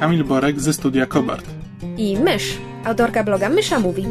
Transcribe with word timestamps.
Kamil 0.00 0.24
Borek 0.24 0.60
ze 0.60 0.72
studia 0.72 1.06
Kobart. 1.06 1.46
i 1.96 2.16
Mysz, 2.18 2.58
autorka 2.84 3.24
bloga 3.24 3.48
Mysza 3.48 3.80
Mówi. 3.80 4.06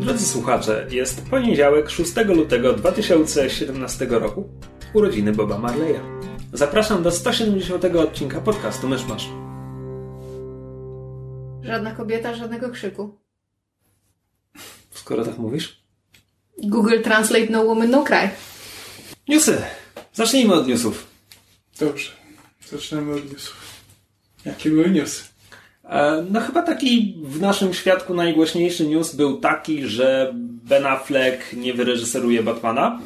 Drodzy 0.00 0.26
słuchacze, 0.26 0.86
jest 0.90 1.26
poniedziałek 1.30 1.90
6 1.90 2.12
lutego 2.28 2.72
2017 2.72 4.06
roku, 4.10 4.48
urodziny 4.94 5.32
Boba 5.32 5.58
Marleya. 5.58 6.00
Zapraszam 6.52 7.02
do 7.02 7.10
170 7.10 7.84
odcinka 7.84 8.40
podcastu 8.40 8.88
Myszmasz. 8.88 9.28
Żadna 11.62 11.94
kobieta, 11.94 12.34
żadnego 12.34 12.70
krzyku. 12.70 13.18
Skoro 14.90 15.24
tak 15.24 15.38
mówisz. 15.38 15.82
Google 16.62 17.00
Translate 17.02 17.46
No 17.50 17.64
Woman 17.64 17.90
No 17.90 18.04
Cry. 18.04 18.28
Newsy! 19.28 19.62
Zacznijmy 20.12 20.54
od 20.54 20.68
newsów. 20.68 21.15
Dobrze, 21.80 22.10
zaczynamy 22.70 23.14
od 23.14 23.30
newsów. 23.32 23.56
Jakie 24.44 24.70
były 24.70 24.90
newsy? 24.90 25.24
E, 25.84 26.24
No 26.30 26.40
chyba 26.40 26.62
taki 26.62 27.16
w 27.22 27.40
naszym 27.40 27.74
świadku 27.74 28.14
najgłośniejszy 28.14 28.86
news 28.86 29.14
był 29.14 29.40
taki, 29.40 29.86
że 29.86 30.32
Ben 30.64 30.86
Affleck 30.86 31.52
nie 31.52 31.74
wyreżyseruje 31.74 32.42
Batmana, 32.42 33.00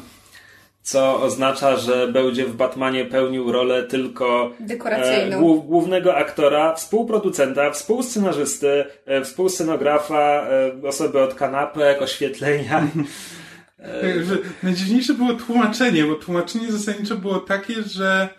co 0.83 1.21
oznacza, 1.21 1.77
że 1.77 2.07
będzie 2.07 2.45
w 2.45 2.55
Batmanie 2.55 3.05
pełnił 3.05 3.51
rolę 3.51 3.83
tylko 3.83 4.51
Dekoracyjną. 4.59 5.37
e, 5.37 5.39
głów- 5.39 5.65
głównego 5.67 6.15
aktora, 6.15 6.75
współproducenta, 6.75 7.71
współscenarzysty, 7.71 8.85
e, 9.05 9.21
współscenografa, 9.23 10.47
osoby 10.87 11.21
od 11.21 11.33
kanapek, 11.33 12.01
oświetlenia. 12.01 12.87
Najdziwniejsze 14.63 15.13
było 15.13 15.33
tłumaczenie, 15.33 16.03
bo 16.03 16.15
tłumaczenie 16.15 16.71
zasadniczo 16.71 17.15
było 17.15 17.39
takie, 17.39 17.73
że, 17.83 18.29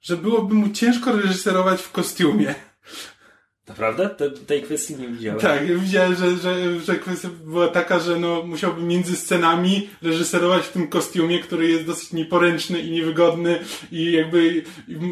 że 0.00 0.16
byłoby 0.16 0.54
mu 0.54 0.68
ciężko 0.68 1.12
reżyserować 1.12 1.82
w 1.82 1.92
kostiumie. 1.92 2.54
Naprawdę? 3.70 4.08
Te, 4.08 4.30
tej 4.30 4.62
kwestii 4.62 4.96
nie 4.96 5.08
widziałem. 5.08 5.40
Tak, 5.40 5.78
widziałem, 5.78 6.14
że, 6.14 6.36
że, 6.36 6.80
że 6.80 6.96
kwestia 6.96 7.28
była 7.44 7.68
taka, 7.68 7.98
że 7.98 8.18
no, 8.18 8.42
musiałby 8.42 8.82
między 8.82 9.16
scenami 9.16 9.90
reżyserować 10.02 10.64
w 10.64 10.72
tym 10.72 10.88
kostiumie, 10.88 11.38
który 11.38 11.68
jest 11.68 11.86
dosyć 11.86 12.12
nieporęczny 12.12 12.80
i 12.80 12.90
niewygodny 12.90 13.60
i 13.92 14.12
jakby 14.12 14.62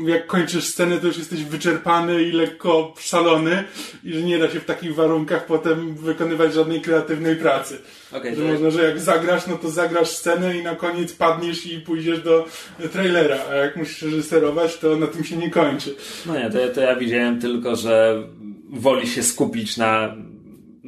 jak 0.07 0.27
kończysz 0.27 0.65
scenę, 0.65 0.99
to 0.99 1.07
już 1.07 1.19
jesteś 1.19 1.45
wyczerpany 1.45 2.23
i 2.23 2.33
lekko 2.33 2.95
szalony 2.99 3.65
i 4.05 4.13
że 4.13 4.23
nie 4.23 4.39
da 4.39 4.51
się 4.51 4.61
w 4.61 4.65
takich 4.65 4.95
warunkach 4.95 5.47
potem 5.47 5.95
wykonywać 5.95 6.55
żadnej 6.55 6.81
kreatywnej 6.81 7.37
pracy. 7.37 7.79
Okej, 8.13 8.37
Że 8.37 8.43
to- 8.43 8.49
można, 8.49 8.71
że 8.71 8.83
jak 8.83 9.01
zagrasz, 9.01 9.47
no 9.47 9.57
to 9.57 9.71
zagrasz 9.71 10.09
scenę 10.09 10.57
i 10.59 10.63
na 10.63 10.75
koniec 10.77 11.13
padniesz 11.13 11.67
i 11.67 11.81
pójdziesz 11.81 12.23
do 12.23 12.47
trailera, 12.93 13.39
a 13.51 13.55
jak 13.55 13.77
musisz 13.77 14.03
reżyserować, 14.03 14.77
to 14.79 14.97
na 14.97 15.07
tym 15.07 15.25
się 15.25 15.37
nie 15.37 15.51
kończy. 15.51 15.95
No 16.27 16.39
nie, 16.39 16.51
to, 16.51 16.59
ja- 16.59 16.69
to 16.69 16.81
ja 16.81 16.97
widziałem 16.97 17.41
tylko, 17.41 17.77
że 17.77 18.23
woli 18.71 19.07
się 19.09 19.23
skupić 19.23 19.77
na 19.77 20.17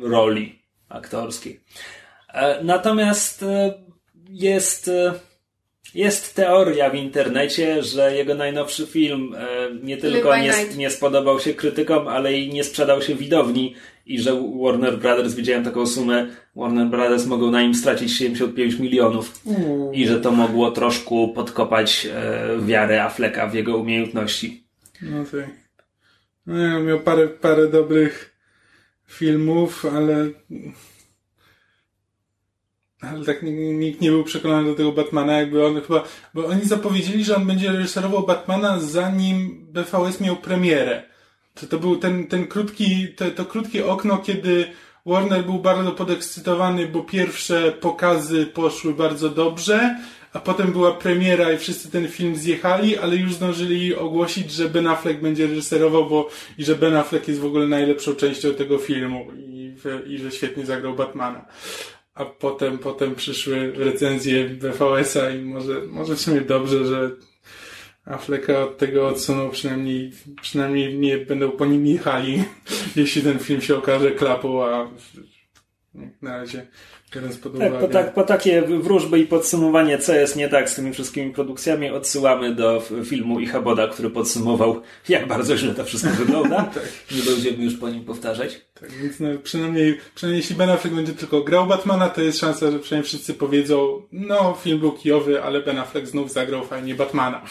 roli 0.03 0.59
aktorskiej. 0.89 1.61
E, 2.35 2.65
Natomiast 2.65 3.43
e, 3.43 3.75
jest, 4.31 4.89
e, 4.89 5.15
jest 5.95 6.35
teoria 6.35 6.91
w 6.91 6.95
internecie, 6.95 7.83
że 7.83 8.17
jego 8.17 8.35
najnowszy 8.35 8.87
film 8.87 9.35
nie 9.83 9.97
tylko 9.97 10.37
nie, 10.37 10.53
nie 10.77 10.91
spodobał 10.91 11.41
się 11.41 11.55
krytykom, 11.55 12.09
ale 12.09 12.33
i 12.35 12.49
nie 12.53 12.65
sprzedał 12.65 13.03
się 13.03 13.15
widowni 13.15 13.75
i 14.07 14.21
że 14.21 14.43
Warner 14.63 14.99
Brothers, 14.99 15.35
widziałem 15.35 15.65
taką 15.65 15.87
sumę, 15.87 16.27
Warner 16.57 16.87
Brothers 16.87 17.27
mogą 17.27 17.51
na 17.51 17.63
nim 17.63 17.75
stracić 17.75 18.17
75 18.17 18.75
milionów 18.75 19.41
i 19.93 20.07
że 20.07 20.21
to 20.21 20.33
mogło 20.33 20.71
troszkę 20.71 21.33
podkopać 21.35 22.09
e, 22.13 22.67
wiarę 22.67 23.05
Afflecka 23.05 23.47
w 23.47 23.55
jego 23.55 23.77
umiejętności. 23.77 24.65
No 25.03 25.25
tak. 25.25 25.51
No, 26.47 26.59
ja 26.59 26.79
miał 26.79 27.01
parę, 27.01 27.29
parę 27.29 27.69
dobrych 27.69 28.37
filmów, 29.07 29.87
ale 29.97 30.31
ale 33.01 33.25
tak 33.25 33.43
nikt, 33.43 33.59
nikt 33.59 34.01
nie 34.01 34.11
był 34.11 34.25
przekonany 34.25 34.69
do 34.69 34.75
tego 34.75 34.93
Batmana, 34.93 35.33
jakby 35.33 35.67
on 35.67 35.81
chyba, 35.81 36.05
bo 36.35 36.47
oni 36.47 36.65
zapowiedzieli, 36.65 37.25
że 37.25 37.37
on 37.37 37.47
będzie 37.47 37.73
reżyserował 37.73 38.27
Batmana 38.27 38.81
zanim 38.81 39.67
BVS 39.73 40.21
miał 40.21 40.37
premierę. 40.37 41.03
To, 41.55 41.67
to 41.67 41.79
był 41.79 41.97
ten, 41.97 42.27
ten 42.27 42.47
krótki, 42.47 43.09
to, 43.17 43.31
to 43.31 43.45
krótkie 43.45 43.87
okno, 43.87 44.19
kiedy 44.19 44.67
Warner 45.07 45.45
był 45.45 45.59
bardzo 45.59 45.93
podekscytowany, 45.93 46.87
bo 46.87 47.03
pierwsze 47.03 47.73
pokazy 47.73 48.47
poszły 48.47 48.95
bardzo 48.95 49.29
dobrze, 49.29 49.97
a 50.33 50.39
potem 50.39 50.73
była 50.73 50.93
premiera 50.93 51.53
i 51.53 51.59
wszyscy 51.59 51.91
ten 51.91 52.09
film 52.09 52.37
zjechali, 52.37 52.99
ale 52.99 53.17
już 53.17 53.35
zdążyli 53.35 53.95
ogłosić, 53.95 54.53
że 54.53 54.69
Ben 54.69 54.87
Affleck 54.87 55.21
będzie 55.21 55.47
reżyserował, 55.47 56.09
bo 56.09 56.29
i 56.59 56.65
że 56.65 56.75
Ben 56.75 56.97
Affleck 56.97 57.29
jest 57.29 57.41
w 57.41 57.45
ogóle 57.45 57.67
najlepszą 57.67 58.15
częścią 58.15 58.55
tego 58.55 58.79
filmu 58.79 59.27
i, 59.37 59.75
i 60.07 60.19
że 60.19 60.31
świetnie 60.31 60.67
zagrał 60.67 60.95
Batmana. 60.95 61.47
A 62.15 62.25
potem, 62.25 62.79
potem 62.79 63.15
przyszły 63.15 63.73
recenzje 63.73 64.45
BVS-a 64.45 65.31
i 65.31 65.43
może, 65.43 65.81
może 65.87 66.15
w 66.15 66.21
sumie 66.21 66.41
dobrze, 66.41 66.85
że 66.87 67.11
Afflecka 68.05 68.65
od 68.65 68.79
tego 68.79 69.09
odsunął, 69.09 69.51
przynajmniej, 69.51 70.13
przynajmniej 70.43 70.99
nie 70.99 71.19
będą 71.19 71.51
po 71.51 71.67
nim 71.67 71.87
jechali, 71.87 72.45
jeśli 72.97 73.23
ten 73.23 73.39
film 73.39 73.61
się 73.61 73.77
okaże 73.77 74.11
klapą, 74.11 74.65
a 74.65 74.91
na 76.23 76.37
razie 76.37 76.67
biorąc 77.15 77.37
pod 77.37 77.53
Tak, 77.59 77.69
uwagę. 77.71 77.87
po, 77.87 77.93
tak, 77.93 78.15
po 78.15 78.23
takie 78.23 78.63
wróżby 78.63 79.19
i 79.19 79.27
podsumowanie, 79.27 79.99
co 79.99 80.15
jest 80.15 80.37
nie 80.37 80.49
tak 80.49 80.71
z 80.71 80.75
tymi 80.75 80.93
wszystkimi 80.93 81.33
produkcjami, 81.33 81.91
odsyłamy 81.91 82.55
do 82.55 82.83
filmu 83.05 83.41
Ichaboda, 83.41 83.89
który 83.89 84.11
podsumował, 84.11 84.83
jak 85.09 85.29
bardzo 85.29 85.57
źle 85.57 85.75
to 85.75 85.85
wszystko 85.85 86.11
wygląda. 86.11 86.71
Nie 87.17 87.23
będziemy 87.23 87.65
już 87.65 87.75
po 87.75 87.89
nim 87.89 88.05
powtarzać. 88.05 88.61
Tak, 88.81 88.91
więc 88.93 89.21
no, 89.21 89.29
przynajmniej, 89.43 89.99
przynajmniej 90.15 90.41
jeśli 90.41 90.57
Ben 90.57 90.71
Affleck 90.71 90.97
będzie 90.97 91.13
tylko 91.13 91.41
grał 91.41 91.67
Batmana, 91.67 92.09
to 92.09 92.23
jest 92.23 92.39
szansa, 92.39 92.71
że 92.71 92.79
przynajmniej 92.79 93.09
wszyscy 93.09 93.35
powiedzą, 93.35 94.03
no 94.13 94.59
film 94.63 94.79
był 94.79 94.93
kijowy, 94.93 95.43
ale 95.43 95.61
Ben 95.61 95.79
Affleck 95.79 96.07
znów 96.07 96.33
zagrał 96.33 96.65
fajnie 96.65 96.95
Batmana. 96.95 97.43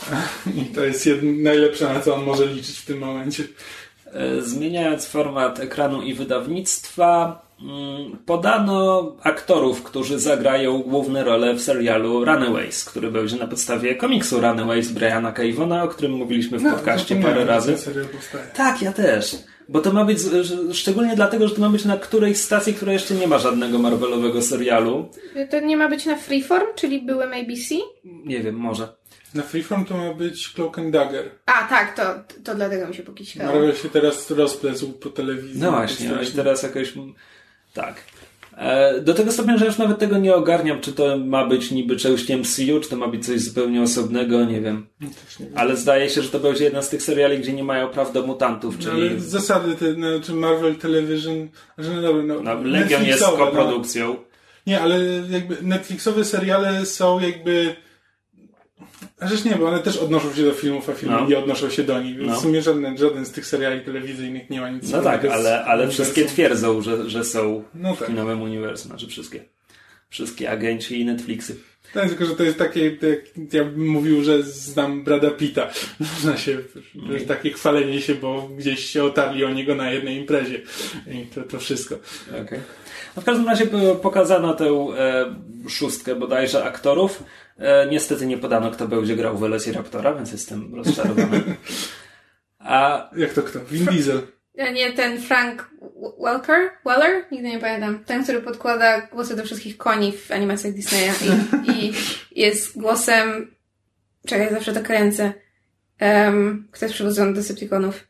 I 0.62 0.64
to 0.64 0.84
jest 0.84 1.06
jed... 1.06 1.22
najlepsze, 1.22 1.94
na 1.94 2.00
co 2.00 2.14
on 2.14 2.24
może 2.24 2.46
liczyć 2.46 2.78
w 2.78 2.84
tym 2.84 2.98
momencie. 2.98 3.44
E, 4.12 4.42
Zmieniając 4.42 5.06
format 5.06 5.60
ekranu 5.60 6.02
i 6.02 6.14
wydawnictwa, 6.14 7.45
podano 8.26 9.12
aktorów, 9.22 9.82
którzy 9.82 10.18
zagrają 10.18 10.78
główne 10.78 11.24
role 11.24 11.54
w 11.54 11.62
serialu 11.62 12.24
Runaways, 12.24 12.84
który 12.84 13.10
będzie 13.10 13.36
na 13.36 13.46
podstawie 13.46 13.94
komiksu 13.94 14.40
Runaways 14.40 14.92
Briana 14.92 15.32
Cavona, 15.32 15.82
o 15.82 15.88
którym 15.88 16.12
mówiliśmy 16.12 16.58
w 16.58 16.62
podcaście 16.62 17.16
parę 17.16 17.44
razy. 17.44 17.72
ten 17.72 17.78
serial 17.78 18.06
powstaje. 18.06 18.44
Tak, 18.54 18.82
ja 18.82 18.92
też. 18.92 19.36
Bo 19.68 19.80
to 19.80 19.92
ma 19.92 20.04
być, 20.04 20.18
szczególnie 20.72 21.16
dlatego, 21.16 21.48
że 21.48 21.54
to 21.54 21.60
ma 21.60 21.68
być 21.68 21.84
na 21.84 21.96
którejś 21.96 22.36
stacji, 22.36 22.74
która 22.74 22.92
jeszcze 22.92 23.14
nie 23.14 23.26
ma 23.26 23.38
żadnego 23.38 23.78
Marvelowego 23.78 24.42
serialu. 24.42 25.08
To 25.50 25.60
nie 25.60 25.76
ma 25.76 25.88
być 25.88 26.06
na 26.06 26.16
Freeform, 26.16 26.66
czyli 26.74 27.02
byłem 27.02 27.32
ABC? 27.32 27.74
Nie 28.04 28.40
wiem, 28.40 28.54
może. 28.54 28.88
Na 29.34 29.42
Freeform 29.42 29.84
to 29.84 29.96
ma 29.96 30.14
być 30.14 30.52
Cloak 30.52 30.78
and 30.78 30.90
Dagger. 30.90 31.30
A, 31.46 31.68
tak, 31.68 31.96
to, 31.96 32.02
to 32.44 32.54
dlatego 32.54 32.88
mi 32.88 32.94
się 32.94 33.02
pokiśkało. 33.02 33.52
Marvel 33.52 33.74
się 33.74 33.88
teraz 33.88 34.30
rozplezł 34.30 34.92
po 34.92 35.08
telewizji. 35.10 35.60
No 35.60 35.70
właśnie, 35.70 36.08
no 36.08 36.22
i 36.22 36.26
teraz 36.26 36.62
jakoś... 36.62 36.92
Tak. 37.76 38.04
E, 38.56 39.00
Do 39.00 39.14
tego 39.14 39.32
stopnia, 39.32 39.58
że 39.58 39.66
już 39.66 39.78
nawet 39.78 39.98
tego 39.98 40.18
nie 40.18 40.34
ogarniam, 40.34 40.80
czy 40.80 40.92
to 40.92 41.18
ma 41.18 41.46
być 41.46 41.70
niby 41.70 41.96
częścią 41.96 42.38
MCU, 42.38 42.80
czy 42.80 42.88
to 42.90 42.96
ma 42.96 43.08
być 43.08 43.26
coś 43.26 43.40
zupełnie 43.40 43.82
osobnego, 43.82 44.44
nie 44.44 44.60
wiem. 44.60 44.86
Wiem. 45.00 45.10
Ale 45.54 45.76
zdaje 45.76 46.10
się, 46.10 46.22
że 46.22 46.28
to 46.28 46.40
będzie 46.40 46.64
jedna 46.64 46.82
z 46.82 46.88
tych 46.88 47.02
seriali, 47.02 47.38
gdzie 47.38 47.52
nie 47.52 47.64
mają 47.64 47.88
praw 47.88 48.12
do 48.12 48.26
mutantów, 48.26 48.74
No, 48.78 48.84
czyli 48.84 49.20
z 49.20 49.24
zasady, 49.24 49.74
te, 49.74 49.92
no, 49.96 50.06
czy 50.22 50.32
Marvel 50.32 50.76
Television, 50.76 51.48
że 51.78 51.94
no, 51.94 52.02
dobra, 52.02 52.22
no, 52.22 52.40
no, 52.42 52.54
Legion 52.54 53.04
jest 53.04 53.20
Netflixowe, 53.20 53.38
no. 53.38 53.46
koprodukcją. 53.46 54.16
Nie, 54.66 54.80
ale 54.80 54.98
jakby 55.30 55.56
Netflixowe 55.62 56.24
seriale 56.24 56.86
są 56.86 57.20
jakby. 57.20 57.76
A 59.20 59.26
rzecz 59.26 59.44
nie, 59.44 59.54
bo 59.56 59.66
one 59.68 59.78
też 59.78 59.96
odnoszą 59.96 60.34
się 60.34 60.42
do 60.42 60.52
filmów, 60.52 60.90
a 60.90 60.92
filmy 60.92 61.14
No. 61.16 61.26
nie 61.26 61.38
odnoszą 61.38 61.70
się 61.70 61.82
do 61.82 62.02
nich. 62.02 62.16
No. 62.20 62.36
w 62.36 62.42
sumie 62.42 62.62
żaden, 62.62 62.98
żaden 62.98 63.26
z 63.26 63.30
tych 63.32 63.46
seriali 63.46 63.80
telewizyjnych 63.80 64.50
nie 64.50 64.60
ma 64.60 64.70
nic 64.70 64.90
No 64.90 65.02
tak, 65.02 65.24
ale, 65.24 65.64
ale 65.64 65.88
wszystkie 65.88 66.24
twierdzą, 66.24 66.82
że, 66.82 67.10
że 67.10 67.24
są 67.24 67.62
No 67.74 67.94
w 67.94 67.98
tak. 67.98 68.08
kinowym 68.08 68.42
uniwersum, 68.42 68.88
znaczy 68.88 69.06
wszystkie. 69.06 69.44
wszystkie 70.08 70.50
agenci 70.50 71.00
i 71.00 71.04
Netflixy. 71.04 71.56
Tak, 71.94 72.08
tylko 72.08 72.26
że 72.26 72.36
to 72.36 72.42
jest 72.42 72.58
takie, 72.58 72.84
jak 72.84 73.52
ja 73.52 73.64
bym 73.64 73.88
mówił, 73.88 74.24
że 74.24 74.42
znam 74.42 75.04
Brada 75.04 75.30
Pitta. 75.30 75.70
Można 76.00 76.36
się, 76.36 76.58
że 77.18 77.20
takie 77.20 77.50
chwalenie 77.50 78.00
się, 78.00 78.14
bo 78.14 78.48
gdzieś 78.58 78.84
się 78.84 79.04
otarli 79.04 79.44
o 79.44 79.50
niego 79.50 79.74
na 79.74 79.90
jednej 79.90 80.16
imprezie. 80.16 80.60
I 81.12 81.26
to, 81.26 81.42
to 81.42 81.58
wszystko. 81.58 81.94
Okay. 82.44 82.60
No 83.16 83.22
w 83.22 83.24
każdym 83.24 83.46
razie 83.46 83.66
pokazano 84.02 84.54
tę 84.54 84.64
e, 84.64 85.34
szóstkę 85.68 86.14
bodajże 86.14 86.64
aktorów. 86.64 87.22
E, 87.58 87.86
niestety 87.86 88.26
nie 88.26 88.38
podano, 88.38 88.70
kto 88.70 88.88
będzie 88.88 89.16
grał 89.16 89.38
w 89.38 89.42
Raptora, 89.74 90.14
więc 90.14 90.32
jestem 90.32 90.74
rozczarowany. 90.74 91.42
A... 92.58 93.10
Jak 93.16 93.32
to 93.32 93.42
kto? 93.42 93.60
Vin 93.64 93.84
Diesel. 93.84 94.22
Nie, 94.74 94.92
ten 94.92 95.20
Frank 95.20 95.70
Welker? 96.24 96.70
Weller? 96.84 97.24
Nigdy 97.32 97.48
nie 97.48 97.58
pamiętam. 97.58 98.04
Ten, 98.04 98.22
który 98.22 98.40
podkłada 98.40 99.00
głosy 99.00 99.36
do 99.36 99.44
wszystkich 99.44 99.76
koni 99.76 100.12
w 100.12 100.30
animacjach 100.30 100.74
Disneya 100.74 101.10
i, 101.22 101.70
i 101.70 101.92
jest 102.40 102.78
głosem... 102.78 103.54
Czekaj, 104.26 104.50
zawsze 104.50 104.72
to 104.72 104.82
kręcę. 104.82 105.32
Um, 106.00 106.68
kto 106.70 106.84
jest 106.84 106.94
przywodzony 106.94 107.34
do 107.34 107.40
Decepticonów? 107.40 108.06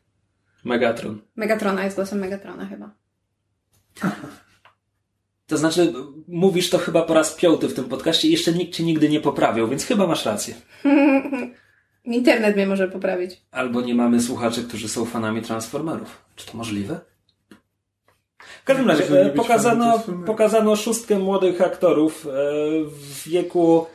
Megatron. 0.63 1.21
Megatrona 1.35 1.83
jest 1.83 1.95
głosem 1.95 2.19
Megatrona 2.19 2.65
chyba. 2.65 2.91
To 5.47 5.57
znaczy, 5.57 5.93
mówisz 6.27 6.69
to 6.69 6.77
chyba 6.77 7.01
po 7.01 7.13
raz 7.13 7.33
piąty 7.33 7.67
w 7.67 7.73
tym 7.73 7.85
podcaście 7.85 8.27
i 8.27 8.31
jeszcze 8.31 8.53
nikt 8.53 8.73
cię 8.73 8.83
nigdy 8.83 9.09
nie 9.09 9.19
poprawił, 9.19 9.67
więc 9.67 9.85
chyba 9.85 10.07
masz 10.07 10.25
rację. 10.25 10.55
Internet 12.05 12.55
mnie 12.55 12.67
może 12.67 12.87
poprawić. 12.87 13.41
Albo 13.51 13.81
nie 13.81 13.95
mamy 13.95 14.21
słuchaczy, 14.21 14.63
którzy 14.63 14.89
są 14.89 15.05
fanami 15.05 15.41
Transformerów. 15.41 16.25
Czy 16.35 16.45
to 16.45 16.57
możliwe? 16.57 16.99
W 18.39 18.63
każdym 18.63 18.87
razie 18.87 19.33
pokazano, 19.35 20.03
pokazano 20.25 20.75
szóstkę 20.75 21.19
młodych 21.19 21.61
aktorów 21.61 22.27
e, 22.27 22.29
w 22.85 23.29
wieku 23.29 23.85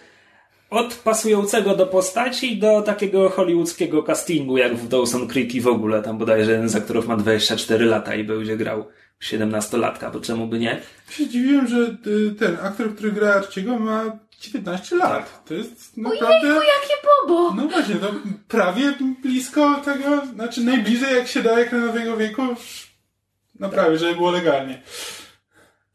od 0.70 0.94
pasującego 0.94 1.76
do 1.76 1.86
postaci 1.86 2.58
do 2.58 2.82
takiego 2.82 3.28
hollywoodzkiego 3.28 4.02
castingu, 4.02 4.58
jak 4.58 4.74
w 4.74 4.88
Dawson 4.88 5.28
Creek 5.28 5.54
i 5.54 5.60
w 5.60 5.68
ogóle. 5.68 6.02
Tam 6.02 6.18
bodajże 6.18 6.50
jeden 6.50 6.68
z 6.68 6.76
aktorów 6.76 7.08
ma 7.08 7.16
24 7.16 7.84
lata 7.84 8.14
i 8.14 8.24
będzie 8.24 8.56
grał 8.56 8.84
17-latka, 9.22 10.12
bo 10.12 10.20
czemu 10.20 10.46
by 10.46 10.58
nie? 10.58 10.80
Ja 11.08 11.14
się 11.14 11.28
dziwiłem, 11.28 11.66
że 11.66 11.96
y, 12.06 12.34
ten 12.38 12.56
aktor, 12.62 12.94
który 12.94 13.12
gra 13.12 13.34
Arciego 13.34 13.78
ma 13.78 14.18
19 14.40 14.96
lat. 14.96 15.10
Tak. 15.10 15.44
To 15.44 15.54
jest 15.54 15.96
naprawdę... 15.96 16.48
Ojejku, 16.48 16.62
jakie 16.62 16.94
bobo! 17.04 17.54
No 17.54 17.68
właśnie, 17.68 17.94
to 17.94 18.14
prawie 18.48 18.94
blisko 19.22 19.82
tego, 19.84 20.26
znaczy 20.34 20.60
najbliżej 20.60 21.16
jak 21.16 21.28
się 21.28 21.42
da 21.42 21.58
ekranowego 21.58 22.16
wieku, 22.16 22.42
no 23.60 23.68
prawie, 23.68 23.98
żeby 23.98 24.14
było 24.14 24.30
legalnie. 24.30 24.82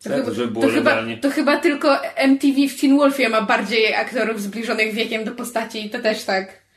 To, 0.03 0.09
tak, 0.09 0.33
żeby 0.33 0.51
było 0.51 0.65
to, 0.65 0.71
legalnie. 0.71 1.15
Chyba, 1.15 1.29
to 1.29 1.35
chyba 1.35 1.57
tylko 1.57 1.97
MTV 2.15 2.67
w 2.69 2.81
Teen 2.81 2.97
Wolfie 2.97 3.29
ma 3.29 3.41
bardziej 3.41 3.95
aktorów 3.95 4.41
zbliżonych 4.41 4.93
wiekiem 4.93 5.23
do 5.23 5.31
postaci 5.31 5.85
i 5.85 5.89
to 5.89 5.99
też 5.99 6.23
tak. 6.23 6.67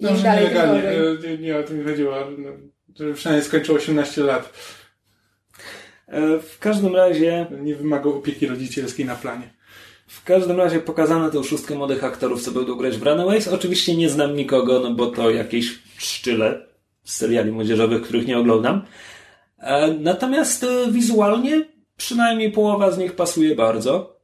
No, 0.00 0.16
że 0.16 0.22
dalej 0.22 0.44
nielegalnie. 0.44 0.82
Nie, 1.28 1.38
nie 1.38 1.58
o 1.58 1.62
tym 1.62 1.84
chodziło. 1.84 2.16
No, 2.38 2.50
że 2.96 3.14
przynajmniej 3.14 3.46
skończył 3.48 3.74
18 3.74 4.22
lat. 4.22 4.52
E, 6.08 6.38
w 6.38 6.58
każdym 6.58 6.96
razie... 6.96 7.46
Nie 7.60 7.74
wymagał 7.74 8.18
opieki 8.18 8.46
rodzicielskiej 8.46 9.06
na 9.06 9.14
planie. 9.14 9.50
W 10.06 10.24
każdym 10.24 10.56
razie 10.56 10.80
pokazano 10.80 11.30
tę 11.30 11.44
szóstkę 11.44 11.74
młodych 11.74 12.04
aktorów, 12.04 12.42
co 12.42 12.50
będą 12.50 12.76
grać 12.76 12.98
w 12.98 13.02
Runaways. 13.02 13.48
Oczywiście 13.48 13.96
nie 13.96 14.08
znam 14.08 14.36
nikogo, 14.36 14.80
no 14.80 14.94
bo 14.94 15.06
to 15.06 15.30
jakieś 15.30 15.78
szczyle 15.98 16.66
z 17.04 17.16
seriali 17.16 17.52
młodzieżowych, 17.52 18.02
których 18.02 18.26
nie 18.26 18.38
oglądam. 18.38 18.82
E, 19.58 19.88
natomiast 19.88 20.64
e, 20.64 20.92
wizualnie 20.92 21.64
przynajmniej 21.96 22.52
połowa 22.52 22.90
z 22.90 22.98
nich 22.98 23.12
pasuje 23.12 23.54
bardzo. 23.54 24.20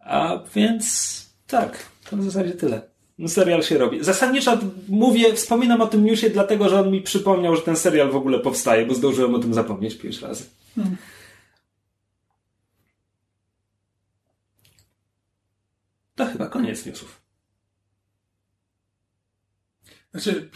A 0.00 0.38
więc 0.54 1.16
tak, 1.46 1.86
to 2.10 2.16
w 2.16 2.24
zasadzie 2.24 2.50
tyle. 2.50 2.82
No, 3.18 3.28
serial 3.28 3.62
się 3.62 3.78
robi. 3.78 4.04
Zasadniczo 4.04 4.58
mówię, 4.88 5.34
wspominam 5.34 5.80
o 5.80 5.86
tym 5.86 6.04
newsie, 6.04 6.30
dlatego 6.30 6.68
że 6.68 6.80
on 6.80 6.90
mi 6.90 7.00
przypomniał, 7.00 7.56
że 7.56 7.62
ten 7.62 7.76
serial 7.76 8.10
w 8.10 8.16
ogóle 8.16 8.38
powstaje, 8.38 8.86
bo 8.86 8.94
zdążyłem 8.94 9.34
o 9.34 9.38
tym 9.38 9.54
zapomnieć 9.54 9.94
pięć 9.94 10.22
razy. 10.22 10.44
Hmm. 10.78 10.96
To 16.14 16.26
chyba 16.26 16.46
koniec 16.46 16.86
newsów. 16.86 17.20
Znaczy, 20.10 20.50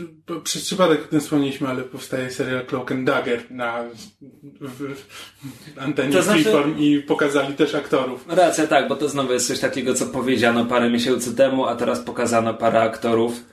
przez 0.44 0.64
przypadek 0.64 1.04
o 1.04 1.08
tym 1.08 1.20
wspomnieliśmy, 1.20 1.68
ale 1.68 1.82
powstaje 1.82 2.30
serial 2.30 2.66
Cloak 2.66 2.92
and 2.92 3.06
Dagger 3.06 3.50
na 3.50 3.84
w, 4.60 4.94
w 4.94 5.78
antenie 5.78 6.12
to 6.12 6.22
znaczy, 6.22 6.42
Freeform 6.42 6.78
i 6.78 7.02
pokazali 7.02 7.54
też 7.54 7.74
aktorów. 7.74 8.24
Racja, 8.28 8.66
tak, 8.66 8.88
bo 8.88 8.96
to 8.96 9.08
znowu 9.08 9.32
jest 9.32 9.48
coś 9.48 9.60
takiego, 9.60 9.94
co 9.94 10.06
powiedziano 10.06 10.64
parę 10.64 10.90
miesięcy 10.90 11.36
temu, 11.36 11.66
a 11.66 11.76
teraz 11.76 12.00
pokazano 12.00 12.54
parę 12.54 12.80
aktorów. 12.80 13.44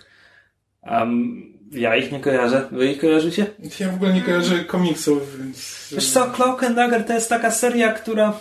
Um, 0.81 1.48
ja 1.71 1.95
ich 1.95 2.11
nie 2.11 2.19
kojarzę. 2.19 2.67
Wy 2.71 2.91
ich 2.91 2.99
kojarzycie? 2.99 3.45
Ja 3.79 3.89
w 3.89 3.95
ogóle 3.95 4.13
nie 4.13 4.21
kojarzę 4.21 4.65
komiksów, 4.65 5.39
więc... 5.39 5.89
Wiesz 5.91 6.09
co, 6.09 6.31
Cloak 6.31 6.63
and 6.63 6.75
Dagger 6.75 7.05
to 7.05 7.13
jest 7.13 7.29
taka 7.29 7.51
seria, 7.51 7.93
która... 7.93 8.39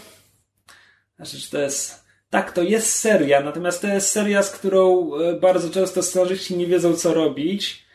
Znaczy, 1.16 1.50
to 1.50 1.58
jest 1.58 2.08
tak, 2.30 2.52
to 2.52 2.62
jest 2.62 2.94
seria, 2.94 3.40
natomiast 3.40 3.82
to 3.82 3.88
jest 3.88 4.10
seria, 4.10 4.42
z 4.42 4.50
którą 4.50 5.10
e, 5.14 5.40
bardzo 5.40 5.70
często 5.70 6.02
scenarzyści 6.02 6.56
nie 6.56 6.66
wiedzą, 6.66 6.94
co 6.94 7.14
robić 7.14 7.88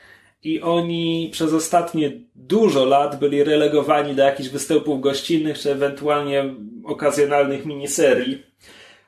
i 0.44 0.62
oni 0.62 1.30
przez 1.32 1.54
ostatnie 1.54 2.12
dużo 2.36 2.86
lat 2.86 3.20
byli 3.20 3.44
relegowani 3.44 4.16
do 4.16 4.24
jakichś 4.24 4.50
występów 4.50 5.02
gościnnych, 5.02 5.60
czy 5.60 5.72
ewentualnie 5.72 6.56
okazjonalnych 6.86 7.66
miniserii. 7.66 8.44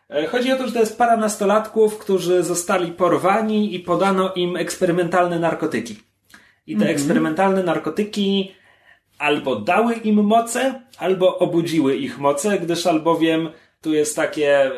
E, 0.10 0.27
chodzi 0.27 0.51
o 0.51 0.56
to, 0.57 0.68
że 0.68 0.74
to 0.74 0.80
jest 0.80 0.98
para 0.98 1.18
nastolatków, 1.18 1.98
którzy 1.98 2.44
zostali 2.44 2.92
porwani 2.92 3.75
i 3.75 3.80
podano 3.80 4.33
im 4.33 4.56
eksperymentalne 4.56 5.39
narkotyki. 5.39 5.95
I 6.68 6.76
te 6.76 6.84
mm 6.84 6.88
-hmm. 6.88 6.92
eksperymentalne 6.92 7.64
narkotyki 7.64 8.56
albo 9.18 9.56
dały 9.56 9.94
im 9.94 10.24
moce, 10.24 10.82
albo 10.98 11.38
obudziły 11.40 11.96
ich 11.96 12.20
moce, 12.20 12.60
gdyż 12.60 12.88
albowiem 12.88 13.50
tu 13.82 13.94
jest 13.94 14.16
takie 14.16 14.66
e, 14.66 14.72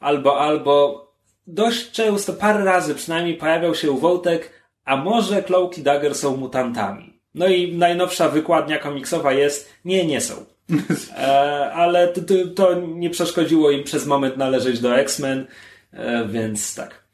albo, 0.00 0.40
albo 0.40 1.06
dość 1.46 1.90
często, 1.90 2.32
parę 2.32 2.64
razy 2.64 2.94
przynajmniej 2.94 3.36
pojawiał 3.36 3.74
się 3.74 3.98
wątek, 3.98 4.50
a 4.84 4.96
może 4.96 5.42
Cloak 5.42 5.78
i 5.78 5.82
Dagger 5.82 6.14
są 6.14 6.36
mutantami. 6.36 7.20
No 7.34 7.46
i 7.46 7.76
najnowsza 7.76 8.28
wykładnia 8.28 8.78
komiksowa 8.78 9.32
jest, 9.32 9.72
nie, 9.84 10.06
nie 10.06 10.20
są. 10.20 10.34
E, 11.16 11.72
ale 11.72 12.08
to, 12.08 12.20
to, 12.20 12.34
to, 12.54 12.74
nie 12.74 13.10
przeszkodziło 13.10 13.70
im 13.70 13.84
przez 13.84 14.06
moment 14.06 14.36
należeć 14.36 14.80
do 14.80 14.98
X-Men, 14.98 15.46
e, 15.92 16.28
więc 16.28 16.74
tak. 16.74 17.04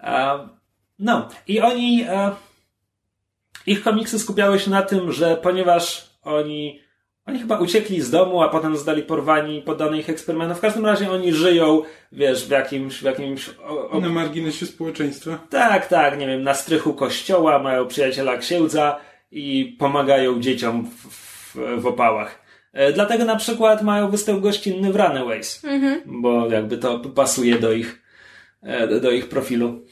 E, 0.00 0.38
no, 0.98 1.28
i 1.46 1.60
oni, 1.60 2.04
e, 2.08 2.30
ich 3.66 3.82
komiksy 3.82 4.18
skupiały 4.18 4.58
się 4.58 4.70
na 4.70 4.82
tym, 4.82 5.12
że 5.12 5.36
ponieważ 5.36 6.10
oni 6.22 6.86
oni 7.26 7.38
chyba 7.38 7.58
uciekli 7.58 8.00
z 8.00 8.10
domu, 8.10 8.42
a 8.42 8.48
potem 8.48 8.76
zostali 8.76 9.02
porwani 9.02 9.62
poddano 9.62 9.96
ich 9.96 10.10
eksperymentom. 10.10 10.56
W 10.56 10.60
każdym 10.60 10.86
razie 10.86 11.10
oni 11.10 11.32
żyją, 11.32 11.82
wiesz, 12.12 12.46
w 12.46 12.50
jakimś... 12.50 13.00
W 13.00 13.02
jakimś 13.02 13.50
o, 13.68 13.90
o... 13.90 14.00
Na 14.00 14.08
marginesie 14.08 14.66
społeczeństwa. 14.66 15.38
Tak, 15.50 15.86
tak, 15.86 16.18
nie 16.18 16.26
wiem, 16.26 16.42
na 16.42 16.54
strychu 16.54 16.94
kościoła, 16.94 17.58
mają 17.58 17.86
przyjaciela 17.86 18.36
księdza 18.36 19.00
i 19.30 19.76
pomagają 19.78 20.40
dzieciom 20.40 20.86
w, 20.86 21.08
w, 21.08 21.56
w 21.80 21.86
opałach. 21.86 22.42
E, 22.72 22.92
dlatego 22.92 23.24
na 23.24 23.36
przykład 23.36 23.82
mają 23.82 24.10
występ 24.10 24.40
gościnny 24.40 24.92
w 24.92 24.96
Runaways, 24.96 25.64
mhm. 25.64 26.02
bo 26.06 26.48
jakby 26.48 26.78
to 26.78 26.98
pasuje 26.98 27.58
do 27.58 27.72
ich, 27.72 28.02
e, 28.62 29.00
do 29.00 29.10
ich 29.10 29.28
profilu. 29.28 29.84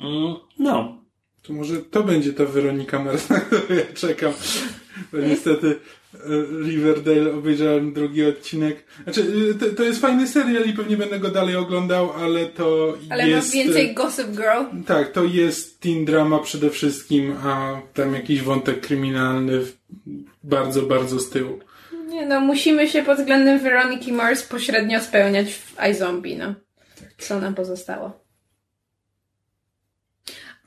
Mm, 0.00 0.36
no. 0.58 1.01
To 1.42 1.52
może 1.52 1.76
to 1.76 2.02
będzie 2.02 2.32
ta 2.32 2.44
Weronika 2.44 2.98
Mars, 2.98 3.28
na 3.30 3.40
którą 3.40 3.62
ja 3.68 3.94
czekam. 3.94 4.32
Bo 5.12 5.18
niestety 5.18 5.76
Riverdale 6.64 7.34
obejrzałem 7.34 7.92
drugi 7.92 8.24
odcinek. 8.24 8.84
Znaczy, 9.04 9.20
y, 9.20 9.54
to, 9.54 9.66
to, 9.76 9.82
jest 9.82 10.00
fajny 10.00 10.26
serial 10.26 10.68
i 10.68 10.72
pewnie 10.72 10.96
będę 10.96 11.18
go 11.18 11.28
dalej 11.28 11.56
oglądał, 11.56 12.12
ale 12.12 12.46
to 12.46 12.94
ale 13.10 13.28
jest... 13.28 13.54
Ale 13.54 13.64
ma 13.64 13.64
więcej 13.64 13.94
Gossip 13.94 14.26
Girl. 14.26 14.84
Tak, 14.86 15.12
to 15.12 15.24
jest 15.24 15.80
teen 15.80 16.04
drama 16.04 16.38
przede 16.38 16.70
wszystkim, 16.70 17.36
a 17.44 17.80
tam 17.94 18.14
jakiś 18.14 18.42
wątek 18.42 18.80
kryminalny 18.80 19.60
bardzo, 20.44 20.82
bardzo 20.82 21.20
z 21.20 21.30
tyłu. 21.30 21.58
Nie 22.08 22.26
no, 22.26 22.40
musimy 22.40 22.88
się 22.88 23.02
pod 23.02 23.18
względem 23.18 23.58
Veroniki 23.58 24.12
Mars 24.12 24.42
pośrednio 24.42 25.00
spełniać 25.00 25.54
w 25.54 25.76
iZombie, 25.90 26.36
no. 26.36 26.54
Co 27.18 27.40
nam 27.40 27.54
pozostało? 27.54 28.21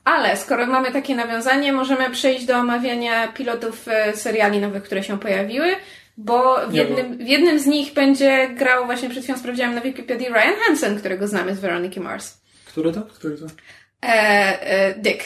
Ale 0.06 0.36
skoro 0.36 0.66
mamy 0.66 0.92
takie 0.92 1.14
nawiązanie, 1.14 1.72
możemy 1.72 2.10
przejść 2.10 2.44
do 2.44 2.56
omawiania 2.56 3.28
pilotów 3.28 3.88
e, 3.88 4.16
seriali 4.16 4.60
nowych, 4.60 4.82
które 4.82 5.02
się 5.02 5.18
pojawiły, 5.18 5.76
bo 6.16 6.68
w 6.68 6.74
jednym, 6.74 7.18
w 7.18 7.28
jednym 7.28 7.58
z 7.58 7.66
nich 7.66 7.94
będzie 7.94 8.48
grał, 8.48 8.86
właśnie 8.86 9.10
przed 9.10 9.22
chwilą 9.22 9.38
sprawdziłam 9.38 9.74
na 9.74 9.80
Wikipedii, 9.80 10.26
Ryan 10.26 10.56
Hansen, 10.66 10.98
którego 10.98 11.28
znamy 11.28 11.54
z 11.54 11.60
Veronica 11.60 12.00
Mars. 12.00 12.40
Który 12.64 12.92
to? 12.92 13.02
Który 13.02 13.38
to? 13.38 13.46
E, 14.02 14.08
e, 14.60 14.94
Dick. 14.94 15.22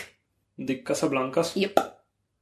Dick 0.59 0.87
Casablancas? 0.87 1.57
Yep. 1.57 1.81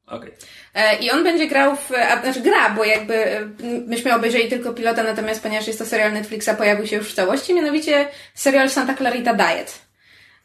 Okej. 0.07 0.33
E, 0.75 0.99
I 0.99 1.11
on 1.11 1.25
będzie 1.25 1.47
grał 1.47 1.77
w, 1.77 1.93
a, 1.93 2.23
znaczy 2.23 2.41
gra, 2.41 2.71
bo 2.71 2.85
jakby 2.85 3.15
e, 3.15 3.49
myśmy 3.87 4.15
obejrzeli 4.15 4.49
tylko 4.49 4.75
pilota, 4.75 5.03
natomiast 5.03 5.43
ponieważ 5.43 5.67
jest 5.67 5.79
to 5.79 5.87
serial 5.87 6.13
Netflixa, 6.13 6.51
pojawił 6.59 6.87
się 6.87 6.97
już 6.97 7.13
w 7.13 7.15
całości, 7.15 7.55
mianowicie 7.55 8.09
serial 8.35 8.71
Santa 8.71 8.95
Clarita 8.95 9.35
Diet. 9.35 9.88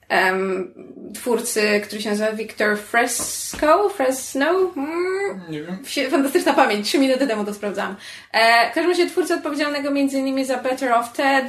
Em, 0.09 0.73
twórcy, 1.13 1.81
który 1.83 2.01
się 2.01 2.09
nazywa 2.09 2.31
Victor 2.31 2.77
Fresco, 2.77 3.89
Fresno? 3.89 4.45
Hmm. 4.75 5.41
Nie 5.49 5.63
wiem. 5.63 6.09
Fantastyczna 6.11 6.53
pamięć, 6.53 6.87
trzy 6.87 6.99
minuty 6.99 7.27
temu 7.27 7.45
to 7.45 7.53
sprawdzałam. 7.53 7.95
E, 8.31 8.71
w 8.71 8.73
każdym 8.73 8.91
razie 8.91 9.09
twórcy 9.09 9.33
odpowiedzialnego 9.33 9.91
między 9.91 10.19
innymi 10.19 10.45
za 10.45 10.57
Better 10.57 10.91
Off 10.91 11.13
Ted, 11.13 11.45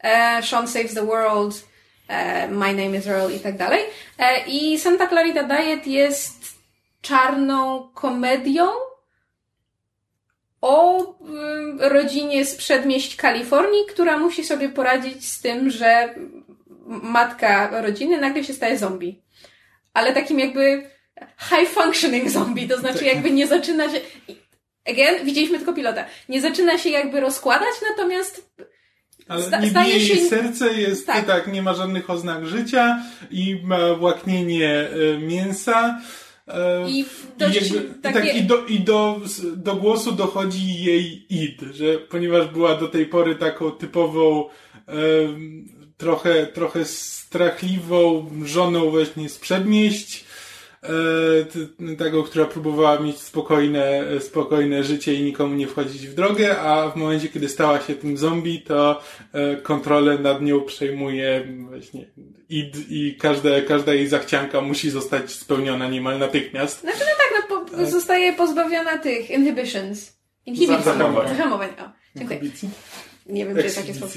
e, 0.00 0.42
Sean 0.42 0.68
Saves 0.68 0.94
the 0.94 1.06
World, 1.06 1.64
e, 2.08 2.48
My 2.48 2.74
Name 2.74 2.96
is 2.96 3.06
Earl 3.06 3.34
i 3.34 3.40
tak 3.40 3.56
dalej. 3.56 3.80
E, 4.18 4.46
I 4.46 4.78
Santa 4.78 5.06
Clarita 5.06 5.42
Diet 5.42 5.86
jest 5.86 6.54
czarną 7.02 7.88
komedią 7.94 8.68
o 10.60 10.98
ym, 11.20 11.80
rodzinie 11.80 12.44
z 12.44 12.54
przedmieść 12.54 13.16
Kalifornii, 13.16 13.84
która 13.88 14.18
musi 14.18 14.44
sobie 14.44 14.68
poradzić 14.68 15.28
z 15.28 15.40
tym, 15.40 15.70
że 15.70 16.14
matka 16.86 17.80
rodziny 17.82 18.20
nagle 18.20 18.44
się 18.44 18.52
staje 18.54 18.78
zombie. 18.78 19.22
Ale 19.94 20.12
takim 20.14 20.38
jakby 20.40 20.90
high 21.48 21.68
functioning 21.68 22.30
zombie, 22.30 22.68
to 22.68 22.78
znaczy 22.78 23.04
jakby 23.04 23.30
nie 23.30 23.46
zaczyna 23.46 23.84
się... 23.92 24.00
Again, 24.86 25.24
widzieliśmy 25.24 25.56
tylko 25.58 25.72
pilota. 25.72 26.04
Nie 26.28 26.40
zaczyna 26.40 26.78
się 26.78 26.90
jakby 26.90 27.20
rozkładać, 27.20 27.74
natomiast 27.90 28.50
Ale 29.28 29.60
nie 29.60 29.70
bije 29.70 29.96
jej 29.98 30.00
się- 30.06 30.28
serce, 30.28 30.74
jest 30.74 31.06
Tak. 31.06 31.26
tak. 31.26 31.52
nie 31.52 31.62
ma 31.62 31.74
żadnych 31.74 32.10
oznak 32.10 32.46
życia 32.46 33.02
i 33.30 33.60
ma 33.64 33.78
łaknienie 34.00 34.88
e, 35.14 35.18
mięsa. 35.18 36.00
E, 36.48 36.90
I 36.90 37.04
dość 37.38 37.70
jakby, 37.70 37.94
takie- 38.02 38.18
i, 38.18 38.22
tak, 38.32 38.36
i, 38.36 38.42
do, 38.42 38.64
i 38.66 38.80
do, 38.80 39.20
do 39.56 39.74
głosu 39.76 40.12
dochodzi 40.12 40.84
jej 40.84 41.26
id, 41.30 41.60
że 41.72 41.98
ponieważ 41.98 42.46
była 42.48 42.74
do 42.74 42.88
tej 42.88 43.06
pory 43.06 43.34
taką 43.34 43.70
typową 43.70 44.44
trochę, 45.96 46.46
trochę 46.46 46.84
strachliwą 46.84 48.30
żoną 48.44 48.90
właśnie 48.90 49.28
z 49.28 49.38
przedmieść, 49.38 50.24
e, 50.82 51.96
taką, 51.96 52.22
która 52.22 52.44
próbowała 52.44 52.98
mieć 52.98 53.20
spokojne, 53.20 54.04
spokojne 54.20 54.84
życie 54.84 55.14
i 55.14 55.22
nikomu 55.22 55.54
nie 55.54 55.66
wchodzić 55.66 56.06
w 56.06 56.14
drogę, 56.14 56.60
a 56.60 56.90
w 56.90 56.96
momencie, 56.96 57.28
kiedy 57.28 57.48
stała 57.48 57.80
się 57.80 57.94
tym 57.94 58.16
zombie, 58.16 58.62
to 58.62 59.02
e, 59.32 59.56
kontrolę 59.56 60.18
nad 60.18 60.42
nią 60.42 60.60
przejmuje 60.60 61.48
właśnie 61.68 62.06
id 62.48 62.90
i 62.90 63.16
każda, 63.20 63.60
każda 63.68 63.94
jej 63.94 64.08
zachcianka 64.08 64.60
musi 64.60 64.90
zostać 64.90 65.30
spełniona 65.30 65.88
niemal 65.88 66.18
natychmiast. 66.18 66.80
Znaczy 66.80 66.98
no 67.00 67.04
tak, 67.04 67.48
no 67.50 67.76
po, 67.78 67.86
zostaje 67.86 68.32
pozbawiona 68.32 68.98
tych 68.98 69.30
inhibitions. 69.30 70.14
Inhibicji. 70.46 70.84
Zahamowań. 70.84 71.28
Zahamowań, 71.28 71.68
o. 71.70 71.90
Dziękuję. 72.16 72.38
Inhibicji? 72.38 72.70
Nie 73.26 73.46
wiem, 73.46 73.56
czy 73.56 73.62
jest 73.62 73.76
takie 73.76 73.94
słowo. 73.94 74.14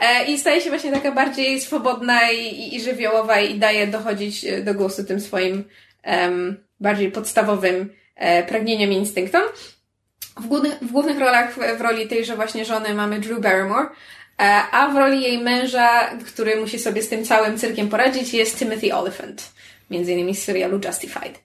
E, 0.00 0.24
I 0.24 0.38
staje 0.38 0.60
się 0.60 0.70
właśnie 0.70 0.92
taka 0.92 1.12
bardziej 1.12 1.60
swobodna 1.60 2.30
i, 2.30 2.46
i, 2.46 2.76
i 2.76 2.80
żywiołowa 2.80 3.40
i 3.40 3.58
daje 3.58 3.86
dochodzić 3.86 4.44
e, 4.44 4.62
do 4.62 4.74
głosu 4.74 5.04
tym 5.04 5.20
swoim 5.20 5.64
em, 6.02 6.64
bardziej 6.80 7.12
podstawowym 7.12 7.92
e, 8.16 8.42
pragnieniom 8.42 8.92
i 8.92 8.96
instynktom. 8.96 9.42
W 10.40 10.46
głównych, 10.46 10.74
w 10.74 10.92
głównych 10.92 11.18
rolach 11.18 11.54
w, 11.54 11.78
w 11.78 11.80
roli 11.80 12.08
tejże 12.08 12.36
właśnie 12.36 12.64
żony 12.64 12.94
mamy 12.94 13.20
Drew 13.20 13.40
Barrymore, 13.40 13.86
e, 14.38 14.44
a 14.72 14.88
w 14.88 14.96
roli 14.96 15.22
jej 15.22 15.38
męża, 15.38 16.16
który 16.26 16.56
musi 16.56 16.78
sobie 16.78 17.02
z 17.02 17.08
tym 17.08 17.24
całym 17.24 17.58
cyrkiem 17.58 17.88
poradzić, 17.88 18.34
jest 18.34 18.58
Timothy 18.58 18.94
Oliphant, 18.94 19.52
między 19.90 20.12
innymi 20.12 20.34
z 20.36 20.44
serialu 20.44 20.80
Justified. 20.84 21.44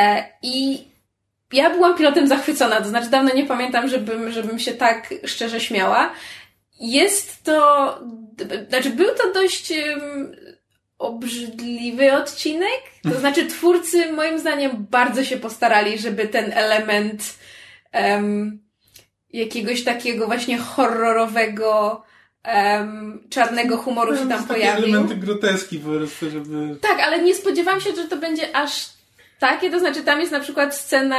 E, 0.00 0.24
I 0.42 0.84
ja 1.52 1.70
byłam 1.70 1.96
pilotem 1.96 2.28
zachwycona, 2.28 2.80
to 2.80 2.88
znaczy 2.88 3.10
dawno 3.10 3.34
nie 3.34 3.46
pamiętam, 3.46 3.88
żebym, 3.88 4.32
żebym 4.32 4.58
się 4.58 4.72
tak 4.72 5.14
szczerze 5.24 5.60
śmiała. 5.60 6.12
Jest 6.80 7.44
to, 7.44 7.98
znaczy 8.68 8.90
był 8.90 9.08
to 9.14 9.32
dość 9.32 9.72
em, 9.72 10.36
obrzydliwy 10.98 12.12
odcinek, 12.12 12.80
to 13.02 13.18
znaczy 13.20 13.46
twórcy 13.46 14.12
moim 14.12 14.38
zdaniem 14.38 14.86
bardzo 14.90 15.24
się 15.24 15.36
postarali, 15.36 15.98
żeby 15.98 16.28
ten 16.28 16.52
element 16.52 17.38
em, 17.92 18.60
jakiegoś 19.32 19.84
takiego 19.84 20.26
właśnie 20.26 20.58
horrorowego 20.58 22.02
em, 22.42 23.22
czarnego 23.30 23.76
humoru 23.76 24.16
się 24.16 24.28
tam 24.28 24.44
pojawił. 24.44 24.84
elementy 24.84 25.16
groteski 25.16 25.78
po 25.78 25.90
prostu, 25.90 26.30
żeby... 26.30 26.76
Tak, 26.80 27.00
ale 27.00 27.22
nie 27.22 27.34
spodziewałam 27.34 27.80
się, 27.80 27.96
że 27.96 28.08
to 28.08 28.16
będzie 28.16 28.56
aż 28.56 28.95
takie. 29.38 29.70
To 29.70 29.78
znaczy, 29.78 30.02
tam 30.02 30.20
jest 30.20 30.32
na 30.32 30.40
przykład 30.40 30.76
scena, 30.76 31.18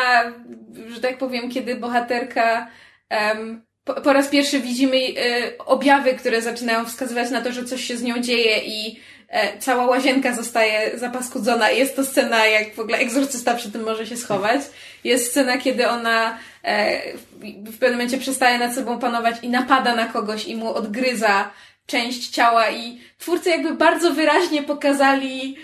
że 0.88 1.01
tak 1.01 1.17
powiem, 1.17 1.50
kiedy 1.51 1.75
bohaterka 1.75 2.67
em, 3.09 3.67
po, 3.83 3.93
po 4.01 4.13
raz 4.13 4.27
pierwszy 4.27 4.59
widzimy 4.59 4.97
e, 4.97 5.57
objawy, 5.57 6.13
które 6.13 6.41
zaczynają 6.41 6.86
wskazywać 6.86 7.29
na 7.29 7.41
to, 7.41 7.51
że 7.51 7.65
coś 7.65 7.83
się 7.83 7.97
z 7.97 8.03
nią 8.03 8.19
dzieje 8.21 8.57
i 8.65 9.00
e, 9.29 9.57
cała 9.59 9.86
łazienka 9.86 10.33
zostaje 10.33 11.00
zapaskudzona. 11.00 11.69
Jest 11.69 11.95
to 11.95 12.05
scena, 12.05 12.45
jak 12.45 12.75
w 12.75 12.79
ogóle 12.79 12.97
egzorcysta 12.97 13.55
przy 13.55 13.71
tym 13.71 13.83
może 13.83 14.05
się 14.07 14.17
schować. 14.17 14.62
Jest 15.03 15.31
scena, 15.31 15.57
kiedy 15.57 15.89
ona 15.89 16.38
e, 16.63 17.01
w- 17.41 17.77
pewnym 17.79 17.91
momencie 17.91 18.17
przestaje 18.17 18.57
nad 18.57 18.75
sobą 18.75 19.00
panować 19.00 19.36
i 19.41 19.50
napada 19.50 19.95
na 19.95 20.05
kogoś 20.05 20.45
i 20.47 20.55
mu 20.55 20.74
odgryza 20.74 21.50
część 21.86 22.29
ciała 22.29 22.69
i 22.69 23.00
twórcy 23.17 23.50
jakby 23.50 23.74
bardzo 23.74 24.13
wyraźnie 24.13 24.63
pokazali 24.63 25.57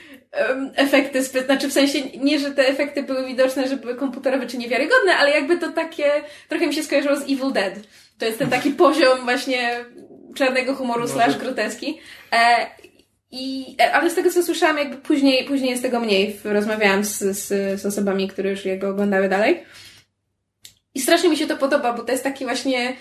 efekty, 0.76 1.24
znaczy 1.24 1.68
w 1.68 1.74
sensie 1.74 2.00
nie, 2.02 2.40
że 2.40 2.52
te 2.52 2.68
efekty 2.68 3.04
były 3.04 3.28
widoczne, 3.28 3.68
że 3.68 3.78
były 3.78 3.96
komputerowe 3.96 4.48
czy 4.48 4.58
niewiarygodne, 4.58 5.16
ale 5.18 5.32
jakby 5.32 5.58
to 5.58 5.72
takie, 5.72 6.12
trochę 6.50 6.68
mi 6.68 6.74
się 6.74 6.84
skojarzyło 6.84 7.16
z 7.16 7.22
Evil 7.22 7.52
Dead. 7.54 7.74
To 8.18 8.26
jest 8.26 8.40
ten 8.40 8.50
taki 8.50 8.72
poziom 8.86 9.20
właśnie 9.24 9.86
czarnego 10.36 10.76
humoru 10.76 11.02
Może. 11.02 11.14
slash 11.14 11.38
groteski. 11.38 12.00
E, 12.32 12.68
i, 13.32 13.76
e, 13.82 13.94
ale 13.94 14.10
z 14.10 14.16
tego 14.16 14.32
co 14.32 14.44
słyszałam, 14.44 14.78
jakby 14.78 14.98
później, 14.98 15.46
później 15.46 15.72
jest 15.72 15.84
tego 15.84 16.00
mniej. 16.00 16.40
Rozmawiałam 16.44 17.04
z, 17.04 17.20
z, 17.20 17.48
z 17.82 17.86
osobami, 17.86 18.28
które 18.28 18.50
już 18.50 18.66
jego 18.66 18.90
oglądały 18.90 19.30
dalej. 19.30 19.64
I 20.96 21.02
strasznie 21.02 21.30
mi 21.30 21.38
się 21.38 21.48
to 21.48 21.58
podoba, 21.58 21.94
bo 21.94 22.04
to 22.04 22.12
jest 22.12 22.24
taki 22.24 22.46
właśnie 22.46 22.94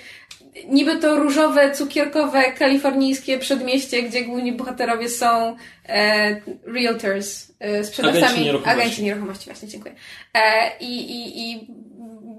niby 0.68 0.96
to 0.96 1.16
różowe, 1.16 1.72
cukierkowe, 1.72 2.52
kalifornijskie 2.52 3.38
przedmieście, 3.38 4.02
gdzie 4.02 4.24
główni 4.24 4.52
bohaterowie 4.52 5.08
są 5.08 5.56
e, 5.88 6.40
realtors, 6.64 7.52
e, 7.60 7.84
sprzedawcami, 7.84 8.24
Agenci 8.24 8.44
nieruchomości. 8.44 8.80
agenci 8.80 9.02
nieruchomości, 9.02 9.44
właśnie, 9.44 9.68
dziękuję. 9.68 9.94
E, 10.34 10.70
i, 10.80 11.10
i, 11.10 11.50
I 11.52 11.66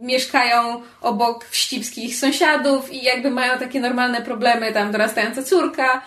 mieszkają 0.02 0.82
obok 1.02 1.46
wścibskich 1.46 2.16
sąsiadów 2.16 2.94
i 2.94 3.04
jakby 3.04 3.32
mają 3.32 3.58
takie 3.58 3.80
normalne 3.80 4.22
problemy, 4.22 4.74
tam 4.74 4.92
dorastająca 4.92 5.44
córka. 5.44 6.02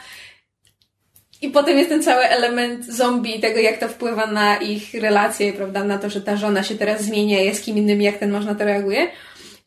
I 1.42 1.48
potem 1.48 1.78
jest 1.78 1.90
ten 1.90 2.02
cały 2.02 2.25
element 2.25 2.84
zombie, 2.84 3.40
tego 3.40 3.60
jak 3.60 3.78
to 3.78 3.88
wpływa 3.88 4.26
na 4.26 4.56
ich 4.56 4.94
relacje, 4.94 5.52
prawda, 5.52 5.84
na 5.84 5.98
to, 5.98 6.10
że 6.10 6.20
ta 6.20 6.36
żona 6.36 6.62
się 6.62 6.75
teraz 6.75 7.02
zmienia, 7.02 7.40
jest 7.40 7.64
kim 7.64 7.76
innym, 7.76 8.02
jak 8.02 8.18
ten 8.18 8.30
mąż 8.30 8.44
na 8.44 8.54
to 8.54 8.64
reaguje. 8.64 9.08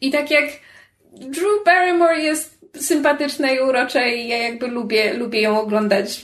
I 0.01 0.11
tak 0.11 0.31
jak 0.31 0.45
Drew 1.11 1.63
Barrymore 1.65 2.19
jest 2.19 2.59
sympatyczna 2.75 3.51
i 3.51 3.59
urocza 3.59 4.07
i 4.07 4.27
ja 4.27 4.37
jakby 4.37 4.67
lubię, 4.67 5.13
lubię 5.13 5.41
ją 5.41 5.59
oglądać. 5.61 6.21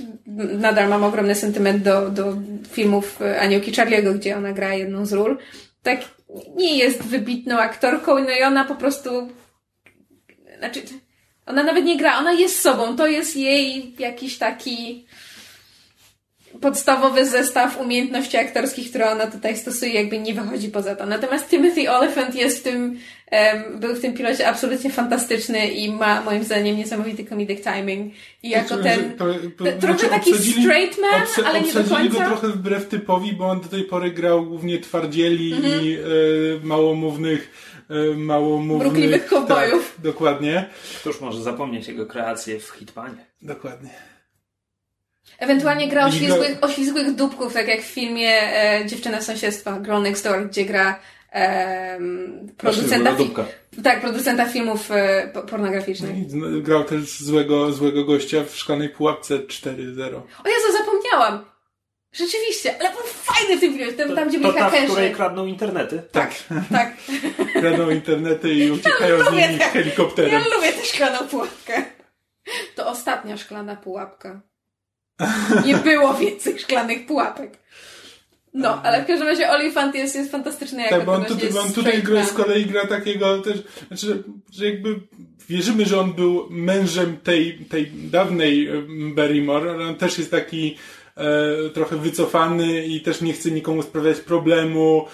Nadal 0.58 0.90
mam 0.90 1.04
ogromny 1.04 1.36
sentyment 1.36 1.84
do, 1.84 2.10
do 2.10 2.34
filmów 2.72 3.20
Aniołki 3.40 3.72
Charlie'ego, 3.72 4.16
gdzie 4.16 4.38
ona 4.38 4.54
gra 4.54 4.74
jedną 4.74 5.06
z 5.06 5.14
ról. 5.14 5.38
Tak 5.84 6.00
nie 6.56 6.78
jest 6.78 7.04
wybitną 7.04 7.58
aktorką, 7.58 8.20
no 8.20 8.30
i 8.30 8.44
ona 8.44 8.66
po 8.66 8.76
prostu 8.76 9.30
znaczy 10.58 10.82
ona 11.46 11.64
nawet 11.64 11.86
nie 11.86 11.98
gra, 11.98 12.18
ona 12.18 12.32
jest 12.32 12.62
sobą. 12.62 12.96
To 12.96 13.08
jest 13.08 13.36
jej 13.36 13.96
jakiś 14.00 14.38
taki 14.38 15.05
podstawowy 16.62 17.26
zestaw 17.26 17.80
umiejętności 17.82 18.38
aktorskich, 18.38 18.90
które 18.90 19.12
ona 19.12 19.28
tutaj 19.28 19.58
stosuje, 19.58 19.94
jakby 19.94 20.20
nie 20.20 20.34
wychodzi 20.34 20.70
poza 20.70 20.96
to. 20.96 21.06
Natomiast 21.06 21.50
Timothy 21.50 21.92
Oliphant 21.92 22.36
jest 22.36 22.60
w 22.60 22.64
tym, 22.64 23.00
em, 23.32 23.80
był 23.80 23.96
w 23.96 24.02
tym 24.02 24.14
pilocie 24.14 24.48
absolutnie 24.48 24.90
fantastyczny 24.92 25.68
i 25.68 25.92
ma 25.92 26.22
moim 26.22 26.44
zdaniem 26.44 26.78
niesamowity 26.78 27.26
comedic 27.26 27.64
timing. 27.64 28.14
I 28.44 28.50
jako 28.50 28.68
Znaczy, 28.68 28.84
ten, 28.84 29.18
to- 29.18 29.26
to- 29.58 29.64
te- 29.64 29.72
trochę 29.74 29.98
znaczy 30.00 30.10
taki 30.10 30.34
straight 30.34 31.00
man, 31.02 31.22
ale 31.46 31.62
nie 31.62 31.74
do 31.74 31.80
obsadzili 31.80 32.10
go 32.10 32.16
końca. 32.18 32.26
trochę 32.32 32.48
wbrew 32.48 32.88
typowi, 32.88 33.34
bo 33.34 33.46
on 33.48 33.62
do 33.62 33.68
tej 33.68 33.84
pory 33.84 34.12
grał 34.12 34.46
głównie 34.46 34.80
twardzieli 34.80 35.54
Mhm. 35.54 35.84
i 35.86 35.94
e, 35.94 36.00
małomównych 36.64 37.52
e, 37.90 38.16
małomównych... 38.18 38.88
Mrukliwych 38.88 39.26
kowbojów. 39.28 39.92
Tak, 39.96 40.04
dokładnie. 40.06 40.66
Któż 41.00 41.22
może 41.22 41.42
zapomnieć 41.44 41.88
jego 41.88 42.06
kreację 42.06 42.60
w 42.60 42.70
Hitmanie? 42.70 43.26
Dokładnie. 43.42 43.90
Ewentualnie 45.40 45.88
gra 45.88 46.06
oślizgłych, 46.06 46.58
oślizgłych 46.62 47.16
dupków, 47.16 47.54
tak 47.54 47.68
jak 47.68 47.82
w 47.82 47.86
filmie 47.86 48.32
e, 48.42 48.86
Dziewczyna 48.86 49.22
z 49.22 49.26
sąsiedztwa, 49.26 49.80
Girl 49.80 50.02
Next 50.02 50.24
Door, 50.24 50.48
gdzie 50.50 50.66
gra 50.66 51.00
em, 51.32 52.48
producenta, 52.58 53.12
fi- 53.16 53.44
tak, 53.84 54.02
producenta 54.02 54.46
filmów 54.46 54.92
e, 54.92 55.30
po- 55.34 55.42
pornograficznych. 55.44 56.18
I 56.18 56.30
z- 56.30 56.62
Grał 56.64 56.84
też 56.84 57.20
złego, 57.20 57.72
złego 57.72 58.04
gościa 58.06 58.38
w 58.44 58.56
szklanej 58.56 58.90
pułapce 58.90 59.40
4-0. 59.40 60.16
O 60.16 60.50
Jezu, 60.50 60.78
zapomniałam! 60.78 61.46
Rzeczywiście, 62.14 62.76
ale 62.80 62.90
był 62.90 63.02
fajny 63.06 63.58
w 63.58 63.60
tym 63.60 63.74
filmie, 63.78 63.94
tam, 63.94 64.16
tam 64.16 64.30
gdzie 64.30 64.38
To 64.40 64.48
byli 64.48 64.60
ta, 64.60 64.70
w 64.70 64.72
hakerzy. 64.72 64.92
której 64.92 65.14
kradną 65.14 65.46
internety? 65.46 66.02
Tak. 66.12 66.32
Tak. 66.72 66.94
Kradną 67.62 67.90
internety 67.90 68.54
i 68.54 68.72
uciekają 68.72 69.24
z 69.24 69.26
lubię 69.26 69.48
nimi 69.48 69.60
te- 69.60 69.66
helikopterem. 69.70 70.32
Ja 70.32 70.40
lubię 70.56 70.74
tę 70.74 70.86
szklaną 70.86 71.18
pułapkę. 71.28 71.84
To 72.76 72.88
ostatnia 72.88 73.38
szklana 73.38 73.76
pułapka. 73.76 74.42
Nie 75.66 75.76
było 75.76 76.14
więcej 76.14 76.60
szklanych 76.60 77.06
pułapek. 77.06 77.58
No, 78.54 78.82
ale 78.84 79.04
w 79.04 79.08
każdym 79.08 79.28
razie 79.28 79.50
Olifant 79.50 79.96
jest, 79.96 80.16
jest 80.16 80.32
fantastyczny 80.32 80.82
jako 80.82 80.96
Tak, 80.96 81.06
bo 81.06 81.14
on, 81.14 81.26
tutaj, 81.26 81.50
bo 81.54 81.62
on 81.62 81.74
tutaj 81.74 82.04
gra, 82.04 82.26
z 82.26 82.34
kolei 82.34 82.66
gra 82.66 82.88
takiego 82.88 83.38
też, 83.38 83.58
znaczy, 83.88 84.24
że 84.52 84.66
jakby 84.66 85.00
wierzymy, 85.50 85.86
że 85.86 86.00
on 86.00 86.14
był 86.14 86.48
mężem 86.50 87.18
tej, 87.18 87.58
tej 87.70 87.92
dawnej 87.92 88.70
Barrymore, 89.16 89.72
ale 89.72 89.88
on 89.88 89.96
też 89.96 90.18
jest 90.18 90.32
taki 90.32 90.78
e, 91.18 91.70
trochę 91.70 91.98
wycofany 91.98 92.86
i 92.86 93.02
też 93.02 93.22
nie 93.22 93.34
chce 93.34 93.52
nikomu 93.52 93.84
sprawiać 93.84 94.20
problemu, 94.20 95.06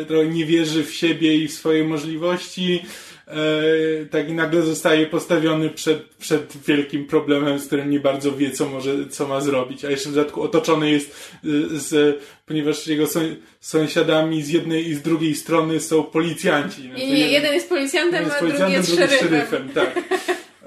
e, 0.00 0.04
trochę 0.04 0.26
nie 0.26 0.46
wierzy 0.46 0.84
w 0.84 0.94
siebie 0.94 1.36
i 1.36 1.48
w 1.48 1.52
swoje 1.52 1.84
możliwości. 1.84 2.82
E, 3.30 4.06
tak 4.06 4.28
i 4.28 4.32
nagle 4.32 4.62
zostaje 4.62 5.06
postawiony 5.06 5.70
przed, 5.70 6.02
przed 6.02 6.56
wielkim 6.66 7.06
problemem, 7.06 7.58
z 7.58 7.66
którym 7.66 7.90
nie 7.90 8.00
bardzo 8.00 8.36
wie, 8.36 8.50
co 8.50 8.68
może, 8.68 9.08
co 9.10 9.28
ma 9.28 9.40
zrobić. 9.40 9.84
A 9.84 9.90
jeszcze 9.90 10.08
w 10.10 10.14
dodatku 10.14 10.42
otoczony 10.42 10.90
jest 10.90 11.10
y, 11.44 11.78
z, 11.78 12.20
ponieważ 12.46 12.86
jego 12.86 13.04
sąs- 13.04 13.36
sąsiadami 13.60 14.42
z 14.42 14.48
jednej 14.48 14.88
i 14.88 14.94
z 14.94 15.02
drugiej 15.02 15.34
strony 15.34 15.80
są 15.80 16.02
policjanci. 16.02 16.82
Nie, 16.88 17.10
nie, 17.10 17.30
jeden 17.32 17.54
jest 17.54 17.68
policjantem, 17.68 18.24
jeden 18.24 18.36
a 18.36 18.56
drugi 18.56 18.72
jest 18.72 18.96
drugi 18.96 19.12
szeryfem. 19.14 19.68
tak. 19.74 19.96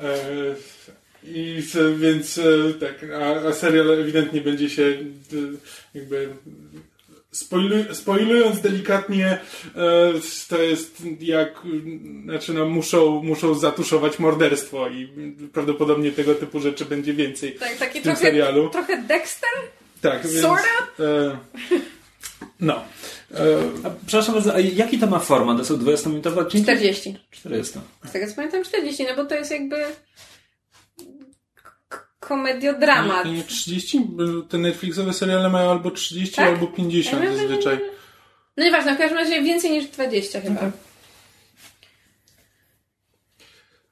E, 0.02 0.56
I 1.24 1.64
więc 1.98 2.38
e, 2.38 2.74
tak, 2.80 3.06
a, 3.14 3.48
a 3.48 3.54
serial 3.54 3.92
ewidentnie 3.92 4.42
będzie 4.42 4.70
się 4.70 4.84
e, 4.84 5.36
jakby 5.94 6.30
Spoilu, 7.34 7.76
spoilując 7.96 8.62
delikatnie, 8.62 9.28
e, 9.28 9.40
to 10.50 10.62
jest 10.62 11.04
jak, 11.20 11.62
znaczy 12.24 12.54
no, 12.54 12.66
muszą, 12.66 13.24
muszą 13.24 13.54
zatuszować 13.56 14.20
morderstwo 14.20 14.90
i 14.90 15.10
prawdopodobnie 15.54 16.12
tego 16.12 16.36
typu 16.36 16.60
rzeczy 16.60 16.86
będzie 16.86 17.14
więcej 17.14 17.54
Tak, 17.56 17.78
taki 17.78 17.92
w 17.92 17.94
tym 17.94 18.04
trochę, 18.04 18.20
serialu. 18.22 18.70
trochę 18.70 19.02
Dexter? 19.02 19.50
Tak, 20.02 20.28
więc, 20.28 20.42
Sorta? 20.42 20.64
e, 21.00 21.38
no. 22.60 22.74
E, 23.34 23.38
A, 23.84 23.90
przepraszam 24.06 24.34
bardzo, 24.36 24.54
a 24.54 24.60
jaki 24.60 25.00
to 25.00 25.08
ma 25.08 25.20
format? 25.20 25.58
To 25.58 25.66
są 25.66 25.78
20-minutowe 25.78 26.38
odcinki? 26.40 26.64
40. 26.66 27.18
40. 27.32 27.80
Z 28.06 28.12
tego 28.12 28.28
co 28.28 28.34
pamiętam 28.36 28.64
40, 28.64 29.04
no 29.04 29.16
bo 29.16 29.26
to 29.26 29.36
jest 29.36 29.52
jakby 29.52 29.76
komediodramat. 32.28 33.26
nie, 33.26 33.32
nie 33.32 33.44
30? 33.44 34.00
Bo 34.00 34.42
Te 34.42 34.58
Netflixowe 34.58 35.14
seriale 35.14 35.50
mają 35.50 35.72
albo 35.72 35.92
30, 35.92 36.36
Tak? 36.36 36.48
albo 36.48 36.68
50 36.68 37.24
Nie, 37.24 37.30
nie, 37.30 37.36
nie, 37.36 37.42
zazwyczaj. 37.42 37.80
No 38.58 38.64
nieważne, 38.64 38.96
w 38.96 38.98
każdym 38.98 39.18
razie 39.20 39.42
więcej 39.42 39.72
niż 39.72 39.86
20 39.86 40.42
chyba. 40.42 40.52
Mhm. 40.52 40.72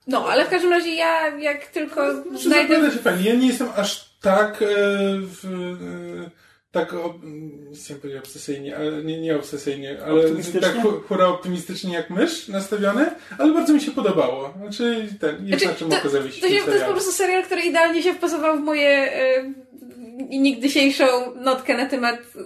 No, 0.08 0.26
ale 0.30 0.46
w 0.46 0.50
każdym 0.50 0.72
razie 0.72 0.96
ja 0.96 1.38
jak 1.38 1.66
tylko 1.68 2.24
Znaczy, 2.24 2.44
znajdę... 2.44 2.92
się 2.92 2.98
fajnie. 3.00 3.30
Ja 3.30 3.36
nie 3.36 3.48
jestem 3.48 3.68
aż 3.76 4.10
tak 4.22 4.62
e, 4.62 4.66
w, 5.20 5.46
e, 6.26 6.32
tak 6.72 6.94
nie 7.24 7.76
chcę 7.76 7.96
powiedzieć 7.96 8.20
obsesyjnie, 8.24 8.78
ale 8.78 9.04
nie, 9.04 9.22
nie 9.22 9.36
obsesyjnie, 9.36 9.98
ale 10.06 10.24
tak 10.62 10.82
hu- 10.82 11.02
hura 11.08 11.28
optymistycznie 11.28 11.94
jak 11.94 12.10
mysz 12.10 12.48
nastawiony, 12.48 13.06
ale 13.38 13.54
bardzo 13.54 13.74
mi 13.74 13.82
się 13.82 13.92
podobało. 13.92 14.54
Znaczy 14.58 15.08
ten, 15.20 15.48
jest 15.48 15.64
Znaczy, 15.64 15.66
na 15.66 15.74
czym 15.74 15.90
to, 15.90 15.96
to, 16.10 16.50
się, 16.50 16.62
to 16.66 16.72
jest 16.74 16.86
po 16.86 16.92
prostu 16.92 17.12
serial, 17.12 17.44
który 17.44 17.62
idealnie 17.62 18.04
się 18.04 18.14
wpasował 18.14 18.58
w 18.58 18.62
moje 18.62 19.12
y, 20.30 20.38
nigdysiejszą 20.40 21.06
notkę 21.36 21.78
na 21.78 21.86
temat 21.86 22.20
y, 22.20 22.40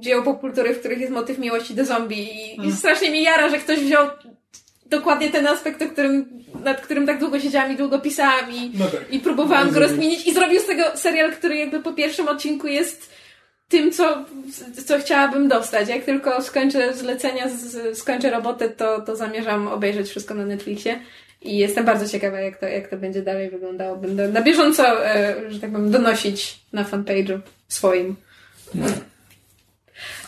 dzieł 0.00 0.22
popkultury, 0.22 0.74
w 0.74 0.80
których 0.80 1.00
jest 1.00 1.12
motyw 1.12 1.38
miłości 1.38 1.74
do 1.74 1.84
zombie 1.84 2.18
i, 2.56 2.66
i 2.66 2.72
strasznie 2.72 3.10
mi 3.10 3.22
jara, 3.22 3.48
że 3.48 3.58
ktoś 3.58 3.78
wziął 3.78 4.06
dokładnie 4.86 5.30
ten 5.30 5.46
aspekt, 5.46 5.82
o 5.82 5.86
którym, 5.88 6.44
nad 6.64 6.80
którym 6.80 7.06
tak 7.06 7.18
długo 7.18 7.40
siedziałam 7.40 7.72
i 7.72 7.76
długo 7.76 7.98
pisałam 7.98 8.50
i, 8.52 8.70
No 8.78 8.86
tak. 8.86 9.00
i 9.12 9.20
próbowałam 9.20 9.70
go 9.70 9.80
Rozumiem. 9.80 9.82
rozkminić 9.90 10.26
i 10.26 10.34
zrobił 10.34 10.60
z 10.60 10.66
tego 10.66 10.84
serial, 10.94 11.32
który 11.32 11.56
jakby 11.56 11.80
po 11.82 11.92
pierwszym 11.92 12.28
odcinku 12.28 12.66
jest 12.66 13.13
tym, 13.68 13.92
co, 13.92 14.24
co 14.86 14.98
chciałabym 14.98 15.48
dostać. 15.48 15.88
Jak 15.88 16.04
tylko 16.04 16.42
skończę 16.42 16.94
zlecenia, 16.94 17.48
z, 17.48 17.98
skończę 17.98 18.30
robotę, 18.30 18.68
to, 18.68 19.00
to 19.00 19.16
zamierzam 19.16 19.68
obejrzeć 19.68 20.08
wszystko 20.08 20.34
na 20.34 20.46
Netflixie. 20.46 21.00
I 21.42 21.58
jestem 21.58 21.84
bardzo 21.84 22.08
ciekawa, 22.08 22.40
jak 22.40 22.60
to, 22.60 22.66
jak 22.66 22.88
to 22.88 22.96
będzie 22.96 23.22
dalej 23.22 23.50
wyglądało. 23.50 23.96
Będę 23.96 24.28
na 24.28 24.42
bieżąco, 24.42 25.06
e, 25.06 25.34
że 25.48 25.60
tak 25.60 25.72
powiem, 25.72 25.90
donosić 25.90 26.60
na 26.72 26.84
fanpage'u 26.84 27.38
swoim. 27.68 28.16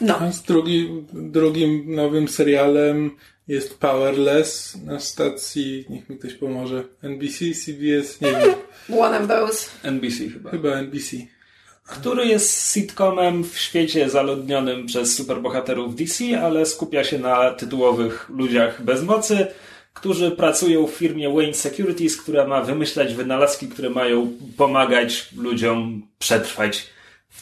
No. 0.01 0.19
A 0.21 0.33
z 0.33 0.43
drugi, 0.43 1.05
drugim 1.13 1.95
nowym 1.95 2.29
serialem 2.29 3.11
jest 3.49 3.79
Powerless 3.79 4.77
na 4.85 5.01
stacji, 5.01 5.87
niech 5.91 6.09
mi 6.09 6.19
ktoś 6.19 6.35
pomoże, 6.35 6.85
NBC, 7.03 7.39
CBS, 7.65 8.21
nie 8.21 8.31
wiem, 8.31 8.55
One 9.01 9.21
of 9.21 9.29
those. 9.29 9.69
NBC 9.83 10.29
chyba. 10.29 10.51
chyba 10.51 10.69
NBC. 10.69 11.17
Który 11.87 12.27
jest 12.27 12.73
sitcomem 12.73 13.45
w 13.45 13.59
świecie 13.59 14.11
zaludnionym 14.11 14.87
przez 14.87 15.17
superbohaterów 15.17 15.97
DC, 15.97 16.41
ale 16.43 16.67
skupia 16.67 17.05
się 17.05 17.19
na 17.19 17.51
tytułowych 17.51 18.29
ludziach 18.29 18.83
bez 18.83 19.03
mocy, 19.03 19.47
którzy 19.95 20.31
pracują 20.31 20.87
w 20.87 20.91
firmie 20.91 21.31
Wayne 21.31 21.55
Securities, 21.55 22.17
która 22.17 22.47
ma 22.47 22.63
wymyślać 22.63 23.15
wynalazki, 23.15 23.69
które 23.69 23.91
mają 23.91 24.33
pomagać 24.57 25.29
ludziom 25.37 26.03
przetrwać 26.19 26.96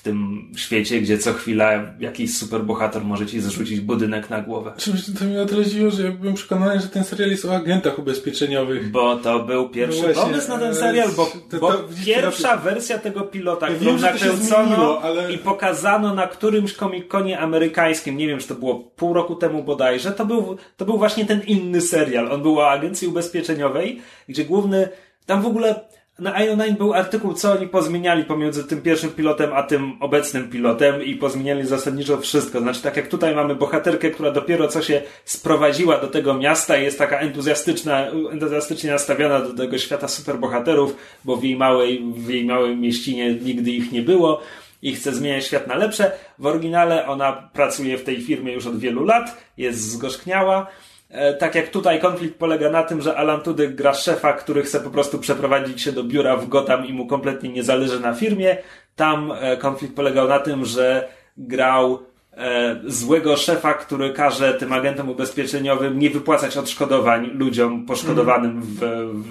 tym 0.05 0.49
świecie, 0.57 1.01
gdzie 1.01 1.19
co 1.19 1.33
chwila 1.33 1.71
jakiś 2.01 2.37
superbohater 2.39 3.05
może 3.05 3.27
ci 3.27 3.41
zrzucić 3.41 3.81
budynek 3.81 4.31
na 4.31 4.41
głowę. 4.43 4.73
Czymś 4.77 5.01
to 5.19 5.25
mnie 5.25 5.43
o 5.43 5.47
tyle 5.47 5.65
dziwiło, 5.67 5.91
że 5.91 6.03
ja 6.05 6.11
byłem 6.13 6.35
przekonany, 6.35 6.81
że 6.81 6.89
ten 6.89 7.05
serial 7.05 7.31
jest 7.31 7.45
o 7.45 7.55
agentach 7.57 7.99
ubezpieczeniowych. 7.99 8.91
Bo 8.91 9.17
to 9.17 9.39
był 9.41 9.69
pierwszy 9.69 9.99
No 9.99 10.05
właśnie, 10.05 10.23
pomysł 10.23 10.49
na 10.49 10.55
ten 10.59 10.67
ale 10.67 10.75
serial, 10.75 11.09
bo, 11.17 11.27
to- 11.51 11.59
bo 11.59 11.73
to 11.73 11.85
pierwsza 12.05 12.57
wersja 12.57 12.99
tego 12.99 13.21
pilota, 13.21 13.69
Ja 13.69 13.75
którą 13.77 13.91
wiem, 13.91 14.01
to 14.01 14.07
nakręcono 14.07 14.67
zmieniło, 14.67 15.03
ale- 15.03 15.33
i 15.33 15.39
pokazano 15.39 16.15
na 16.15 16.27
którymś 16.27 16.73
komikonie 16.73 17.39
amerykańskim, 17.39 18.17
nie 18.17 18.27
wiem, 18.27 18.39
czy 18.39 18.49
to 18.49 18.55
było 18.55 18.75
pół 18.81 19.13
roku 19.15 19.35
temu 19.35 19.63
bodajże, 19.63 20.13
to 20.13 20.27
był, 20.27 20.57
to 20.77 20.85
był 20.85 20.99
właśnie 20.99 21.25
ten 21.25 21.41
inny 21.47 21.81
serial. 21.81 22.33
On 22.33 22.43
był 22.43 22.59
o 22.59 22.71
agencji 22.71 23.09
ubezpieczeniowej, 23.09 24.01
gdzie 24.29 24.45
główny, 24.45 24.89
tam 25.27 25.43
w 25.43 25.47
ogóle 25.47 25.81
na 26.19 26.33
IO9 26.33 26.77
był 26.77 26.95
artykuł, 26.95 27.35
co 27.35 27.53
oni 27.53 27.69
pozmieniali 27.69 28.25
pomiędzy 28.25 28.65
tym 28.65 28.83
pierwszym 28.83 29.11
pilotem, 29.11 29.53
a 29.53 29.63
tym 29.63 29.97
obecnym 30.01 30.51
pilotem 30.51 31.03
i 31.03 31.15
pozmieniali 31.15 31.67
zasadniczo 31.67 32.21
wszystko. 32.21 32.61
Znaczy, 32.61 32.83
tak 32.83 32.97
jak 32.97 33.09
tutaj 33.09 33.35
mamy 33.35 33.55
bohaterkę, 33.55 34.11
która 34.11 34.31
dopiero 34.31 34.69
co 34.69 34.83
się 34.83 35.03
sprowadziła 35.25 35.99
do 35.99 36.07
tego 36.07 36.35
miasta 36.35 36.77
i 36.77 36.85
jest 36.85 36.99
taka 36.99 37.19
entuzjastyczna, 37.19 38.07
entuzjastycznie 38.33 38.91
nastawiona 38.91 39.41
do 39.41 39.55
tego 39.55 39.79
świata 39.79 40.09
superbohaterów, 40.09 40.97
bo 41.25 41.37
w 41.37 41.45
jej 41.45 41.57
małej, 41.57 42.05
w 42.17 42.29
jej 42.29 42.45
małej 42.45 42.77
mieścinie 42.77 43.35
nigdy 43.35 43.71
ich 43.71 43.93
nie 43.93 44.03
było 44.03 44.41
i 44.83 44.95
chce 44.95 45.13
zmieniać 45.15 45.47
świat 45.47 45.67
na 45.67 45.75
lepsze. 45.75 46.13
W 46.39 46.47
oryginale 46.47 47.07
ona 47.07 47.33
pracuje 47.53 47.99
w 47.99 48.05
tej 48.05 48.23
firmie 48.23 48.53
już 48.53 48.67
od 48.67 48.79
wielu 48.79 49.05
lat, 49.05 49.45
jest 49.57 49.91
zgorzkniała. 49.91 50.67
E, 51.15 51.35
Tak 51.35 51.55
jak 51.55 51.69
tutaj 51.69 52.01
konflikt 52.01 52.39
polega 52.39 52.71
na 52.71 52.83
tym, 52.83 53.01
że 53.01 53.17
Alan 53.17 53.41
Tudyk 53.41 53.75
gra 53.75 53.95
szefa, 53.95 54.33
który 54.33 54.63
chce 54.63 54.81
po 54.81 54.91
prostu 54.91 55.19
przeprowadzić 55.19 55.83
się 55.83 55.93
do 55.93 56.05
biura 56.05 56.37
w 56.37 56.49
Gotham 56.49 56.87
i 56.87 56.93
mu 56.93 57.07
kompletnie 57.07 57.51
nie 57.51 57.63
zależy 57.63 58.01
na 58.01 58.15
firmie. 58.15 58.57
Tam 58.97 59.33
e, 59.33 59.57
konflikt 59.57 59.95
polegał 59.95 60.29
na 60.29 60.39
tym, 60.39 60.65
że 60.65 61.09
grał 61.37 61.99
e, 62.37 62.77
złego 62.87 63.37
szefa, 63.37 63.75
który 63.75 64.13
każe 64.13 64.55
tym 64.55 64.73
agentom 64.73 65.11
ubezpieczeniowym 65.11 65.99
nie 65.99 66.11
wypłacać 66.11 66.57
odszkodowań 66.57 67.31
ludziom 67.35 67.87
poszkodowanym 67.87 68.63
w, 68.63 68.81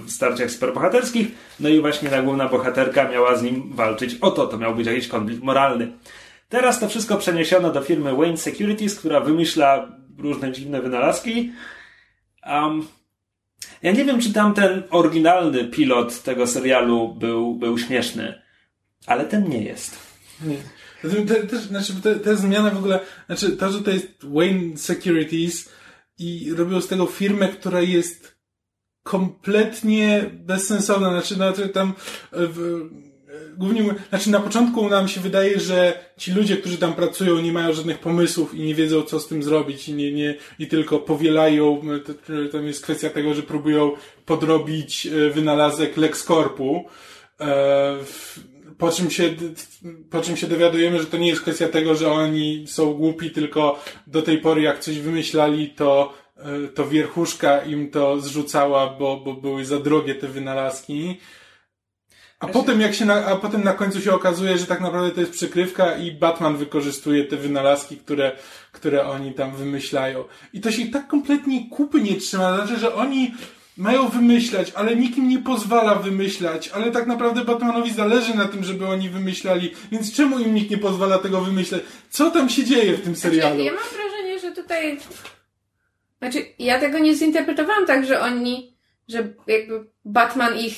w 0.06 0.12
starciach 0.12 0.52
superbohaterskich. 0.52 1.28
No 1.60 1.70
i 1.70 1.82
właśnie 1.82 2.10
ta 2.10 2.22
główna 2.22 2.50
bohaterka 2.50 3.10
miała 3.10 3.36
z 3.36 3.44
nim 3.44 3.72
walczyć. 3.74 4.18
Oto 4.22 4.48
to 4.48 4.58
miał 4.58 4.76
być 4.76 4.88
jakiś 4.88 5.08
konflikt 5.08 5.44
moralny. 5.44 5.92
Teraz 6.50 6.80
to 6.80 6.90
wszystko 6.90 7.18
przeniesiono 7.18 7.72
do 7.72 7.82
firmy 7.82 8.16
Wayne 8.16 8.38
Securities, 8.38 9.00
która 9.00 9.20
wymyśla 9.20 9.88
różne 10.18 10.52
dziwne 10.52 10.82
wynalazki. 10.82 11.52
Um, 12.48 12.88
ja 13.82 13.92
nie 13.92 14.06
wiem, 14.06 14.20
czy 14.20 14.34
tam 14.34 14.54
ten 14.54 14.84
oryginalny 14.90 15.68
pilot 15.68 16.24
tego 16.24 16.48
serialu 16.48 17.16
był, 17.16 17.56
był 17.56 17.78
śmieszny, 17.78 18.42
ale 19.06 19.26
ten 19.26 19.50
nie 19.50 19.64
jest. 19.64 19.98
Nie. 20.42 20.58
Zatem 21.04 21.28
Te, 21.28 21.36
te, 21.36 21.58
znaczy, 21.58 21.94
te, 22.04 22.16
te 22.16 22.36
zmiany 22.36 22.72
w 22.72 22.78
ogóle, 22.78 23.00
znaczy 23.26 23.52
to, 23.58 23.72
że 23.72 23.82
to 23.82 23.92
jest 23.92 24.08
Wayne 24.24 24.78
Securities 24.78 25.70
i 26.20 26.54
robią 26.54 26.82
z 26.82 26.88
tego 26.88 27.06
firmę, 27.06 27.48
która 27.48 27.82
jest 27.82 28.38
kompletnie 29.04 30.30
bezsensowna, 30.34 31.10
znaczy, 31.10 31.36
to 31.64 31.70
tam 31.74 31.90
e, 31.90 31.94
w, 32.32 32.90
głównie, 33.58 33.84
znaczy 34.10 34.30
na 34.30 34.40
początku 34.40 34.90
nam 34.90 35.08
się 35.08 35.22
wydaje, 35.22 35.60
że 35.60 36.00
ci 36.18 36.32
ludzie, 36.32 36.58
którzy 36.58 36.78
tam 36.78 36.94
pracują, 36.94 37.42
nie 37.42 37.52
mają 37.52 37.74
żadnych 37.74 38.00
pomysłów 38.00 38.54
i 38.54 38.60
nie 38.60 38.76
wiedzą, 38.76 39.02
co 39.02 39.20
z 39.20 39.28
tym 39.28 39.44
zrobić 39.44 39.90
i 39.90 39.94
nie, 39.94 40.12
nie, 40.12 40.36
i 40.60 40.68
tylko 40.68 41.00
powielają, 41.00 41.82
e, 42.46 42.50
tam 42.50 42.68
jest 42.68 42.84
kwestia 42.84 43.10
tego, 43.10 43.34
że 43.34 43.44
próbują 43.44 43.92
podrobić 44.26 45.08
e, 45.08 45.30
wynalazek 45.30 45.98
LexCorpu, 45.98 46.86
e, 47.42 47.98
po 48.78 48.92
czym, 48.92 49.12
się, 49.12 49.34
po 50.10 50.22
czym 50.22 50.38
się 50.38 50.48
dowiadujemy, 50.48 51.00
że 51.00 51.06
to 51.06 51.18
nie 51.18 51.28
jest 51.28 51.42
kwestia 51.42 51.68
tego, 51.68 51.96
że 51.96 52.12
oni 52.12 52.66
są 52.68 52.94
głupi, 52.94 53.32
tylko 53.32 53.80
do 54.08 54.22
tej 54.22 54.38
pory 54.38 54.62
jak 54.62 54.80
coś 54.80 55.00
wymyślali, 55.00 55.70
to, 55.70 56.14
e, 56.38 56.68
to 56.68 56.88
wierchuszka 56.88 57.62
im 57.62 57.92
to 57.92 58.22
zrzucała, 58.22 58.96
bo, 59.00 59.18
bo 59.18 59.34
były 59.34 59.66
za 59.66 59.80
drogie 59.80 60.16
te 60.16 60.28
wynalazki. 60.28 61.20
A 62.44 62.48
potem, 62.48 62.82
jak 62.82 62.94
się 62.94 63.06
na, 63.06 63.26
a 63.26 63.36
potem 63.36 63.64
na 63.64 63.74
końcu 63.74 64.02
się 64.02 64.14
okazuje, 64.14 64.58
że 64.58 64.66
tak 64.66 64.82
naprawdę 64.82 65.12
to 65.12 65.20
jest 65.20 65.32
przykrywka 65.32 65.98
i 65.98 66.12
Batman 66.12 66.58
wykorzystuje 66.58 67.24
te 67.24 67.38
wynalazki, 67.38 67.98
które, 67.98 68.32
które 68.72 69.06
oni 69.08 69.34
tam 69.34 69.56
wymyślają. 69.56 70.24
I 70.54 70.62
to 70.62 70.72
się 70.72 70.88
tak 70.88 71.08
kompletnie 71.08 71.70
kupy 71.70 72.02
nie 72.02 72.16
trzyma. 72.16 72.56
Znaczy, 72.56 72.80
że 72.80 72.96
oni 72.96 73.34
mają 73.78 74.10
wymyślać, 74.10 74.72
ale 74.76 74.96
nikt 74.96 75.18
im 75.18 75.30
nie 75.30 75.40
pozwala 75.40 75.96
wymyślać, 75.96 76.70
ale 76.70 76.92
tak 76.92 77.08
naprawdę 77.08 77.46
Batmanowi 77.46 77.94
zależy 77.94 78.36
na 78.36 78.46
tym, 78.46 78.64
żeby 78.64 78.88
oni 78.88 79.10
wymyślali, 79.10 79.74
więc 79.92 80.16
czemu 80.16 80.40
im 80.40 80.56
nikt 80.56 80.72
nie 80.72 80.78
pozwala 80.78 81.18
tego 81.18 81.42
wymyślać? 81.42 81.82
Co 82.10 82.32
tam 82.32 82.50
się 82.50 82.64
dzieje 82.64 82.94
w 82.94 83.02
tym 83.02 83.16
serialu? 83.16 83.56
Znaczy, 83.56 83.64
ja 83.64 83.74
mam 83.74 83.84
wrażenie, 83.94 84.40
że 84.40 84.52
tutaj... 84.52 85.00
Znaczy, 86.20 86.46
ja 86.60 86.80
tego 86.80 87.00
nie 87.00 87.16
zinterpretowałam 87.16 87.86
tak, 87.86 88.06
że 88.06 88.22
oni, 88.22 88.78
że 89.08 89.34
jakby 89.48 89.86
Batman 90.06 90.58
ich 90.58 90.76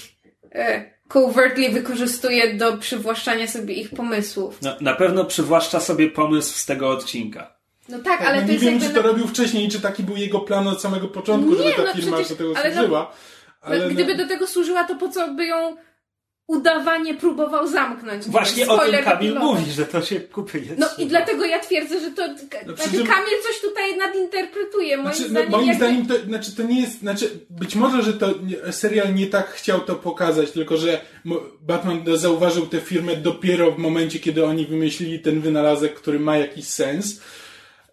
e, 0.51 0.95
covertly 1.08 1.70
wykorzystuje 1.70 2.54
do 2.54 2.78
przywłaszczania 2.78 3.48
sobie 3.48 3.74
ich 3.74 3.89
pomysłów. 3.89 4.58
No, 4.62 4.76
na 4.82 4.96
pewno 4.96 5.26
przywłaszcza 5.26 5.80
sobie 5.80 6.10
pomysł 6.12 6.60
z 6.60 6.65
tego 6.65 6.89
odcinka. 6.89 7.56
No 7.89 8.00
tak, 8.00 8.22
ale 8.22 8.36
no, 8.36 8.41
to 8.41 8.48
nie 8.48 8.54
jest 8.54 8.65
wiem, 8.65 8.80
czy 8.82 8.89
to 8.89 9.02
robił 9.02 9.28
wcześniej, 9.28 9.70
czy 9.70 9.82
taki 9.82 10.04
był 10.04 10.18
jego 10.18 10.39
plan 10.39 10.68
od 10.68 10.82
samego 10.82 11.08
początku, 11.08 11.52
Nie, 11.52 11.58
żeby 11.58 11.72
ta 11.74 11.84
no 11.84 11.94
firma 11.94 12.18
przecież- 12.18 12.30
do 12.30 12.36
tego 12.36 12.58
ale 12.58 12.70
no- 12.70 12.76
służyła. 12.76 13.12
Ale 13.62 13.78
no, 13.78 13.84
no- 13.84 13.89
gdyby 13.89 14.15
do 14.15 14.28
tego 14.28 14.48
służyła, 14.48 14.84
to 14.84 14.96
po 14.96 15.10
co 15.10 15.34
by 15.34 15.46
ją 15.46 15.76
udawanie 16.48 17.14
próbował 17.14 17.68
zamknąć? 17.68 18.26
Właśnie 18.26 18.68
o 18.68 18.78
tym 18.78 19.04
Kamil 19.04 19.36
mówi, 19.40 19.72
że 19.72 19.86
to 19.86 20.02
się 20.02 20.20
kupy 20.20 20.60
jest. 20.60 20.78
No 20.78 20.88
i 20.98 21.06
dlatego 21.06 21.46
ja 21.46 21.60
twierdzę, 21.60 22.00
że 22.00 22.12
to. 22.12 22.28
No 22.28 22.76
znaczy, 22.76 22.92
czym- 22.92 23.08
Kamil 23.08 23.34
coś 23.48 23.62
tutaj 23.62 23.98
nadinterpretuje. 23.98 24.98
Moim 24.98 25.16
Znaczy, 25.16 25.22
no, 25.24 25.30
zdaniem. 25.30 25.52
moim 25.52 25.68
jakby... 25.68 25.86
zdaniem 25.86 26.06
to, 26.08 26.20
znaczy, 26.26 26.56
to 26.56 26.64
nie 26.64 26.82
jest, 26.82 27.00
znaczy, 27.00 27.40
być 27.50 27.76
może, 27.76 28.02
że 28.04 28.14
to 28.14 28.34
serial 28.72 29.16
nie 29.16 29.28
tak 29.28 29.50
chciał 29.50 29.82
to 29.82 29.96
pokazać, 29.96 30.52
tylko 30.52 30.78
że 30.78 31.02
Batman 31.62 32.04
zauważył 32.16 32.68
tę 32.68 32.80
firmę 32.80 33.16
dopiero 33.16 33.72
w 33.72 33.78
momencie, 33.78 34.20
kiedy 34.20 34.46
oni 34.46 34.66
wymyślili 34.66 35.20
ten 35.20 35.42
wynalazek, 35.42 35.94
który 35.94 36.20
ma 36.20 36.38
jakiś 36.38 36.68
sens. 36.68 37.22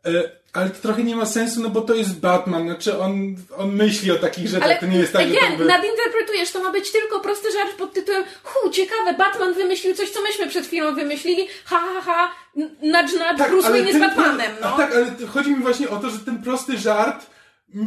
E, 0.06 0.41
ale 0.52 0.70
to 0.70 0.82
trochę 0.82 1.04
nie 1.04 1.16
ma 1.16 1.26
sensu, 1.26 1.60
no 1.60 1.68
bo 1.68 1.80
to 1.80 1.94
jest 1.94 2.20
Batman, 2.20 2.64
znaczy 2.64 2.98
on, 2.98 3.36
on 3.56 3.72
myśli 3.72 4.10
o 4.10 4.16
takich 4.16 4.48
rzeczach, 4.48 4.68
Ale 4.68 4.78
to 4.78 4.86
nie 4.86 4.98
jest 4.98 5.12
tak, 5.12 5.28
że 5.28 5.38
again, 5.38 5.52
to 5.52 5.58
by... 5.58 5.64
nadinterpretujesz, 5.64 6.52
to 6.52 6.62
ma 6.62 6.72
być 6.72 6.92
tylko 6.92 7.20
prosty 7.20 7.52
żart 7.52 7.76
pod 7.78 7.92
tytułem 7.92 8.24
hu, 8.42 8.70
ciekawe, 8.70 9.14
Batman 9.18 9.54
wymyślił 9.54 9.94
coś, 9.94 10.10
co 10.10 10.22
myśmy 10.22 10.48
przed 10.48 10.66
chwilą 10.66 10.94
wymyślili, 10.94 11.46
ha, 11.64 11.78
ha, 11.78 12.00
ha, 12.00 12.32
nudge, 12.82 13.12
nudge, 13.12 13.48
Bruce 13.48 13.70
Wayne 13.70 13.88
jest 13.88 14.00
Batmanem, 14.00 14.52
a 14.62 14.70
no. 14.70 14.76
tak, 14.76 14.94
ale 14.94 15.06
chodzi 15.26 15.50
mi 15.50 15.62
właśnie 15.62 15.88
o 15.88 15.96
to, 15.96 16.10
że 16.10 16.18
ten 16.18 16.42
prosty 16.42 16.78
żart 16.78 17.26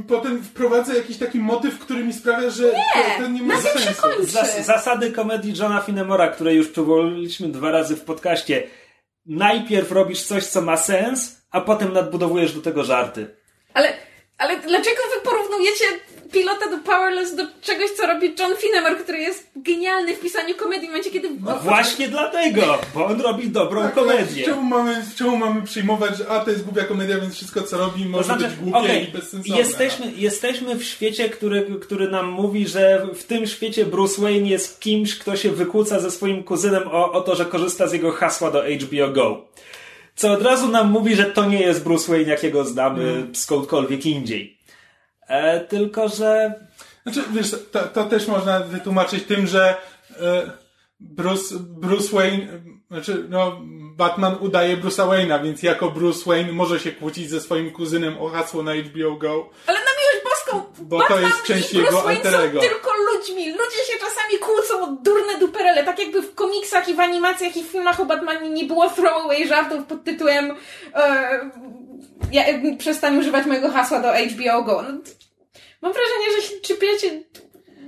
potem 0.07 0.43
wprowadza 0.43 0.93
jakiś 0.93 1.17
taki 1.17 1.39
motyw, 1.39 1.79
który 1.79 2.03
mi 2.03 2.13
sprawia, 2.13 2.49
że 2.49 2.71
to, 2.71 3.23
to 3.23 3.27
nie 3.27 3.41
ma 3.41 3.55
się 3.55 3.61
sensu. 3.61 4.01
kończy. 4.01 4.25
Zas 4.25 4.65
zasady 4.65 5.11
komedii 5.11 5.53
Johna 5.57 5.81
Finemora, 5.81 6.27
które 6.27 6.53
już 6.53 6.67
przywołaliśmy 6.67 7.49
dwa 7.49 7.71
razy 7.71 7.95
w 7.95 8.01
podcaście. 8.01 8.63
Najpierw 9.25 9.91
robisz 9.91 10.23
coś, 10.23 10.45
co 10.45 10.61
ma 10.61 10.77
sens, 10.77 11.44
a 11.55 11.61
potem 11.61 11.93
nadbudowujesz 11.93 12.53
do 12.53 12.61
tego 12.61 12.83
żarty. 12.83 13.27
Ale, 13.73 13.93
ale 14.37 14.57
dlaczego 14.59 15.01
wy 15.15 15.29
porównujecie 15.29 15.85
pilota 16.31 16.69
do 16.69 16.77
Powerless 16.77 17.35
do 17.35 17.43
czegoś, 17.61 17.91
co 17.91 18.07
robi 18.07 18.35
John 18.39 18.55
Finnemer, 18.57 18.97
który 18.97 19.17
jest 19.17 19.47
genialny 19.55 20.15
w 20.15 20.19
pisaniu 20.19 20.55
komedii 20.55 20.87
w 20.87 20.89
momencie, 20.89 21.11
kiedy... 21.11 21.29
No 21.45 21.57
właśnie 21.57 22.07
dlatego, 22.07 22.61
bo 22.93 23.05
on 23.05 23.21
robi 23.21 23.49
dobrą 23.49 23.81
Tak, 23.81 23.93
komedię. 23.93 24.45
Czemu 24.45 24.61
mamy, 24.61 25.03
czemu 25.15 25.37
mamy 25.37 25.61
przyjmować, 25.61 26.17
że 26.17 26.27
a 26.29 26.39
to 26.39 26.51
jest 26.51 26.63
głupia 26.63 26.83
komedia, 26.83 27.19
więc 27.19 27.35
wszystko 27.35 27.61
co 27.63 27.77
robi 27.77 28.05
może 28.05 28.23
To 28.33 28.39
znaczy, 28.39 28.55
być 28.55 28.55
głupie 28.63 28.77
okej, 28.77 29.09
i 29.09 29.11
bezsensowne. 29.11 29.57
jesteśmy, 29.57 30.11
jesteśmy 30.15 30.75
w 30.75 30.83
świecie, 30.83 31.29
który, 31.29 31.65
który 31.81 32.07
nam 32.09 32.27
mówi, 32.27 32.67
że 32.67 33.07
w 33.13 33.23
tym 33.23 33.47
świecie 33.47 33.85
Bruce 33.85 34.21
Wayne 34.21 34.47
jest 34.49 34.79
kimś, 34.79 35.17
kto 35.19 35.35
się 35.35 35.51
wykłóca 35.51 35.99
ze 35.99 36.11
swoim 36.11 36.43
kuzynem 36.43 36.83
o, 36.87 37.11
o 37.11 37.21
to, 37.21 37.35
że 37.35 37.45
korzysta 37.45 37.87
z 37.87 37.93
jego 37.93 38.11
hasła 38.11 38.51
do 38.51 38.63
HBO 38.63 39.09
Go. 39.09 39.45
Co 40.15 40.31
od 40.31 40.41
razu 40.41 40.67
nam 40.67 40.91
mówi, 40.91 41.15
że 41.15 41.25
to 41.25 41.45
nie 41.45 41.61
jest 41.61 41.83
Bruce 41.83 42.11
Wayne, 42.11 42.29
jakiego 42.31 42.65
znamy 42.65 43.03
Mm. 43.03 43.35
skądkolwiek 43.35 44.05
indziej. 44.05 44.57
E, 45.27 45.59
tylko, 45.59 46.09
że 46.09 46.53
Znaczy, 47.03 47.23
wiesz, 47.33 47.55
to, 47.71 47.79
to 47.79 48.03
też 48.03 48.27
można 48.27 48.59
wytłumaczyć 48.59 49.23
tym, 49.23 49.47
że 49.47 49.75
e, 50.21 50.51
Bruce, 50.99 51.55
Bruce 51.59 52.15
Wayne, 52.15 52.47
znaczy, 52.91 53.25
no, 53.29 53.61
Batman 53.95 54.35
udaje 54.39 54.77
Bruce'a 54.77 55.07
Wayne'a, 55.09 55.43
więc 55.43 55.63
jako 55.63 55.91
Bruce 55.91 56.25
Wayne 56.29 56.51
może 56.51 56.79
się 56.79 56.91
kłócić 56.91 57.29
ze 57.29 57.41
swoim 57.41 57.71
kuzynem 57.71 58.17
o 58.21 58.29
hasło 58.29 58.63
na 58.63 58.71
HBO 58.75 59.15
Go. 59.15 59.49
Ale 59.67 59.79
na 59.79 59.85
miłość 59.85 60.23
boską! 60.23 60.63
Bo 60.83 60.99
to 60.99 61.07
Batman 61.09 61.23
jest 61.23 61.43
część 61.43 61.73
i 61.73 61.77
Bruce 61.77 61.85
jego 61.91 62.01
Wayne 62.01 62.21
alterego. 62.23 62.61
są 62.61 62.67
tylko 62.69 62.89
ludźmi. 63.29 63.49
Ludzie 63.51 63.83
się 63.91 63.99
czasami 63.99 64.39
kłócą 64.39 64.83
o 64.83 64.97
durne 65.01 65.39
duperele. 65.39 65.83
Tak 65.83 65.99
jakby 65.99 66.21
w 66.21 66.35
komiksach 66.35 66.89
i 66.89 66.93
w 66.93 66.99
animacjach 66.99 67.57
i 67.57 67.63
w 67.63 67.67
filmach 67.67 67.99
o 67.99 68.05
Batmanie 68.05 68.49
nie 68.49 68.65
było 68.65 68.89
throwaway 68.89 69.47
żartów 69.47 69.85
pod 69.85 70.03
tytułem 70.03 70.51
e, 70.95 71.39
ja, 72.31 72.43
przestań 72.77 73.17
używać 73.17 73.45
mojego 73.45 73.69
hasła 73.71 73.99
do 73.99 74.13
HBO 74.13 74.63
Go. 74.63 74.81
No, 74.81 74.99
mam 75.81 75.93
wrażenie, 75.93 76.35
że 76.35 76.47
się 76.47 76.61
czepiacie 76.61 77.23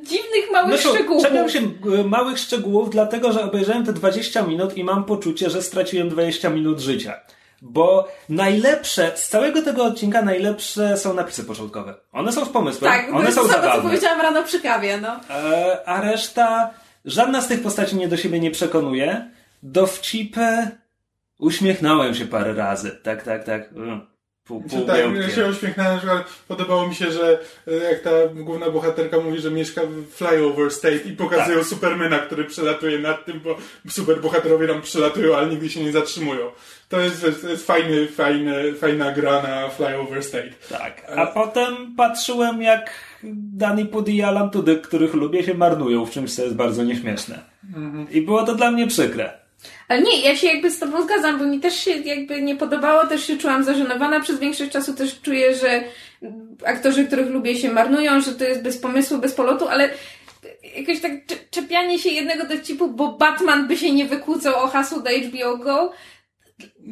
dziwnych 0.04 0.52
małych 0.52 0.84
to 0.84 0.89
szczegółów. 0.89 1.23
czepiam 1.23 1.50
się 1.50 1.60
e, 1.60 2.04
małych 2.04 2.39
szczegółów, 2.39 2.89
dlatego 2.89 3.32
że 3.32 3.43
obejrzałem 3.43 3.86
te 3.86 3.93
20 3.93 4.41
minut 4.41 4.78
i 4.78 4.84
mam 4.84 5.06
poczucie, 5.06 5.50
że 5.50 5.62
straciłem 5.62 6.10
20 6.10 6.50
minut 6.50 6.80
życia. 6.80 7.21
Bo 7.62 8.08
najlepsze, 8.30 9.12
z 9.15 9.28
całego 9.30 9.62
tego 9.62 9.84
odcinka 9.84 10.22
najlepsze 10.22 10.98
są 10.98 11.13
napisy 11.13 11.43
początkowe. 11.43 11.96
One 12.12 12.32
są 12.32 12.46
z 12.46 12.50
pomysłem, 12.50 12.91
Tak, 12.91 13.13
one 13.15 13.32
są 13.32 13.41
samo, 13.41 13.48
co 13.48 13.54
zabawne. 13.62 13.84
powiedziałam 13.84 14.22
rano 14.22 14.43
przy 14.43 14.62
kawie, 14.62 14.98
no. 14.98 15.20
E, 15.30 15.80
a 15.86 16.02
reszta, 16.02 16.70
żadna 17.06 17.41
z 17.41 17.48
tych 17.48 17.63
postaci 17.63 17.96
mnie 17.96 18.08
do 18.08 18.17
siebie 18.17 18.39
nie 18.39 18.52
przekonuje. 18.52 19.32
Dowcipy, 19.63 20.67
uśmiechnąłem 21.39 22.15
się 22.15 22.26
parę 22.26 22.54
razy. 22.54 22.91
Tak, 23.04 23.24
tak, 23.24 23.43
tak. 23.43 23.72
Mm. 23.72 24.08
Pół, 24.47 24.62
pół 24.62 24.86
tak, 24.86 24.95
bełkiem. 24.95 25.21
ja 25.21 25.29
się 25.29 25.45
uśmiechnąłem, 25.49 25.97
przykład 25.97 26.23
podobało 26.47 26.88
mi 26.88 26.95
się, 26.95 27.12
że 27.12 27.39
e, 27.67 27.73
jak 27.73 28.01
ta 28.01 28.10
główna 28.36 28.69
bohaterka 28.69 29.19
mówi, 29.19 29.39
że 29.39 29.51
mieszka 29.51 29.81
w 29.86 30.15
Flyover 30.15 30.71
State 30.71 30.95
i 30.95 31.12
pokazują 31.12 31.57
Tak. 31.57 31.67
Supermana, 31.67 32.19
który 32.19 32.43
przelatuje 32.43 32.99
nad 32.99 33.25
tym, 33.25 33.39
bo 33.39 33.57
superbohaterowie 33.89 34.67
tam 34.67 34.81
przelatują, 34.81 35.36
ale 35.36 35.47
nigdy 35.47 35.69
się 35.69 35.83
nie 35.83 35.91
zatrzymują. 35.91 36.51
To 36.89 36.99
jest, 36.99 37.21
to 37.41 37.49
jest 37.49 37.67
fajny, 37.67 38.07
fajny, 38.07 38.73
fajna 38.73 39.12
gra 39.12 39.41
na 39.41 39.69
Flyover 39.69 40.23
State. 40.23 40.49
Tak. 40.69 41.12
A 41.15 41.25
potem 41.25 41.95
patrzyłem, 41.97 42.62
jak 42.62 42.89
Danny 43.53 43.86
Pudi 43.86 44.15
i 44.15 44.21
Alan 44.23 44.49
Tudyk, 44.49 44.88
których 44.88 45.13
lubię, 45.13 45.43
się 45.43 45.53
marnują 45.53 46.05
w 46.05 46.12
czymś, 46.12 46.36
co 46.36 46.43
jest 46.43 46.55
bardzo 46.55 46.83
nieśmieszne. 46.83 47.39
I 48.12 48.21
było 48.21 48.43
to 48.43 48.55
dla 48.55 48.71
mnie 48.71 48.88
przykre. 48.88 49.46
Ale 49.88 50.01
nie, 50.01 50.21
ja 50.21 50.36
się 50.36 50.47
jakby 50.47 50.71
z 50.71 50.80
tobą 50.80 51.03
zgadzam, 51.03 51.39
bo 51.39 51.45
mi 51.45 51.60
też 51.60 51.80
się 51.80 51.91
jakby 51.91 52.41
nie 52.41 52.56
podobało, 52.56 53.08
też 53.08 53.27
się 53.27 53.38
czułam 53.38 53.63
zażenowana 53.63 54.19
przez 54.19 54.39
większość 54.39 54.71
czasu, 54.71 54.93
też 54.93 55.21
czuję, 55.21 55.56
że 55.56 55.84
aktorzy, 56.65 57.06
których 57.06 57.30
lubię 57.30 57.58
się 57.58 57.71
marnują, 57.71 58.21
że 58.21 58.32
to 58.32 58.43
jest 58.43 58.62
bez 58.62 58.77
pomysłu, 58.77 59.17
bez 59.17 59.34
polotu, 59.34 59.67
ale 59.67 59.89
jakoś 60.75 61.01
tak 61.01 61.12
cze- 61.25 61.36
czepianie 61.51 61.99
się 61.99 62.10
jednego 62.10 62.45
dowcipu, 62.45 62.88
bo 62.88 63.12
Batman 63.12 63.67
by 63.67 63.77
się 63.77 63.91
nie 63.93 64.06
wykłócał 64.06 64.56
o 64.63 64.67
hasło 64.67 64.99
do 64.99 65.10
HBO 65.10 65.58
Go, 65.58 65.93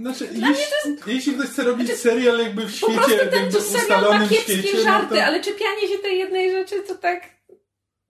Znaczy, 0.01 0.29
jeśli, 0.33 1.13
jeśli 1.13 1.33
ktoś 1.33 1.47
chce 1.47 1.63
robić 1.63 1.91
serial 1.91 2.39
jakby 2.39 2.67
w 2.67 2.79
po 2.79 2.91
prostu 2.91 3.11
świecie, 3.11 3.25
ten 3.25 3.51
serial 3.61 4.19
ma 4.19 4.27
kiepskie 4.27 4.53
świecie, 4.57 4.81
żarty, 4.81 5.07
no 5.15 5.15
to... 5.15 5.25
ale 5.25 5.41
czepianie 5.41 5.87
się 5.87 5.97
tej 5.97 6.19
jednej 6.19 6.51
rzeczy 6.51 6.75
to 6.87 6.95
tak, 6.95 7.29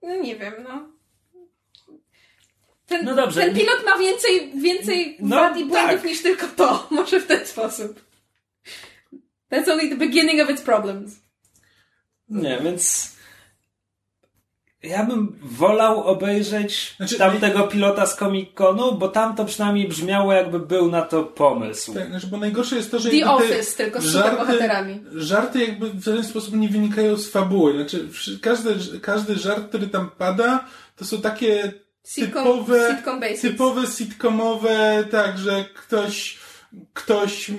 no 0.02 0.16
nie 0.16 0.36
wiem, 0.36 0.54
no. 0.62 0.95
Ten, 2.86 3.04
No 3.04 3.14
dobrze, 3.14 3.40
ten 3.40 3.54
pilot 3.54 3.84
ma 3.84 3.98
więcej, 3.98 4.52
więcej 4.60 5.16
No, 5.20 5.36
wad 5.36 5.56
i 5.56 5.64
błędów 5.64 6.00
tak. 6.00 6.04
niż 6.04 6.22
tylko 6.22 6.46
to. 6.56 6.86
Może 6.90 7.20
w 7.20 7.26
ten 7.26 7.46
sposób. 7.46 8.04
That's 9.52 9.70
only 9.72 9.88
the 9.88 9.96
beginning 9.96 10.40
of 10.40 10.50
its 10.50 10.62
problems. 10.62 11.12
Nie, 12.28 12.60
więc 12.64 13.16
ja 14.82 15.04
bym 15.04 15.38
wolał 15.42 16.04
obejrzeć 16.04 16.94
Znaczy, 16.96 17.18
tamtego 17.18 17.62
pilota 17.62 18.06
z 18.06 18.18
Comic-Conu, 18.18 18.98
bo 18.98 19.08
tam 19.08 19.36
to 19.36 19.44
przynajmniej 19.44 19.88
brzmiało 19.88 20.32
jakby 20.32 20.58
był 20.58 20.90
na 20.90 21.02
to 21.02 21.22
pomysł. 21.24 21.94
Tak, 21.94 22.08
znaczy, 22.08 22.26
bo 22.26 22.36
najgorsze 22.36 22.76
jest 22.76 22.90
to, 22.90 22.98
że 22.98 23.10
The 23.10 23.30
Office, 23.30 23.76
tylko 23.76 24.00
z 24.00 24.12
superbohaterami. 24.12 25.00
Żarty 25.14 25.58
jakby 25.60 25.90
w 25.90 26.04
żaden 26.04 26.24
sposób 26.24 26.54
nie 26.54 26.68
wynikają 26.68 27.16
z 27.16 27.30
fabuły. 27.30 27.72
Znaczy, 27.72 28.08
każdy, 28.42 29.00
każdy 29.02 29.34
żart, 29.34 29.68
który 29.68 29.86
tam 29.86 30.10
pada, 30.18 30.64
to 30.96 31.04
są 31.04 31.20
takie 31.20 31.72
Sitcom- 32.06 32.26
typowe, 32.26 32.94
sitcom 32.96 33.20
basics. 33.20 33.40
typowe 33.40 33.86
sitcomowe, 33.86 35.04
tak, 35.10 35.38
że 35.38 35.64
ktoś 35.74 36.38
ktoś 36.94 37.50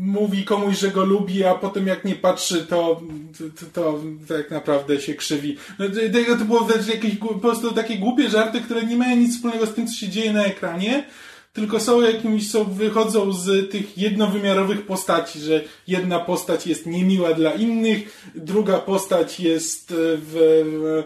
mówi 0.00 0.44
komuś, 0.44 0.78
że 0.78 0.90
go 0.90 1.04
lubi, 1.04 1.44
a 1.44 1.54
potem 1.54 1.86
jak 1.86 2.04
nie 2.04 2.14
patrzy, 2.14 2.66
to, 2.66 3.00
to, 3.38 3.66
to 3.72 4.00
tak 4.28 4.50
naprawdę 4.50 5.00
się 5.00 5.14
krzywi. 5.14 5.56
No, 5.78 5.86
tego 6.12 6.36
to 6.36 6.44
było 6.44 6.68
jakieś 6.94 7.16
po 7.16 7.34
prostu 7.34 7.72
takie 7.72 7.98
głupie 7.98 8.30
żarty, 8.30 8.60
które 8.60 8.82
nie 8.82 8.96
mają 8.96 9.16
nic 9.16 9.36
wspólnego 9.36 9.66
z 9.66 9.74
tym, 9.74 9.86
co 9.86 9.94
się 9.94 10.08
dzieje 10.08 10.32
na 10.32 10.44
ekranie, 10.44 11.04
tylko 11.52 11.80
są 11.80 12.00
jakimiś, 12.00 12.50
są, 12.50 12.64
wychodzą 12.64 13.32
z 13.32 13.70
tych 13.70 13.98
jednowymiarowych 13.98 14.86
postaci, 14.86 15.40
że 15.40 15.64
jedna 15.86 16.18
postać 16.18 16.66
jest 16.66 16.86
niemiła 16.86 17.34
dla 17.34 17.52
innych, 17.52 18.30
druga 18.34 18.78
postać 18.78 19.40
jest 19.40 19.94
w, 19.96 20.22
w 20.26 21.02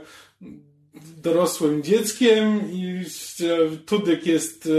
dorosłym 1.26 1.82
dzieckiem 1.82 2.72
i 2.72 3.04
Tudek 3.86 4.26
jest 4.26 4.66
e, 4.66 4.70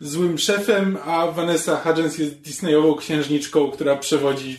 złym 0.00 0.38
szefem, 0.38 0.98
a 1.04 1.26
Vanessa 1.26 1.76
Hudgens 1.76 2.18
jest 2.18 2.40
Disneyową 2.40 2.94
księżniczką, 2.94 3.70
która 3.70 3.96
przewodzi 3.96 4.58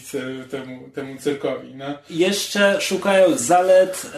temu, 0.52 0.90
temu 0.96 1.18
cyrkowi. 1.20 1.76
No. 1.76 1.86
Jeszcze 2.10 2.82
szukając 2.82 3.42
zalet, 3.42 4.12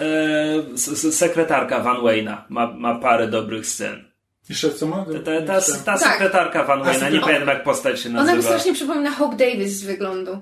e, 0.76 1.12
sekretarka 1.12 1.80
Van 1.80 1.98
Wayne'a 1.98 2.38
ma, 2.50 2.74
ma 2.74 3.00
parę 3.00 3.28
dobrych 3.28 3.66
scen. 3.66 4.10
Jeszcze 4.50 4.70
co 4.70 4.88
ma? 4.88 5.06
Ta, 5.06 5.20
ta, 5.20 5.62
ta, 5.62 5.84
ta 5.86 5.98
sekretarka 5.98 6.64
Van 6.64 6.82
Wayne'a, 6.82 7.14
nie 7.14 7.22
pamiętam 7.22 7.48
jak 7.48 7.64
postać 7.64 8.00
się 8.00 8.10
nazywa. 8.10 8.32
Ona 8.32 8.36
mi 8.36 8.44
strasznie 8.44 8.74
przypomina 8.74 9.12
Hope 9.12 9.36
Davis 9.36 9.72
z 9.72 9.84
wyglądu. 9.84 10.42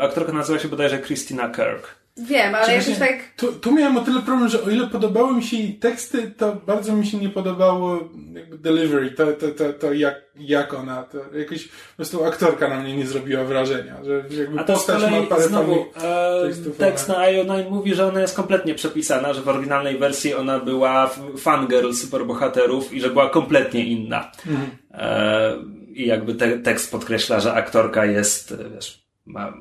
Aktorka 0.00 0.32
nazywa 0.32 0.58
się 0.58 0.68
bodajże 0.68 0.98
Christina 0.98 1.48
Kirk. 1.48 2.05
Wiem, 2.16 2.54
ale 2.54 2.74
jakoś 2.74 2.98
tak... 2.98 3.32
Tu, 3.36 3.52
tu 3.52 3.72
miałem 3.72 3.96
o 3.96 4.00
tyle 4.00 4.22
problem, 4.22 4.48
że 4.48 4.62
o 4.62 4.70
ile 4.70 4.86
podobały 4.86 5.34
mi 5.34 5.42
się 5.42 5.56
jej 5.56 5.74
teksty, 5.74 6.30
to 6.36 6.56
bardzo 6.66 6.92
mi 6.92 7.06
się 7.06 7.18
nie 7.18 7.28
podobało 7.28 8.08
jakby 8.34 8.58
delivery, 8.58 9.10
to, 9.10 9.32
to, 9.32 9.48
to, 9.48 9.72
to 9.72 9.92
jak, 9.92 10.14
jak 10.34 10.74
ona, 10.74 11.02
to 11.02 11.38
jakoś 11.38 11.64
po 11.68 11.96
prostu 11.96 12.24
aktorka 12.24 12.68
na 12.68 12.80
mnie 12.80 12.96
nie 12.96 13.06
zrobiła 13.06 13.44
wrażenia, 13.44 13.96
że 14.04 14.24
jakby 14.38 14.60
A 14.60 14.64
to 14.64 14.72
postać 14.72 15.02
ma 15.02 15.22
parę 15.22 15.48
znowu, 15.48 15.86
e, 16.02 16.50
tekst 16.78 17.08
na 17.08 17.14
IO9 17.14 17.70
mówi, 17.70 17.94
że 17.94 18.06
ona 18.06 18.20
jest 18.20 18.36
kompletnie 18.36 18.74
przepisana, 18.74 19.32
że 19.32 19.40
w 19.40 19.48
oryginalnej 19.48 19.98
wersji 19.98 20.34
ona 20.34 20.58
była 20.58 21.10
fangirl 21.38 21.92
superbohaterów 21.92 22.92
i 22.92 23.00
że 23.00 23.10
była 23.10 23.30
kompletnie 23.30 23.86
inna. 23.86 24.32
Mhm. 24.46 24.70
E, 24.90 25.56
I 25.92 26.06
jakby 26.06 26.34
te, 26.34 26.58
tekst 26.58 26.90
podkreśla, 26.90 27.40
że 27.40 27.52
aktorka 27.52 28.06
jest, 28.06 28.54
wiesz, 28.74 29.06
ma 29.26 29.52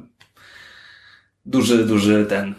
duży, 1.46 1.86
duży 1.86 2.26
ten 2.30 2.54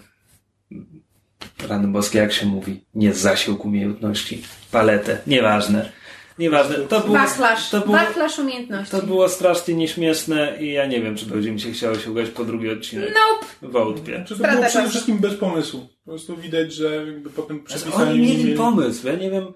rany 1.69 1.89
boskie, 1.89 2.19
jak 2.19 2.33
się 2.33 2.47
mówi, 2.47 2.85
nie 2.95 3.15
zasiłk 3.15 3.65
umiejętności, 3.65 4.43
paletę, 4.71 5.19
nieważne. 5.27 5.93
Nieważne. 6.39 6.77
To 6.77 7.01
było, 7.01 7.15
backlash. 7.15 7.71
To 7.71 7.81
było, 7.81 7.93
backlash 7.93 8.39
umiejętności. 8.39 8.91
To 8.91 9.03
było 9.03 9.29
strasznie 9.29 9.75
nieśmieszne 9.75 10.57
i 10.61 10.73
ja 10.73 10.87
nie 10.87 11.03
wiem, 11.03 11.17
czy 11.17 11.27
będzie 11.27 11.53
mi 11.53 11.61
się 11.61 11.73
chciało 11.73 11.99
się 11.99 12.11
ugać 12.11 12.29
po 12.29 12.45
drugi 12.45 12.71
odcinek. 12.71 13.15
Nope. 13.15 13.73
W 13.73 13.77
Outpie. 13.77 14.25
Czy 14.29 14.39
to 14.39 14.49
było 14.49 14.65
przede 14.65 14.89
wszystkim 14.89 15.19
bez 15.19 15.35
pomysłu. 15.35 15.89
Po 16.05 16.11
prostu 16.11 16.37
widać, 16.37 16.73
że 16.73 17.07
jakby 17.07 17.31
potem 17.31 17.65
przepisali... 17.65 18.11
Oni 18.11 18.21
mieli 18.21 18.55
pomysł. 18.55 19.07
Ja 19.07 19.15
nie 19.15 19.31
wiem... 19.31 19.47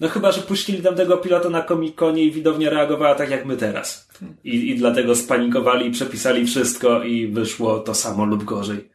No 0.00 0.08
chyba, 0.08 0.32
że 0.32 0.42
puścili 0.42 0.82
tam 0.82 0.94
tego 0.94 1.16
pilota 1.16 1.50
na 1.50 1.62
komikonie 1.62 2.22
i 2.22 2.32
widownia 2.32 2.70
reagowała 2.70 3.14
tak 3.14 3.30
jak 3.30 3.46
my 3.46 3.56
teraz. 3.56 4.08
I, 4.44 4.70
I 4.70 4.78
dlatego 4.78 5.16
spanikowali, 5.16 5.90
przepisali 5.90 6.46
wszystko 6.46 7.02
i 7.02 7.28
wyszło 7.28 7.78
to 7.78 7.94
samo 7.94 8.24
lub 8.24 8.44
gorzej. 8.44 8.90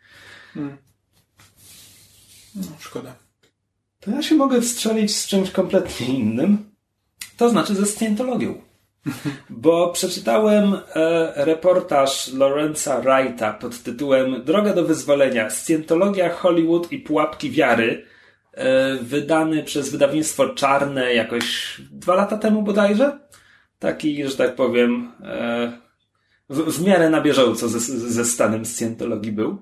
Hmm. 0.54 0.78
No, 2.56 2.64
szkoda. 2.80 3.16
To 4.00 4.12
ja 4.12 4.22
się 4.22 4.36
mogę 4.36 4.62
wstrzelić 4.62 5.16
z 5.16 5.28
czymś 5.28 5.52
kompletnie 5.52 6.08
innym. 6.08 6.72
To 7.38 7.50
znaczy 7.50 7.76
ze 7.76 7.86
scjentologią. 7.86 8.62
Bo 9.50 9.92
przeczytałem 9.92 10.74
e, 10.74 11.46
reportaż 11.46 12.34
Lorenza 12.34 13.02
Wrighta 13.02 13.54
pod 13.54 13.84
tytułem 13.84 14.44
Droga 14.44 14.74
do 14.74 14.86
wyzwolenia. 14.86 15.50
Scjentologia 15.50 16.30
Hollywood 16.34 16.92
i 16.92 17.00
pułapki 17.00 17.52
wiary 17.52 18.06
wydany 19.02 19.64
przez 19.64 19.90
wydawnictwo 19.90 20.50
Czarne 20.50 21.14
jakoś 21.14 21.78
dwa 21.92 22.16
lata 22.16 22.38
temu 22.38 22.64
bodajże. 22.64 23.20
Taki, 23.80 24.28
że 24.28 24.38
tak 24.38 24.56
powiem, 24.56 25.12
e, 25.24 25.72
w, 26.50 26.60
w 26.60 26.86
miarę 26.86 27.10
na 27.10 27.22
bieżąco 27.22 27.70
ze, 27.70 27.80
ze 28.10 28.26
stanem 28.26 28.66
scjentologii 28.66 29.32
był. 29.32 29.58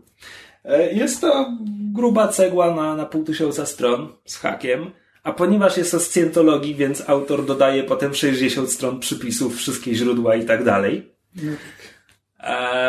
E, 0.66 0.94
jest 0.94 1.22
to 1.22 1.58
gruba 1.94 2.28
cegła 2.28 2.76
na, 2.76 2.96
na 2.96 3.06
pół 3.06 3.24
tysiąca 3.24 3.66
stron 3.66 4.10
z 4.26 4.38
hakiem, 4.38 4.92
a 5.24 5.34
ponieważ 5.34 5.78
jest 5.78 5.94
o 5.94 6.00
scjentologii, 6.00 6.76
więc 6.76 7.10
autor 7.10 7.46
dodaje 7.46 7.84
potem 7.84 8.14
60 8.14 8.72
stron 8.72 9.00
przypisów, 9.00 9.58
wszystkie 9.58 9.96
źródła 9.96 10.36
i 10.36 10.46
tak 10.46 10.64
dalej. 10.64 11.12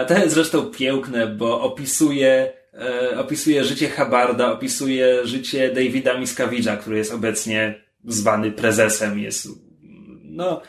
To 0.09 0.15
jest 0.15 0.35
zresztą 0.35 0.67
piękne, 0.67 1.27
bo 1.27 1.63
opisuje 1.63 2.31
e, 2.33 2.60
opisuje 3.17 3.65
życie 3.65 3.89
Habarda, 3.89 4.53
opisuje 4.53 5.27
życie 5.27 5.69
Davida 5.75 6.19
Miscavigea, 6.19 6.77
który 6.77 6.97
jest 6.97 7.13
obecnie 7.13 7.75
zwany 8.05 8.53
prezesem, 8.53 9.19
jest 9.19 9.49
no 10.25 10.63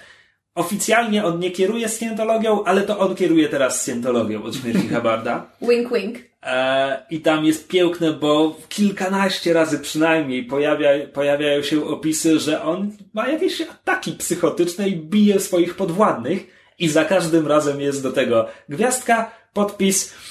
oficjalnie 0.56 1.26
on 1.26 1.40
nie 1.40 1.52
kieruje 1.52 1.90
scjentologią, 1.90 2.64
ale 2.64 2.82
to 2.82 3.00
on 3.00 3.16
kieruje 3.16 3.50
teraz 3.50 3.82
scjentologią 3.82 4.44
od 4.44 4.56
śmierci 4.56 4.88
Habarda. 4.94 5.52
wink 5.62 5.94
wink. 5.94 6.18
E, 6.44 7.06
I 7.10 7.20
tam 7.22 7.46
jest 7.46 7.68
piękne, 7.68 8.14
bo 8.14 8.58
kilkanaście 8.70 9.54
razy 9.54 9.80
przynajmniej 9.80 10.44
pojawia, 10.44 10.90
pojawiają 11.14 11.64
się 11.64 11.86
opisy, 11.86 12.40
że 12.40 12.64
on 12.64 12.92
ma 13.14 13.28
jakieś 13.28 13.62
ataki 13.62 14.12
psychotyczne 14.12 14.90
i 14.90 14.96
bije 14.96 15.40
swoich 15.40 15.76
podwładnych 15.76 16.48
i 16.80 16.90
za 16.90 17.06
każdym 17.06 17.48
razem 17.48 17.82
jest 17.82 18.04
do 18.04 18.12
tego 18.12 18.48
gwiazdka, 18.70 19.32
podpis, 19.54 20.14
E, 20.14 20.31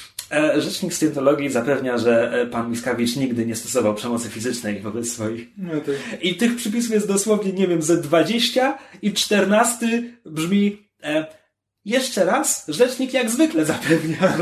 rzecznik 0.59 0.93
Scientologii 0.93 1.51
zapewnia, 1.51 1.99
że 1.99 2.33
e, 2.33 2.47
pan 2.47 2.71
Miskawicz 2.71 3.16
nigdy 3.16 3.47
nie 3.47 3.57
stosował 3.57 3.95
przemocy 3.95 4.29
fizycznej 4.29 4.81
wobec 4.81 5.12
swoich. 5.12 5.49
No 5.59 5.73
tak. 5.73 6.23
I 6.23 6.35
tych 6.35 6.57
przypisów 6.57 6.93
jest 6.93 7.09
dosłownie, 7.09 7.53
nie 7.53 7.69
wiem, 7.69 7.83
ze 7.83 7.97
20 7.97 8.79
i 9.03 9.12
14 9.12 10.03
brzmi 10.27 10.88
e, 11.03 11.39
jeszcze 11.85 12.25
raz, 12.25 12.64
rzecznik 12.69 13.14
jak 13.14 13.31
zwykle 13.31 13.64
zapewnia. 13.64 14.19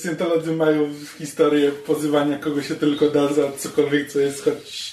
Scientolodzy 0.00 0.52
mają 0.52 0.88
historię 1.18 1.72
pozywania 1.72 2.38
kogo 2.38 2.62
się 2.62 2.74
tylko 2.74 3.10
da 3.10 3.32
za 3.32 3.52
cokolwiek, 3.52 4.12
co 4.12 4.18
jest 4.18 4.44
choć 4.44 4.92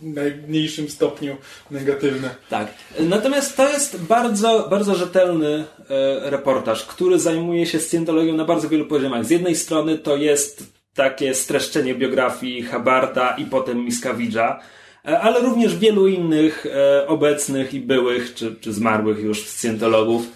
w 0.00 0.06
najmniejszym 0.06 0.88
stopniu 0.88 1.36
negatywne. 1.70 2.34
Tak. 2.50 2.68
Natomiast 3.00 3.56
to 3.56 3.68
jest 3.68 4.02
bardzo, 4.02 4.66
bardzo 4.70 4.94
rzetelny 4.94 5.64
e, 5.90 6.30
reportaż, 6.30 6.86
który 6.86 7.18
zajmuje 7.18 7.66
się 7.66 7.80
scjentologią 7.80 8.34
na 8.34 8.44
bardzo 8.44 8.68
wielu 8.68 8.86
poziomach. 8.86 9.24
Z 9.24 9.30
jednej 9.30 9.56
strony 9.56 9.98
to 9.98 10.16
jest 10.16 10.64
takie 10.94 11.34
streszczenie 11.34 11.94
biografii 11.94 12.62
Habarda 12.62 13.36
i 13.36 13.44
potem 13.44 13.84
Miskawidża, 13.84 14.58
E, 14.58 14.62
ale 15.04 15.40
również 15.40 15.76
wielu 15.76 16.08
innych 16.08 16.66
e, 16.66 17.06
obecnych 17.06 17.74
i 17.74 17.80
byłych, 17.80 18.34
czy, 18.34 18.56
czy 18.60 18.72
zmarłych 18.72 19.18
już 19.18 19.46
scjentologów 19.46 20.26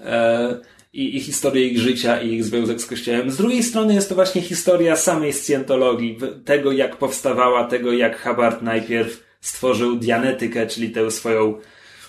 e, 0.00 0.58
i, 0.92 1.16
i 1.16 1.20
historię 1.20 1.66
ich 1.66 1.78
życia 1.78 2.20
i 2.20 2.32
ich 2.32 2.44
związek 2.44 2.80
z 2.80 2.86
Kościołem. 2.86 3.30
Z 3.30 3.36
drugiej 3.36 3.62
strony 3.62 3.94
jest 3.94 4.08
to 4.08 4.14
właśnie 4.14 4.42
historia 4.42 4.96
samej 4.96 5.32
scjentologii, 5.32 6.18
tego 6.44 6.72
jak 6.72 6.96
powstawała, 6.96 7.64
tego 7.64 7.92
jak 7.92 8.22
Hubbard 8.22 8.62
najpierw 8.62 9.24
stworzył 9.40 9.96
dianetykę, 9.96 10.66
czyli 10.66 10.90
tę 10.90 11.10
swoją 11.10 11.54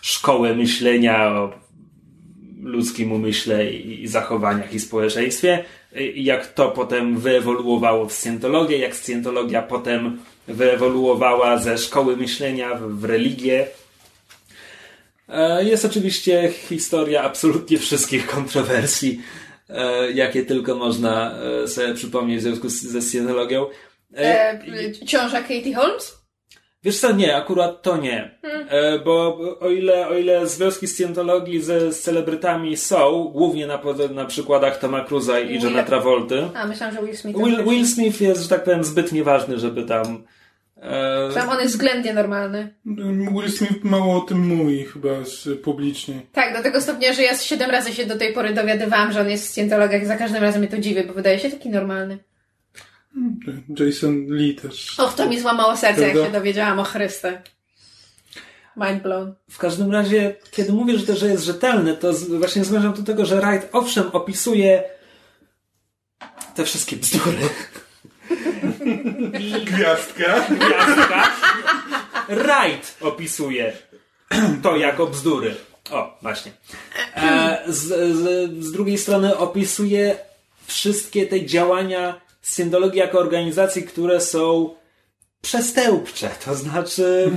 szkołę 0.01 0.55
myślenia 0.55 1.27
o 1.27 1.53
ludzkim 2.61 3.11
umyśle 3.11 3.71
i, 3.71 4.03
i 4.03 4.07
zachowaniach 4.07 4.73
i 4.73 4.79
społeczeństwie, 4.79 5.63
jak 6.15 6.53
to 6.53 6.71
potem 6.71 7.19
wyewoluowało 7.19 8.05
w 8.05 8.13
scjentologię, 8.13 8.77
jak 8.77 8.95
scjentologia 8.95 9.61
potem 9.61 10.19
wyewoluowała 10.47 11.57
ze 11.57 11.77
szkoły 11.77 12.17
myślenia 12.17 12.75
w, 12.75 13.03
religię. 13.03 13.67
E, 15.29 15.63
jest 15.63 15.85
oczywiście 15.85 16.51
historia 16.69 17.23
absolutnie 17.23 17.77
wszystkich 17.77 18.27
kontrowersji, 18.27 19.21
e, 19.69 20.11
jakie 20.11 20.45
tylko 20.45 20.75
można 20.75 21.37
e, 21.63 21.67
sobie 21.67 21.93
przypomnieć 21.93 22.39
w 22.39 22.43
związku 22.43 22.69
ze 22.69 23.01
scjentologią. 23.01 23.65
E, 24.15 24.59
Katie 25.41 25.75
Holmes? 25.75 26.24
Wiesz 26.85 26.99
co, 26.99 27.11
nie, 27.11 27.35
akurat 27.35 27.81
to 27.81 27.97
nie. 27.97 28.37
Hmm. 28.41 28.67
E, 28.69 28.99
bo 28.99 29.37
o 29.59 29.69
ile, 29.69 30.07
o 30.07 30.17
ile 30.17 30.47
związki 30.47 30.87
scjentologii 30.87 31.61
ze, 31.61 31.91
z 31.91 32.01
celebrytami 32.01 32.77
są, 32.77 33.31
głównie 33.33 33.67
na, 33.67 33.79
na 34.13 34.25
przykładach 34.25 34.79
Toma 34.79 35.03
Cruza 35.03 35.39
i 35.39 35.63
Johna 35.63 35.83
Travolty. 35.83 36.49
A, 36.55 36.67
myślałam, 36.67 36.95
że 36.95 37.01
Will 37.01 37.17
Smith. 37.17 37.39
Will, 37.39 37.63
Will 37.63 37.87
Smith 37.87 38.21
jest, 38.21 38.41
że 38.43 38.49
tak 38.49 38.63
powiem, 38.63 38.83
zbyt 38.83 39.11
nieważny, 39.11 39.59
żeby 39.59 39.83
tam... 39.83 40.23
E... 40.81 41.29
Tam 41.33 41.49
on 41.49 41.59
jest 41.59 41.73
względnie 41.73 42.13
normalny. 42.13 42.75
Will 43.31 43.51
Smith 43.51 43.83
mało 43.83 44.15
o 44.15 44.21
tym 44.21 44.39
mówi 44.39 44.85
chyba 44.85 45.09
publicznie. 45.63 46.21
Tak, 46.31 46.57
do 46.57 46.63
tego 46.63 46.81
stopnia, 46.81 47.13
że 47.13 47.23
ja 47.23 47.37
siedem 47.37 47.71
razy 47.71 47.93
się 47.93 48.05
do 48.05 48.17
tej 48.17 48.33
pory 48.33 48.53
dowiadywałam, 48.53 49.11
że 49.11 49.21
on 49.21 49.29
jest 49.29 49.45
w 49.45 49.49
scjentologach 49.49 50.01
i 50.03 50.05
za 50.05 50.15
każdym 50.15 50.43
razem 50.43 50.61
mnie 50.61 50.71
to 50.71 50.77
dziwi, 50.77 51.03
bo 51.03 51.13
wydaje 51.13 51.39
się 51.39 51.49
taki 51.49 51.69
normalny. 51.69 52.17
Jason 53.79 54.25
Lee 54.29 54.55
też. 54.55 54.99
Och, 54.99 55.13
to 55.13 55.29
mi 55.29 55.39
złamało 55.39 55.77
serce, 55.77 56.01
Prawda? 56.01 56.19
jak 56.19 56.27
się 56.27 56.33
dowiedziałam 56.33 56.79
o 56.79 56.83
Chryste. 56.83 57.41
Mind 58.77 59.03
blown. 59.03 59.33
W 59.51 59.57
każdym 59.57 59.91
razie, 59.91 60.35
kiedy 60.51 60.73
mówię, 60.73 60.99
że 60.99 61.05
to 61.07 61.15
że 61.15 61.27
jest 61.27 61.43
rzetelny, 61.43 61.97
to 61.97 62.13
właśnie 62.13 62.63
zmierzam 62.65 62.93
do 62.93 63.03
tego, 63.03 63.25
że 63.25 63.41
Wright 63.41 63.69
owszem 63.71 64.09
opisuje 64.11 64.83
te 66.55 66.65
wszystkie 66.65 66.95
bzdury. 66.95 67.37
Gwiazdka. 69.65 70.45
Gwiazdka. 70.49 71.31
Wright 72.29 72.97
opisuje 73.01 73.73
to 74.63 74.77
jako 74.77 75.07
bzdury. 75.07 75.55
O, 75.91 76.17
właśnie. 76.21 76.51
E, 77.15 77.63
z, 77.67 77.83
z, 78.17 78.51
z 78.65 78.71
drugiej 78.71 78.97
strony 78.97 79.37
opisuje 79.37 80.17
wszystkie 80.67 81.27
te 81.27 81.45
działania 81.45 82.21
Scientologii 82.45 82.99
jako 82.99 83.19
organizacji, 83.19 83.83
które 83.83 84.21
są 84.21 84.75
przestępcze, 85.41 86.29
to 86.45 86.55
znaczy 86.55 87.31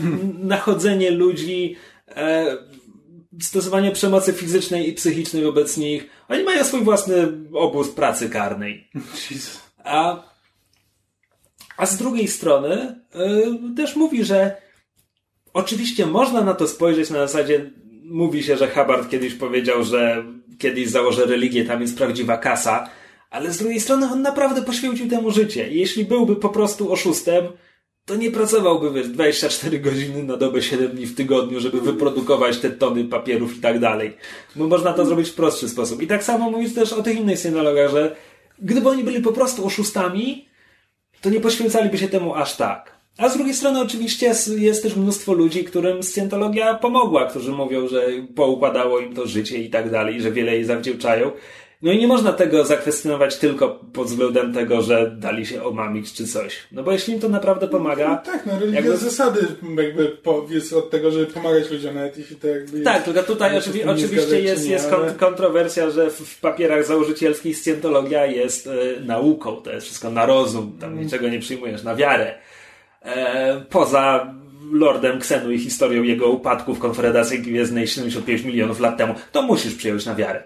nachodzenie 0.55 1.11
ludzi, 1.11 1.77
e, 2.09 2.57
stosowanie 3.41 3.91
przemocy 3.91 4.33
fizycznej 4.33 4.89
i 4.89 4.93
psychicznej 4.93 5.45
wobec 5.45 5.77
nich. 5.77 6.07
Oni 6.29 6.45
mają 6.45 6.65
swój 6.65 6.81
własny 6.81 7.29
obóz 7.53 7.89
pracy 7.89 8.31
karnej. 8.31 8.91
A, 9.85 10.23
a 11.77 11.87
z 11.87 11.97
drugiej 11.97 12.29
strony 12.29 12.75
e, 12.75 13.75
też 13.77 13.97
mówi, 13.97 14.25
że 14.25 14.57
oczywiście 15.53 16.07
można 16.07 16.41
na 16.41 16.55
to 16.55 16.69
spojrzeć 16.69 17.11
na 17.11 17.27
zasadzie, 17.27 17.71
mówi 18.05 18.43
się, 18.43 18.57
że 18.57 18.71
Hubbard 18.71 19.11
kiedyś 19.11 19.35
powiedział, 19.35 19.85
że 19.85 20.25
kiedyś 20.59 20.89
założę 20.89 21.27
religię, 21.27 21.65
tam 21.65 21.81
jest 21.81 21.97
prawdziwa 21.97 22.37
kasa, 22.37 22.91
ale 23.31 23.53
z 23.53 23.59
drugiej 23.59 23.81
strony 23.81 24.07
on 24.13 24.23
naprawdę 24.23 24.63
poświęcił 24.63 25.09
temu 25.09 25.31
życie. 25.31 25.71
I 25.71 25.79
jeśli 25.79 26.05
byłby 26.05 26.37
po 26.37 26.49
prostu 26.49 26.93
oszustem, 26.93 27.45
to 28.05 28.17
nie 28.17 28.31
pracowałby 28.31 28.93
wiesz, 28.93 29.09
24 29.09 29.79
godziny 29.79 30.23
na 30.23 30.37
dobę, 30.37 30.63
7 30.63 30.89
dni 30.89 31.07
w 31.07 31.15
tygodniu, 31.15 31.61
żeby 31.61 31.81
wyprodukować 31.81 32.59
te 32.59 32.71
tony 32.71 33.05
papierów 33.05 33.57
i 33.57 33.61
tak 33.61 33.79
dalej. 33.79 34.17
Bo 34.57 34.67
można 34.67 34.93
to 34.93 35.07
zrobić 35.07 35.29
w 35.29 35.35
prostszy 35.35 35.69
sposób. 35.69 36.03
I 36.03 36.07
tak 36.07 36.25
samo 36.25 36.51
mówić 36.51 36.75
też 36.75 36.93
o 36.93 37.03
tych 37.03 37.19
innych 37.19 37.39
synologach, 37.39 37.91
że 37.91 38.17
gdyby 38.59 38.89
oni 38.89 39.05
byli 39.05 39.23
po 39.23 39.33
prostu 39.33 39.67
oszustami, 39.67 40.49
to 41.21 41.31
nie 41.31 41.41
poświęcaliby 41.41 41.99
się 41.99 42.09
temu 42.09 42.35
aż 42.35 42.57
tak. 42.57 42.99
A 43.19 43.29
z 43.29 43.35
drugiej 43.37 43.55
strony 43.55 43.81
oczywiście 43.81 44.35
jest 44.49 44.83
też 44.83 44.97
mnóstwo 44.97 45.33
ludzi, 45.33 45.65
którym 45.65 46.03
scjentologia 46.03 46.75
pomogła, 46.75 47.27
którzy 47.27 47.53
mówią, 47.53 47.89
że 47.89 48.07
poukładało 48.35 49.01
im 49.01 49.15
to 49.15 49.27
życie 49.27 49.59
i 49.59 49.71
tak 49.71 49.91
dalej, 49.91 50.21
że 50.21 50.33
wiele 50.33 50.55
jej 50.55 50.65
zawdzięczają. 50.65 51.31
No 51.83 51.93
i 51.93 51.99
nie 51.99 52.07
można 52.07 52.33
tego 52.33 52.65
zakwestionować 52.65 53.37
tylko 53.37 53.81
pod 53.93 54.07
względem 54.07 54.55
tego, 54.55 54.83
że 54.83 55.11
dali 55.19 55.47
się 55.47 55.65
omamić 55.65 56.13
czy 56.13 56.27
coś. 56.27 56.57
No 56.73 56.83
bo 56.83 56.93
jeśli 56.93 57.15
im 57.15 57.21
to 57.21 57.29
naprawdę 57.29 57.69
pomaga... 57.69 58.09
No, 58.09 58.33
tak, 58.33 58.47
no 58.47 58.59
religia 58.59 58.81
jakby... 58.81 58.97
zasady 58.97 59.41
jakby 59.83 60.17
jest 60.51 60.73
od 60.73 60.91
tego, 60.91 61.11
żeby 61.11 61.27
pomagać 61.27 61.71
ludziom, 61.71 61.95
nawet 61.95 62.19
jeśli 62.19 62.37
to 62.37 62.49
jakby... 62.49 62.81
Tak, 62.81 63.03
tylko 63.03 63.23
tutaj 63.23 63.59
oczywi 63.59 63.85
oczywiście 63.85 64.41
jest, 64.41 64.65
nie, 64.65 64.71
jest 64.71 64.93
ale... 64.93 65.13
kontrowersja, 65.13 65.91
że 65.91 66.11
w, 66.11 66.41
papierach 66.41 66.87
założycielskich 66.87 67.59
scjentologia 67.59 68.27
jest 68.27 68.67
e, 68.67 69.01
nauką, 69.01 69.57
to 69.57 69.73
jest 69.73 69.87
wszystko 69.87 70.11
na 70.11 70.27
rozum, 70.27 70.77
tam 70.81 70.93
mm. 70.93 71.05
niczego 71.05 71.29
nie 71.29 71.41
przyjmujesz, 71.41 71.83
na 71.83 71.95
wiarę. 71.95 72.35
E, 73.03 73.65
poza 73.71 74.35
Lordem 74.73 75.21
Ksenu 75.21 75.51
i 75.51 75.59
historią 75.59 76.03
jego 76.03 76.29
upadku 76.29 76.75
w 76.75 76.79
Konfederacji 76.79 77.39
Gwiezdnej 77.39 77.87
75 77.87 78.43
milionów 78.43 78.81
lat 78.81 78.97
temu, 78.97 79.15
to 79.33 79.43
musisz 79.43 79.75
przyjąć 79.75 80.07
na 80.07 80.15
wiarę. 80.15 80.43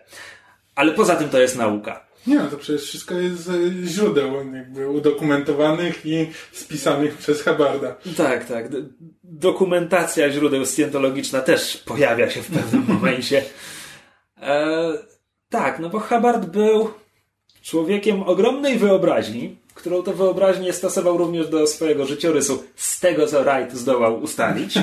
Ale 0.75 0.93
poza 0.93 1.17
tym 1.17 1.29
to 1.29 1.41
jest 1.41 1.57
nauka. 1.57 2.13
Nie, 2.27 2.37
no 2.37 2.49
to 2.49 2.57
przecież 2.57 2.83
wszystko 2.83 3.15
jest 3.15 3.37
z 3.37 3.89
źródeł 3.89 4.55
jakby 4.55 4.89
udokumentowanych 4.89 6.07
i 6.07 6.31
spisanych 6.53 7.17
przez 7.17 7.43
Habarda. 7.43 7.97
Tak, 8.17 8.45
tak. 8.45 8.67
Dokumentacja 9.25 10.31
źródeł 10.31 10.67
scjentologiczna 10.67 11.41
też 11.41 11.77
pojawia 11.77 12.31
się 12.31 12.43
w 12.43 12.51
pewnym 12.51 12.85
momencie. 12.95 13.45
E, 14.43 14.93
tak, 15.49 15.79
no 15.79 15.89
bo 15.89 16.01
Hubbard 16.01 16.47
był 16.47 16.91
człowiekiem 17.63 18.23
ogromnej 18.23 18.79
wyobraźni, 18.79 19.57
którą 19.75 20.03
to 20.03 20.13
wyobraźnię 20.13 20.73
stosował 20.73 21.19
również 21.19 21.49
do 21.49 21.67
swojego 21.67 22.07
życiorysu, 22.07 22.65
z 22.77 23.01
tego 23.01 23.27
co 23.27 23.45
Wright 23.45 23.77
zdołał 23.77 24.23
ustalić. 24.23 24.75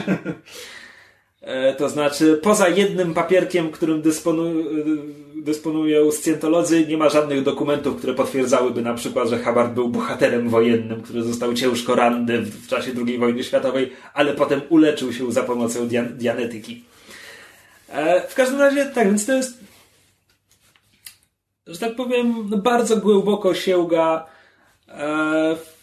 E, 1.42 1.74
to 1.74 1.90
znaczy, 1.90 2.40
poza 2.44 2.70
jednym 2.70 3.14
papierkiem, 3.14 3.72
którym 3.72 4.02
dysponują, 4.02 4.60
e, 4.60 4.64
dysponują 5.36 6.12
scjentolodzy, 6.12 6.88
nie 6.88 6.98
ma 6.98 7.10
żadnych 7.10 7.44
dokumentów, 7.44 7.98
które 7.98 8.14
potwierdzałyby 8.14 8.82
na 8.82 8.94
przykład, 8.94 9.30
że 9.30 9.40
Hubbard 9.40 9.74
był 9.74 9.90
bohaterem 9.90 10.50
wojennym, 10.50 11.02
który 11.02 11.24
został 11.24 11.54
ciężko 11.54 11.96
ranny 11.96 12.42
w, 12.42 12.68
czasie 12.68 12.92
II 13.08 13.18
wojny 13.18 13.44
światowej, 13.44 13.92
ale 14.14 14.34
potem 14.34 14.62
uleczył 14.70 15.14
się 15.14 15.32
za 15.32 15.44
pomocą 15.44 15.88
dian 15.88 16.18
dianetyki. 16.18 16.84
E, 17.90 18.28
w 18.28 18.36
każdym 18.36 18.60
razie, 18.60 18.86
tak, 18.86 19.08
więc 19.08 19.26
to 19.26 19.34
jest, 19.34 19.60
że 21.68 21.80
tak 21.80 21.96
powiem, 21.96 22.50
bardzo 22.50 22.98
głęboko 22.98 23.54
sięga 23.54 24.26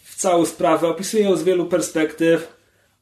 w 0.03 0.15
całą 0.15 0.45
sprawę, 0.45 0.87
opisuje 0.87 1.23
ją 1.23 1.35
z 1.35 1.43
wielu 1.43 1.65
perspektyw 1.65 2.56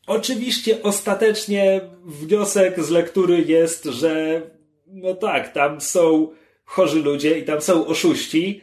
Oczywiście 0.07 0.83
ostatecznie 0.83 1.81
wniosek 2.05 2.83
z 2.83 2.89
lektury 2.89 3.41
jest, 3.41 3.83
że 3.83 4.41
no 4.87 5.13
tak, 5.13 5.53
tam 5.53 5.81
są 5.81 6.27
chorzy 6.65 7.01
ludzie 7.01 7.39
i 7.39 7.43
tam 7.43 7.61
są 7.61 7.87
oszuści, 7.87 8.61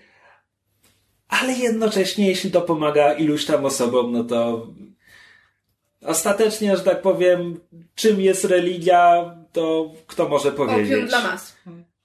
ale 1.29 1.53
jednocześnie 1.53 2.29
jeśli 2.29 2.51
to 2.51 2.61
pomaga 2.61 3.13
iluś 3.13 3.45
tam 3.45 3.65
osobom, 3.65 4.13
no 4.13 4.25
to 4.25 4.67
ostatecznie, 6.05 6.77
że 6.77 6.83
tak 6.83 7.03
powiem, 7.03 7.61
czym 7.95 8.21
jest 8.21 8.45
religia, 8.45 9.35
to 9.53 9.93
kto 10.07 10.29
może 10.29 10.53
powiedzieć? 10.53 10.93
Opium 10.93 11.07
dla 11.07 11.23
mas. 11.23 11.57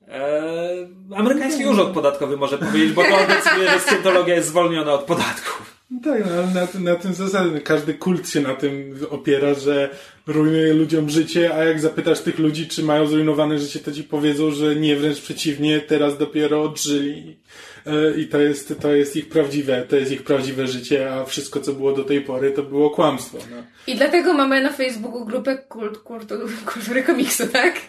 Eee, 0.08 0.88
amerykański 1.16 1.66
urząd 1.66 1.94
podatkowy 1.94 2.38
może 2.38 2.58
powiedzieć, 2.58 2.92
bo 2.92 3.04
to 3.04 3.10
decyduje, 3.36 3.70
że 3.70 3.80
scjentologia 3.80 4.36
jest 4.36 4.48
zwolniona 4.48 4.94
od 4.94 5.04
podatków. 5.04 5.77
No 5.90 6.00
tak, 6.04 6.26
no, 6.26 6.32
ale 6.32 6.48
na, 6.48 6.92
na 6.92 6.96
tym 6.96 7.14
zasadzie 7.14 7.62
każdy 7.62 7.94
kult 7.94 8.30
się 8.30 8.42
na 8.42 8.56
tym 8.56 9.00
opiera, 9.10 9.54
że 9.54 9.90
rujnuje 10.28 10.74
ludziom 10.74 11.10
życie, 11.10 11.54
a 11.56 11.64
jak 11.64 11.80
zapytasz 11.80 12.22
tych 12.22 12.40
ludzi, 12.40 12.68
czy 12.68 12.84
mają 12.84 13.08
zrujnowane 13.08 13.60
życie, 13.60 13.80
to 13.80 13.92
ci 13.92 14.04
powiedzą, 14.04 14.52
że 14.52 14.76
nie, 14.76 14.96
wręcz 14.96 15.22
przeciwnie, 15.22 15.80
teraz 15.82 16.18
dopiero 16.18 16.64
odżyli 16.64 17.40
e, 17.86 18.18
i 18.18 18.28
to 18.28 18.40
jest, 18.40 18.80
to 18.82 18.94
jest 18.94 19.16
ich 19.16 19.30
prawdziwe, 19.30 19.82
to 19.82 19.96
jest 19.96 20.12
ich 20.12 20.24
prawdziwe 20.24 20.68
życie, 20.68 21.14
a 21.14 21.26
wszystko, 21.26 21.60
co 21.60 21.74
było 21.74 21.94
do 21.94 22.04
tej 22.04 22.22
pory, 22.22 22.52
to 22.52 22.64
było 22.64 22.90
kłamstwo. 22.90 23.38
No. 23.52 23.64
I 23.88 23.96
dlatego 23.96 24.34
mamy 24.34 24.62
na 24.62 24.74
Facebooku 24.74 25.26
grupę 25.26 25.58
kult, 25.58 25.98
kult, 25.98 26.34
kultury 26.66 27.04
komiksu, 27.04 27.48
tak? 27.48 27.82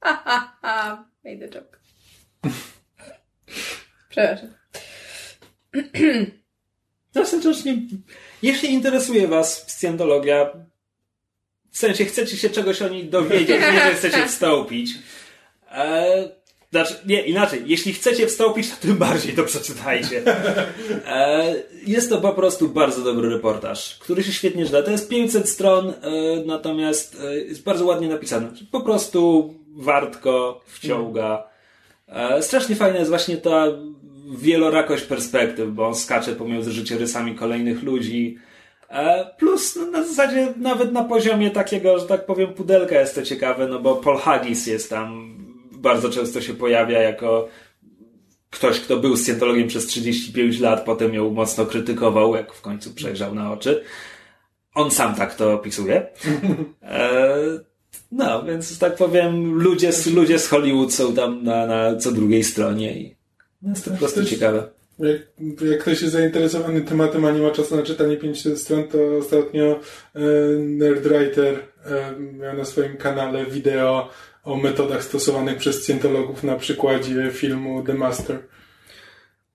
Ha, 0.00 0.22
ha, 0.24 0.56
ha. 0.62 1.04
Made 1.24 1.44
a 1.44 1.48
joke. 1.48 1.78
Przepraszam. 4.10 4.48
Ostatecznie, 7.22 7.76
jeśli 8.42 8.72
interesuje 8.72 9.28
Was 9.28 9.64
scjentologia, 9.66 10.50
w 11.70 11.78
sensie 11.78 12.04
chcecie 12.04 12.36
się 12.36 12.50
czegoś 12.50 12.82
o 12.82 12.88
niej 12.88 13.04
dowiedzieć, 13.04 13.60
nie 13.60 13.80
że 13.80 13.94
chcecie 13.94 14.26
wstąpić, 14.28 14.90
e, 15.70 16.28
znaczy, 16.74 16.94
nie, 17.06 17.22
inaczej, 17.22 17.62
jeśli 17.66 17.92
chcecie 17.92 18.26
wstąpić, 18.26 18.70
to 18.70 18.76
tym 18.76 18.96
bardziej 18.96 19.34
to 19.34 19.44
przeczytajcie. 19.44 20.22
E, 21.06 21.54
jest 21.86 22.08
to 22.10 22.20
po 22.20 22.32
prostu 22.32 22.68
bardzo 22.68 23.02
dobry 23.02 23.30
reportaż, 23.30 23.98
który 23.98 24.22
się 24.22 24.32
świetnie 24.32 24.66
czyta. 24.66 24.82
To 24.82 24.90
jest 24.90 25.08
500 25.08 25.48
stron, 25.48 25.88
e, 25.88 25.94
natomiast 26.46 27.20
e, 27.24 27.36
jest 27.36 27.62
bardzo 27.62 27.84
ładnie 27.84 28.08
napisany. 28.08 28.48
Po 28.70 28.80
prostu 28.80 29.54
wartko 29.76 30.60
wciąga. 30.66 31.48
E, 32.08 32.42
strasznie 32.42 32.76
fajna 32.76 32.98
jest 32.98 33.10
właśnie 33.10 33.36
ta 33.36 33.66
wielorakość 34.26 35.04
perspektyw, 35.04 35.70
bo 35.70 35.86
on 35.86 35.94
skacze 35.94 36.32
pomiędzy 36.32 36.72
życiorysami 36.72 37.34
kolejnych 37.34 37.82
ludzi. 37.82 38.38
E, 38.88 39.30
plus 39.38 39.76
no, 39.76 39.86
na 39.86 40.04
zasadzie 40.04 40.54
nawet 40.56 40.92
na 40.92 41.04
poziomie 41.04 41.50
takiego, 41.50 41.98
że 41.98 42.06
tak 42.06 42.26
powiem, 42.26 42.54
pudelka 42.54 43.00
jest 43.00 43.14
to 43.14 43.22
ciekawe, 43.22 43.68
no 43.68 43.80
bo 43.80 43.96
Paul 43.96 44.18
Haggis 44.18 44.66
jest 44.66 44.90
tam, 44.90 45.36
bardzo 45.72 46.10
często 46.10 46.40
się 46.40 46.54
pojawia 46.54 47.02
jako 47.02 47.48
ktoś, 48.50 48.80
kto 48.80 48.96
był 48.96 49.16
scjentologiem 49.16 49.68
przez 49.68 49.86
35 49.86 50.60
lat, 50.60 50.84
potem 50.84 51.14
ją 51.14 51.30
mocno 51.30 51.66
krytykował, 51.66 52.34
jak 52.34 52.52
w 52.52 52.60
końcu 52.60 52.94
przejrzał 52.94 53.34
na 53.34 53.52
oczy. 53.52 53.84
On 54.74 54.90
sam 54.90 55.14
tak 55.14 55.34
to 55.34 55.52
opisuje. 55.52 56.06
E, 56.82 57.38
no, 58.12 58.42
więc 58.42 58.78
tak 58.78 58.96
powiem, 58.96 59.52
ludzie, 59.54 59.90
ludzie 60.14 60.38
z 60.38 60.48
Hollywood 60.48 60.94
są 60.94 61.14
tam 61.14 61.44
na, 61.44 61.66
na 61.66 61.96
co 61.96 62.12
drugiej 62.12 62.44
stronie 62.44 62.98
i 63.00 63.16
no 63.64 63.70
jest 63.70 63.84
to 63.84 63.90
po 63.90 63.96
prostu 63.96 64.24
ciekawe. 64.24 64.68
Jak, 64.98 65.16
jak 65.70 65.80
ktoś 65.80 66.02
jest 66.02 66.12
zainteresowany 66.12 66.80
tematem, 66.80 67.24
a 67.24 67.30
nie 67.30 67.42
ma 67.42 67.50
czasu 67.50 67.76
na 67.76 67.82
czytanie 67.82 68.16
500 68.16 68.60
stron, 68.60 68.88
to 68.88 68.98
ostatnio 69.18 69.80
e, 70.14 70.20
Nerdwriter 70.58 71.54
e, 71.84 72.20
miał 72.20 72.56
na 72.56 72.64
swoim 72.64 72.96
kanale 72.96 73.46
wideo 73.46 74.08
o 74.44 74.56
metodach 74.56 75.04
stosowanych 75.04 75.56
przez 75.56 75.82
scjentologów 75.82 76.42
na 76.42 76.56
przykładzie 76.56 77.30
filmu 77.32 77.82
The 77.82 77.94
Master. 77.94 78.38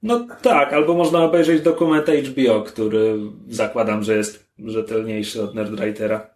No 0.03 0.27
tak, 0.41 0.73
albo 0.73 0.93
można 0.93 1.23
obejrzeć 1.23 1.61
dokument 1.61 2.07
HBO, 2.07 2.61
który 2.61 3.17
zakładam, 3.49 4.03
że 4.03 4.17
jest 4.17 4.49
rzetelniejszy 4.65 5.43
od 5.43 5.55
Nerdwritera. 5.55 6.29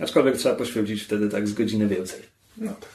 Aczkolwiek 0.00 0.36
trzeba 0.36 0.54
poświęcić 0.54 1.02
wtedy 1.02 1.28
tak 1.28 1.48
z 1.48 1.52
godziny 1.52 1.86
więcej. 1.86 2.20
No 2.56 2.72
tak. 2.80 2.88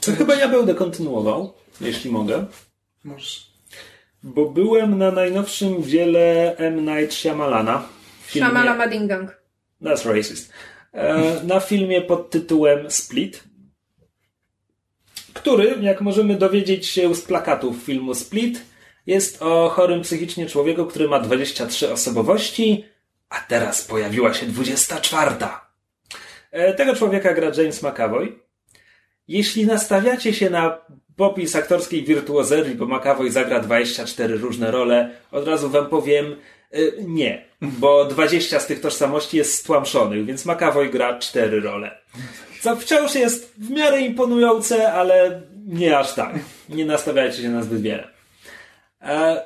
To 0.00 0.12
chyba 0.12 0.34
ja 0.34 0.48
będę 0.48 0.74
kontynuował, 0.74 1.54
jeśli 1.82 2.10
mogę. 2.10 2.46
Możesz. 3.04 3.52
Bo 4.22 4.48
byłem 4.50 4.98
na 4.98 5.10
najnowszym 5.10 5.82
dziele 5.84 6.56
M. 6.56 6.84
Night 6.86 7.14
Shyamalana. 7.14 7.88
filmie- 8.26 8.46
Shamala 8.46 8.74
Madingang. 8.74 9.42
That's 9.82 10.14
racist. 10.14 10.52
E, 10.92 11.40
na 11.44 11.60
filmie 11.60 12.02
pod 12.02 12.30
tytułem 12.30 12.90
Split, 12.90 13.44
który, 15.32 15.76
jak 15.80 16.00
możemy 16.00 16.34
dowiedzieć 16.36 16.86
się 16.86 17.14
z 17.14 17.20
plakatów 17.22 17.76
filmu 17.82 18.14
Split, 18.14 18.62
jest 19.06 19.42
o 19.42 19.68
chorym 19.68 20.02
psychicznie 20.02 20.46
człowieku, 20.46 20.86
który 20.86 21.08
ma 21.08 21.20
23 21.20 21.92
osobowości, 21.92 22.84
a 23.28 23.40
teraz 23.40 23.82
pojawiła 23.84 24.34
się 24.34 24.46
24. 24.46 25.30
E, 26.50 26.74
tego 26.74 26.96
człowieka 26.96 27.34
gra 27.34 27.50
James 27.56 27.82
McAvoy. 27.82 28.38
Jeśli 29.28 29.66
nastawiacie 29.66 30.34
się 30.34 30.50
na 30.50 30.78
popis 31.16 31.56
aktorskiej 31.56 32.04
wirtuozerii, 32.04 32.74
bo 32.74 32.86
McAvoy 32.86 33.30
zagra 33.30 33.60
24 33.60 34.36
różne 34.36 34.70
role, 34.70 35.10
od 35.30 35.48
razu 35.48 35.70
wam 35.70 35.86
powiem 35.86 36.36
y, 36.74 36.94
nie, 37.06 37.44
bo 37.60 38.04
20 38.04 38.60
z 38.60 38.66
tych 38.66 38.80
tożsamości 38.80 39.36
jest 39.36 39.54
stłamszonych, 39.54 40.24
więc 40.24 40.46
McAvoy 40.46 40.88
gra 40.88 41.18
4 41.18 41.60
role. 41.60 41.98
Co 42.60 42.76
wciąż 42.76 43.14
jest 43.14 43.54
w 43.58 43.70
miarę 43.70 44.00
imponujące, 44.00 44.92
ale 44.92 45.42
nie 45.66 45.98
aż 45.98 46.14
tak. 46.14 46.34
Nie 46.68 46.84
nastawiajcie 46.84 47.42
się 47.42 47.48
na 47.48 47.62
zbyt 47.62 47.82
wiele. 47.82 48.08
E, 49.02 49.42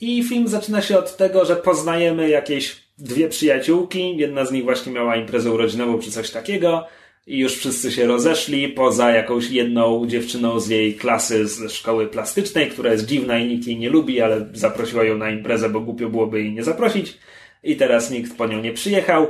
I 0.00 0.24
film 0.24 0.48
zaczyna 0.48 0.82
się 0.82 0.98
od 0.98 1.16
tego, 1.16 1.44
że 1.44 1.56
poznajemy 1.56 2.28
jakieś 2.28 2.76
dwie 2.98 3.28
przyjaciółki. 3.28 4.16
Jedna 4.16 4.44
z 4.44 4.52
nich 4.52 4.64
właśnie 4.64 4.92
miała 4.92 5.16
imprezę 5.16 5.50
urodzinową 5.50 5.98
czy 5.98 6.10
coś 6.10 6.30
takiego. 6.30 6.86
I 7.30 7.38
już 7.38 7.56
wszyscy 7.56 7.92
się 7.92 8.06
rozeszli, 8.06 8.68
poza 8.68 9.10
jakąś 9.10 9.50
jedną 9.50 10.06
dziewczyną 10.06 10.60
z 10.60 10.68
jej 10.68 10.94
klasy 10.94 11.48
z 11.48 11.72
szkoły 11.72 12.06
plastycznej, 12.06 12.70
która 12.70 12.92
jest 12.92 13.06
dziwna 13.06 13.38
i 13.38 13.48
nikt 13.48 13.66
jej 13.66 13.78
nie 13.78 13.90
lubi, 13.90 14.20
ale 14.20 14.46
zaprosiła 14.52 15.04
ją 15.04 15.18
na 15.18 15.30
imprezę, 15.30 15.68
bo 15.68 15.80
głupio 15.80 16.08
byłoby 16.08 16.42
jej 16.42 16.52
nie 16.52 16.64
zaprosić. 16.64 17.18
I 17.62 17.76
teraz 17.76 18.10
nikt 18.10 18.36
po 18.36 18.46
nią 18.46 18.60
nie 18.60 18.72
przyjechał. 18.72 19.26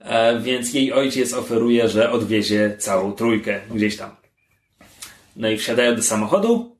E, 0.00 0.40
więc 0.40 0.74
jej 0.74 0.92
ojciec 0.92 1.34
oferuje, 1.34 1.88
że 1.88 2.10
odwiezie 2.10 2.76
całą 2.78 3.12
trójkę 3.12 3.60
gdzieś 3.70 3.96
tam. 3.96 4.10
No 5.36 5.50
i 5.50 5.56
wsiadają 5.56 5.96
do 5.96 6.02
samochodu 6.02 6.76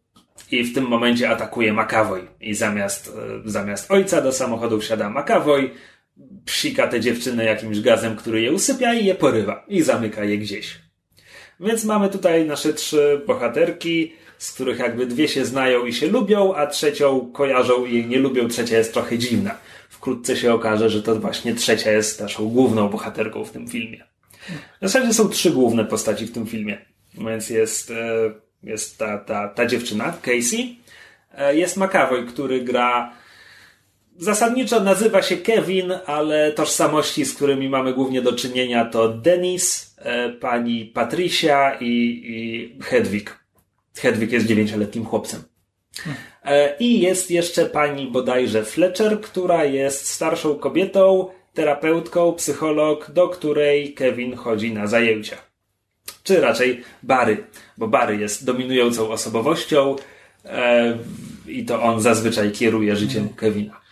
i 0.50 0.64
w 0.64 0.74
tym 0.74 0.84
momencie 0.84 1.30
atakuje 1.30 1.72
McAvoy. 1.72 2.26
I 2.40 2.54
zamiast, 2.54 3.12
e, 3.44 3.50
zamiast 3.50 3.90
ojca 3.90 4.22
do 4.22 4.32
samochodu 4.32 4.80
wsiada 4.80 5.10
McAvoy, 5.10 5.70
psika 6.48 6.86
te 6.88 7.00
dziewczyny 7.00 7.44
jakimś 7.44 7.80
gazem, 7.80 8.16
który 8.16 8.40
je 8.42 8.52
usypia 8.52 8.94
i 8.94 9.04
je 9.04 9.14
porywa. 9.14 9.64
I 9.68 9.82
zamyka 9.82 10.24
je 10.24 10.38
gdzieś. 10.38 10.78
Więc 11.60 11.84
mamy 11.84 12.08
tutaj 12.08 12.46
nasze 12.46 12.72
trzy 12.72 13.20
bohaterki, 13.26 14.12
z 14.38 14.52
których 14.52 14.78
jakby 14.78 15.06
dwie 15.06 15.28
się 15.28 15.44
znają 15.44 15.86
i 15.86 15.92
się 15.92 16.06
lubią, 16.06 16.54
a 16.54 16.66
trzecią 16.66 17.32
kojarzą 17.32 17.84
i 17.84 17.94
jej 17.94 18.06
nie 18.06 18.18
lubią, 18.18 18.48
trzecia 18.48 18.78
jest 18.78 18.92
trochę 18.92 19.18
dziwna. 19.18 19.58
Wkrótce 19.88 20.36
się 20.36 20.54
okaże, 20.54 20.90
że 20.90 21.02
to 21.02 21.16
właśnie 21.16 21.54
trzecia 21.54 21.92
jest 21.92 22.20
naszą 22.20 22.48
główną 22.48 22.88
bohaterką 22.88 23.44
w 23.44 23.50
tym 23.50 23.68
filmie. 23.68 24.04
W 24.80 24.88
zasadzie 24.88 25.14
są 25.14 25.28
trzy 25.28 25.50
główne 25.50 25.84
postaci 25.84 26.26
w 26.26 26.32
tym 26.32 26.46
filmie. 26.46 26.78
Więc 27.14 27.50
jest, 27.50 27.90
e, 27.90 27.94
jest 28.62 28.98
ta, 28.98 29.18
ta, 29.18 29.48
ta 29.48 29.66
dziewczyna, 29.66 30.14
Casey. 30.22 30.76
E, 31.34 31.56
Jest 31.56 31.76
McAvoy, 31.76 32.26
który 32.26 32.60
gra 32.60 33.12
zasadniczo 34.18 34.80
nazywa 34.80 35.22
się 35.22 35.36
Kevin, 35.36 35.92
ale 36.06 36.52
tożsamości, 36.52 37.24
z 37.24 37.34
którymi 37.34 37.68
mamy 37.68 37.94
głównie 37.94 38.22
do 38.22 38.32
czynienia 38.32 38.84
to 38.84 39.08
Denis, 39.08 39.94
e, 39.98 40.28
pani 40.28 40.84
Patricia 40.84 41.74
i, 41.80 42.22
i 42.24 42.82
Hedwig. 42.82 43.38
Hedwig 43.96 44.32
jest 44.32 44.46
dziewięcioletnim 44.46 45.04
chłopcem. 45.04 45.42
E, 46.44 46.76
I 46.76 47.00
jest 47.00 47.30
jeszcze 47.30 47.66
pani 47.66 48.06
bodajże 48.06 48.64
Fletcher, 48.64 49.20
która 49.20 49.64
jest 49.64 50.06
starszą 50.06 50.54
kobietą, 50.54 51.28
terapeutką, 51.54 52.32
psycholog, 52.32 53.10
do 53.10 53.28
której 53.28 53.94
Kevin 53.94 54.36
chodzi 54.36 54.72
na 54.72 54.86
zajęcia. 54.86 55.36
Czy 56.22 56.40
raczej 56.40 56.82
Barry, 57.02 57.44
bo 57.78 57.88
Barry 57.88 58.16
jest 58.16 58.44
dominującą 58.44 59.10
osobowością 59.10 59.96
e, 60.44 60.98
i 61.48 61.64
to 61.64 61.82
on 61.82 62.00
zazwyczaj 62.00 62.52
kieruje 62.52 62.96
życiem 62.96 63.28
Kevina. 63.28 63.87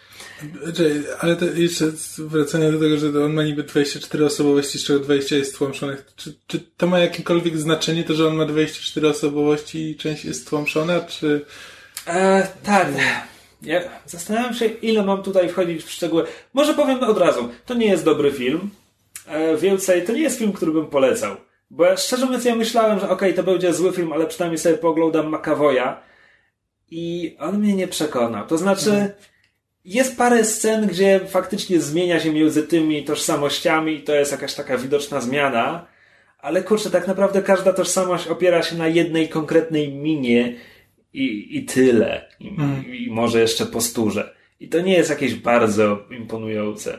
Ale 1.18 1.36
to 1.36 1.44
jeszcze 1.44 1.84
wracanie 2.18 2.72
do 2.72 2.78
tego, 2.78 2.96
że 2.96 3.24
on 3.24 3.32
ma 3.32 3.42
niby 3.42 3.62
24 3.62 4.24
osobowości, 4.24 4.78
z 4.78 4.84
czego 4.84 4.98
20 4.98 5.36
jest 5.36 5.54
stłamszonych. 5.54 6.06
Czy, 6.16 6.34
czy 6.46 6.60
to 6.76 6.86
ma 6.86 6.98
jakiekolwiek 6.98 7.58
znaczenie, 7.58 8.04
to, 8.04 8.14
że 8.14 8.28
on 8.28 8.36
ma 8.36 8.44
24 8.44 9.08
osobowości 9.08 9.90
i 9.90 9.96
część 9.96 10.24
jest 10.24 10.42
stłamszona, 10.42 11.00
czy... 11.00 11.44
E, 12.06 12.48
tak. 12.62 12.88
Ja 13.62 13.80
zastanawiam 14.06 14.54
się, 14.54 14.66
ile 14.66 15.02
mam 15.02 15.22
tutaj 15.22 15.48
wchodzić 15.48 15.84
w 15.84 15.90
szczegóły. 15.90 16.24
Może 16.54 16.74
powiem 16.74 17.04
od 17.04 17.18
razu, 17.18 17.48
to 17.66 17.74
nie 17.74 17.86
jest 17.86 18.04
dobry 18.04 18.32
film. 18.32 18.70
E, 19.26 19.56
więcej, 19.56 20.04
to 20.04 20.12
nie 20.12 20.22
jest 20.22 20.38
film, 20.38 20.52
który 20.52 20.72
bym 20.72 20.86
polecał. 20.86 21.36
Bo 21.70 21.84
ja, 21.84 21.96
szczerze 21.96 22.26
mówiąc, 22.26 22.44
ja 22.44 22.54
myślałem, 22.54 23.00
że 23.00 23.08
okej, 23.08 23.34
to 23.34 23.42
będzie 23.42 23.74
zły 23.74 23.92
film, 23.92 24.12
ale 24.12 24.26
przynajmniej 24.26 24.58
sobie 24.58 24.78
pooglądam 24.78 25.34
McAvoya. 25.34 25.96
I 26.90 27.36
on 27.38 27.58
mnie 27.58 27.74
nie 27.74 27.88
przekonał. 27.88 28.46
To 28.46 28.58
znaczy, 28.58 29.14
jest 29.86 30.16
parę 30.16 30.44
scen, 30.44 30.86
gdzie 30.86 31.20
faktycznie 31.28 31.80
zmienia 31.80 32.20
się 32.20 32.32
między 32.32 32.62
tymi 32.62 33.04
tożsamościami 33.04 33.94
i 33.94 34.02
to 34.02 34.14
jest 34.14 34.32
jakaś 34.32 34.54
taka 34.54 34.78
widoczna 34.78 35.20
zmiana. 35.20 35.86
Ale 36.38 36.62
kurczę, 36.62 36.90
tak 36.90 37.06
naprawdę 37.06 37.42
każda 37.42 37.72
tożsamość 37.72 38.26
opiera 38.26 38.62
się 38.62 38.76
na 38.76 38.88
jednej 38.88 39.28
konkretnej 39.28 39.92
minie 39.92 40.56
i, 41.12 41.56
i 41.58 41.64
tyle. 41.64 42.28
I, 42.40 42.54
I 43.06 43.10
może 43.10 43.40
jeszcze 43.40 43.66
posturze. 43.66 44.34
I 44.60 44.68
to 44.68 44.80
nie 44.80 44.92
jest 44.92 45.10
jakieś 45.10 45.34
bardzo 45.34 46.04
imponujące. 46.10 46.98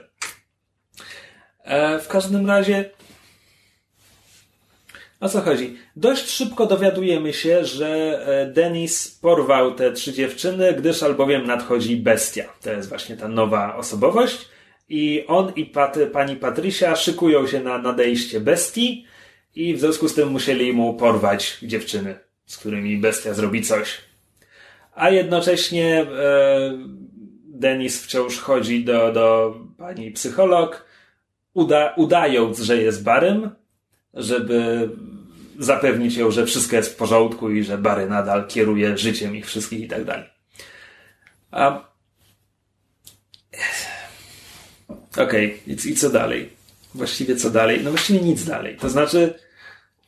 E, 1.63 1.99
w 1.99 2.07
każdym 2.07 2.47
razie. 2.47 2.89
O 5.19 5.29
co 5.29 5.41
chodzi? 5.41 5.77
Dość 5.95 6.29
szybko 6.29 6.65
dowiadujemy 6.65 7.33
się, 7.33 7.65
że 7.65 8.19
e, 8.27 8.45
Denis 8.45 9.07
porwał 9.21 9.73
te 9.73 9.91
trzy 9.91 10.13
dziewczyny, 10.13 10.73
gdyż 10.73 11.03
albowiem 11.03 11.47
nadchodzi 11.47 11.97
bestia. 11.97 12.43
To 12.61 12.71
jest 12.71 12.89
właśnie 12.89 13.17
ta 13.17 13.27
nowa 13.27 13.75
osobowość. 13.75 14.49
I 14.89 15.23
on 15.27 15.53
i 15.55 15.65
pat, 15.65 15.97
pani 16.13 16.35
Patrysia 16.35 16.95
szykują 16.95 17.47
się 17.47 17.59
na 17.59 17.77
nadejście 17.77 18.39
bestii 18.39 19.05
i 19.55 19.73
w 19.73 19.79
związku 19.79 20.07
z 20.07 20.15
tym 20.15 20.29
musieli 20.29 20.73
mu 20.73 20.93
porwać 20.93 21.57
dziewczyny, 21.63 22.19
z 22.45 22.57
którymi 22.57 22.97
bestia 22.97 23.33
zrobi 23.33 23.61
coś. 23.61 23.97
A 24.95 25.09
jednocześnie 25.09 26.01
e, 26.01 26.07
Denis 27.45 28.03
wciąż 28.03 28.39
chodzi 28.39 28.83
do, 28.83 29.11
do 29.11 29.55
pani 29.77 30.11
psycholog, 30.11 30.85
uda, 31.53 31.93
udając, 31.97 32.59
że 32.59 32.77
jest 32.77 33.03
barym, 33.03 33.49
żeby 34.13 34.89
zapewnić 35.59 36.15
ją, 36.15 36.31
że 36.31 36.45
wszystko 36.45 36.75
jest 36.75 36.93
w 36.93 36.95
porządku 36.95 37.51
i 37.51 37.63
że 37.63 37.77
Bary 37.77 38.09
nadal 38.09 38.47
kieruje 38.47 38.97
życiem 38.97 39.35
ich 39.35 39.45
wszystkich 39.45 39.79
i 39.79 39.87
tak 39.87 40.05
dalej. 40.05 40.29
A... 41.51 41.87
Okej, 45.17 45.59
i, 45.67 45.71
i 45.71 45.95
co 45.95 46.09
dalej? 46.09 46.49
Właściwie 46.93 47.35
co 47.35 47.49
dalej? 47.49 47.81
No 47.83 47.89
właściwie 47.89 48.19
nic 48.19 48.45
dalej. 48.45 48.77
To 48.77 48.89
znaczy... 48.89 49.33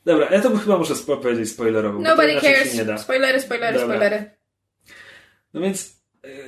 Dobra, 0.04 0.28
ja 0.30 0.40
to 0.40 0.56
chyba 0.56 0.78
muszę 0.78 0.94
powiedzieć 0.94 1.50
spoilerowo. 1.50 1.98
Nobody 1.98 2.32
się 2.32 2.40
cares. 2.40 3.02
Spoilery, 3.02 3.40
spoilery, 3.40 3.78
Dobra. 3.78 3.96
spoilery. 3.96 4.30
No 5.54 5.60
więc 5.60 5.99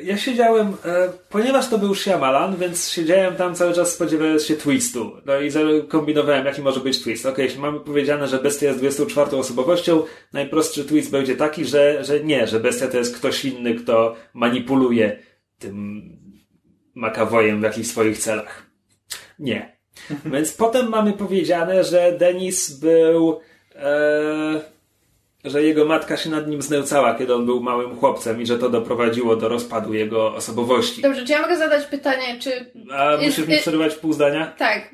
ja 0.02 0.16
siedziałem, 0.16 0.66
e, 0.84 1.08
ponieważ 1.28 1.68
to 1.68 1.78
był 1.78 1.94
Shyamalan, 1.94 2.56
więc 2.56 2.90
siedziałem 2.90 3.36
tam 3.36 3.54
cały 3.54 3.74
czas 3.74 3.94
spodziewając 3.94 4.44
się 4.44 4.56
twistu. 4.56 5.12
No 5.26 5.40
i 5.40 5.50
kombinowałem, 5.88 6.46
jaki 6.46 6.62
może 6.62 6.80
być 6.80 7.02
twist. 7.02 7.26
Okej, 7.26 7.44
jeśli 7.44 7.60
mamy 7.60 7.80
powiedziane, 7.80 8.28
że 8.28 8.38
bestia 8.38 8.66
jest 8.66 8.78
24 8.78 9.36
osobowością, 9.36 10.02
najprostszy 10.32 10.84
twist 10.84 11.10
będzie 11.10 11.36
taki, 11.36 11.64
że, 11.64 12.04
że 12.04 12.24
nie, 12.24 12.46
że 12.46 12.60
bestia 12.60 12.88
to 12.88 12.96
jest 12.96 13.16
ktoś 13.16 13.44
inny, 13.44 13.74
kto 13.74 14.16
manipuluje 14.34 15.18
tym 15.58 16.02
makawojem 16.94 17.60
w 17.60 17.64
jakichś 17.64 17.88
swoich 17.88 18.18
celach. 18.18 18.66
Nie. 19.38 19.76
Więc 20.32 20.52
potem 20.52 20.88
mamy 20.88 21.12
powiedziane, 21.12 21.84
że 21.84 22.12
Denis 22.18 22.70
był... 22.70 23.40
E, 23.74 24.71
że 25.44 25.62
jego 25.62 25.84
matka 25.84 26.16
się 26.16 26.30
nad 26.30 26.48
nim 26.48 26.62
znęcała, 26.62 27.14
kiedy 27.14 27.34
on 27.34 27.46
był 27.46 27.60
małym 27.60 27.96
chłopcem 27.96 28.42
i 28.42 28.46
że 28.46 28.58
to 28.58 28.70
doprowadziło 28.70 29.36
do 29.36 29.48
rozpadu 29.48 29.94
jego 29.94 30.34
osobowości. 30.34 31.02
Dobrze, 31.02 31.24
czy 31.24 31.32
ja 31.32 31.42
mogę 31.42 31.56
zadać 31.56 31.86
pytanie, 31.86 32.38
czy... 32.40 32.72
A 32.92 33.16
musisz 33.16 33.46
mi 33.46 33.56
przerywać 33.56 33.94
pół 33.94 34.12
zdania? 34.12 34.46
Tak, 34.58 34.90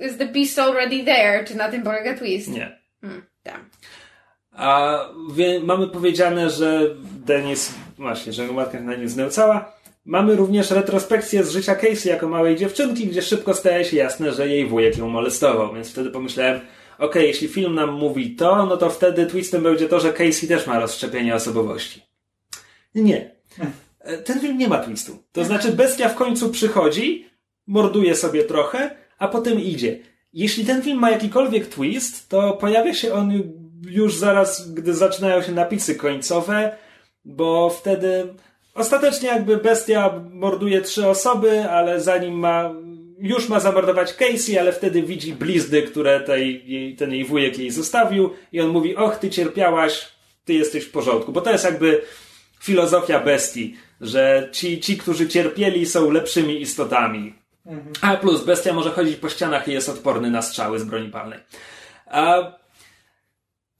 is 0.00 0.18
the 0.18 0.26
beast 0.26 0.58
already 0.58 1.04
there? 1.04 1.44
Czy 1.44 1.56
na 1.56 1.68
tym 1.68 1.82
polega 1.82 2.18
twist? 2.18 2.48
Nie. 2.48 2.82
Hmm, 3.00 3.22
tam. 3.42 3.70
A 4.52 4.98
wie, 5.34 5.60
mamy 5.60 5.88
powiedziane, 5.88 6.50
że 6.50 6.80
Denis, 7.26 7.74
właśnie, 7.98 8.32
że 8.32 8.42
jego 8.42 8.54
matka 8.54 8.78
się 8.78 8.84
na 8.84 8.94
nim 8.94 9.08
znęcała 9.08 9.72
Mamy 10.04 10.36
również 10.36 10.70
retrospekcję 10.70 11.44
z 11.44 11.50
życia 11.50 11.74
Casey 11.74 12.08
jako 12.08 12.28
małej 12.28 12.56
dziewczynki, 12.56 13.06
gdzie 13.06 13.22
szybko 13.22 13.54
staje 13.54 13.84
się 13.84 13.96
jasne, 13.96 14.32
że 14.32 14.48
jej 14.48 14.66
wujek 14.66 14.98
ją 14.98 15.08
molestował, 15.08 15.74
więc 15.74 15.90
wtedy 15.90 16.10
pomyślałem, 16.10 16.60
ok, 17.02 17.14
jeśli 17.14 17.48
film 17.48 17.74
nam 17.74 17.92
mówi 17.92 18.36
to, 18.36 18.66
no 18.66 18.76
to 18.76 18.90
wtedy 18.90 19.26
twistem 19.26 19.62
będzie 19.62 19.88
to, 19.88 20.00
że 20.00 20.12
Casey 20.12 20.48
też 20.48 20.66
ma 20.66 20.78
rozszczepienie 20.78 21.34
osobowości. 21.34 22.02
Nie. 22.94 23.30
E, 24.00 24.18
ten 24.18 24.40
film 24.40 24.58
nie 24.58 24.68
ma 24.68 24.78
twistu. 24.78 25.18
To 25.32 25.44
znaczy 25.44 25.72
bestia 25.72 26.08
w 26.08 26.14
końcu 26.14 26.50
przychodzi, 26.50 27.26
morduje 27.66 28.16
sobie 28.16 28.44
trochę, 28.44 28.96
a 29.18 29.28
potem 29.28 29.60
idzie. 29.60 29.98
Jeśli 30.32 30.64
ten 30.64 30.82
film 30.82 30.98
ma 30.98 31.10
jakikolwiek 31.10 31.66
twist, 31.66 32.28
to 32.28 32.52
pojawia 32.52 32.94
się 32.94 33.14
on 33.14 33.42
już 33.86 34.16
zaraz, 34.16 34.72
gdy 34.72 34.94
zaczynają 34.94 35.42
się 35.42 35.52
napisy 35.52 35.94
końcowe, 35.94 36.76
bo 37.24 37.70
wtedy 37.70 38.34
ostatecznie 38.74 39.28
jakby 39.28 39.56
bestia 39.56 40.20
morduje 40.30 40.80
trzy 40.80 41.08
osoby, 41.08 41.70
ale 41.70 42.00
zanim 42.00 42.34
ma, 42.34 42.74
już 43.22 43.48
ma 43.48 43.60
zamordować 43.60 44.14
Casey, 44.14 44.58
ale 44.58 44.72
wtedy 44.72 45.02
widzi 45.02 45.32
blizny, 45.32 45.82
które 45.82 46.20
tej, 46.20 46.70
jej, 46.70 46.96
ten 46.96 47.12
jej 47.12 47.24
wujek 47.24 47.58
jej 47.58 47.70
zostawił 47.70 48.30
i 48.52 48.60
on 48.60 48.68
mówi, 48.68 48.96
och, 48.96 49.16
ty 49.16 49.30
cierpiałaś, 49.30 50.08
ty 50.44 50.54
jesteś 50.54 50.84
w 50.84 50.90
porządku, 50.90 51.32
bo 51.32 51.40
to 51.40 51.52
jest 51.52 51.64
jakby 51.64 52.02
filozofia 52.62 53.20
bestii, 53.20 53.76
że 54.00 54.48
ci, 54.52 54.80
ci 54.80 54.98
którzy 54.98 55.28
cierpieli 55.28 55.86
są 55.86 56.10
lepszymi 56.10 56.60
istotami. 56.60 57.34
Mhm. 57.66 57.92
A 58.00 58.16
plus, 58.16 58.44
bestia 58.44 58.72
może 58.72 58.90
chodzić 58.90 59.16
po 59.16 59.28
ścianach 59.28 59.68
i 59.68 59.72
jest 59.72 59.88
odporny 59.88 60.30
na 60.30 60.42
strzały 60.42 60.78
z 60.78 60.84
broni 60.84 61.10
palnej. 61.10 61.38
A... 62.06 62.38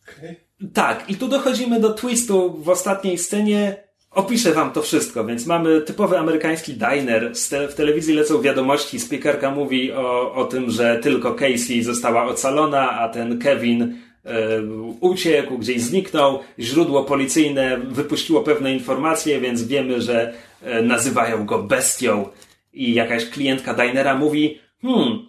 Okay. 0.03 0.37
Tak, 0.75 1.11
i 1.11 1.17
tu 1.17 1.29
dochodzimy 1.29 1.81
do 1.81 1.95
twistu 1.95 2.63
w 2.63 2.69
ostatniej 2.69 3.19
scenie. 3.19 3.85
Opiszę 4.15 4.53
wam 4.53 4.73
to 4.73 4.83
wszystko, 4.83 5.25
więc 5.25 5.47
mamy 5.47 5.81
typowy 5.81 6.19
amerykański 6.19 6.73
diner. 6.73 7.33
W 7.71 7.75
telewizji 7.75 8.15
lecą 8.15 8.43
wiadomości, 8.43 9.01
speakerka 9.01 9.51
mówi 9.51 9.93
o, 9.93 10.35
o 10.35 10.45
tym, 10.45 10.71
że 10.71 10.99
tylko 11.03 11.35
Casey 11.35 11.83
została 11.83 12.25
ocalona, 12.25 12.91
a 12.91 13.09
ten 13.09 13.39
Kevin 13.39 13.99
E, 14.25 14.63
uciekł, 15.01 15.59
gdzieś 15.59 15.83
zniknął. 15.83 16.41
Źródło 16.59 17.05
policyjne 17.05 17.79
wypuściło 17.79 18.43
pewne 18.43 18.73
informacje, 18.73 19.41
więc 19.41 19.63
wiemy, 19.63 20.03
że 20.03 20.33
e, 20.63 20.83
nazywają 20.83 21.47
go 21.47 21.63
bestią. 21.63 22.29
I 22.73 22.95
jakaś 22.95 23.31
klientka 23.31 23.75
dinera 23.75 24.15
mówi, 24.15 24.61
hmm, 24.83 25.27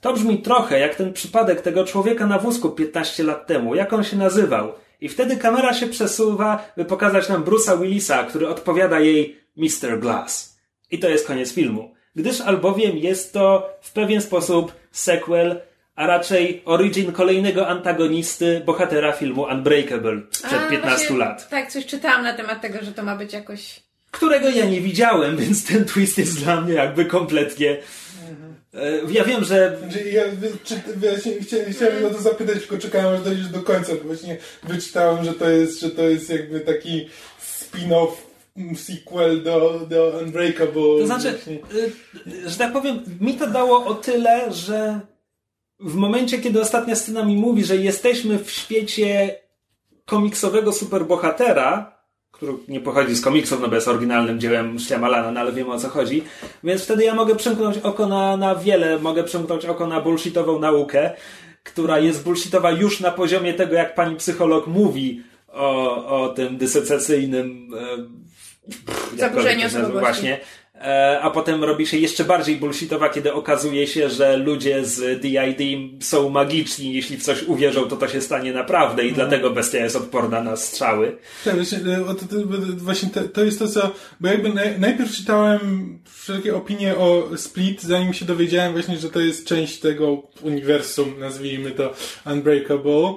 to 0.00 0.12
brzmi 0.12 0.38
trochę 0.38 0.80
jak 0.80 0.94
ten 0.94 1.12
przypadek 1.12 1.60
tego 1.60 1.84
człowieka 1.84 2.26
na 2.26 2.38
wózku 2.38 2.70
15 2.70 3.24
lat 3.24 3.46
temu. 3.46 3.74
Jak 3.74 3.92
on 3.92 4.04
się 4.04 4.16
nazywał? 4.16 4.72
I 5.00 5.08
wtedy 5.08 5.36
kamera 5.36 5.74
się 5.74 5.86
przesuwa, 5.86 6.72
by 6.76 6.84
pokazać 6.84 7.28
nam 7.28 7.44
Bruce'a 7.44 7.80
Willisa, 7.80 8.24
który 8.24 8.48
odpowiada 8.48 9.00
jej 9.00 9.40
Mr. 9.56 10.00
Glass. 10.00 10.58
I 10.90 10.98
to 10.98 11.08
jest 11.08 11.26
koniec 11.26 11.52
filmu. 11.52 11.94
Gdyż 12.14 12.40
albowiem 12.40 12.98
jest 12.98 13.32
to 13.32 13.70
w 13.80 13.92
pewien 13.92 14.20
sposób 14.22 14.72
sequel 14.92 15.60
a 15.94 16.06
raczej 16.06 16.62
origin 16.64 17.12
kolejnego 17.12 17.68
antagonisty, 17.68 18.62
bohatera 18.66 19.12
filmu 19.12 19.42
Unbreakable 19.42 20.20
sprzed 20.30 20.60
a, 20.66 20.70
15 20.70 20.96
właśnie, 20.96 21.16
lat. 21.16 21.48
Tak, 21.48 21.72
coś 21.72 21.86
czytałam 21.86 22.22
na 22.22 22.32
temat 22.32 22.60
tego, 22.60 22.78
że 22.82 22.92
to 22.92 23.02
ma 23.02 23.16
być 23.16 23.32
jakoś... 23.32 23.80
Którego 24.10 24.48
ja 24.48 24.66
nie 24.66 24.80
widziałem, 24.80 25.36
więc 25.36 25.66
ten 25.66 25.84
twist 25.84 26.18
jest 26.18 26.44
dla 26.44 26.60
mnie 26.60 26.74
jakby 26.74 27.04
kompletnie... 27.04 27.78
Mhm. 28.30 28.54
Ja 29.08 29.24
wiem, 29.24 29.44
że... 29.44 29.78
Znaczy, 29.82 30.10
ja, 30.10 30.22
czy, 30.64 30.74
właśnie 30.96 31.40
chciałem, 31.40 31.72
chciałem 31.72 32.04
o 32.04 32.10
to 32.10 32.20
zapytać, 32.20 32.58
tylko 32.58 32.78
czekałem 32.78 33.14
aż 33.14 33.22
dojdziesz 33.22 33.48
do 33.48 33.62
końca, 33.62 33.94
bo 33.94 34.00
właśnie 34.00 34.36
wyczytałem, 34.62 35.24
że 35.24 35.34
to 35.34 35.50
jest, 35.50 35.80
że 35.80 35.90
to 35.90 36.02
jest 36.02 36.30
jakby 36.30 36.60
taki 36.60 37.08
spin-off 37.40 38.10
sequel 38.76 39.42
do, 39.42 39.80
do 39.88 40.20
Unbreakable. 40.24 40.98
To 40.98 41.06
znaczy, 41.06 41.30
właśnie. 41.30 41.54
Y, 41.54 42.50
że 42.50 42.56
tak 42.56 42.72
powiem, 42.72 43.04
mi 43.20 43.34
to 43.34 43.46
dało 43.46 43.84
o 43.84 43.94
tyle, 43.94 44.52
że 44.52 45.00
w 45.80 45.94
momencie, 45.94 46.38
kiedy 46.38 46.60
ostatnia 46.60 46.96
scena 46.96 47.24
mi 47.24 47.36
mówi, 47.36 47.64
że 47.64 47.76
jesteśmy 47.76 48.38
w 48.38 48.50
świecie 48.50 49.40
komiksowego 50.04 50.72
superbohatera, 50.72 51.99
który 52.40 52.52
nie 52.68 52.80
pochodzi 52.80 53.14
z 53.14 53.20
komiksów, 53.20 53.60
no 53.60 53.68
bo 53.68 53.74
jest 53.74 53.88
oryginalnym 53.88 54.40
dziełem 54.40 54.78
Shyamalana, 54.78 55.30
no 55.30 55.40
ale 55.40 55.52
wiemy 55.52 55.72
o 55.72 55.78
co 55.78 55.88
chodzi, 55.88 56.24
więc 56.64 56.82
wtedy 56.84 57.04
ja 57.04 57.14
mogę 57.14 57.36
przymknąć 57.36 57.78
oko 57.78 58.06
na, 58.06 58.36
na 58.36 58.54
wiele, 58.54 58.98
mogę 58.98 59.24
przymknąć 59.24 59.64
oko 59.64 59.86
na 59.86 60.00
bullshitową 60.00 60.58
naukę, 60.58 61.10
która 61.62 61.98
jest 61.98 62.24
bullshitowa 62.24 62.70
już 62.70 63.00
na 63.00 63.10
poziomie 63.10 63.54
tego, 63.54 63.74
jak 63.74 63.94
pani 63.94 64.16
psycholog 64.16 64.66
mówi 64.66 65.22
o, 65.48 66.06
o 66.22 66.28
tym 66.28 66.56
dysocjacyjnym 66.56 67.70
e, 69.14 69.18
zaburzeniu 69.18 69.66
osobowości. 69.66 70.00
Właśnie. 70.00 70.40
E, 70.80 71.20
a 71.20 71.30
potem 71.30 71.64
robi 71.64 71.86
się 71.86 71.96
jeszcze 71.96 72.24
bardziej 72.24 72.56
bullshitowa, 72.56 73.08
kiedy 73.08 73.32
okazuje 73.32 73.86
się, 73.86 74.10
że 74.10 74.36
ludzie 74.36 74.84
z 74.84 75.20
DID 75.20 75.78
są 76.04 76.28
magiczni, 76.28 76.94
jeśli 76.94 77.16
w 77.16 77.22
coś 77.22 77.42
uwierzą, 77.42 77.88
to 77.88 77.96
to 77.96 78.08
się 78.08 78.20
stanie 78.20 78.52
naprawdę 78.52 79.02
i 79.04 79.08
mhm. 79.08 79.28
dlatego 79.28 79.50
bestia 79.50 79.78
jest 79.78 79.96
odporna 79.96 80.42
na 80.42 80.56
strzały. 80.56 81.16
Tak, 81.44 81.54
właśnie, 81.54 81.78
e, 83.14 83.28
to, 83.32 83.44
jest 83.44 83.58
to, 83.58 83.68
co, 83.68 83.90
bo 84.20 84.28
jakby 84.28 84.52
najpierw 84.78 85.12
czytałem 85.12 85.98
wszelkie 86.04 86.56
opinie 86.56 86.96
o 86.96 87.28
Split, 87.36 87.82
zanim 87.82 88.14
się 88.14 88.24
dowiedziałem 88.24 88.72
właśnie, 88.72 88.96
że 88.96 89.10
to 89.10 89.20
jest 89.20 89.46
część 89.46 89.80
tego 89.80 90.22
uniwersum, 90.42 91.14
nazwijmy 91.18 91.70
to 91.70 91.92
Unbreakable, 92.26 93.14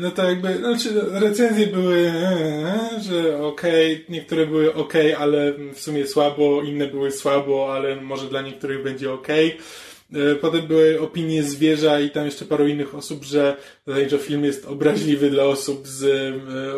no 0.00 0.10
to 0.10 0.24
jakby, 0.24 0.56
znaczy 0.56 1.04
recenzje 1.12 1.66
były, 1.66 1.96
e, 1.96 3.00
że 3.02 3.42
okej, 3.42 3.94
okay, 3.94 4.04
niektóre 4.08 4.46
były 4.46 4.74
okay, 4.74 5.18
ale 5.18 5.52
w 5.74 5.80
sumie 5.80 6.06
słabo, 6.06 6.62
inne 6.62 6.86
były 6.86 7.10
słabo, 7.10 7.74
ale 7.74 7.96
może 7.96 8.28
dla 8.28 8.42
niektórych 8.42 8.82
będzie. 8.82 9.08
E, 9.12 10.34
potem 10.40 10.66
były 10.66 11.00
opinie 11.00 11.42
zwierza 11.42 12.00
i 12.00 12.10
tam 12.10 12.24
jeszcze 12.24 12.44
paru 12.44 12.66
innych 12.66 12.94
osób, 12.94 13.24
że, 13.24 13.56
że 13.86 14.18
film 14.18 14.44
jest 14.44 14.66
obraźliwy 14.66 15.30
dla 15.30 15.44
osób 15.44 15.86
z 15.86 16.34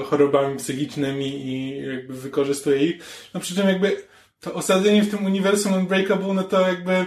chorobami 0.06 0.58
psychicznymi 0.58 1.46
i 1.46 1.82
jakby 1.86 2.14
wykorzystuje 2.14 2.86
ich. 2.86 3.02
No 3.34 3.40
przy 3.40 3.54
czym 3.54 3.68
jakby 3.68 3.96
to 4.40 4.54
osadzenie 4.54 5.02
w 5.02 5.10
tym 5.10 5.26
uniwersum 5.26 5.72
Unbreakable, 5.72 6.34
no 6.34 6.42
to 6.42 6.60
jakby 6.60 7.06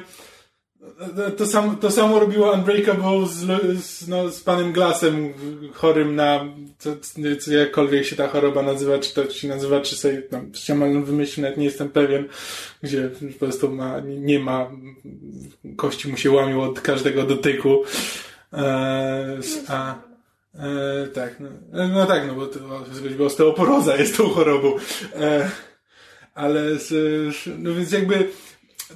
to, 1.37 1.45
sam, 1.45 1.77
to 1.77 1.91
samo 1.91 2.19
robiło 2.19 2.53
Unbreakable 2.53 3.27
z, 3.27 3.35
z, 3.83 4.07
no, 4.07 4.29
z 4.29 4.41
panem 4.41 4.71
Glassem, 4.71 5.33
chorym 5.73 6.15
na, 6.15 6.45
co, 6.77 6.89
co 7.39 7.53
jakkolwiek 7.53 8.05
się 8.05 8.15
ta 8.15 8.27
choroba 8.27 8.61
nazywa, 8.61 8.99
czy 8.99 9.13
to 9.13 9.29
się 9.29 9.47
nazywa, 9.47 9.81
czy 9.81 9.95
sobie 9.95 10.21
tam 10.21 10.51
ściamalną 10.53 11.03
wymyślił, 11.03 11.43
nawet 11.43 11.57
nie 11.57 11.65
jestem 11.65 11.89
pewien, 11.89 12.27
gdzie 12.83 13.09
po 13.39 13.45
prostu 13.45 13.69
ma, 13.69 13.99
nie 13.99 14.39
ma, 14.39 14.71
kości 15.75 16.09
mu 16.09 16.17
się 16.17 16.31
łamią 16.31 16.61
od 16.61 16.81
każdego 16.81 17.23
dotyku. 17.23 17.83
E, 18.53 19.37
a, 19.67 19.95
e, 20.55 21.07
tak, 21.07 21.39
no, 21.39 21.87
no 21.87 22.05
tak, 22.05 22.27
no 22.27 22.33
bo, 22.33 22.47
to, 22.47 22.59
osteoporoza 23.25 23.97
jest 23.97 24.17
tą 24.17 24.29
chorobą. 24.29 24.75
E, 25.15 25.49
ale, 26.35 26.61
no 27.57 27.73
więc 27.73 27.91
jakby, 27.91 28.29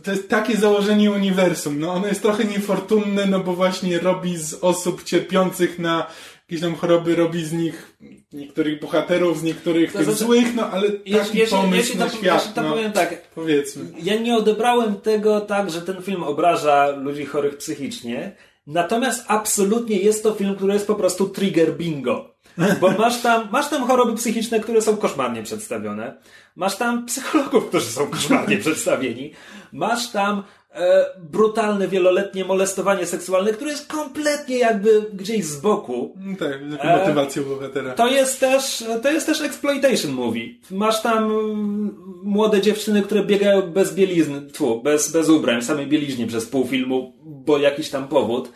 to 0.04 0.12
jest 0.12 0.30
takie 0.30 0.58
założenie 0.58 1.12
uniwersum. 1.12 1.80
No 1.80 1.94
ono 1.94 2.08
jest 2.08 2.22
trochę 2.22 2.46
niefortunne, 2.46 3.26
no 3.26 3.40
bo 3.40 3.54
właśnie 3.54 4.00
robi 4.00 4.38
z 4.38 4.54
osób 4.54 5.04
cierpiących 5.04 5.80
na 5.80 6.08
jakieś 6.50 6.62
tam 6.62 6.76
choroby, 6.76 7.16
robi 7.16 7.46
z 7.46 7.54
nich 7.54 7.98
niektórych 8.34 8.82
bohaterów, 8.82 9.40
z 9.40 9.44
niektórych 9.44 9.92
to 9.92 9.98
tych 9.98 10.08
znaczy, 10.08 10.24
złych, 10.24 10.56
no 10.56 10.70
ale 10.72 10.90
taki 10.92 11.12
jeśli, 11.38 11.48
pomysł 11.48 11.76
jeśli, 11.76 12.00
na 12.00 12.06
to, 12.06 12.18
świat. 12.18 12.36
Jeśli 12.36 12.54
to 12.54 12.64
no, 12.64 12.72
powiem 12.72 12.92
tak, 12.92 13.28
powiedzmy. 13.36 13.86
Ja 14.04 14.16
nie 14.16 14.36
odebrałem 14.36 14.96
tego 14.96 15.42
tak, 15.42 15.70
że 15.70 15.82
ten 15.82 16.02
film 16.02 16.24
obraża 16.24 16.88
ludzi 16.88 17.26
chorych 17.26 17.58
psychicznie, 17.58 18.36
natomiast 18.68 19.26
absolutnie 19.28 19.98
jest 19.98 20.24
to 20.24 20.34
film, 20.34 20.56
który 20.56 20.74
jest 20.74 20.88
po 20.88 20.96
prostu 20.96 21.30
trigger 21.30 21.78
bingo. 21.78 22.37
Bo 22.82 22.92
masz 22.92 23.22
tam, 23.22 23.48
masz 23.52 23.70
tam 23.70 23.88
choroby 23.88 24.16
psychiczne, 24.16 24.60
które 24.60 24.82
są 24.82 24.98
koszmarnie 24.98 25.44
przedstawione. 25.44 26.14
Masz 26.56 26.76
tam 26.76 27.06
psychologów, 27.06 27.68
którzy 27.68 27.86
są 27.86 28.08
koszmarnie 28.08 28.58
przedstawieni. 28.66 29.32
Masz 29.72 30.12
tam 30.12 30.44
e, 30.74 31.06
brutalne, 31.20 31.88
wieloletnie 31.88 32.46
molestowanie 32.46 33.06
seksualne, 33.06 33.54
które 33.54 33.72
jest 33.72 33.88
kompletnie 33.88 34.58
jakby 34.58 35.06
gdzieś 35.14 35.46
z 35.46 35.62
boku. 35.62 36.16
Mm, 36.18 36.36
tak, 36.36 36.54
e, 36.80 36.98
motywacją 36.98 37.44
bohatera. 37.44 37.94
To 37.94 38.08
jest 38.08 38.40
też, 38.40 38.84
to 39.04 39.12
jest 39.12 39.26
też 39.26 39.42
exploitation 39.42 40.12
movie. 40.12 40.48
Masz 40.72 41.02
tam 41.02 41.24
mm, 41.24 41.98
młode 42.24 42.62
dziewczyny, 42.62 43.02
które 43.02 43.24
biegają 43.24 43.62
bez 43.62 43.96
bielizny, 43.96 44.42
tfu, 44.42 44.82
bez, 44.82 45.12
bez 45.12 45.30
ubrań, 45.30 45.62
w 45.62 45.66
samej 45.66 45.88
bieliźnie 45.88 46.28
przez 46.28 46.46
pół 46.46 46.68
filmu, 46.68 47.14
bo 47.24 47.58
jakiś 47.58 47.90
tam 47.90 48.08
powód. 48.08 48.52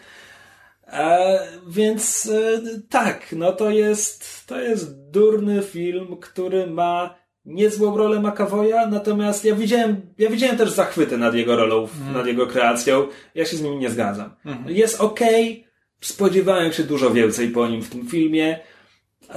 E, 0.91 1.39
więc 1.67 2.25
e, 2.25 2.61
tak, 2.89 3.27
no 3.31 3.51
to 3.51 3.69
jest, 3.69 4.47
to 4.47 4.61
jest 4.61 5.09
durny 5.09 5.61
film, 5.61 6.17
który 6.21 6.67
ma 6.67 7.15
niezłą 7.45 7.97
rolę 7.97 8.19
McAvoya, 8.19 8.87
natomiast 8.89 9.45
ja 9.45 9.55
widziałem, 9.55 10.01
ja 10.17 10.29
widziałem 10.29 10.57
też 10.57 10.71
zachwyty 10.71 11.17
nad 11.17 11.35
jego 11.35 11.55
rolą, 11.55 11.87
mm. 12.01 12.13
nad 12.13 12.27
jego 12.27 12.47
kreacją. 12.47 13.07
Ja 13.35 13.45
się 13.45 13.57
z 13.57 13.61
nim 13.61 13.79
nie 13.79 13.89
zgadzam. 13.89 14.35
Mm. 14.45 14.63
Jest 14.67 15.01
okej, 15.01 15.51
okay, 15.51 15.71
spodziewałem 16.01 16.73
się 16.73 16.83
dużo 16.83 17.11
więcej 17.11 17.49
po 17.49 17.67
nim 17.67 17.81
w 17.81 17.89
tym 17.89 18.07
filmie, 18.07 18.59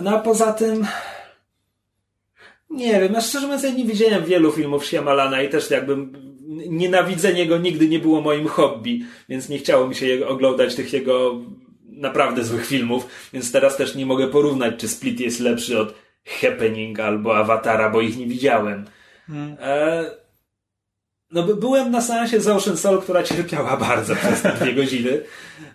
no 0.03 0.11
a 0.11 0.19
poza 0.19 0.53
tym 0.53 0.87
Nie 2.71 3.01
wiem, 3.01 3.13
ja 3.13 3.21
szczerze 3.21 3.47
mówiąc, 3.47 3.63
ja 3.63 3.71
nie 3.71 3.85
widziałem 3.85 4.25
wielu 4.25 4.53
filmów 4.53 4.87
Shyamalana 4.87 5.43
i 5.43 5.49
też 5.49 5.71
jakby 5.71 5.97
nienawidzenie 6.69 7.47
go 7.47 7.59
nigdy 7.59 7.89
nie 7.89 7.99
było 7.99 8.21
moim 8.21 8.49
hobby, 8.49 9.05
więc 9.29 9.49
nie 9.49 9.59
chciało 9.59 9.89
mi 9.89 9.95
się 9.95 10.27
oglądać 10.27 10.75
tych 10.75 10.93
jego 10.93 11.41
naprawdę 11.87 12.45
złych 12.45 12.67
filmów, 12.67 13.07
więc 13.33 13.53
teraz 13.53 13.77
też 13.77 13.95
nie 13.95 14.07
mogę 14.07 14.29
porównać, 14.29 14.75
czy 14.79 14.89
Split 14.89 15.21
jest 15.21 15.41
lepszy 15.41 15.81
od 15.81 15.95
Happening 16.27 17.01
albo 17.01 17.37
Awatara, 17.37 17.91
bo 17.91 18.01
ich 18.01 18.19
nie 18.19 18.27
widziałem. 18.27 18.85
Hmm. 19.27 19.57
E, 19.61 20.05
no 21.31 21.43
byłem 21.43 21.91
na 21.91 22.01
seansie 22.01 22.41
z 22.41 22.49
Ocean 22.49 22.77
Soul, 22.77 23.03
która 23.03 23.23
cierpiała 23.23 23.77
bardzo 23.91 24.17
przez 24.17 24.43
te 24.43 24.53
dwie 24.53 24.73
godziny. 24.73 25.21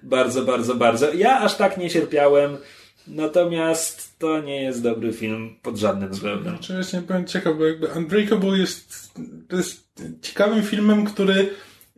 Bardzo, 0.03 0.41
bardzo, 0.41 0.75
bardzo. 0.75 1.13
Ja 1.13 1.39
aż 1.39 1.55
tak 1.55 1.77
nie 1.77 1.89
cierpiałem. 1.89 2.57
Natomiast 3.07 4.19
to 4.19 4.41
nie 4.41 4.63
jest 4.63 4.83
dobry 4.83 5.13
film 5.13 5.55
pod 5.61 5.77
żadnym 5.77 6.09
względem. 6.09 6.53
Znaczy 6.53 6.73
właśnie 6.73 7.01
byłem 7.01 7.27
ciekaw, 7.27 7.57
bo 7.57 7.65
jakby 7.65 7.87
Unbreakable 7.87 8.57
jest, 8.57 9.13
to 9.47 9.57
jest 9.57 9.88
ciekawym 10.21 10.63
filmem, 10.63 11.05
który 11.05 11.49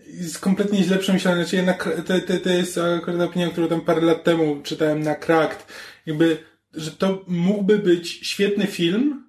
jest 0.07 0.39
kompletnie 0.39 0.83
źle 0.83 0.97
przemyślany. 0.97 1.41
Znaczy 1.41 1.55
jednak 1.55 1.89
to, 2.07 2.19
to, 2.19 2.39
to 2.43 2.49
jest 2.49 2.77
akurat 2.77 3.21
opinia, 3.21 3.49
którą 3.49 3.67
tam 3.67 3.81
parę 3.81 4.01
lat 4.01 4.23
temu 4.23 4.61
czytałem 4.63 5.03
na 5.03 5.15
Cracked. 5.15 5.65
Jakby, 6.05 6.37
że 6.73 6.91
to 6.91 7.23
mógłby 7.27 7.79
być 7.79 8.09
świetny 8.27 8.67
film, 8.67 9.23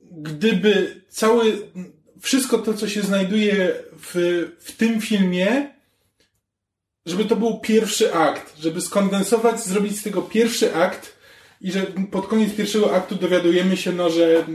gdyby 0.00 1.02
cały, 1.08 1.58
wszystko 2.20 2.58
to, 2.58 2.74
co 2.74 2.88
się 2.88 3.02
znajduje 3.02 3.72
w, 3.92 4.14
w 4.60 4.72
tym 4.72 5.00
filmie, 5.00 5.74
żeby 7.06 7.24
to 7.24 7.36
był 7.36 7.60
pierwszy 7.60 8.14
akt, 8.14 8.58
żeby 8.60 8.80
skondensować, 8.80 9.64
zrobić 9.64 9.98
z 9.98 10.02
tego 10.02 10.22
pierwszy 10.22 10.74
akt 10.74 11.18
i 11.60 11.72
że 11.72 11.82
pod 12.10 12.26
koniec 12.26 12.54
pierwszego 12.54 12.94
aktu 12.94 13.14
dowiadujemy 13.14 13.76
się, 13.76 13.92
no, 13.92 14.10
że 14.10 14.46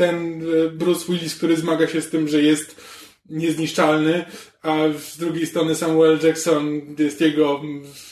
ten 0.00 0.44
Bruce 0.72 1.12
Willis, 1.12 1.34
który 1.34 1.56
zmaga 1.56 1.88
się 1.88 2.00
z 2.00 2.10
tym, 2.10 2.28
że 2.28 2.42
jest 2.42 2.80
niezniszczalny, 3.28 4.24
a 4.62 4.76
z 4.98 5.18
drugiej 5.18 5.46
strony 5.46 5.74
Samuel 5.74 6.18
Jackson 6.22 6.80
jest 6.98 7.20
jego 7.20 7.62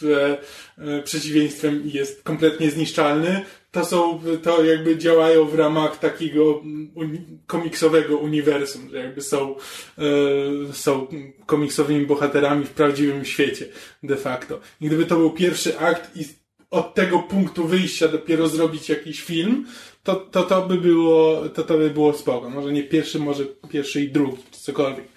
e, 0.03 0.39
e, 0.78 1.03
przeciwieństwem 1.03 1.86
i 1.86 1.93
jest 1.93 2.22
kompletnie 2.22 2.70
zniszczalny, 2.70 3.45
to 3.70 3.84
są, 3.84 4.20
to 4.43 4.64
jakby 4.64 4.99
działają 4.99 5.45
w 5.45 5.55
ramach 5.55 5.99
takiego 5.99 6.62
uni 6.95 7.20
komiksowego 7.47 8.16
uniwersum, 8.16 8.91
że 8.91 8.99
jakby 8.99 9.22
są, 9.22 9.55
e, 9.99 10.72
są 10.72 11.07
komiksowymi 11.47 12.07
bohaterami 12.07 12.64
w 12.64 12.70
prawdziwym 12.70 13.24
świecie, 13.24 13.66
de 14.03 14.16
facto. 14.16 14.61
I 14.80 14.86
gdyby 14.86 15.07
to 15.07 15.16
był 15.16 15.30
pierwszy 15.30 15.78
akt 15.78 16.16
i 16.16 16.24
od 16.70 16.95
tego 16.95 17.18
punktu 17.18 17.66
wyjścia 17.66 18.09
dopiero 18.09 18.49
zrobić 18.49 18.89
jakiś 18.89 19.22
film, 19.22 19.66
to, 20.03 20.17
to, 20.17 20.43
to 20.43 20.67
by 20.67 20.77
było, 20.77 21.49
to, 21.49 21.63
to 21.63 21.79
by 21.79 21.91
było 21.91 22.13
spoko. 22.13 22.51
Może 22.51 22.73
nie 22.73 22.83
pierwszy, 22.83 23.19
może 23.19 23.45
pierwszy 23.71 24.01
i 24.01 24.13
drugi, 24.13 24.43
czy 24.51 24.61
cokolwiek. 24.61 25.09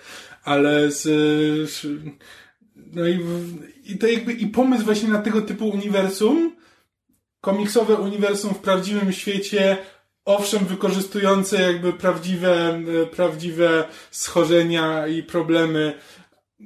Ale 0.43 0.91
z, 0.91 1.07
no 2.75 3.07
i, 3.07 3.19
i 3.85 3.97
to 3.97 4.07
jakby, 4.07 4.33
i 4.33 4.47
pomysł 4.47 4.85
właśnie 4.85 5.09
na 5.09 5.21
tego 5.21 5.41
typu 5.41 5.69
uniwersum, 5.69 6.55
komiksowe 7.41 7.95
uniwersum 7.95 8.53
w 8.53 8.59
prawdziwym 8.59 9.13
świecie, 9.13 9.77
owszem, 10.25 10.65
wykorzystujące 10.65 11.61
jakby 11.61 11.93
prawdziwe, 11.93 12.81
prawdziwe 13.11 13.83
schorzenia 14.11 15.07
i 15.07 15.23
problemy, 15.23 15.93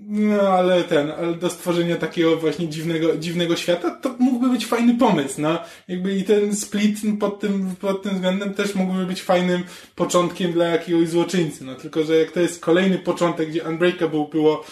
no 0.07 0.41
ale 0.41 0.83
ten, 0.83 1.11
ale 1.11 1.33
do 1.33 1.49
stworzenia 1.49 1.95
takiego 1.95 2.37
właśnie 2.37 2.69
dziwnego, 2.69 3.17
dziwnego 3.17 3.55
świata, 3.55 3.91
to 3.91 4.15
mógłby 4.19 4.49
być 4.49 4.65
fajny 4.65 4.95
pomysł, 4.95 5.41
no. 5.41 5.59
Jakby 5.87 6.17
i 6.17 6.23
ten 6.23 6.55
split 6.55 6.97
pod 7.19 7.39
tym, 7.39 7.75
pod 7.81 8.03
tym 8.03 8.13
względem 8.15 8.53
też 8.53 8.75
mógłby 8.75 9.05
być 9.05 9.21
fajnym 9.21 9.63
początkiem 9.95 10.51
dla 10.51 10.65
jakiegoś 10.67 11.09
złoczyńcy, 11.09 11.63
no. 11.63 11.75
Tylko, 11.75 12.03
że 12.03 12.15
jak 12.15 12.31
to 12.31 12.39
jest 12.39 12.61
kolejny 12.61 12.97
początek, 12.97 13.49
gdzie 13.49 13.63
Unbreakable 13.63 14.25
było 14.31 14.65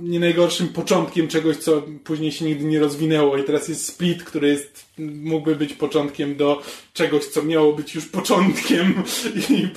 nie 0.00 0.20
najgorszym 0.20 0.68
początkiem 0.68 1.28
czegoś, 1.28 1.56
co 1.56 1.82
później 2.04 2.32
się 2.32 2.44
nigdy 2.44 2.64
nie 2.64 2.80
rozwinęło 2.80 3.36
i 3.36 3.44
teraz 3.44 3.68
jest 3.68 3.86
Split, 3.86 4.24
który 4.24 4.48
jest, 4.48 4.86
mógłby 4.98 5.56
być 5.56 5.72
początkiem 5.72 6.36
do 6.36 6.62
czegoś, 6.92 7.24
co 7.24 7.42
miało 7.42 7.72
być 7.72 7.94
już 7.94 8.06
początkiem 8.06 8.94
i, 9.50 9.68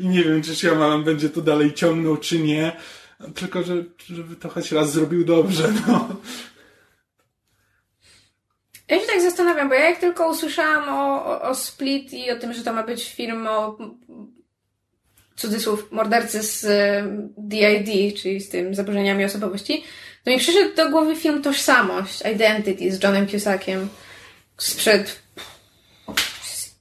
i 0.00 0.08
nie 0.08 0.24
wiem, 0.24 0.42
czy 0.42 0.56
Shyamalan 0.56 1.04
będzie 1.04 1.28
to 1.30 1.40
dalej 1.40 1.72
ciągnął, 1.72 2.16
czy 2.16 2.38
nie, 2.38 2.72
tylko, 3.34 3.62
że, 3.62 3.74
żeby 4.06 4.36
to 4.36 4.48
choć 4.48 4.72
raz 4.72 4.92
zrobił 4.92 5.24
dobrze, 5.24 5.72
no. 5.86 6.08
Ja 8.88 9.00
się 9.00 9.06
tak 9.06 9.22
zastanawiam, 9.22 9.68
bo 9.68 9.74
ja 9.74 9.90
jak 9.90 10.00
tylko 10.00 10.30
usłyszałam 10.30 10.88
o, 10.88 11.42
o, 11.42 11.54
Split 11.54 12.12
i 12.12 12.30
o 12.30 12.38
tym, 12.38 12.52
że 12.52 12.64
to 12.64 12.72
ma 12.72 12.82
być 12.82 13.14
film 13.14 13.46
o 13.46 13.78
cudzysłów, 15.36 15.92
mordercy 15.92 16.42
z 16.42 16.66
DID, 17.38 18.18
czyli 18.22 18.40
z 18.40 18.48
tym 18.48 18.74
zaburzeniami 18.74 19.24
osobowości, 19.24 19.84
to 20.24 20.30
mi 20.30 20.38
przyszedł 20.38 20.76
do 20.76 20.90
głowy 20.90 21.16
film 21.16 21.42
Tożsamość, 21.42 22.22
Identity 22.34 22.92
z 22.92 23.02
Johnem 23.02 23.28
Cusackiem 23.28 23.88
sprzed 24.58 25.24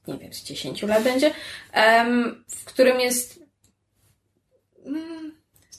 nie 0.07 0.17
wiem, 0.17 0.33
z 0.33 0.43
10 0.43 0.81
lat 0.81 1.03
będzie, 1.03 1.31
w 2.49 2.65
którym 2.65 2.99
jest 2.99 3.32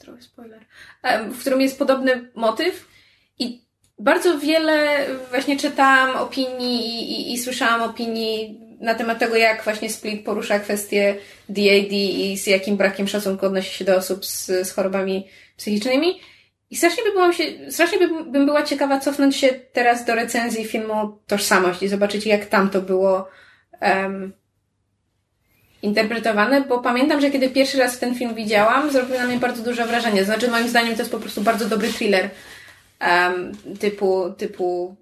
trochę 0.04 0.22
spoiler, 0.22 0.60
w 1.32 1.40
którym 1.40 1.60
jest 1.60 1.78
podobny 1.78 2.30
motyw 2.34 2.88
i 3.38 3.64
bardzo 3.98 4.38
wiele 4.38 5.06
właśnie 5.30 5.56
czytałam 5.56 6.16
opinii 6.16 6.86
i, 6.86 7.12
i, 7.12 7.32
i 7.32 7.38
słyszałam 7.38 7.82
opinii 7.82 8.60
na 8.80 8.94
temat 8.94 9.18
tego, 9.18 9.36
jak 9.36 9.64
właśnie 9.64 9.90
Split 9.90 10.24
porusza 10.24 10.58
kwestie 10.58 11.16
DAD 11.48 11.92
i 11.92 12.38
z 12.38 12.46
jakim 12.46 12.76
brakiem 12.76 13.08
szacunku 13.08 13.46
odnosi 13.46 13.78
się 13.78 13.84
do 13.84 13.96
osób 13.96 14.26
z, 14.26 14.46
z 14.46 14.72
chorobami 14.72 15.28
psychicznymi. 15.56 16.20
I 16.70 16.76
strasznie 16.76 17.02
by 17.04 17.12
byłam 17.12 17.32
się, 17.32 17.44
strasznie 17.70 17.98
by, 17.98 18.24
bym 18.24 18.46
była 18.46 18.62
ciekawa 18.62 19.00
cofnąć 19.00 19.36
się 19.36 19.48
teraz 19.48 20.04
do 20.04 20.14
recenzji 20.14 20.64
filmu 20.64 21.18
Tożsamość 21.26 21.82
i 21.82 21.88
zobaczyć, 21.88 22.26
jak 22.26 22.46
tam 22.46 22.70
to 22.70 22.80
było 22.80 23.28
um, 23.80 24.32
interpretowane, 25.84 26.60
bo 26.60 26.78
pamiętam, 26.78 27.20
że 27.20 27.30
kiedy 27.30 27.48
pierwszy 27.48 27.78
raz 27.78 27.98
ten 27.98 28.14
film 28.14 28.34
widziałam, 28.34 28.90
zrobił 28.92 29.16
na 29.18 29.26
mnie 29.26 29.36
bardzo 29.36 29.62
duże 29.62 29.86
wrażenie. 29.86 30.24
Znaczy, 30.24 30.50
moim 30.50 30.68
zdaniem 30.68 30.94
to 30.94 31.02
jest 31.02 31.12
po 31.12 31.18
prostu 31.18 31.40
bardzo 31.40 31.68
dobry 31.68 31.88
thriller 31.88 32.30
um, 33.00 33.52
typu, 33.78 34.32
typu 34.38 34.96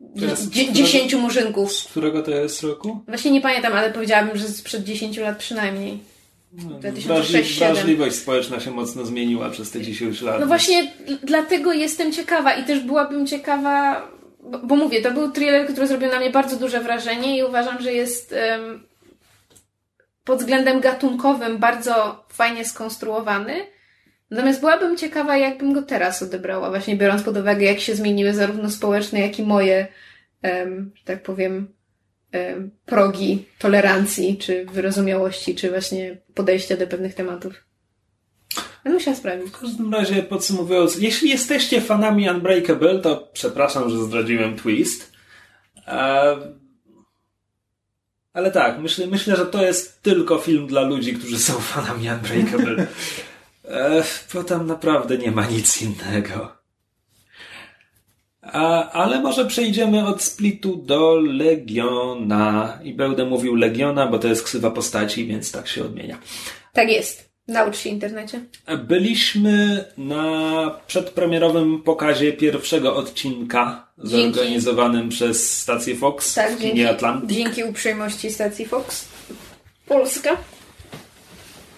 dziesięciu 0.72 1.18
murzynków. 1.18 1.72
Z 1.72 1.84
którego 1.84 2.22
to 2.22 2.30
jest 2.30 2.62
roku? 2.62 3.00
Właśnie 3.08 3.30
nie 3.30 3.40
pamiętam, 3.40 3.72
ale 3.72 3.90
powiedziałabym, 3.90 4.36
że 4.36 4.48
sprzed 4.48 4.84
10 4.84 5.16
lat 5.16 5.38
przynajmniej. 5.38 5.98
No, 6.52 6.78
wrażliwość 7.58 8.16
społeczna 8.16 8.60
się 8.60 8.70
mocno 8.70 9.04
zmieniła 9.04 9.50
przez 9.50 9.70
te 9.70 9.80
10 9.80 10.22
lat. 10.22 10.40
No 10.40 10.46
właśnie 10.46 10.92
dlatego 11.22 11.72
jestem 11.72 12.12
ciekawa 12.12 12.54
i 12.54 12.64
też 12.64 12.80
byłabym 12.80 13.26
ciekawa, 13.26 14.08
bo, 14.42 14.58
bo 14.58 14.76
mówię, 14.76 15.02
to 15.02 15.10
był 15.10 15.30
thriller, 15.30 15.68
który 15.72 15.86
zrobił 15.86 16.08
na 16.08 16.18
mnie 16.20 16.30
bardzo 16.30 16.56
duże 16.56 16.80
wrażenie 16.80 17.38
i 17.38 17.42
uważam, 17.44 17.82
że 17.82 17.92
jest 17.92 18.34
um, 18.50 18.91
pod 20.24 20.38
względem 20.38 20.80
gatunkowym 20.80 21.58
bardzo 21.58 22.24
fajnie 22.28 22.64
skonstruowany 22.64 23.66
Natomiast 24.32 24.60
byłabym 24.60 24.96
ciekawa, 24.96 25.36
jakbym 25.36 25.72
go 25.72 25.82
teraz 25.82 26.22
odebrała, 26.22 26.70
właśnie 26.70 26.96
biorąc 26.96 27.22
pod 27.22 27.36
uwagę, 27.36 27.66
jak 27.66 27.80
się 27.80 27.94
zmieniły 27.94 28.34
zarówno 28.34 28.70
społeczne, 28.70 29.20
jak 29.20 29.38
i 29.38 29.42
moje, 29.42 29.86
um, 30.42 30.92
że 30.94 31.04
tak 31.04 31.22
powiem, 31.22 31.68
um, 32.34 32.70
progi 32.86 33.44
tolerancji, 33.58 34.38
czy 34.38 34.66
wyrozumiałości, 34.66 35.54
czy 35.54 35.70
właśnie 35.70 36.16
podejścia 36.34 36.76
do 36.76 36.86
pewnych 36.86 37.14
tematów. 37.14 37.64
Ale 38.84 38.94
musiała 38.94 39.16
sprawdzić. 39.16 39.48
W 39.48 39.60
każdym 39.60 39.94
razie 39.94 40.22
podsumowując, 40.22 40.98
jeśli 40.98 41.30
jesteście 41.30 41.80
fanami 41.80 42.30
Unbreakable, 42.30 42.98
to 42.98 43.30
przepraszam, 43.32 43.90
że 43.90 44.04
zdradziłem 44.04 44.56
twist. 44.56 45.12
Ale 48.32 48.50
tak, 48.50 48.78
myślę, 48.78 49.06
myślę, 49.06 49.36
że 49.36 49.46
to 49.46 49.62
jest 49.62 50.02
tylko 50.02 50.38
film 50.38 50.66
dla 50.66 50.80
ludzi, 50.80 51.14
którzy 51.14 51.38
są 51.38 51.52
fanami 51.52 52.08
Unbreakable. 52.08 52.86
Ech, 53.98 54.28
bo 54.34 54.44
tam 54.44 54.66
naprawdę 54.66 55.18
nie 55.18 55.30
ma 55.30 55.46
nic 55.46 55.82
innego. 55.82 56.62
A, 58.42 58.90
ale 58.90 59.20
może 59.20 59.46
przejdziemy 59.46 60.06
od 60.06 60.22
Splitu 60.22 60.76
do 60.76 61.14
Legiona. 61.14 62.78
I 62.82 62.94
będę 62.94 63.24
mówił 63.24 63.54
Legiona, 63.54 64.06
bo 64.06 64.18
to 64.18 64.28
jest 64.28 64.42
ksywa 64.42 64.70
postaci, 64.70 65.26
więc 65.26 65.52
tak 65.52 65.68
się 65.68 65.84
odmienia. 65.84 66.18
Tak 66.72 66.88
jest. 66.88 67.31
Naucz 67.48 67.76
się 67.76 67.90
internecie. 67.90 68.40
Byliśmy 68.88 69.84
na 69.98 70.80
przedpremierowym 70.86 71.82
pokazie 71.82 72.32
pierwszego 72.32 72.96
odcinka 72.96 73.86
dzięki. 74.04 74.34
zorganizowanym 74.34 75.08
przez 75.08 75.58
stację 75.60 75.96
Fox 75.96 76.34
tak, 76.34 76.52
w 76.52 76.58
kinie 76.58 76.90
Atlantic. 76.90 77.30
Dzięki 77.30 77.64
uprzejmości 77.64 78.30
stacji 78.30 78.66
Fox. 78.66 79.08
Polska. 79.86 80.36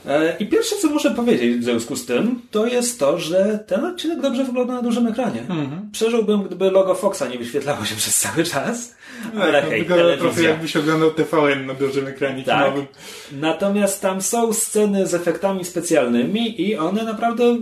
E, 0.07 0.37
I 0.39 0.47
pierwsze, 0.47 0.77
co 0.77 0.89
muszę 0.89 1.11
powiedzieć 1.11 1.57
w 1.61 1.65
związku 1.65 1.97
z 1.97 2.07
tym, 2.07 2.41
to 2.51 2.67
jest 2.67 2.99
to, 3.01 3.19
że 3.19 3.65
ten 3.67 3.85
odcinek 3.85 4.21
dobrze 4.21 4.45
wygląda 4.45 4.75
na 4.75 4.83
dużym 4.83 5.07
ekranie. 5.07 5.41
Mhm. 5.41 5.89
Przeżyłbym, 5.93 6.43
gdyby 6.43 6.71
logo 6.71 6.95
Foxa 6.95 7.23
nie 7.31 7.39
wyświetlało 7.39 7.85
się 7.85 7.97
przez 8.03 8.17
cały 8.21 8.45
czas. 8.45 8.95
Ale 9.41 9.61
Tak, 9.63 9.71
hej, 9.71 9.81
wygląda 9.85 10.17
trochę 10.17 10.43
jakbyś 10.43 10.77
oglądał 10.77 11.11
TVN 11.11 11.67
na 11.67 11.75
dużym 11.75 12.07
ekranie 12.07 12.45
Tak. 12.45 12.65
kinowym. 12.65 12.87
Natomiast 13.33 14.01
tam 14.03 14.23
są 14.23 14.53
sceny 14.53 15.07
z 15.07 15.15
efektami 15.15 15.65
specjalnymi 15.65 16.61
i 16.63 16.77
one 16.77 17.05
naprawdę 17.05 17.57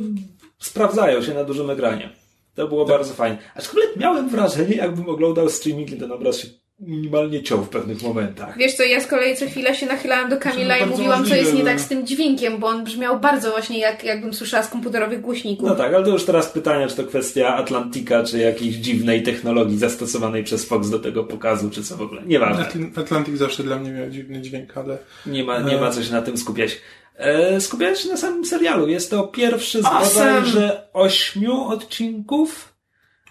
sprawdzają 0.58 1.22
się 1.22 1.34
na 1.34 1.44
dużym 1.44 1.70
ekranie. 1.70 2.10
To 2.54 2.68
było 2.68 2.84
Tak. 2.84 2.96
bardzo 2.96 3.14
fajne. 3.14 3.38
Aczkolwiek 3.54 3.96
miałem 3.96 4.28
wrażenie, 4.28 4.74
jakbym 4.76 5.08
oglądał 5.08 5.48
streaming 5.48 5.90
i 5.90 5.96
ten 5.96 6.12
obraz 6.12 6.38
się 6.38 6.48
minimalnie 6.82 7.42
ciął 7.42 7.58
w 7.58 7.68
pewnych 7.68 8.02
momentach. 8.02 8.58
Wiesz 8.58 8.74
co, 8.74 8.82
ja 8.82 9.00
z 9.00 9.06
kolei 9.06 9.36
co 9.36 9.46
chwilę 9.46 9.74
się 9.74 9.86
nachylałam 9.86 10.30
do 10.30 10.36
Kamila 10.36 10.78
i 10.78 10.86
mówiłam, 10.86 11.12
co 11.12 11.18
możliwe, 11.18 11.38
jest 11.38 11.54
nie 11.54 11.64
tak 11.64 11.80
z 11.80 11.88
tym 11.88 12.06
dźwiękiem, 12.06 12.58
bo 12.58 12.66
on 12.66 12.84
brzmiał 12.84 13.20
bardzo 13.20 13.50
właśnie 13.50 13.78
jak, 13.78 14.04
jakbym 14.04 14.34
słyszała 14.34 14.62
z 14.62 14.68
komputerowych 14.68 15.20
głośników. 15.20 15.68
No 15.68 15.74
tak, 15.74 15.94
ale 15.94 16.04
to 16.04 16.10
już 16.10 16.24
teraz 16.24 16.46
pytanie, 16.50 16.86
czy 16.86 16.96
to 16.96 17.04
kwestia 17.04 17.56
Atlantika, 17.56 18.24
czy 18.24 18.38
jakiejś 18.38 18.74
dziwnej 18.74 19.22
technologii 19.22 19.78
zastosowanej 19.78 20.44
przez 20.44 20.64
Fox 20.64 20.90
do 20.90 20.98
tego 20.98 21.24
pokazu, 21.24 21.70
czy 21.70 21.82
co 21.82 21.96
w 21.96 22.02
ogóle. 22.02 22.22
Nieważne. 22.26 22.64
Atl- 22.64 23.00
Atlantic 23.00 23.38
zawsze 23.38 23.62
dla 23.62 23.78
mnie 23.78 23.90
miał 23.90 24.10
dziwny 24.10 24.40
dźwięk, 24.40 24.76
ale... 24.76 24.98
Nie 25.26 25.44
ma, 25.44 25.58
nie 25.58 25.76
ma 25.76 25.90
co 25.90 26.02
się 26.02 26.12
na 26.12 26.22
tym 26.22 26.38
skupiać. 26.38 26.78
E, 27.16 27.60
skupiając 27.60 27.98
się 27.98 28.08
na 28.08 28.16
samym 28.16 28.44
serialu. 28.44 28.88
Jest 28.88 29.10
to 29.10 29.26
pierwszy 29.26 29.82
z 29.82 29.84
Awesome. 29.84 30.32
bodajże 30.32 30.82
ośmiu 30.92 31.64
odcinków. 31.64 32.71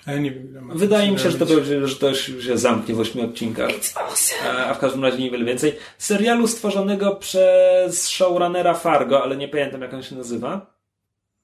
Ale 0.06 0.20
nie 0.20 0.32
wiem, 0.32 0.70
Wydaje 0.76 1.12
mi 1.12 1.20
się, 1.20 1.32
że 1.32 1.38
to, 1.38 1.46
będzie, 1.46 1.88
że 1.88 1.96
to 1.96 2.14
się 2.16 2.58
zamknie 2.58 2.96
w 2.96 3.00
ośmiu 3.00 3.26
odcinkach. 3.26 3.70
A 4.68 4.74
w 4.74 4.80
każdym 4.80 5.04
razie 5.04 5.18
niewiele 5.18 5.46
więcej. 5.46 5.76
Serialu 5.98 6.48
stworzonego 6.48 7.16
przez 7.16 8.10
showrunnera 8.10 8.74
Fargo, 8.74 9.24
ale 9.24 9.38
nie 9.38 9.48
pamiętam 9.48 9.82
jak 9.82 9.94
on 9.94 10.04
się 10.04 10.16
nazywa. 10.16 10.72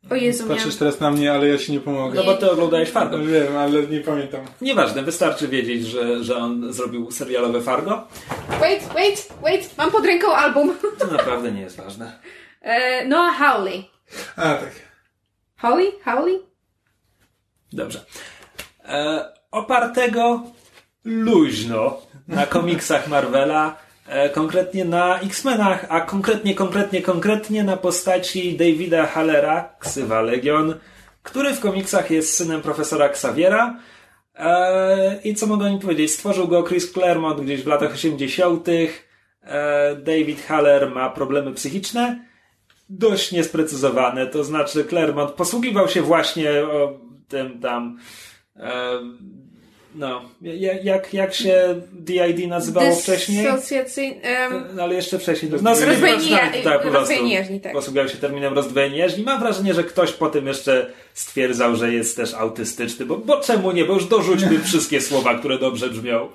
O 0.10 0.16
Jezu. 0.16 0.48
Patrzysz 0.48 0.76
teraz 0.76 1.00
na 1.00 1.12
mnie, 1.12 1.34
ale 1.34 1.48
ja 1.48 1.58
ci 1.58 1.72
nie 1.72 1.80
pomogę. 1.80 2.16
No 2.16 2.24
bo 2.24 2.38
ty 2.38 2.52
oglądałeś 2.52 2.90
Fargo. 2.90 3.18
Wiem, 3.18 3.58
ale 3.58 3.88
nie 3.88 4.00
pamiętam. 4.00 4.42
Nieważne, 4.62 5.04
wystarczy 5.04 5.48
wiedzieć, 5.48 5.86
że, 5.86 6.24
że 6.24 6.38
on 6.38 6.74
zrobił 6.74 7.12
serialowe 7.12 7.62
Fargo. 7.62 8.08
Wait, 8.60 8.84
wait, 8.94 9.30
wait! 9.44 9.78
Mam 9.78 9.92
pod 9.92 10.06
ręką 10.06 10.36
album. 10.36 10.78
To 11.00 11.08
naprawdę 11.08 11.52
nie 11.52 11.62
jest 11.62 11.78
ważne. 11.78 12.20
E, 12.62 13.06
Noah 13.06 13.36
Hawley. 13.38 13.90
A, 14.36 14.42
tak. 14.42 14.72
Hawley? 15.56 15.92
Hawley? 16.04 16.40
Dobrze. 17.74 18.06
E, 18.88 19.26
opartego 19.52 20.44
luźno 21.06 21.98
na 22.28 22.46
komiksach 22.46 23.08
Marvela, 23.08 23.78
e, 24.08 24.30
konkretnie 24.30 24.86
na 24.86 25.20
X-Menach, 25.20 25.86
a 25.90 26.02
konkretnie, 26.02 26.56
konkretnie, 26.56 27.02
konkretnie 27.02 27.64
na 27.64 27.78
postaci 27.78 28.58
Davida 28.58 29.06
Hallera, 29.06 29.76
ksywa 29.80 30.22
Legion, 30.22 30.74
który 31.24 31.54
w 31.54 31.60
komiksach 31.60 32.12
jest 32.12 32.36
synem 32.36 32.62
profesora 32.62 33.06
Xaviera. 33.06 33.80
E, 34.36 35.20
I 35.24 35.36
co 35.36 35.48
mogę 35.48 35.70
nim 35.70 35.80
powiedzieć? 35.80 36.12
Stworzył 36.12 36.48
go 36.48 36.64
Chris 36.64 36.92
Claremont 36.92 37.42
gdzieś 37.42 37.64
w 37.64 37.68
latach 37.68 37.94
80. 37.94 38.68
E, 38.70 39.96
David 39.96 40.46
Haller 40.46 40.92
ma 40.92 41.10
problemy 41.10 41.54
psychiczne 41.54 42.26
dość 42.90 43.32
niesprecyzowane. 43.32 44.28
To 44.28 44.44
znaczy, 44.44 44.86
Claremont 44.86 45.32
posługiwał 45.32 45.88
się 45.88 46.02
właśnie 46.02 46.52
tym 47.28 47.60
tam. 47.60 47.98
No, 49.96 50.22
ja- 50.42 50.74
jak, 50.84 51.14
jak 51.14 51.34
się 51.34 51.82
DID 51.94 52.48
nazywało 52.48 52.88
wcześniej? 53.04 53.44
No, 54.76 54.84
ale 54.84 54.96
jeszcze 54.96 55.20
wcześniej. 55.20 55.52
Rozdwojenie- 55.52 55.64
Rozdwojenie 55.92 56.20
tak, 56.64 56.64
tak, 56.64 56.82
po 56.84 56.90
prostu. 56.90 57.14
tak. 57.60 57.74
Posługiwał 57.74 58.10
się 58.10 58.18
terminem 58.18 58.54
rozdwojenie 58.54 58.98
jaźni. 58.98 59.24
Mam 59.24 59.40
wrażenie, 59.40 59.74
że 59.74 59.84
ktoś 59.84 60.12
potem 60.12 60.48
jeszcze 60.48 60.92
stwierdzał, 61.14 61.76
że 61.76 61.94
jest 61.94 62.16
też 62.16 62.34
autystyczny, 62.34 63.06
bo, 63.06 63.18
bo 63.18 63.40
czemu 63.42 63.72
nie? 63.72 63.86
Bo 63.86 63.94
już 63.94 64.06
dorzućmy 64.06 64.60
wszystkie 64.60 65.02
słowa, 65.02 65.36
które 65.36 65.60
dobrze 65.60 65.90
brzmią. 65.90 66.28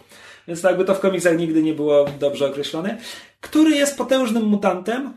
Więc 0.49 0.63
tak 0.63 0.71
jakby 0.71 0.85
to 0.85 0.95
w 0.95 1.01
komiksach 1.01 1.39
nigdy 1.39 1.63
nie 1.63 1.75
było 1.75 2.05
dobrze 2.21 2.47
określone. 2.47 2.99
Który 3.41 3.71
jest 3.71 3.99
potężnym 3.99 4.45
mutantem, 4.45 5.13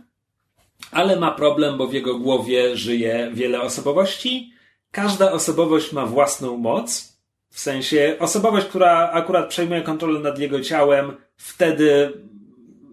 ale 0.92 1.16
ma 1.16 1.32
problem, 1.32 1.78
bo 1.78 1.88
w 1.88 1.94
jego 1.94 2.20
głowie 2.20 2.78
żyje 2.78 3.32
wiele 3.34 3.62
osobowości. 3.62 4.52
Każda 4.96 5.32
osobowość 5.32 5.92
ma 5.92 6.06
własną 6.06 6.58
moc. 6.58 7.18
W 7.50 7.60
sensie 7.60 8.16
osobowość, 8.20 8.68
która 8.68 9.12
akurat 9.12 9.50
przejmuje 9.50 9.82
kontrolę 9.82 10.20
nad 10.20 10.40
jego 10.40 10.62
ciałem, 10.62 11.16
wtedy 11.38 12.14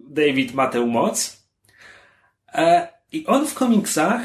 David 0.09 0.53
ma 0.53 0.67
tę 0.67 0.85
moc. 0.85 1.43
E, 2.53 2.87
I 3.11 3.25
on 3.25 3.47
w 3.47 3.53
komiksach 3.53 4.21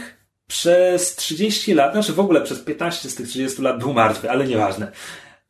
przez 0.47 1.16
30 1.16 1.74
lat, 1.74 1.93
znaczy 1.93 2.12
w 2.12 2.20
ogóle 2.20 2.41
przez 2.41 2.61
15 2.61 3.11
z 3.11 3.14
tych 3.14 3.29
30 3.29 3.62
lat 3.62 3.79
był 3.79 3.93
martwy, 3.93 4.31
ale 4.31 4.47
nieważne. 4.47 4.93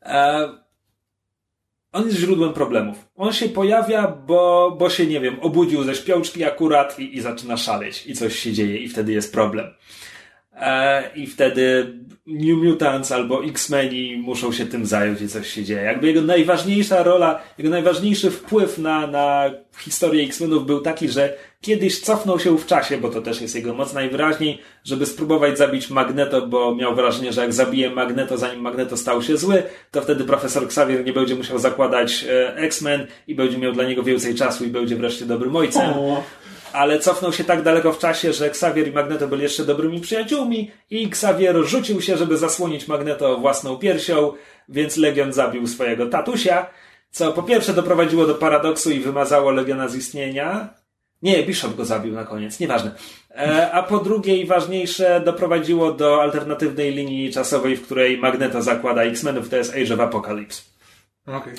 E, 0.02 0.48
on 1.92 2.06
jest 2.06 2.18
źródłem 2.18 2.52
problemów. 2.52 2.96
On 3.16 3.32
się 3.32 3.48
pojawia, 3.48 4.08
bo, 4.08 4.76
bo 4.78 4.90
się, 4.90 5.06
nie 5.06 5.20
wiem, 5.20 5.40
obudził 5.40 5.84
ze 5.84 5.94
śpiączki 5.94 6.44
akurat 6.44 6.98
i, 6.98 7.16
i 7.16 7.20
zaczyna 7.20 7.56
szaleć 7.56 8.06
i 8.06 8.14
coś 8.14 8.38
się 8.38 8.52
dzieje 8.52 8.76
i 8.78 8.88
wtedy 8.88 9.12
jest 9.12 9.32
problem. 9.32 9.74
E, 10.60 11.10
I 11.14 11.26
wtedy 11.26 11.94
New 12.26 12.58
Mutants 12.62 13.12
albo 13.12 13.44
X-Meni 13.44 14.16
muszą 14.16 14.52
się 14.52 14.66
tym 14.66 14.86
zająć 14.86 15.20
i 15.20 15.28
coś 15.28 15.50
się 15.50 15.64
dzieje. 15.64 15.82
Jakby 15.82 16.06
jego 16.06 16.22
najważniejsza 16.22 17.02
rola, 17.02 17.40
jego 17.58 17.70
najważniejszy 17.70 18.30
wpływ 18.30 18.78
na, 18.78 19.06
na 19.06 19.50
historię 19.78 20.24
X-Menów 20.24 20.66
był 20.66 20.80
taki, 20.80 21.08
że 21.08 21.34
kiedyś 21.60 22.00
cofnął 22.00 22.40
się 22.40 22.58
w 22.58 22.66
czasie, 22.66 22.98
bo 22.98 23.08
to 23.08 23.22
też 23.22 23.40
jest 23.40 23.54
jego 23.54 23.74
moc 23.74 23.94
najwyraźniej, 23.94 24.58
żeby 24.84 25.06
spróbować 25.06 25.58
zabić 25.58 25.90
Magneto, 25.90 26.46
bo 26.46 26.74
miał 26.74 26.94
wrażenie, 26.94 27.32
że 27.32 27.40
jak 27.40 27.52
zabije 27.52 27.90
Magneto, 27.90 28.38
zanim 28.38 28.60
Magneto 28.60 28.96
stał 28.96 29.22
się 29.22 29.36
zły, 29.36 29.62
to 29.90 30.02
wtedy 30.02 30.24
profesor 30.24 30.64
Xavier 30.64 31.04
nie 31.04 31.12
będzie 31.12 31.34
musiał 31.34 31.58
zakładać 31.58 32.24
e, 32.28 32.56
X-Men 32.56 33.06
i 33.26 33.34
będzie 33.34 33.58
miał 33.58 33.72
dla 33.72 33.84
niego 33.84 34.02
więcej 34.02 34.34
czasu 34.34 34.64
i 34.64 34.68
będzie 34.68 34.96
wreszcie 34.96 35.26
dobrym 35.26 35.56
ojcem 35.56 35.90
O, 35.90 36.22
ale 36.72 36.98
cofnął 36.98 37.32
się 37.32 37.44
tak 37.44 37.62
daleko 37.62 37.92
w 37.92 37.98
czasie, 37.98 38.32
że 38.32 38.46
Xavier 38.46 38.88
i 38.88 38.92
Magneto 38.92 39.28
byli 39.28 39.42
jeszcze 39.42 39.64
dobrymi 39.64 40.00
przyjaciółmi 40.00 40.70
i 40.90 41.06
Xavier 41.06 41.56
rzucił 41.64 42.00
się, 42.00 42.16
żeby 42.16 42.36
zasłonić 42.36 42.88
Magneto 42.88 43.38
własną 43.38 43.76
piersią, 43.76 44.32
więc 44.68 44.96
Legion 44.96 45.32
zabił 45.32 45.66
swojego 45.66 46.06
tatusia, 46.06 46.66
co 47.10 47.32
po 47.32 47.42
pierwsze 47.42 47.74
doprowadziło 47.74 48.26
do 48.26 48.34
paradoksu 48.34 48.90
i 48.90 49.00
wymazało 49.00 49.50
Legiona 49.50 49.88
z 49.88 49.96
istnienia. 49.96 50.68
Nie, 51.22 51.42
Bishop 51.42 51.76
go 51.76 51.84
zabił 51.84 52.14
na 52.14 52.24
koniec, 52.24 52.60
nieważne. 52.60 52.90
E, 53.30 53.70
a 53.72 53.82
po 53.82 53.98
drugie 53.98 54.36
i 54.36 54.46
ważniejsze, 54.46 55.20
doprowadziło 55.24 55.92
do 55.92 56.22
alternatywnej 56.22 56.94
linii 56.94 57.32
czasowej, 57.32 57.76
w 57.76 57.82
której 57.82 58.18
Magneto 58.18 58.62
zakłada 58.62 59.02
X-Menów, 59.02 59.48
to 59.48 59.56
jest 59.56 59.74
Age 59.74 59.94
of 59.94 60.00
Apocalypse. 60.00 60.62
okej. 61.26 61.54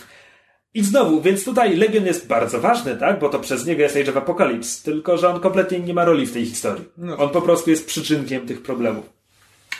I 0.73 0.83
znowu, 0.83 1.21
więc 1.21 1.45
tutaj 1.45 1.75
Legion 1.75 2.05
jest 2.05 2.27
bardzo 2.27 2.59
ważny, 2.59 2.95
tak? 2.95 3.19
Bo 3.19 3.29
to 3.29 3.39
przez 3.39 3.65
niego 3.65 3.81
jest 3.81 3.95
Age 3.95 4.09
of 4.09 4.17
Apocalypse. 4.17 4.83
Tylko, 4.83 5.17
że 5.17 5.29
on 5.29 5.39
kompletnie 5.39 5.79
nie 5.79 5.93
ma 5.93 6.05
roli 6.05 6.25
w 6.25 6.33
tej 6.33 6.45
historii. 6.45 6.85
No. 6.97 7.17
On 7.17 7.29
po 7.29 7.41
prostu 7.41 7.69
jest 7.69 7.87
przyczynkiem 7.87 8.47
tych 8.47 8.61
problemów. 8.61 9.09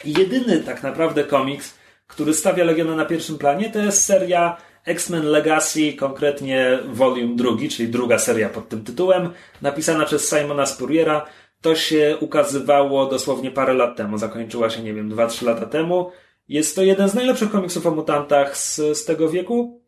Jedyny 0.05 0.59
tak 0.59 0.83
naprawdę 0.83 1.23
komiks, 1.23 1.73
który 2.07 2.33
stawia 2.33 2.63
Legiona 2.63 2.95
na 2.95 3.05
pierwszym 3.05 3.37
planie, 3.37 3.69
to 3.69 3.79
jest 3.79 4.03
seria 4.03 4.57
X-Men 4.85 5.25
Legacy, 5.25 5.93
konkretnie 5.93 6.79
volume 6.93 7.35
drugi, 7.35 7.69
czyli 7.69 7.89
druga 7.89 8.19
seria 8.19 8.49
pod 8.49 8.69
tym 8.69 8.83
tytułem, 8.83 9.29
napisana 9.61 10.05
przez 10.05 10.29
Simona 10.29 10.65
Spurriera. 10.65 11.25
To 11.61 11.75
się 11.75 12.17
ukazywało 12.19 13.05
dosłownie 13.05 13.51
parę 13.51 13.73
lat 13.73 13.97
temu. 13.97 14.17
Zakończyła 14.17 14.69
się, 14.69 14.83
nie 14.83 14.93
wiem, 14.93 15.09
2-3 15.09 15.45
lata 15.45 15.65
temu. 15.65 16.11
Jest 16.47 16.75
to 16.75 16.83
jeden 16.83 17.09
z 17.09 17.13
najlepszych 17.13 17.51
komiksów 17.51 17.87
o 17.87 17.91
mutantach 17.91 18.57
z, 18.57 18.75
z 18.75 19.05
tego 19.05 19.29
wieku. 19.29 19.81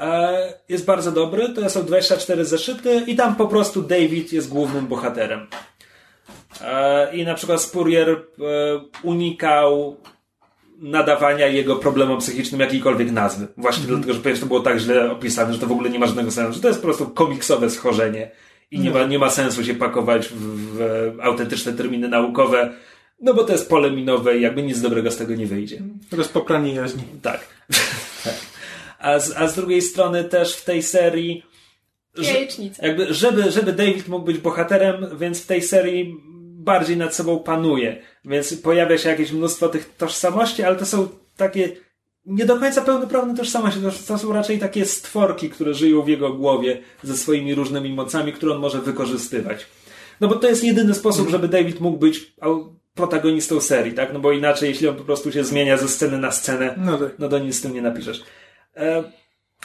E, 0.00 0.52
Jest 0.68 0.84
bardzo 0.84 1.12
dobry, 1.12 1.48
to 1.48 1.70
są 1.70 1.82
24 1.84 2.44
zeszyty 2.44 3.02
i 3.06 3.16
tam 3.16 3.36
po 3.36 3.46
prostu 3.46 3.82
David 3.82 4.32
jest 4.32 4.48
głównym 4.48 4.86
bohaterem. 4.86 5.46
E, 6.64 7.16
I 7.16 7.24
na 7.24 7.34
przykład 7.34 7.62
Spurrier 7.62 8.08
e, 8.08 8.16
unikał 9.02 9.96
nadawania 10.78 11.46
jego 11.46 11.76
problemom 11.76 12.18
psychicznym 12.18 12.60
jakiejkolwiek 12.60 13.10
nazwy. 13.10 13.46
Właśnie 13.56 13.86
dlatego, 13.86 14.12
że 14.12 14.20
przecież 14.20 14.40
to 14.40 14.46
było 14.46 14.60
tak 14.60 14.78
źle 14.78 15.12
opisane, 15.12 15.52
że 15.52 15.58
to 15.58 15.66
w 15.66 15.72
ogóle 15.72 15.90
nie 15.90 15.98
ma 15.98 16.06
żadnego 16.06 16.30
sensu, 16.30 16.52
że 16.52 16.60
to 16.60 16.68
jest 16.68 16.80
po 16.80 16.86
prostu 16.86 17.08
komiksowe 17.08 17.70
schorzenie 17.70 18.30
i 18.70 18.80
nie 18.80 18.90
ma, 18.90 19.04
nie 19.04 19.18
ma 19.18 19.30
sensu 19.30 19.64
się 19.64 19.74
pakować 19.74 20.28
w, 20.28 20.34
w 20.76 21.20
autentyczne 21.22 21.72
terminy 21.72 22.08
naukowe, 22.08 22.72
no 23.20 23.34
bo 23.34 23.44
to 23.44 23.52
jest 23.52 23.68
pole 23.68 23.90
minowe 23.90 24.38
i 24.38 24.40
jakby 24.40 24.62
nic 24.62 24.80
dobrego 24.80 25.10
z 25.10 25.16
tego 25.16 25.34
nie 25.34 25.46
wyjdzie. 25.46 25.82
Rozpopranie 26.12 26.74
jaźni. 26.74 27.02
Tak. 27.22 27.40
A 29.00 29.18
z, 29.18 29.36
a 29.36 29.48
z 29.48 29.54
drugiej 29.54 29.82
strony 29.82 30.24
też 30.24 30.54
w 30.56 30.64
tej 30.64 30.82
serii 30.82 31.42
że, 32.14 32.32
Jajecznica. 32.32 32.86
jakby, 32.86 33.14
żeby, 33.14 33.50
żeby 33.50 33.72
David 33.72 34.08
mógł 34.08 34.24
być 34.24 34.38
bohaterem, 34.38 35.06
więc 35.18 35.42
w 35.42 35.46
tej 35.46 35.62
serii 35.62 36.16
bardziej 36.58 36.96
nad 36.96 37.14
sobą 37.14 37.38
panuje. 37.38 38.02
Więc 38.24 38.54
pojawia 38.54 38.98
się 38.98 39.08
jakieś 39.08 39.32
mnóstwo 39.32 39.68
tych 39.68 39.94
tożsamości, 39.96 40.62
ale 40.62 40.76
to 40.76 40.86
są 40.86 41.08
takie 41.36 41.72
nie 42.26 42.44
do 42.46 42.56
końca 42.58 42.80
pełnoprawne 42.82 43.34
tożsamości. 43.36 43.80
To, 43.80 43.90
to 44.06 44.18
są 44.18 44.32
raczej 44.32 44.58
takie 44.58 44.84
stworki, 44.84 45.50
które 45.50 45.74
żyją 45.74 46.02
w 46.02 46.08
jego 46.08 46.32
głowie 46.34 46.80
ze 47.02 47.16
swoimi 47.16 47.54
różnymi 47.54 47.92
mocami, 47.92 48.32
które 48.32 48.54
on 48.54 48.60
może 48.60 48.80
wykorzystywać. 48.80 49.66
No 50.20 50.28
bo 50.28 50.34
to 50.36 50.48
jest 50.48 50.64
jedyny 50.64 50.94
sposób, 50.94 51.28
żeby 51.28 51.48
David 51.48 51.80
mógł 51.80 51.98
być 51.98 52.32
protagonistą 52.94 53.60
serii, 53.60 53.92
tak? 53.94 54.12
No 54.12 54.18
bo 54.20 54.32
inaczej, 54.32 54.68
jeśli 54.68 54.88
on 54.88 54.96
po 54.96 55.04
prostu 55.04 55.32
się 55.32 55.44
zmienia 55.44 55.76
ze 55.76 55.88
sceny 55.88 56.18
na 56.18 56.30
scenę, 56.32 56.74
No 56.78 56.98
tak. 56.98 57.12
no 57.18 57.28
to 57.28 57.38
nic 57.38 57.56
z 57.56 57.60
tym 57.60 57.74
nie 57.74 57.82
napiszesz. 57.82 58.22
E, 58.76 59.12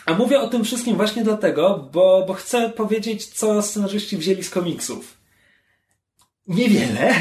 a 0.05 0.13
mówię 0.13 0.39
o 0.39 0.47
tym 0.47 0.63
wszystkim 0.63 0.95
właśnie 0.95 1.23
dlatego, 1.23 1.89
bo, 1.93 2.25
bo 2.27 2.33
chcę 2.33 2.69
powiedzieć, 2.69 3.25
co 3.25 3.61
scenarzyści 3.61 4.17
wzięli 4.17 4.43
z 4.43 4.49
komiksów. 4.49 5.17
Niewiele, 6.47 7.15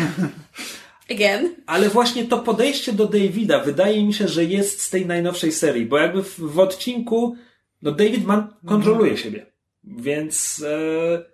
Again. 1.11 1.55
ale 1.66 1.89
właśnie 1.89 2.24
to 2.24 2.39
podejście 2.39 2.93
do 2.93 3.07
Davida 3.07 3.59
wydaje 3.59 4.05
mi 4.05 4.14
się, 4.14 4.28
że 4.28 4.45
jest 4.45 4.80
z 4.80 4.91
tej 4.91 5.07
najnowszej 5.07 5.53
serii, 5.53 5.87
bo 5.87 5.99
jakby 5.99 6.22
w, 6.22 6.41
w 6.41 6.59
odcinku, 6.59 7.37
no 7.82 7.93
David 7.93 8.24
Mann 8.24 8.47
kontroluje 8.66 9.16
siebie, 9.16 9.47
więc 9.85 10.64
e, 10.66 11.24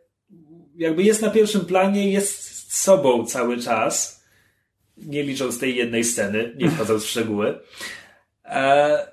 jakby 0.76 1.02
jest 1.02 1.22
na 1.22 1.30
pierwszym 1.30 1.64
planie, 1.64 2.12
jest 2.12 2.72
sobą 2.74 3.26
cały 3.26 3.58
czas, 3.58 4.24
nie 4.96 5.22
licząc 5.22 5.58
tej 5.58 5.76
jednej 5.76 6.04
sceny, 6.04 6.54
nie 6.58 6.70
wchodząc 6.70 7.04
w 7.04 7.08
szczegóły. 7.08 7.60
E, 8.44 9.09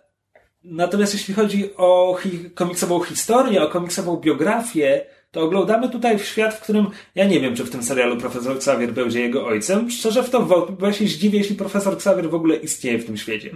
natomiast 0.72 1.13
jeśli 1.13 1.34
chodzi 1.34 1.70
o 1.78 2.18
hi 2.24 2.49
komiksową 2.55 2.99
historię, 2.99 3.63
o 3.63 3.68
komiksową 3.68 4.18
biografię, 4.18 5.05
to 5.32 5.41
oglądamy 5.41 5.89
tutaj 5.89 6.20
w 6.20 6.26
świat, 6.26 6.55
w 6.55 6.61
którym 6.61 6.88
ja 7.15 7.26
nie 7.26 7.39
wiem, 7.39 7.55
czy 7.55 7.63
w 7.63 7.70
tym 7.70 7.84
serialu 7.84 8.18
profesor 8.18 8.55
Xavier 8.55 8.93
będzie 8.93 9.22
jego 9.22 9.45
ojcem. 9.45 9.91
Szczerze 9.91 10.24
w 10.24 10.30
to, 10.30 10.41
bo 10.80 10.88
ja 10.88 10.93
się 10.93 11.07
zdziwię, 11.07 11.38
jeśli 11.38 11.55
profesor 11.55 11.93
Xavier 11.93 12.30
w 12.30 12.36
ogóle 12.36 12.55
istnieje 12.55 12.97
w 12.97 13.05
tym 13.05 13.18
świecie. 13.18 13.51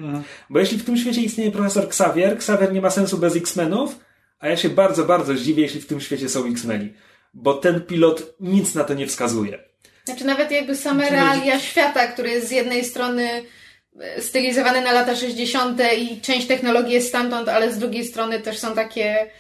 Bo 0.50 0.60
jeśli 0.60 0.78
w 0.78 0.86
tym 0.86 0.98
świecie 0.98 1.22
istnieje 1.22 1.52
profesor 1.52 1.84
Xavier, 1.84 2.34
Xavier 2.34 2.74
nie 2.74 2.82
ma 2.82 2.90
sensu 2.90 3.18
bez 3.18 3.36
X-Menów, 3.36 4.00
a 4.40 4.48
ja 4.48 4.58
się 4.58 4.70
bardzo, 4.70 5.06
bardzo 5.06 5.36
zdziwię, 5.36 5.64
jeśli 5.64 5.82
w 5.82 5.86
tym 5.86 6.02
świecie 6.02 6.30
są 6.30 6.46
X-Meni. 6.46 6.94
Bo 7.34 7.54
ten 7.54 7.82
pilot 7.82 8.34
nic 8.40 8.76
na 8.76 8.84
to 8.84 8.94
nie 8.94 9.08
wskazuje. 9.08 9.60
Znaczy 10.06 10.26
nawet 10.26 10.52
jakby 10.52 10.76
same 10.76 11.10
realia 11.10 11.60
świata, 11.60 12.08
który 12.08 12.30
jest 12.30 12.48
z 12.48 12.52
jednej 12.52 12.86
strony 12.86 13.44
e, 14.00 14.22
stylizowany 14.22 14.82
na 14.82 14.92
lata 14.92 15.16
60. 15.16 15.82
i 15.98 16.22
część 16.22 16.48
technologii 16.48 16.94
jest 16.94 17.08
stamtąd, 17.08 17.50
ale 17.50 17.74
z 17.74 17.78
drugiej 17.78 18.06
strony 18.06 18.40
też 18.40 18.60
są 18.60 18.76
takie 18.76 19.32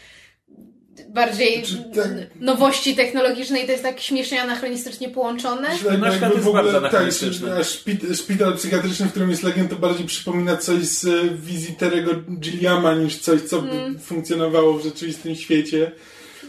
bardziej 1.09 1.65
Znaczy, 1.65 1.83
tak. 1.95 2.11
nowości 2.41 2.95
technologiczne 2.95 3.59
i 3.59 3.65
to 3.65 3.71
jest 3.71 3.83
tak 3.83 3.99
śmiesznie 3.99 4.41
anachronistycznie 4.41 5.09
połączone. 5.09 5.69
Nasz 5.99 6.15
świat 6.15 6.31
w 6.31 6.35
jest 6.35 6.47
ogóle, 6.47 6.63
bardzo 6.63 6.89
tak, 6.89 7.63
szpit, 7.63 8.01
szpital 8.15 8.57
psychiatryczny, 8.57 9.05
w 9.05 9.09
którym 9.11 9.29
jest 9.29 9.43
legend, 9.43 9.69
to 9.69 9.75
bardziej 9.75 10.05
przypomina 10.05 10.57
coś 10.57 10.83
z 10.83 11.05
e, 11.05 11.35
wizji 11.35 11.75
Terego 11.75 12.11
Gilliama 12.39 12.95
niż 12.95 13.17
coś, 13.17 13.41
co 13.41 13.59
Mm. 13.59 13.93
by 13.93 13.99
funkcjonowało 13.99 14.73
w 14.73 14.83
rzeczywistym 14.83 15.35
świecie. 15.35 15.91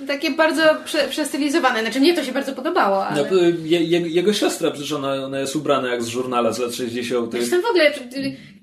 Takie 0.07 0.31
bardzo 0.31 0.63
prze, 0.85 1.09
przestylizowane. 1.09 1.81
Znaczy 1.83 2.01
mnie 2.01 2.15
to 2.15 2.25
się 2.25 2.33
bardzo 2.33 2.53
podobało, 2.53 3.07
ale... 3.07 3.23
No, 3.31 3.43
y, 3.43 3.57
je, 3.65 3.85
je, 3.85 4.01
jego 4.01 4.33
siostra, 4.33 4.71
przecież 4.71 4.93
ona, 4.93 5.13
ona 5.25 5.41
jest 5.41 5.57
ubrana 5.57 5.89
jak 5.89 6.03
z 6.03 6.07
żurnala 6.09 6.53
z 6.53 6.59
lat 6.59 6.75
60. 6.75 7.33
Zresztą 7.33 7.61
w 7.63 7.65
ogóle, 7.67 7.85
y, 7.91 7.93
jak, 7.95 8.13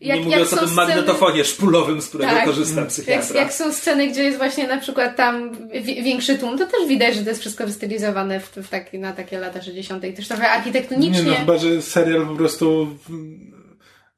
nie 0.02 0.08
jak 0.08 0.24
mówiąc 0.24 0.50
są 0.50 0.56
o 0.56 0.60
tym 0.60 0.70
sceny- 0.70 0.76
magnetofonie 0.76 1.44
szpulowym, 1.44 2.02
z 2.02 2.08
którego 2.10 2.32
Tak. 2.32 2.46
korzysta 2.46 2.80
Jak, 2.80 2.90
psychiatra. 2.90 3.40
jak 3.42 3.54
są 3.54 3.74
sceny, 3.74 4.08
gdzie 4.08 4.24
jest 4.24 4.38
właśnie 4.38 4.68
na 4.68 4.78
przykład 4.78 5.16
tam 5.16 5.52
wi- 5.82 6.04
większy 6.04 6.38
tłum, 6.38 6.58
to 6.58 6.66
też 6.66 6.88
widać, 6.88 7.16
że 7.16 7.22
to 7.24 7.30
jest 7.30 7.42
wszystko 7.42 7.66
wystylizowane 7.66 8.40
w, 8.40 8.50
w 8.56 8.70
taki, 8.70 9.00
na 9.00 9.14
takie 9.14 9.40
lata 9.40 9.62
60. 9.62 10.04
i 10.06 10.14
też 10.14 10.28
trochę 10.28 10.44
Nie 10.44 10.50
architektonicznie. 10.50 11.24
no, 11.24 11.36
chyba, 11.36 11.58
że 11.58 11.82
serial 11.82 12.28
po 12.28 12.36
prostu... 12.36 12.88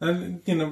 e, 0.01 0.39
Nie 0.47 0.55
no... 0.55 0.71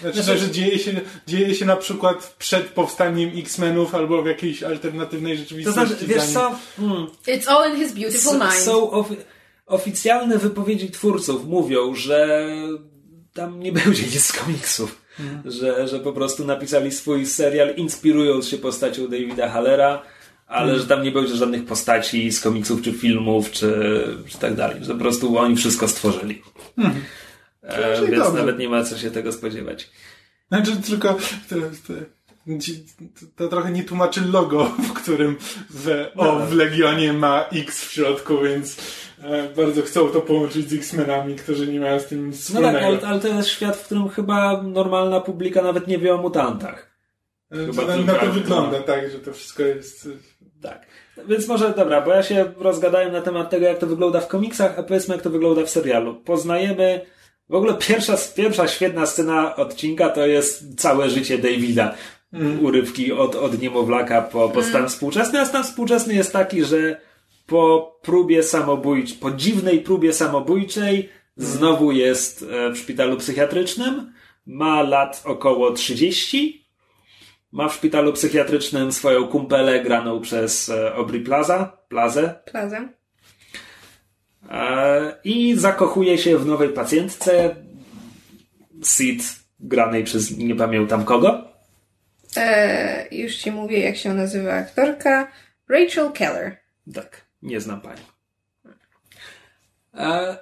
Znaczy, 0.00 0.22
Znaczy- 0.22 0.38
że 0.40 0.50
dzieje 0.50 0.78
się, 0.78 1.00
dzieje 1.26 1.54
się 1.54 1.64
na 1.66 1.76
przykład 1.76 2.36
przed 2.38 2.66
powstaniem 2.66 3.30
X-Menów 3.36 3.94
albo 3.94 4.22
w 4.22 4.26
jakiejś 4.26 4.62
alternatywnej 4.62 5.32
To 5.36 5.38
rzeczywistości. 5.42 5.86
znaczy, 5.88 6.06
wiesz 6.06 6.24
co? 6.24 6.58
Mm, 6.78 7.06
It's 7.26 7.48
all 7.48 7.70
in 7.70 7.76
his 7.76 7.92
beautiful 7.92 8.34
s- 8.36 8.40
mind. 8.52 8.64
są 8.64 8.86
ofi- 8.90 9.16
oficjalne 9.66 10.38
wypowiedzi 10.38 10.90
twórców 10.90 11.44
mówią, 11.46 11.94
że 11.94 12.48
tam 13.34 13.60
nie 13.60 13.72
będzie 13.72 14.02
nic 14.02 14.24
z 14.24 14.32
komiksów. 14.32 15.02
Że, 15.44 15.88
że 15.88 16.00
po 16.00 16.12
prostu 16.12 16.44
napisali 16.44 16.92
swój 16.92 17.26
serial 17.26 17.74
inspirując 17.76 18.48
się 18.48 18.58
postacią 18.58 19.08
Davida 19.08 19.48
Hallera, 19.48 20.02
ale 20.46 20.78
że 20.78 20.86
tam 20.86 21.02
nie 21.02 21.10
będzie 21.12 21.34
żadnych 21.36 21.64
postaci 21.66 22.32
z 22.32 22.40
komiksów, 22.40 22.82
czy 22.82 22.92
filmów, 22.92 23.50
czy, 23.50 24.04
czy 24.28 24.38
tak 24.38 24.54
dalej. 24.54 24.84
Że 24.84 24.92
po 24.92 24.98
prostu 25.00 25.38
oni 25.38 25.56
wszystko 25.56 25.88
stworzyli. 25.88 26.42
E, 27.62 27.96
Czyli 27.96 28.10
więc 28.10 28.24
dobrze. 28.24 28.38
nawet 28.40 28.58
nie 28.58 28.68
ma 28.68 28.84
co 28.84 28.98
się 28.98 29.10
tego 29.10 29.32
spodziewać. 29.32 29.90
Znaczy 30.48 30.76
tylko 30.76 31.14
to, 31.48 31.54
to, 31.86 31.94
to 33.36 33.48
trochę 33.48 33.70
nie 33.70 33.84
tłumaczy 33.84 34.20
logo, 34.32 34.64
w 34.88 34.92
którym 34.92 35.36
w, 35.70 36.06
o, 36.16 36.38
w 36.38 36.52
Legionie 36.52 37.12
ma 37.12 37.44
X 37.52 37.84
w 37.84 37.92
środku, 37.92 38.38
więc 38.40 38.76
e, 39.22 39.48
bardzo 39.56 39.82
chcą 39.82 40.08
to 40.08 40.20
połączyć 40.20 40.70
z 40.70 40.72
X-Menami, 40.74 41.36
którzy 41.36 41.66
nie 41.72 41.80
mają 41.80 42.00
z 42.00 42.06
tym 42.06 42.26
nic 42.26 42.50
No 42.50 42.60
tak, 42.60 42.70
wspólnego. 42.74 42.98
ale, 42.98 43.08
ale 43.08 43.20
to 43.20 43.28
jest 43.28 43.48
świat, 43.48 43.76
w 43.76 43.84
którym 43.84 44.08
chyba 44.08 44.62
normalna 44.62 45.20
publika 45.20 45.62
nawet 45.62 45.86
nie 45.86 45.98
wie 45.98 46.14
o 46.14 46.18
mutantach. 46.18 46.90
E, 47.52 47.66
chyba 47.66 47.82
to, 47.82 47.96
na, 47.96 48.12
na 48.12 48.14
to 48.14 48.26
wygląda 48.32 48.80
tak, 48.80 49.10
że 49.10 49.18
to 49.18 49.32
wszystko 49.32 49.62
jest... 49.62 50.08
Tak. 50.62 50.86
Więc 51.28 51.48
może, 51.48 51.74
dobra, 51.76 52.00
bo 52.00 52.10
ja 52.12 52.22
się 52.22 52.52
rozgadałem 52.58 53.12
na 53.12 53.20
temat 53.20 53.50
tego, 53.50 53.66
jak 53.66 53.78
to 53.78 53.86
wygląda 53.86 54.20
w 54.20 54.28
komiksach, 54.28 54.78
a 54.78 54.82
powiedzmy, 54.82 55.14
jak 55.14 55.22
to 55.22 55.30
wygląda 55.30 55.64
w 55.64 55.70
serialu. 55.70 56.14
Poznajemy, 56.14 57.00
w 57.48 57.54
ogóle 57.54 57.74
pierwsza, 57.74 58.16
pierwsza 58.36 58.68
świetna 58.68 59.06
scena 59.06 59.56
odcinka 59.56 60.08
to 60.08 60.26
jest 60.26 60.80
całe 60.80 61.10
życie 61.10 61.38
Davida. 61.38 61.94
Urywki 62.62 63.12
od, 63.12 63.34
od 63.34 63.62
niemowlaka 63.62 64.22
po, 64.22 64.48
po 64.48 64.62
stan 64.62 64.88
współczesny, 64.88 65.40
a 65.40 65.46
stan 65.46 65.64
współczesny 65.64 66.14
jest 66.14 66.32
taki, 66.32 66.64
że 66.64 67.00
po 67.46 67.98
próbie 68.02 68.42
samobójczej, 68.42 69.16
po 69.16 69.30
dziwnej 69.30 69.80
próbie 69.80 70.12
samobójczej 70.12 71.08
znowu 71.36 71.92
jest 71.92 72.42
e, 72.42 72.70
w 72.70 72.78
szpitalu 72.78 73.16
psychiatrycznym, 73.16 74.12
ma 74.46 74.82
lat 74.82 75.22
około 75.24 75.72
30, 75.72 76.68
ma 77.52 77.68
w 77.68 77.74
szpitalu 77.74 78.12
psychiatrycznym 78.12 78.92
swoją 78.92 79.28
kumpelę 79.28 79.82
graną 79.82 80.20
przez 80.20 80.68
e, 80.68 80.94
Aubrey 80.94 81.20
Plaza, 81.20 81.78
Plazę. 81.88 82.40
Plaza. 82.50 82.97
E, 84.48 85.14
i 85.24 85.54
zakochuje 85.56 86.18
się 86.18 86.38
w 86.38 86.46
nowej 86.46 86.68
pacjentce 86.68 87.56
Sid 88.82 89.22
granej 89.60 90.04
przez 90.04 90.38
nie 90.38 90.54
pamiętam 90.54 91.04
kogo. 91.04 91.48
E, 92.36 93.14
już 93.14 93.36
ci 93.36 93.52
mówię, 93.52 93.80
jak 93.80 93.96
się 93.96 94.14
nazywa 94.14 94.54
aktorka. 94.54 95.32
Rachel 95.68 96.12
Keller. 96.12 96.56
Tak, 96.94 97.26
nie 97.42 97.60
znam 97.60 97.80
pani. 97.80 98.00
E, 99.94 100.36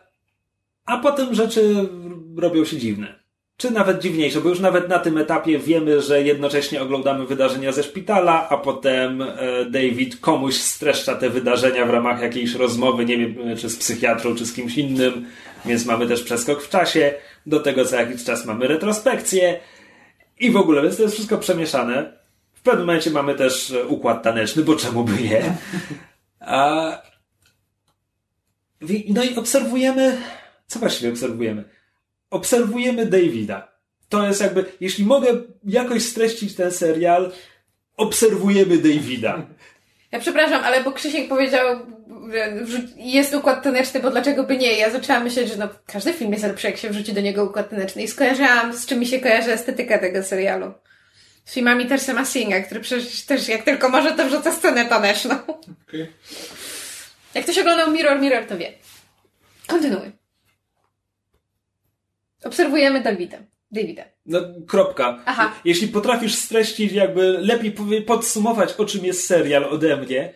a 0.86 0.98
potem 0.98 1.34
rzeczy 1.34 1.88
robią 2.36 2.64
się 2.64 2.76
dziwne. 2.76 3.25
Czy 3.56 3.70
nawet 3.70 3.98
dziwniejsze, 3.98 4.40
bo 4.40 4.48
już 4.48 4.60
nawet 4.60 4.88
na 4.88 4.98
tym 4.98 5.18
etapie 5.18 5.58
wiemy, 5.58 6.02
że 6.02 6.22
jednocześnie 6.22 6.82
oglądamy 6.82 7.26
wydarzenia 7.26 7.72
ze 7.72 7.82
szpitala, 7.82 8.48
a 8.48 8.56
potem 8.56 9.22
e, 9.22 9.26
David 9.70 10.20
komuś 10.20 10.54
streszcza 10.54 11.14
te 11.14 11.30
wydarzenia 11.30 11.86
w 11.86 11.90
ramach 11.90 12.22
jakiejś 12.22 12.54
rozmowy, 12.54 13.04
nie 13.04 13.18
wiem, 13.18 13.56
czy 13.56 13.68
z 13.70 13.76
psychiatrą, 13.76 14.34
czy 14.34 14.46
z 14.46 14.52
kimś 14.52 14.78
innym, 14.78 15.26
więc 15.66 15.86
mamy 15.86 16.06
też 16.06 16.22
przeskok 16.22 16.62
w 16.62 16.68
czasie. 16.68 17.14
Do 17.46 17.60
tego 17.60 17.84
co 17.84 17.96
jakiś 17.96 18.24
czas 18.24 18.46
mamy 18.46 18.68
retrospekcję 18.68 19.60
i 20.40 20.50
w 20.50 20.56
ogóle, 20.56 20.82
więc 20.82 20.96
to 20.96 21.02
jest 21.02 21.14
wszystko 21.14 21.38
przemieszane. 21.38 22.12
W 22.54 22.62
pewnym 22.62 22.86
momencie 22.86 23.10
mamy 23.10 23.34
też 23.34 23.70
e, 23.70 23.84
układ 23.84 24.22
taneczny, 24.22 24.62
bo 24.62 24.76
czemu 24.76 25.04
by 25.04 25.22
nie? 25.22 25.54
A... 26.40 27.02
No 29.08 29.24
i 29.24 29.36
obserwujemy. 29.36 30.16
Co 30.66 30.78
właściwie 30.78 31.10
obserwujemy? 31.10 31.75
Obserwujemy 32.30 33.06
Davida. 33.06 33.68
To 34.08 34.26
jest 34.26 34.40
jakby, 34.40 34.64
jeśli 34.80 35.04
mogę 35.04 35.28
jakoś 35.64 36.02
streścić 36.02 36.54
ten 36.54 36.72
serial, 36.72 37.32
obserwujemy 37.96 38.76
Davida. 38.76 39.46
Ja 40.12 40.20
przepraszam, 40.20 40.64
ale 40.64 40.84
bo 40.84 40.92
Krzysiek 40.92 41.28
powiedział, 41.28 41.86
jest 42.96 43.34
układ 43.34 43.62
taneczny, 43.62 44.00
bo 44.00 44.10
dlaczego 44.10 44.44
by 44.44 44.56
nie? 44.56 44.72
Ja 44.72 44.90
zaczęłam 44.90 45.24
myśleć, 45.24 45.48
że 45.48 45.56
no, 45.56 45.68
każdy 45.86 46.12
film 46.12 46.32
jest 46.32 46.44
lepszy, 46.44 46.66
jak 46.66 46.76
się 46.76 46.90
wrzuci 46.90 47.12
do 47.12 47.20
niego 47.20 47.44
układ 47.44 47.70
taneczny. 47.70 48.02
I 48.02 48.08
skojarzyłam, 48.08 48.72
z 48.72 48.86
czym 48.86 48.98
mi 48.98 49.06
się 49.06 49.20
kojarzy 49.20 49.52
estetyka 49.52 49.98
tego 49.98 50.22
serialu. 50.22 50.72
Z 51.44 51.54
filmami 51.54 51.86
Tersema 51.86 52.24
Singa, 52.24 52.60
który 52.60 52.80
przecież 52.80 53.22
też 53.22 53.48
jak 53.48 53.62
tylko 53.62 53.88
może, 53.88 54.12
to 54.12 54.26
wrzuca 54.26 54.52
scenę 54.52 54.84
taneczną. 54.84 55.34
Okej. 55.88 56.12
Jak 57.34 57.44
ktoś 57.44 57.58
oglądał 57.58 57.90
Mirror 57.90 58.20
Mirror, 58.20 58.46
to 58.46 58.58
wie. 58.58 58.72
Kontynuuj. 59.66 60.25
Obserwujemy 62.46 63.02
Davida. 63.02 63.38
Davida. 63.70 64.02
No, 64.26 64.40
kropka. 64.66 65.22
Aha. 65.26 65.52
Jeśli 65.64 65.88
potrafisz 65.88 66.34
streścić, 66.34 66.92
jakby 66.92 67.38
lepiej 67.40 67.74
podsumować, 68.06 68.74
o 68.78 68.84
czym 68.84 69.04
jest 69.04 69.26
serial 69.26 69.64
ode 69.64 69.96
mnie. 69.96 70.34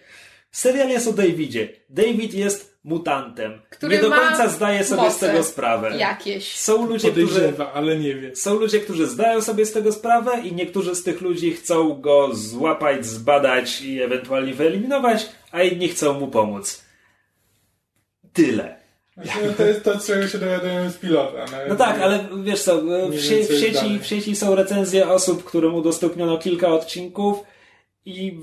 Serial 0.50 0.88
jest 0.88 1.08
o 1.08 1.12
Davidzie. 1.12 1.68
David 1.88 2.34
jest 2.34 2.78
mutantem. 2.84 3.62
Który 3.70 3.96
Nie 3.96 4.02
do 4.02 4.10
końca 4.10 4.48
zdaje 4.48 4.84
sobie 4.84 5.10
z 5.10 5.18
tego 5.18 5.44
sprawę. 5.44 5.96
Jakieś. 5.98 6.56
Są 6.56 6.86
ludzie, 6.86 7.10
którzy 7.10 7.52
ale 7.74 7.96
nie 7.96 8.14
wie. 8.14 8.36
Są 8.36 8.54
ludzie, 8.54 8.80
którzy 8.80 9.06
zdają 9.06 9.42
sobie 9.42 9.66
z 9.66 9.72
tego 9.72 9.92
sprawę 9.92 10.40
i 10.44 10.52
niektórzy 10.54 10.94
z 10.94 11.02
tych 11.02 11.20
ludzi 11.20 11.52
chcą 11.52 12.00
go 12.00 12.34
złapać, 12.34 13.06
zbadać 13.06 13.82
i 13.82 14.02
ewentualnie 14.02 14.54
wyeliminować, 14.54 15.28
a 15.52 15.62
inni 15.62 15.88
chcą 15.88 16.20
mu 16.20 16.28
pomóc. 16.28 16.84
tyle. 18.32 18.79
No 19.24 19.52
to 19.56 19.64
jest 19.64 19.84
to, 19.84 19.98
czego 19.98 20.28
się 20.28 20.38
dowiadujemy 20.38 20.90
z 20.90 20.96
pilota. 20.96 21.44
No 21.68 21.76
tak, 21.76 22.00
ale 22.00 22.24
wiesz 22.44 22.62
co, 22.62 22.82
w, 23.10 23.20
sie 23.20 23.44
w, 23.44 23.60
sieci, 23.60 23.98
w 23.98 24.06
sieci 24.06 24.36
są 24.36 24.54
recenzje 24.54 25.08
osób, 25.08 25.44
którym 25.44 25.74
udostępniono 25.74 26.38
kilka 26.38 26.68
odcinków 26.68 27.38
i 28.04 28.38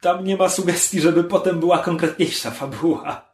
tam 0.00 0.24
nie 0.24 0.36
ma 0.36 0.48
sugestii, 0.48 1.00
żeby 1.00 1.24
potem 1.24 1.60
była 1.60 1.78
konkretniejsza 1.78 2.50
fabuła. 2.50 3.26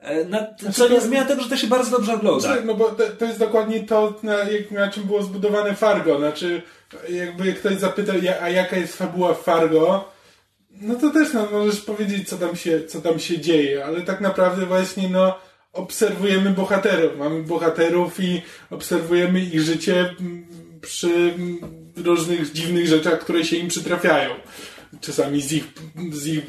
E, 0.00 0.24
na, 0.24 0.38
znaczy, 0.58 0.72
co 0.72 0.88
nie 0.88 1.00
zmienia 1.00 1.24
tego, 1.24 1.42
że 1.42 1.48
to 1.48 1.56
się 1.56 1.66
bardzo 1.66 1.90
dobrze 1.90 2.14
ogląda. 2.14 2.40
Znaczy, 2.40 2.62
no 2.64 2.74
bo 2.74 2.90
to, 2.90 3.04
to, 3.18 3.24
jest 3.24 3.38
dokładnie 3.38 3.80
to, 3.80 4.14
na, 4.22 4.34
jak, 4.34 4.70
na 4.70 4.88
czym 4.88 5.02
było 5.02 5.22
zbudowane 5.22 5.74
Fargo. 5.74 6.18
Znaczy, 6.18 6.62
jakby 7.08 7.52
ktoś 7.52 7.76
zapytał, 7.76 8.16
a 8.42 8.48
jaka 8.48 8.76
jest 8.76 8.96
fabuła 8.96 9.34
Fargo, 9.34 10.12
no 10.80 10.94
to 10.94 11.10
też 11.10 11.32
no, 11.32 11.48
możesz 11.52 11.80
powiedzieć, 11.80 12.28
co 12.28 12.38
tam, 12.38 12.56
się, 12.56 12.84
co 12.84 13.00
tam 13.00 13.18
się 13.18 13.40
dzieje, 13.40 13.84
ale 13.84 14.00
tak 14.00 14.20
naprawdę 14.20 14.66
właśnie 14.66 15.08
no, 15.08 15.38
obserwujemy 15.72 16.50
bohaterów. 16.50 17.18
Mamy 17.18 17.42
bohaterów 17.42 18.20
i 18.20 18.42
obserwujemy 18.70 19.40
ich 19.40 19.60
życie 19.60 20.14
przy 20.80 21.34
różnych 21.96 22.52
dziwnych 22.52 22.86
rzeczach, 22.86 23.20
które 23.20 23.44
się 23.44 23.56
im 23.56 23.68
przytrafiają. 23.68 24.30
Czasami 25.00 25.40
z 25.40 25.52
ich, 25.52 25.64
z 26.12 26.26
ich, 26.26 26.44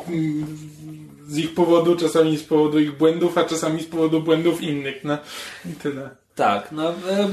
z 1.27 1.37
ich 1.37 1.53
powodu, 1.53 1.95
czasami 1.95 2.37
z 2.37 2.43
powodu 2.43 2.79
ich 2.79 2.97
błędów, 2.97 3.37
a 3.37 3.43
czasami 3.43 3.83
z 3.83 3.85
powodu 3.85 4.21
błędów 4.21 4.61
innych. 4.61 5.03
No 5.03 5.17
i 5.65 5.73
tyle. 5.73 6.09
Tak, 6.35 6.71
no 6.71 6.89
e, 6.89 7.29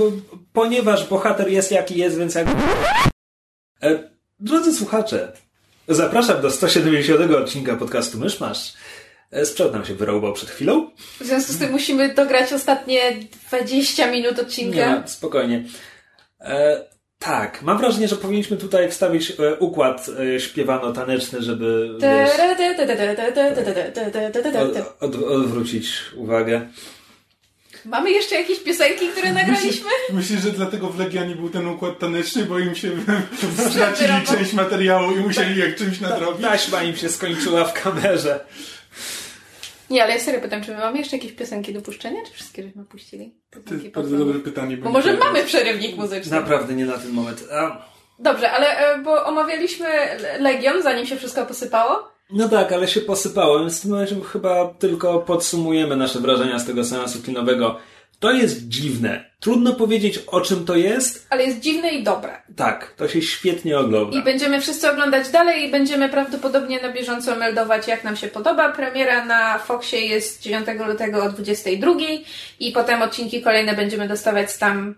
ponieważ 0.52 1.08
bohater 1.08 1.48
jest 1.48 1.72
jaki 1.72 1.98
jest, 1.98 2.18
więc 2.18 2.34
jak... 2.34 2.48
E, 3.82 4.10
drodzy 4.40 4.74
słuchacze, 4.74 5.32
Zapraszam 5.88 6.40
do 6.40 6.50
170 6.50 7.30
odcinka 7.30 7.76
podcastu 7.76 8.18
Myszmasz. 8.18 8.72
E, 9.30 9.46
sprzęt 9.46 9.72
nam 9.72 9.84
się 9.84 9.94
wyrąbał 9.94 10.32
przed 10.32 10.50
chwilą. 10.50 10.90
W 11.20 11.24
związku 11.24 11.52
z 11.52 11.58
tym 11.58 11.70
musimy 11.70 12.14
dograć 12.14 12.52
ostatnie 12.52 13.16
20 13.48 14.10
minut 14.10 14.38
odcinka. 14.38 15.00
Nie, 15.00 15.08
spokojnie. 15.08 15.64
E, 16.40 16.84
tak, 17.18 17.62
mam 17.62 17.78
wrażenie, 17.78 18.08
że 18.08 18.16
powinniśmy 18.16 18.56
tutaj 18.56 18.90
wstawić 18.90 19.30
e, 19.30 19.56
układ 19.56 20.06
e, 20.08 20.40
śpiewano-taneczny, 20.40 21.42
żeby 21.42 21.98
od, 25.00 25.14
od, 25.14 25.22
odwrócić 25.22 25.90
uwagę. 26.16 26.68
Mamy 27.84 28.10
jeszcze 28.10 28.34
jakieś 28.34 28.60
piosenki, 28.60 29.08
które 29.08 29.32
nagraliśmy? 29.32 29.90
Myślisz, 30.12 30.40
że 30.40 30.50
dlatego 30.50 30.88
w 30.88 30.98
Legionie 30.98 31.34
był 31.34 31.50
ten 31.50 31.68
układ 31.68 31.98
taneczny, 31.98 32.44
bo 32.44 32.58
im 32.58 32.74
się 32.74 32.90
stracili 33.70 34.26
część 34.26 34.52
materiału 34.52 35.12
i 35.12 35.20
musieli 35.20 35.60
jak 35.60 35.76
czymś 35.76 36.00
nadrobić? 36.00 36.42
Taśma 36.42 36.82
im 36.82 36.96
się 36.96 37.08
skończyła 37.08 37.64
w 37.64 37.82
kamerze. 37.82 38.40
Nie, 39.90 40.02
ale 40.04 40.14
ja 40.14 40.20
serio 40.20 40.40
pytam, 40.40 40.64
czy 40.64 40.70
my 40.70 40.78
mamy 40.78 40.98
jeszcze 40.98 41.16
jakieś 41.16 41.32
piosenki 41.32 41.72
do 41.72 41.82
puszczenia, 41.82 42.20
czy 42.26 42.32
wszystkie 42.32 42.62
żeśmy 42.62 42.84
puścili? 42.84 43.34
To 43.66 43.74
jest 43.74 43.88
bardzo 43.88 44.16
dobre 44.16 44.38
pytanie. 44.38 44.76
Bo 44.76 44.90
może 44.90 45.16
mamy 45.16 45.44
przerywnik 45.44 45.96
muzyczny. 45.96 46.36
Naprawdę 46.36 46.74
nie 46.74 46.86
na 46.86 46.98
ten 46.98 47.10
moment. 47.10 47.44
A... 47.52 47.88
Dobrze, 48.18 48.50
ale 48.50 48.78
e, 48.78 48.98
bo 48.98 49.24
omawialiśmy 49.24 49.86
Legion, 50.38 50.82
zanim 50.82 51.06
się 51.06 51.16
wszystko 51.16 51.46
posypało. 51.46 52.17
No 52.30 52.48
tak, 52.48 52.72
ale 52.72 52.88
się 52.88 53.00
posypało, 53.00 53.60
więc 53.60 53.78
w 53.78 53.82
tym 53.82 53.90
momencie 53.90 54.16
chyba 54.32 54.74
tylko 54.78 55.18
podsumujemy 55.18 55.96
nasze 55.96 56.20
wrażenia 56.20 56.58
z 56.58 56.66
tego 56.66 56.84
seansu 56.84 57.22
kinowego. 57.22 57.78
To 58.18 58.32
jest 58.32 58.68
dziwne. 58.68 59.30
Trudno 59.40 59.74
powiedzieć, 59.74 60.18
o 60.26 60.40
czym 60.40 60.64
to 60.64 60.76
jest. 60.76 61.26
Ale 61.30 61.44
jest 61.44 61.60
dziwne 61.60 61.90
i 61.90 62.02
dobre. 62.02 62.42
Tak, 62.56 62.94
to 62.96 63.08
się 63.08 63.22
świetnie 63.22 63.78
ogląda. 63.78 64.18
I 64.18 64.22
będziemy 64.24 64.60
wszyscy 64.60 64.90
oglądać 64.90 65.30
dalej 65.30 65.68
i 65.68 65.70
będziemy 65.70 66.08
prawdopodobnie 66.08 66.82
na 66.82 66.92
bieżąco 66.92 67.36
meldować, 67.36 67.88
jak 67.88 68.04
nam 68.04 68.16
się 68.16 68.28
podoba. 68.28 68.72
Premiera 68.72 69.24
na 69.24 69.58
Foxie 69.58 70.00
jest 70.00 70.42
9 70.42 70.66
lutego 70.88 71.24
o 71.24 71.28
22 71.32 71.92
i 72.60 72.72
potem 72.72 73.02
odcinki 73.02 73.42
kolejne 73.42 73.74
będziemy 73.74 74.08
dostawać 74.08 74.56
tam 74.56 74.94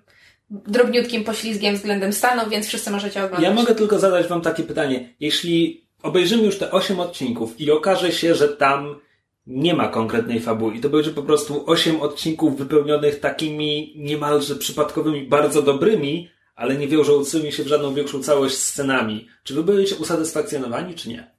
drobniutkim 0.51 1.24
poślizgiem 1.24 1.76
względem 1.76 2.12
Stanów, 2.12 2.51
więc 2.51 2.66
wszyscy 2.66 2.91
możecie 2.91 3.24
oglądać. 3.24 3.43
Ja 3.43 3.55
mogę 3.55 3.74
tylko 3.74 3.99
zadać 3.99 4.26
Wam 4.26 4.41
takie 4.41 4.62
pytanie. 4.62 5.14
Jeśli 5.20 5.85
obejrzymy 6.03 6.42
już 6.42 6.59
te 6.59 6.70
8 6.70 7.01
odcinków 7.01 7.61
i 7.61 7.70
okaże 7.70 8.12
się, 8.12 8.34
że 8.34 8.48
tam 8.48 9.01
nie 9.46 9.74
ma 9.74 9.88
konkretnej 9.88 10.40
fabuły 10.40 10.74
i 10.74 10.80
to 10.80 10.88
będzie 10.88 11.11
po 11.11 11.22
prostu 11.22 11.64
8 11.66 12.01
odcinków 12.01 12.59
wypełnionych 12.59 13.20
takimi 13.20 13.94
niemalże 13.96 14.57
przypadkowymi, 14.57 15.22
bardzo 15.22 15.62
dobrymi, 15.62 16.30
ale 16.55 16.76
nie 16.76 16.88
wiążącymi 16.88 17.53
się 17.53 17.62
w 17.62 17.66
żadną 17.66 17.94
większą 17.94 18.22
całość 18.22 18.57
scenami. 18.57 19.28
Czy 19.44 19.55
wy 19.55 19.62
będziecie 19.62 19.96
usatysfakcjonowani, 19.96 20.94
czy 20.94 21.09
nie? 21.09 21.30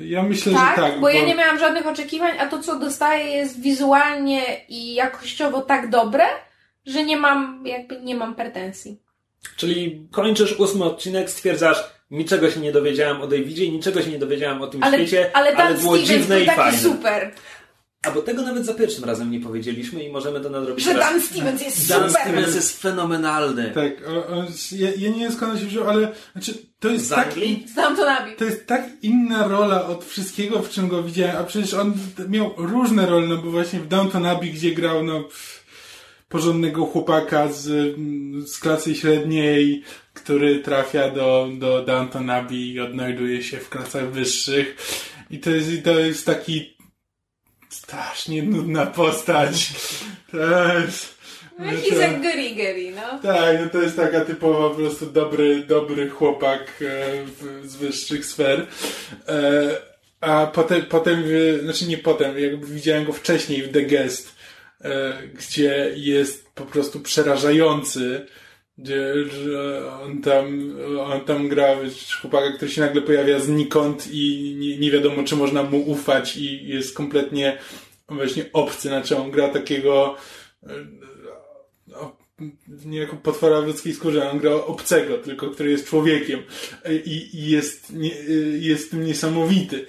Ja 0.00 0.22
myślę, 0.22 0.52
tak, 0.52 0.76
że 0.76 0.82
tak. 0.82 0.94
Bo, 0.94 1.00
bo 1.00 1.08
ja 1.08 1.26
nie 1.26 1.34
miałam 1.34 1.58
żadnych 1.58 1.86
oczekiwań, 1.86 2.38
a 2.38 2.46
to, 2.46 2.62
co 2.62 2.78
dostaję, 2.78 3.24
jest 3.24 3.60
wizualnie 3.60 4.42
i 4.68 4.94
jakościowo 4.94 5.60
tak 5.60 5.90
dobre, 5.90 6.24
że 6.86 7.04
nie 7.04 7.16
mam, 7.16 7.66
jakby 7.66 8.00
nie 8.00 8.14
mam 8.14 8.34
pretensji. 8.34 9.00
Czyli 9.56 10.08
kończysz 10.10 10.60
ósmy 10.60 10.84
odcinek, 10.84 11.30
stwierdzasz, 11.30 11.97
niczego 12.10 12.50
się 12.50 12.60
nie 12.60 12.72
dowiedziałem 12.72 13.20
o 13.20 13.26
Davidzie, 13.26 13.70
niczego 13.70 14.02
się 14.02 14.10
nie 14.10 14.18
dowiedziałem 14.18 14.62
o 14.62 14.66
tym 14.66 14.82
ale, 14.82 14.98
świecie, 14.98 15.30
ale, 15.34 15.56
ale 15.56 15.74
było 15.74 15.96
Stevens 15.96 16.08
dziwne 16.08 16.34
był 16.34 16.44
i 16.44 16.46
taki 16.46 16.60
fajne. 16.60 16.78
super. 16.78 17.32
A 18.06 18.10
bo 18.10 18.22
tego 18.22 18.42
nawet 18.42 18.66
za 18.66 18.74
pierwszym 18.74 19.04
razem 19.04 19.30
nie 19.30 19.40
powiedzieliśmy 19.40 20.04
i 20.04 20.12
możemy 20.12 20.40
to 20.40 20.50
nadrobić 20.50 20.84
Że. 20.84 20.94
Dan 20.94 21.20
Stevens 21.20 21.62
jest 21.62 21.88
Dan 21.88 22.08
super. 22.10 22.22
Stevens 22.22 22.54
jest 22.54 22.82
fenomenalny. 22.82 23.70
Tak, 23.74 23.92
o, 24.08 24.26
o, 24.26 24.44
ja, 24.72 24.88
ja, 24.96 25.10
nie 25.10 25.18
wiem 25.18 25.32
skąd 25.32 25.52
on 25.52 25.58
się 25.58 25.66
wziął, 25.66 25.88
ale 25.88 26.12
znaczy, 26.32 26.54
to 26.80 26.88
jest 26.88 27.06
Z 27.06 27.08
tak, 27.08 27.28
Anglii? 27.28 27.66
Znam 27.72 27.96
to 27.96 28.04
nabi. 28.04 28.36
to 28.36 28.44
jest 28.44 28.66
tak 28.66 28.82
inna 29.02 29.48
rola 29.48 29.86
od 29.86 30.04
wszystkiego, 30.04 30.62
w 30.62 30.70
czym 30.70 30.88
go 30.88 31.02
widziałem, 31.02 31.36
a 31.36 31.44
przecież 31.44 31.74
on 31.74 31.94
miał 32.28 32.54
różne 32.56 33.06
role, 33.06 33.26
no 33.26 33.36
bo 33.36 33.50
właśnie 33.50 33.80
w 33.80 33.88
Downton 33.88 34.26
Abbey, 34.26 34.50
gdzie 34.50 34.70
grał, 34.70 35.04
no 35.04 35.24
porządnego 36.28 36.84
chłopaka 36.84 37.48
z, 37.52 37.96
z 38.50 38.58
klasy 38.58 38.94
średniej, 38.94 39.82
który 40.28 40.58
trafia 40.58 41.10
do, 41.10 41.48
do 41.58 41.82
Downton 41.82 42.30
Abbey 42.30 42.72
i 42.72 42.80
odnajduje 42.80 43.42
się 43.42 43.58
w 43.58 43.68
klasach 43.68 44.10
wyższych. 44.10 44.76
I 45.30 45.38
to 45.38 45.50
jest, 45.50 45.84
to 45.84 45.98
jest 45.98 46.26
taki 46.26 46.76
strasznie 47.68 48.42
nudna 48.42 48.86
postać. 48.86 49.70
To 50.30 50.74
jest... 50.74 51.18
He's 51.58 52.04
a 52.04 52.08
goody 52.08 52.50
goody, 52.50 52.92
no. 52.96 53.18
Tak, 53.22 53.60
no 53.60 53.70
to 53.70 53.82
jest 53.82 53.96
taka 53.96 54.24
typowa 54.24 54.68
po 54.68 54.74
prostu 54.74 55.06
dobry, 55.06 55.62
dobry 55.62 56.10
chłopak 56.10 56.60
e, 56.60 57.24
w, 57.24 57.62
z 57.70 57.76
wyższych 57.76 58.24
sfer. 58.24 58.66
E, 59.28 59.76
a 60.20 60.46
potem, 60.46 60.82
potem, 60.82 61.24
znaczy 61.62 61.86
nie 61.86 61.98
potem, 61.98 62.38
jakby 62.38 62.66
widziałem 62.66 63.04
go 63.04 63.12
wcześniej 63.12 63.62
w 63.62 63.72
The 63.72 63.82
Guest, 63.82 64.34
e, 64.80 65.22
gdzie 65.34 65.92
jest 65.96 66.48
po 66.54 66.64
prostu 66.64 67.00
przerażający, 67.00 68.26
gdzie 68.78 69.24
że 69.24 69.82
on 70.02 70.22
tam, 70.22 70.74
on 71.00 71.20
tam 71.20 71.48
gra 71.48 71.80
wiesz, 71.82 72.18
chłopaka, 72.20 72.52
który 72.52 72.70
się 72.70 72.80
nagle 72.80 73.02
pojawia 73.02 73.40
znikąd 73.40 74.08
i 74.12 74.54
nie, 74.58 74.78
nie 74.78 74.90
wiadomo, 74.90 75.24
czy 75.24 75.36
można 75.36 75.62
mu 75.62 75.90
ufać 75.90 76.36
i 76.36 76.68
jest 76.68 76.96
kompletnie 76.96 77.58
właśnie 78.08 78.44
obcy, 78.52 78.88
znaczy 78.88 79.16
on 79.16 79.30
gra 79.30 79.48
takiego 79.48 80.16
e, 80.62 80.68
nie 82.84 82.98
jako 82.98 83.16
potwora 83.16 83.60
w 83.60 83.66
ludzkiej 83.66 83.94
skórze, 83.94 84.30
on 84.30 84.38
gra 84.38 84.54
obcego, 84.54 85.18
tylko 85.18 85.50
który 85.50 85.70
jest 85.70 85.88
człowiekiem 85.88 86.42
i, 87.04 87.30
i 87.32 87.50
jest, 87.50 87.92
nie, 87.92 88.14
jest 88.58 88.90
tym 88.90 89.04
niesamowity. 89.04 89.86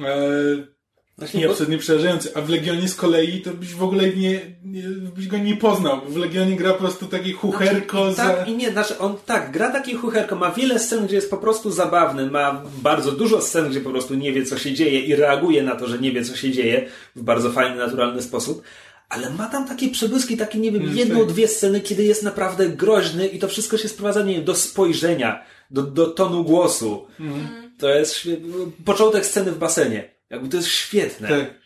E, 0.00 0.75
Właśnie, 1.18 1.44
bo- 1.44 1.50
absolutnie 1.50 1.78
przerażający. 1.78 2.30
A 2.34 2.40
w 2.40 2.48
Legionie 2.48 2.88
z 2.88 2.94
kolei 2.94 3.42
to 3.42 3.50
byś 3.50 3.74
w 3.74 3.82
ogóle 3.82 4.08
nie, 4.10 4.40
nie 4.64 4.82
byś 5.16 5.26
go 5.28 5.38
nie 5.38 5.56
poznał. 5.56 6.00
W 6.08 6.16
Legionie 6.16 6.56
gra 6.56 6.72
po 6.72 6.78
prostu 6.78 7.06
takie 7.06 7.32
chucherko 7.32 8.12
za... 8.12 8.24
Tak 8.24 8.48
i 8.48 8.56
nie, 8.56 8.70
znaczy 8.72 8.98
on 8.98 9.14
tak, 9.26 9.52
gra 9.52 9.70
taki 9.70 9.94
chucherko, 9.94 10.36
ma 10.36 10.50
wiele 10.50 10.78
scen, 10.78 11.06
gdzie 11.06 11.16
jest 11.16 11.30
po 11.30 11.36
prostu 11.36 11.70
zabawny, 11.70 12.30
ma 12.30 12.62
bardzo 12.82 13.12
dużo 13.12 13.40
scen, 13.40 13.70
gdzie 13.70 13.80
po 13.80 13.90
prostu 13.90 14.14
nie 14.14 14.32
wie, 14.32 14.44
co 14.44 14.58
się 14.58 14.72
dzieje 14.74 15.00
i 15.00 15.14
reaguje 15.16 15.62
na 15.62 15.74
to, 15.76 15.86
że 15.86 15.98
nie 15.98 16.12
wie, 16.12 16.24
co 16.24 16.36
się 16.36 16.50
dzieje 16.50 16.86
w 17.16 17.22
bardzo 17.22 17.52
fajny, 17.52 17.76
naturalny 17.76 18.22
sposób. 18.22 18.62
Ale 19.08 19.30
ma 19.30 19.46
tam 19.46 19.68
takie 19.68 19.88
przebłyski, 19.88 20.36
takie, 20.36 20.58
nie 20.58 20.72
wiem, 20.72 20.82
Mm, 20.82 20.96
jedną, 20.96 21.18
tak. 21.18 21.28
dwie 21.28 21.48
sceny, 21.48 21.80
kiedy 21.80 22.04
jest 22.04 22.22
naprawdę 22.22 22.68
groźny 22.68 23.26
i 23.26 23.38
to 23.38 23.48
wszystko 23.48 23.78
się 23.78 23.88
sprowadza, 23.88 24.22
nie 24.22 24.34
wiem, 24.34 24.44
do 24.44 24.54
spojrzenia, 24.54 25.44
do, 25.70 25.82
do 25.82 26.06
tonu 26.06 26.44
głosu. 26.44 27.06
Mhm. 27.20 27.46
To 27.78 27.88
jest 27.88 28.28
początek 28.84 29.26
sceny 29.26 29.52
w 29.52 29.58
basenie. 29.58 30.15
Jakby 30.30 30.48
to 30.48 30.56
jest 30.56 30.68
świetne. 30.68 31.28
Tak. 31.28 31.60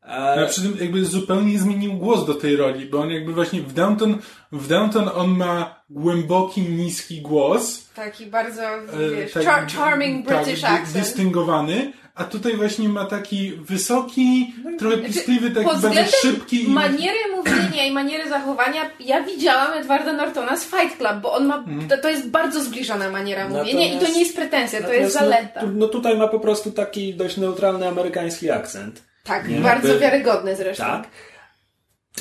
A, 0.00 0.34
A 0.34 0.46
przy 0.46 0.62
tym 0.62 0.76
jakby 0.80 1.04
zupełnie 1.04 1.58
zmienił 1.58 1.92
głos 1.92 2.26
do 2.26 2.34
tej 2.34 2.56
roli, 2.56 2.86
bo 2.86 3.00
on 3.00 3.10
jakby 3.10 3.32
właśnie 3.32 3.62
w 3.62 3.72
Downton, 3.72 4.18
w 4.52 4.68
Downton 4.68 5.10
on 5.14 5.30
ma 5.30 5.79
głęboki, 5.90 6.62
niski 6.62 7.20
głos. 7.22 7.84
Taki 7.94 8.26
bardzo, 8.26 8.62
e, 8.62 8.86
wiesz, 9.16 9.32
tak, 9.32 9.42
char- 9.44 9.72
charming 9.76 10.26
tak, 10.28 10.44
British 10.44 10.60
dy- 10.60 10.66
accent. 10.68 10.92
Dystyngowany, 10.92 11.92
a 12.14 12.24
tutaj 12.24 12.56
właśnie 12.56 12.88
ma 12.88 13.04
taki 13.04 13.52
wysoki, 13.52 14.54
trochę 14.78 14.96
Znaczy, 14.96 15.12
piskliwy, 15.12 15.50
taki 15.50 15.66
pod 15.66 15.80
bardzo 15.80 16.00
szybki. 16.22 16.64
i- 16.64 16.68
Maniery 16.68 17.18
mówienia 17.36 17.84
i 17.86 17.90
maniery 17.92 18.28
zachowania, 18.28 18.90
ja 19.00 19.22
widziałam 19.22 19.72
Edwarda 19.72 20.12
Nortona 20.12 20.56
z 20.56 20.64
Fight 20.64 20.96
Club, 20.98 21.12
bo 21.22 21.32
on 21.32 21.46
ma, 21.46 21.56
Mhm. 21.56 21.88
to, 21.88 21.98
to 21.98 22.08
jest 22.08 22.28
bardzo 22.28 22.64
zbliżona 22.64 23.10
maniera 23.10 23.44
Natomiast- 23.48 23.72
mówienia 23.72 23.94
i 23.94 24.00
to 24.00 24.12
nie 24.12 24.20
jest 24.20 24.36
pretensja, 24.36 24.82
to 24.82 24.92
jest 24.92 25.14
Natomiast 25.14 25.36
zaleta. 25.42 25.60
No, 25.66 25.72
no 25.74 25.88
tutaj 25.88 26.18
ma 26.18 26.28
po 26.28 26.40
prostu 26.40 26.70
taki 26.72 27.14
dość 27.14 27.36
neutralny 27.36 27.88
amerykański 27.88 28.50
akcent. 28.50 29.02
Tak, 29.24 29.48
Nie? 29.48 29.60
bardzo 29.60 29.88
By- 29.88 29.98
wiarygodny 29.98 30.56
zresztą. 30.56 30.84
Tak. 30.84 31.06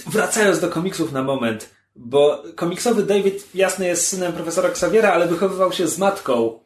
Wracając 0.07 0.59
do 0.59 0.67
komiksów 0.69 1.11
na 1.11 1.23
moment, 1.23 1.69
bo 1.99 2.43
komiksowy 2.55 3.03
David 3.03 3.55
jasny 3.55 3.87
jest 3.87 4.07
synem 4.07 4.33
profesora 4.33 4.69
Xaviera, 4.69 5.13
ale 5.13 5.27
wychowywał 5.27 5.71
się 5.71 5.87
z 5.87 5.97
matką, 5.97 6.59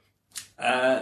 e, 0.59 1.01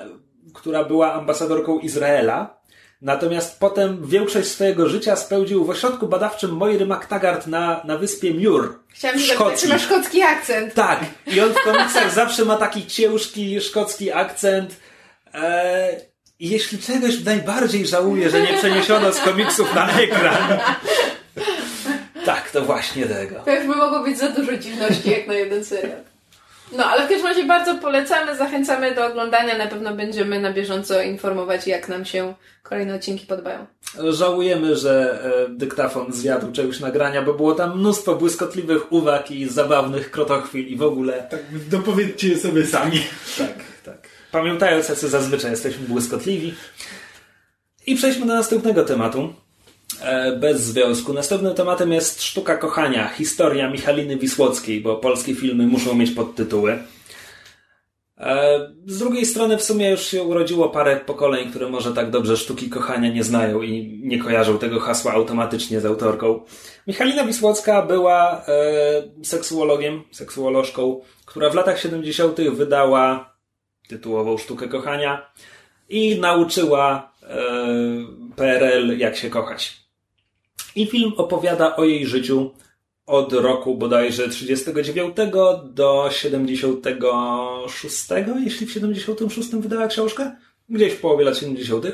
która 0.54 0.84
była 0.84 1.14
ambasadorką 1.14 1.80
Izraela. 1.80 2.62
Natomiast 3.02 3.60
potem 3.60 4.08
większość 4.08 4.48
swojego 4.48 4.90
życia 4.90 5.16
spędził 5.16 5.66
w 5.66 5.70
ośrodku 5.70 6.08
badawczym 6.08 6.52
Moiry 6.52 6.86
McTaggart 6.86 7.48
na, 7.48 7.82
na 7.86 7.98
wyspie 7.98 8.34
Muir. 8.34 8.70
Chciałam 8.88 9.20
zapytać, 9.20 9.62
czy 9.62 9.68
ma 9.68 9.80
szkocki 9.80 10.22
akcent. 10.22 10.74
Tak, 10.74 11.00
i 11.28 11.42
on 11.42 11.54
w 11.54 11.64
komiksach 11.64 12.14
zawsze 12.22 12.46
ma 12.46 12.58
taki 12.58 12.88
ciężki 12.88 13.62
szkocki 13.62 14.12
akcent. 14.12 14.76
E, 15.34 16.12
i 16.40 16.50
jeśli 16.50 16.80
czegoś 16.80 17.24
najbardziej 17.24 17.88
żałuję, 17.88 18.30
że 18.30 18.42
nie 18.42 18.54
przeniesiono 18.58 19.14
z 19.14 19.20
komiksów 19.20 19.76
na 19.76 19.92
ekran. 19.92 20.60
Tak, 22.54 22.62
to 22.62 22.62
właśnie 22.62 23.06
tego. 23.06 23.36
To 23.46 23.56
już 23.56 23.68
by 23.68 23.76
mogło 23.76 24.04
być 24.04 24.18
za 24.18 24.30
dużo 24.30 24.58
dziwności 24.58 25.12
jak 25.12 25.28
na 25.28 25.34
jeden 25.34 25.66
serial. 25.66 25.98
No, 26.78 26.86
ale 26.86 27.06
w 27.06 27.10
każdym 27.10 27.28
razie 27.28 27.44
bardzo 27.44 27.76
polecamy, 27.76 28.38
zachęcamy 28.38 28.96
do 28.96 29.06
oglądania. 29.06 29.58
Na 29.58 29.68
pewno 29.68 29.96
będziemy 29.96 30.40
na 30.40 30.54
bieżąco 30.54 31.02
informować, 31.02 31.68
jak 31.68 31.90
nam 31.90 32.06
się 32.06 32.34
kolejne 32.64 32.96
odcinki 32.96 33.26
podobają. 33.26 33.66
Żałujemy, 34.10 34.76
że 34.76 35.24
e, 35.24 35.50
dyktafon 35.50 36.14
zjadł 36.14 36.52
czegoś 36.52 36.80
nagrania, 36.80 37.22
bo 37.22 37.34
było 37.34 37.56
tam 37.56 37.80
mnóstwo 37.80 38.16
błyskotliwych 38.16 38.92
uwag 38.92 39.32
i 39.32 39.50
zabawnych 39.50 40.12
krotochwil 40.12 40.68
i 40.68 40.78
w 40.78 40.84
ogóle. 40.84 41.28
Tak, 41.30 41.40
dopowiedzcie 41.70 42.30
je 42.30 42.38
sobie 42.38 42.66
sami. 42.66 43.02
Tak, 43.38 43.56
tak. 43.86 44.08
Pamiętając, 44.32 44.90
jacy 44.90 45.10
zazwyczaj 45.10 45.52
jesteśmy 45.52 45.88
błyskotliwi. 45.88 46.54
I 47.88 47.96
przejdźmy 47.96 48.26
do 48.26 48.36
następnego 48.36 48.84
tematu. 48.84 49.34
E, 50.00 50.32
Bez 50.36 50.62
związku. 50.62 51.14
Następnym 51.14 51.54
tematem 51.54 51.92
jest 51.92 52.24
Sztuka 52.24 52.58
Kochania, 52.58 53.08
historia 53.08 53.70
Michaliny 53.70 54.18
Wisłockiej, 54.18 54.82
bo 54.82 54.96
polskie 54.96 55.36
filmy 55.36 55.68
muszą 55.68 55.96
mieć 55.96 56.12
podtytuły. 56.12 56.78
E, 58.18 58.60
Z 58.88 59.00
drugiej 59.00 59.26
strony 59.26 59.58
w 59.58 59.64
sumie 59.64 59.90
już 59.92 60.02
się 60.02 60.24
urodziło 60.24 60.70
parę 60.70 61.00
pokoleń, 61.00 61.50
które 61.50 61.70
może 61.70 61.94
tak 61.94 62.10
dobrze 62.10 62.38
sztuki 62.38 62.70
kochania 62.70 63.10
nie 63.10 63.24
znają 63.24 63.62
i 63.62 64.02
nie 64.04 64.20
kojarzą 64.20 64.58
tego 64.58 64.80
hasła 64.80 65.14
automatycznie 65.14 65.82
z 65.82 65.86
autorką. 65.86 66.42
Michalina 66.88 67.26
Wisłocka 67.26 67.82
była 67.82 68.46
e, 68.48 69.24
seksuologiem, 69.24 70.04
seksuolożką, 70.12 71.02
która 71.26 71.50
w 71.50 71.56
latach 71.56 71.80
70. 71.80 72.42
wydała 72.42 73.34
tytułową 73.88 74.38
Sztukę 74.38 74.68
Kochania 74.68 75.32
i 75.90 76.20
nauczyła 76.20 77.12
e, 77.24 77.28
PRL 78.36 78.98
jak 78.98 79.16
się 79.16 79.30
kochać. 79.30 79.81
I 80.76 80.86
film 80.86 81.14
opowiada 81.18 81.76
o 81.76 81.86
jej 81.86 82.06
życiu 82.06 82.52
od 83.06 83.34
roku 83.34 83.76
bodajże 83.76 84.30
39 84.30 85.18
do 85.64 86.10
76, 86.12 87.96
jeśli 88.44 88.68
w 88.68 88.72
76 88.72 89.50
wydała 89.50 89.88
książkę, 89.88 90.36
gdzieś 90.70 90.94
w 90.94 91.02
połowie 91.02 91.26
lat 91.26 91.38
70. 91.38 91.86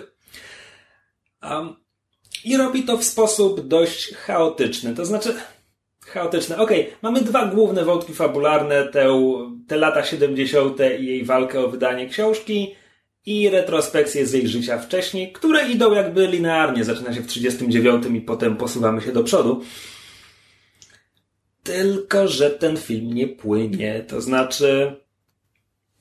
Um, 1.44 1.76
I 2.46 2.58
robi 2.58 2.84
to 2.84 2.98
w 2.98 3.04
sposób 3.04 3.68
dość 3.68 4.14
chaotyczny, 4.14 4.96
to 4.96 5.06
znaczy 5.06 5.36
chaotyczne. 6.06 6.58
Okej, 6.58 6.94
mamy 7.02 7.22
dwa 7.22 7.46
główne 7.46 7.86
wątki 7.86 8.14
fabularne, 8.14 8.86
te, 8.86 9.08
te 9.68 9.78
lata 9.78 10.04
70. 10.04 10.78
i 11.00 11.06
jej 11.06 11.26
walkę 11.26 11.60
o 11.60 11.68
wydanie 11.68 12.10
książki 12.10 12.76
i 13.28 13.50
retrospekcje 13.50 14.28
z 14.28 14.34
jej 14.34 14.48
życia 14.48 14.80
wcześniej, 14.80 15.32
które 15.32 15.70
idą 15.70 15.94
jakby 15.94 16.28
linearnie. 16.28 16.84
Zaczyna 16.84 17.14
się 17.14 17.22
w 17.22 17.28
39 17.28 18.06
i 18.16 18.22
potem 18.22 18.58
posuwamy 18.58 19.02
się 19.02 19.12
do 19.12 19.24
przodu. 19.24 19.64
Tylko, 21.64 22.28
że 22.28 22.50
ten 22.50 22.78
film 22.78 23.14
nie 23.14 23.28
płynie. 23.28 24.06
To 24.08 24.22
znaczy, 24.22 24.96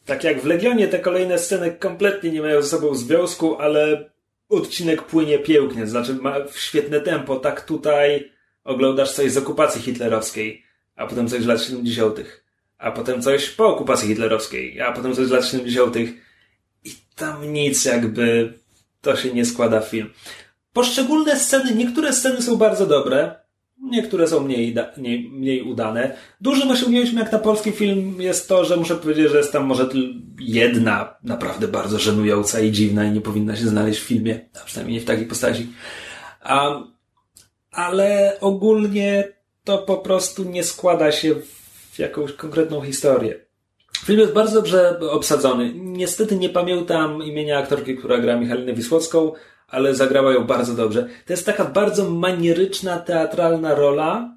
tak 0.05 0.25
jak 0.25 0.41
w 0.41 0.47
Legionie, 0.47 0.89
te 0.89 0.99
kolejne 0.99 1.39
sceny 1.39 1.73
kompletnie 1.73 2.31
nie 2.31 2.41
mają 2.41 2.63
ze 2.63 2.69
sobą 2.69 2.95
związku, 2.95 3.57
ale 3.57 4.11
odcinek 4.49 5.03
płynie 5.03 5.39
pięknie. 5.39 5.87
Znaczy, 5.87 6.15
ma 6.15 6.35
świetne 6.55 7.01
tempo. 7.01 7.37
Tak 7.37 7.65
tutaj 7.65 8.33
oglądasz 8.65 9.13
coś 9.13 9.33
z 9.33 9.37
okupacji 9.37 9.83
hitlerowskiej, 9.83 10.63
a 10.97 11.07
potem 11.07 11.29
coś 11.29 11.43
z 11.43 11.47
lat 11.47 11.63
70., 11.63 12.21
a 12.79 12.93
potem 12.93 13.23
coś 13.23 13.51
po 13.51 13.67
okupacji 13.67 14.09
hitlerowskiej, 14.09 14.81
a 14.81 14.93
potem 14.93 15.15
coś 15.15 15.27
z 15.27 15.31
lat 15.31 15.47
70. 15.47 15.97
I 16.87 16.91
tam 17.17 17.53
nic 17.53 17.85
jakby 17.85 18.59
to 19.01 19.17
się 19.17 19.33
nie 19.33 19.45
składa 19.45 19.81
w 19.81 19.89
film. 19.89 20.11
Poszczególne 20.73 21.41
sceny, 21.41 21.75
niektóre 21.75 22.13
sceny 22.13 22.43
są 22.43 22.57
bardzo 22.57 22.87
dobre, 22.87 23.35
niektóre 23.83 24.29
są 24.29 24.41
mniej, 24.41 24.75
mniej, 24.97 25.31
mniej 25.31 25.63
udane. 25.63 26.17
Dużym 26.41 26.71
osiągnięciem 26.71 27.19
jak 27.19 27.33
na 27.33 27.39
polski 27.39 27.73
film 27.73 28.21
jest 28.21 28.49
to, 28.49 28.65
że 28.65 28.77
muszę 28.77 28.97
powiedzieć, 28.97 29.31
że 29.31 29.39
jest 29.39 29.53
tam 29.53 29.65
może 29.65 29.89
jedna 30.41 31.15
naprawdę 31.23 31.69
bardzo 31.69 31.99
żenująca 31.99 32.61
i 32.61 32.73
dziwna 32.73 33.05
i 33.05 33.11
nie 33.11 33.21
powinna 33.21 33.57
się 33.57 33.69
znaleźć 33.69 34.01
w 34.01 34.05
filmie, 34.05 34.41
a 34.63 34.65
przynajmniej 34.65 34.95
nie 34.95 35.01
w 35.01 35.07
takiej 35.07 35.27
postaci. 35.27 35.67
A, 36.41 36.83
ale 37.71 38.37
ogólnie 38.41 39.29
to 39.65 39.79
po 39.79 39.97
prostu 39.97 40.45
nie 40.45 40.65
składa 40.65 41.13
się 41.13 41.35
w 41.93 41.99
jakąś 41.99 42.33
konkretną 42.33 42.81
historię. 42.81 43.46
Film 44.05 44.21
jest 44.21 44.33
bardzo 44.33 44.55
dobrze 44.55 45.01
obsadzony. 45.01 45.73
Niestety 45.75 46.37
nie 46.37 46.49
pamiętam 46.49 47.23
imienia 47.23 47.59
aktorki, 47.59 47.97
która 47.97 48.19
gra 48.19 48.37
Michalinę 48.37 48.73
Wisłocką, 48.73 49.33
ale 49.69 49.95
zagrała 49.95 50.33
ją 50.33 50.45
bardzo 50.45 50.75
dobrze. 50.75 51.09
To 51.27 51.33
jest 51.33 51.47
taka 51.47 51.65
bardzo 51.65 52.11
manieryczna, 52.11 52.99
teatralna 52.99 53.75
rola, 53.75 54.37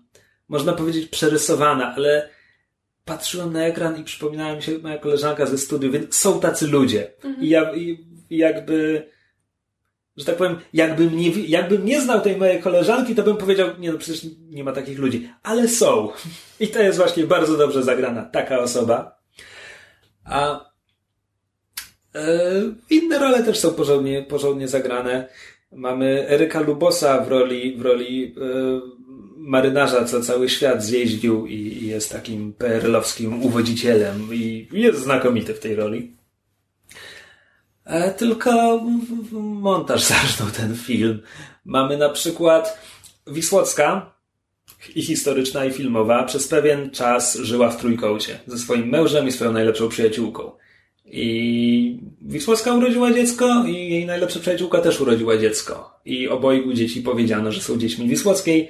można 0.49 0.74
powiedzieć 0.74 1.07
przerysowana, 1.07 1.93
ale 1.95 2.30
patrzyłem 3.05 3.53
na 3.53 3.64
ekran 3.66 3.97
i 3.97 4.03
przypominała 4.03 4.55
mi 4.55 4.64
się 4.64 4.78
moja 4.78 4.97
koleżanka 4.97 5.45
ze 5.45 5.57
studiu, 5.57 5.91
więc 5.91 6.16
są 6.16 6.39
tacy 6.39 6.68
ludzie. 6.68 7.12
I, 7.41 7.49
ja, 7.49 7.76
i, 7.76 8.05
jakby, 8.30 9.07
że 10.18 10.26
tak 10.26 10.36
powiem, 10.36 10.57
jakbym 10.74 11.18
nie, 11.18 11.30
jakbym 11.30 11.86
nie 11.86 12.01
znał 12.01 12.22
tej 12.22 12.38
mojej 12.38 12.62
koleżanki, 12.62 13.16
to 13.16 13.24
bym 13.24 13.38
powiedział, 13.38 13.68
nie 13.80 13.91
no 13.91 13.97
przecież 13.97 14.26
nie 14.49 14.64
ma 14.64 14.72
takich 14.72 14.99
ludzi. 14.99 15.30
Ale 15.43 15.68
są. 15.68 16.10
I 16.60 16.68
to 16.68 16.82
jest 16.82 16.97
właśnie 16.97 17.24
bardzo 17.24 17.57
dobrze 17.57 17.84
zagrana 17.84 18.24
taka 18.24 18.60
osoba. 18.60 19.19
A 20.30 20.66
e, 22.16 22.22
inne 22.90 23.20
role 23.20 23.44
też 23.44 23.60
są 23.60 23.74
porządnie, 23.74 24.24
porządnie 24.24 24.68
zagrane. 24.68 25.30
Mamy 25.72 26.30
Eryka 26.30 26.60
Lubosa 26.60 27.22
w 27.22 27.28
roli, 27.28 27.78
w 27.78 27.82
roli 27.82 28.36
e, 28.38 29.00
marynarza, 29.38 30.06
co 30.06 30.22
cały 30.22 30.50
świat 30.50 30.84
zjeździł 30.84 31.48
i, 31.48 31.54
i 31.54 31.88
jest 31.88 32.12
takim 32.12 32.54
PRL-owskim 32.54 33.44
uwodzicielem 33.44 34.30
i 34.34 34.68
jest 34.72 35.00
znakomity 35.00 35.54
w 35.54 35.60
tej 35.60 35.76
roli. 35.76 36.18
E, 37.86 38.14
tylko 38.14 38.82
montaż 39.32 40.04
zarżnął 40.14 40.50
ten 40.50 40.76
film. 40.76 41.22
Mamy 41.66 41.98
na 41.98 42.10
przykład 42.10 42.80
Wisłocka, 43.28 44.19
i 44.96 45.02
historyczna, 45.02 45.66
i 45.66 45.72
filmowa, 45.72 46.24
przez 46.24 46.48
pewien 46.48 46.92
czas 46.92 47.38
żyła 47.38 47.70
w 47.70 47.78
trójkącie 47.78 48.40
ze 48.48 48.58
swoim 48.58 48.90
mężem 48.90 49.28
i 49.28 49.32
swoją 49.32 49.52
najlepszą 49.52 49.90
przyjaciółką. 49.90 50.52
I 51.06 52.00
Wisłocka 52.22 52.74
urodziła 52.74 53.14
dziecko 53.14 53.64
i 53.68 53.74
jej 53.74 54.06
najlepsza 54.06 54.40
przyjaciółka 54.40 54.82
też 54.82 55.02
urodziła 55.02 55.38
dziecko. 55.38 56.00
I 56.06 56.28
obojgu 56.28 56.74
dzieci 56.74 57.02
powiedziano, 57.02 57.52
że 57.52 57.62
są 57.62 57.78
dziećmi 57.78 58.08
Wisłockiej, 58.08 58.70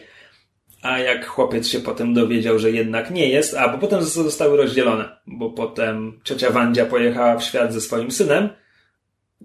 a 0.81 0.99
jak 0.99 1.25
chłopiec 1.27 1.67
się 1.67 1.79
potem 1.79 2.13
dowiedział, 2.13 2.59
że 2.59 2.71
jednak 2.71 3.11
nie 3.11 3.29
jest, 3.29 3.53
a 3.53 3.69
bo 3.69 3.77
potem 3.77 4.03
zostały 4.03 4.57
rozdzielone, 4.57 5.09
bo 5.27 5.49
potem 5.49 6.19
ciocia 6.23 6.49
Wandzia 6.49 6.85
pojechała 6.85 7.37
w 7.37 7.43
świat 7.43 7.73
ze 7.73 7.81
swoim 7.81 8.11
synem, 8.11 8.49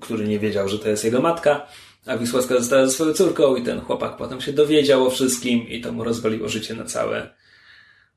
który 0.00 0.28
nie 0.28 0.38
wiedział, 0.38 0.68
że 0.68 0.78
to 0.78 0.88
jest 0.88 1.04
jego 1.04 1.20
matka, 1.20 1.66
a 2.06 2.18
Wisłocka 2.18 2.58
została 2.58 2.86
ze 2.86 2.92
swoją 2.92 3.12
córką 3.12 3.56
i 3.56 3.62
ten 3.62 3.80
chłopak 3.80 4.16
potem 4.16 4.40
się 4.40 4.52
dowiedział 4.52 5.06
o 5.06 5.10
wszystkim 5.10 5.68
i 5.68 5.80
to 5.80 5.92
mu 5.92 6.04
rozwaliło 6.04 6.48
życie 6.48 6.74
na 6.74 6.84
całe, 6.84 7.34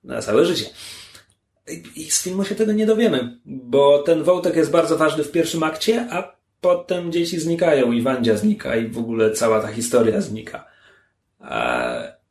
na 0.04 0.22
całe 0.22 0.46
życie. 0.46 0.66
I- 1.96 2.12
z 2.12 2.24
filmu 2.24 2.46
się 2.46 2.56
tego 2.56 2.74
nie 2.74 2.86
dowiemy, 2.86 3.40
bo 3.46 4.04
ten 4.04 4.24
wątek 4.24 4.56
jest 4.56 4.72
bardzo 4.72 4.98
ważny 4.98 5.24
w 5.24 5.32
pierwszym 5.32 5.64
akcie, 5.64 6.08
a 6.12 6.38
potem 6.62 7.12
dzieci 7.12 7.40
znikają 7.40 7.92
i 7.92 8.02
Wandzia 8.02 8.38
znika 8.38 8.76
i 8.76 8.88
w 8.88 8.98
ogóle 8.98 9.32
cała 9.32 9.62
ta 9.62 9.68
historia 9.68 10.22
znika. 10.22 10.66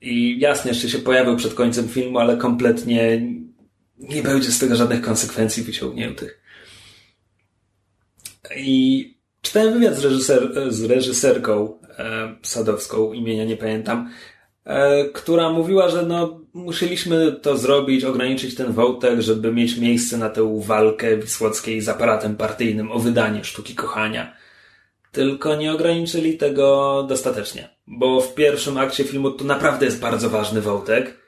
I 0.01 0.41
jasne, 0.41 0.71
jeszcze 0.71 0.89
się 0.89 0.99
pojawił 0.99 1.37
przed 1.37 1.55
końcem 1.55 1.89
filmu, 1.89 2.19
ale 2.19 2.37
kompletnie 2.37 3.33
nie 3.99 4.23
będzie 4.23 4.53
z 4.53 4.59
tego 4.59 4.77
żadnych 4.77 5.01
konsekwencji 5.01 5.63
wyciągniętych. 5.63 6.41
I 8.57 9.16
czytałem 9.47 9.75
wywiad 9.75 9.95
z, 9.95 10.05
reżyser, 10.05 10.73
z 10.73 10.85
reżyserką 10.85 11.79
e, 11.99 12.35
Sadowską, 12.43 13.13
imienia 13.13 13.45
nie 13.45 13.57
pamiętam, 13.57 14.11
e, 14.65 15.05
która 15.05 15.51
mówiła, 15.51 15.89
że 15.89 16.03
no, 16.03 16.41
musieliśmy 16.55 17.33
to 17.33 17.57
zrobić, 17.57 18.05
ograniczyć 18.05 18.55
ten 18.55 18.73
wątek, 18.73 19.21
żeby 19.21 19.53
mieć 19.53 19.79
miejsce 19.79 20.17
na 20.17 20.31
tę 20.31 20.61
walkę 20.65 21.17
Wisłockiej 21.17 21.81
z 21.81 21.89
aparatem 21.89 22.37
partyjnym 22.37 22.93
o 22.93 22.99
wydanie 22.99 23.45
sztuki 23.45 23.75
kochania. 23.75 24.37
Tylko 25.13 25.57
nie 25.57 25.73
ograniczyli 25.73 26.39
tego 26.39 27.03
dostatecznie. 27.09 27.69
bo 27.87 28.21
w 28.21 28.35
pierwszym 28.35 28.79
akcie 28.79 29.05
filmu 29.05 29.31
to 29.31 29.45
naprawdę 29.45 29.87
jest 29.87 30.01
bardzo 30.01 30.31
ważny 30.31 30.61
wątek, 30.61 31.19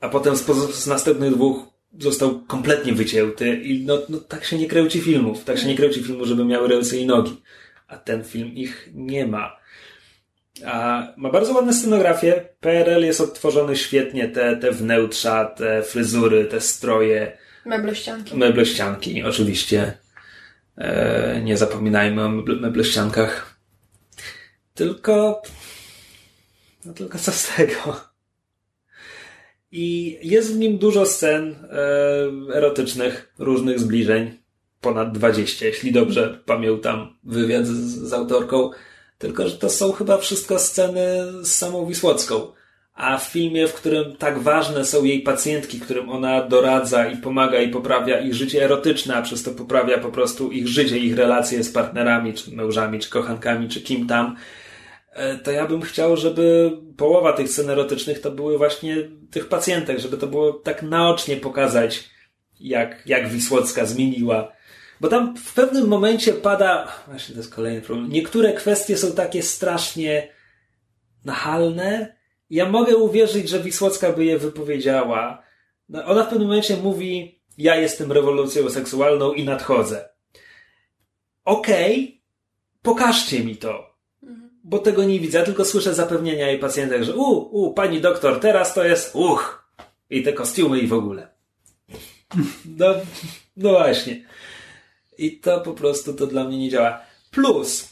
a 0.00 0.08
potem 0.08 0.36
z, 0.36 0.46
z 0.74 0.86
następnych 0.86 1.34
dwóch 1.34 1.69
został 1.98 2.40
kompletnie 2.44 2.92
wycięty 2.92 3.56
i 3.56 3.84
no, 3.86 3.98
no 4.08 4.18
tak 4.18 4.44
się 4.44 4.58
nie 4.58 4.66
kręci 4.68 5.00
filmów. 5.00 5.44
Tak 5.44 5.58
się 5.58 5.66
nie 5.66 5.76
kręci 5.76 6.02
filmu, 6.02 6.24
żeby 6.24 6.44
miały 6.44 6.68
ręce 6.68 6.96
i 6.96 7.06
nogi. 7.06 7.42
A 7.88 7.96
ten 7.96 8.24
film 8.24 8.54
ich 8.54 8.88
nie 8.94 9.26
ma. 9.26 9.56
A 10.66 11.06
ma 11.16 11.30
bardzo 11.30 11.52
ładne 11.52 11.72
scenografie. 11.74 12.44
PRL 12.60 13.04
jest 13.04 13.20
odtworzony 13.20 13.76
świetnie. 13.76 14.28
Te, 14.28 14.56
te 14.56 14.72
wnętrza, 14.72 15.44
te 15.44 15.82
fryzury, 15.82 16.44
te 16.44 16.60
stroje, 16.60 17.38
Meblościanki. 17.66 18.36
meblościanki, 18.36 19.22
oczywiście. 19.22 19.92
E, 20.78 21.40
nie 21.44 21.56
zapominajmy 21.56 22.24
o 22.24 22.28
meble- 22.28 22.60
meblościankach. 22.60 23.56
Tylko. 24.74 25.42
No 26.84 26.92
tylko 26.94 27.18
co 27.18 27.32
z 27.32 27.48
tego? 27.56 28.09
I 29.72 30.18
jest 30.22 30.54
w 30.54 30.58
nim 30.58 30.78
dużo 30.78 31.06
scen 31.06 31.54
e, 31.54 32.56
erotycznych, 32.56 33.34
różnych 33.38 33.80
zbliżeń. 33.80 34.38
Ponad 34.80 35.12
20, 35.12 35.66
jeśli 35.66 35.92
dobrze 35.92 36.42
pamiętam 36.46 37.16
wywiad 37.24 37.66
z, 37.66 38.08
z 38.08 38.12
autorką. 38.12 38.70
Tylko, 39.18 39.48
że 39.48 39.58
to 39.58 39.70
są 39.70 39.92
chyba 39.92 40.18
wszystko 40.18 40.58
sceny 40.58 41.06
z 41.42 41.52
samą 41.52 41.86
Wisłocką. 41.86 42.52
A 42.94 43.18
w 43.18 43.24
filmie, 43.24 43.68
w 43.68 43.74
którym 43.74 44.16
tak 44.16 44.38
ważne 44.38 44.84
są 44.84 45.04
jej 45.04 45.22
pacjentki, 45.22 45.80
którym 45.80 46.08
ona 46.08 46.46
doradza 46.48 47.06
i 47.06 47.16
pomaga 47.16 47.60
i 47.60 47.68
poprawia 47.68 48.20
ich 48.20 48.34
życie 48.34 48.64
erotyczne, 48.64 49.16
a 49.16 49.22
przez 49.22 49.42
to 49.42 49.50
poprawia 49.50 49.98
po 49.98 50.08
prostu 50.08 50.50
ich 50.50 50.68
życie, 50.68 50.98
ich 50.98 51.16
relacje 51.16 51.64
z 51.64 51.72
partnerami, 51.72 52.34
czy 52.34 52.56
mężami, 52.56 52.98
czy 52.98 53.10
kochankami, 53.10 53.68
czy 53.68 53.80
kim 53.80 54.06
tam, 54.06 54.36
to 55.44 55.50
ja 55.50 55.66
bym 55.66 55.82
chciał, 55.82 56.16
żeby 56.16 56.72
połowa 56.96 57.32
tych 57.32 57.48
scen 57.48 57.70
erotycznych 57.70 58.20
to 58.20 58.30
były 58.30 58.58
właśnie 58.58 58.96
tych 59.30 59.48
pacjentek, 59.48 59.98
żeby 59.98 60.16
to 60.16 60.26
było 60.26 60.52
tak 60.52 60.82
naocznie 60.82 61.36
pokazać, 61.36 62.10
jak, 62.60 63.06
jak 63.06 63.28
Wisłocka 63.28 63.86
zmieniła. 63.86 64.52
Bo 65.00 65.08
tam 65.08 65.36
w 65.36 65.54
pewnym 65.54 65.88
momencie 65.88 66.32
pada, 66.32 66.92
właśnie 67.06 67.34
to 67.34 67.40
jest 67.40 67.54
kolejny 67.54 67.82
problem, 67.82 68.10
niektóre 68.10 68.52
kwestie 68.52 68.96
są 68.96 69.12
takie 69.12 69.42
strasznie 69.42 70.28
nachalne. 71.24 72.16
Ja 72.50 72.68
mogę 72.68 72.96
uwierzyć, 72.96 73.48
że 73.48 73.60
Wisłocka 73.60 74.12
by 74.12 74.24
je 74.24 74.38
wypowiedziała. 74.38 75.42
No, 75.88 76.04
ona 76.04 76.24
w 76.24 76.28
pewnym 76.28 76.48
momencie 76.48 76.76
mówi, 76.76 77.40
ja 77.58 77.76
jestem 77.76 78.12
rewolucją 78.12 78.70
seksualną 78.70 79.32
i 79.32 79.44
nadchodzę. 79.44 80.08
Okej, 81.44 82.22
pokażcie 82.82 83.44
mi 83.44 83.56
to. 83.56 83.89
Bo 84.64 84.78
tego 84.78 85.04
nie 85.04 85.20
widzę, 85.20 85.42
tylko 85.42 85.64
słyszę 85.64 85.94
zapewnienia 85.94 86.48
jej 86.48 86.58
pacjentek, 86.58 87.04
że 87.04 87.14
u, 87.14 87.22
u, 87.62 87.74
pani 87.74 88.00
doktor, 88.00 88.40
teraz 88.40 88.74
to 88.74 88.84
jest 88.84 89.10
uch. 89.14 89.72
I 90.10 90.22
te 90.22 90.32
kostiumy 90.32 90.78
i 90.78 90.86
w 90.86 90.92
ogóle. 90.92 91.28
No, 92.78 92.86
no 93.56 93.70
właśnie. 93.70 94.24
I 95.18 95.40
to 95.40 95.60
po 95.60 95.72
prostu 95.72 96.14
to 96.14 96.26
dla 96.26 96.44
mnie 96.44 96.58
nie 96.58 96.70
działa. 96.70 97.00
Plus, 97.30 97.88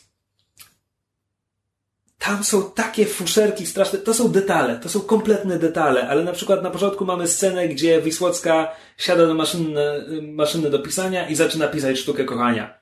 tam 2.19 2.45
są 2.45 2.71
takie 2.71 3.07
fuszerki 3.07 3.67
straszne, 3.67 3.99
to 3.99 4.15
są 4.15 4.29
detale, 4.29 4.79
to 4.79 4.89
są 4.89 5.01
kompletne 5.01 5.59
detale, 5.59 6.09
ale 6.09 6.25
na 6.25 6.33
przykład 6.33 6.63
na 6.63 6.71
początku 6.71 7.05
mamy 7.05 7.29
scenę, 7.29 7.69
gdzie 7.69 8.03
Wisłocka 8.03 8.73
siada 8.99 9.27
do 9.27 9.35
maszyny, 9.35 9.75
maszyny 10.23 10.71
do 10.71 10.79
pisania 10.79 11.29
i 11.29 11.35
zaczyna 11.35 11.69
pisać 11.69 11.99
sztukę 11.99 12.25
kochania. 12.25 12.79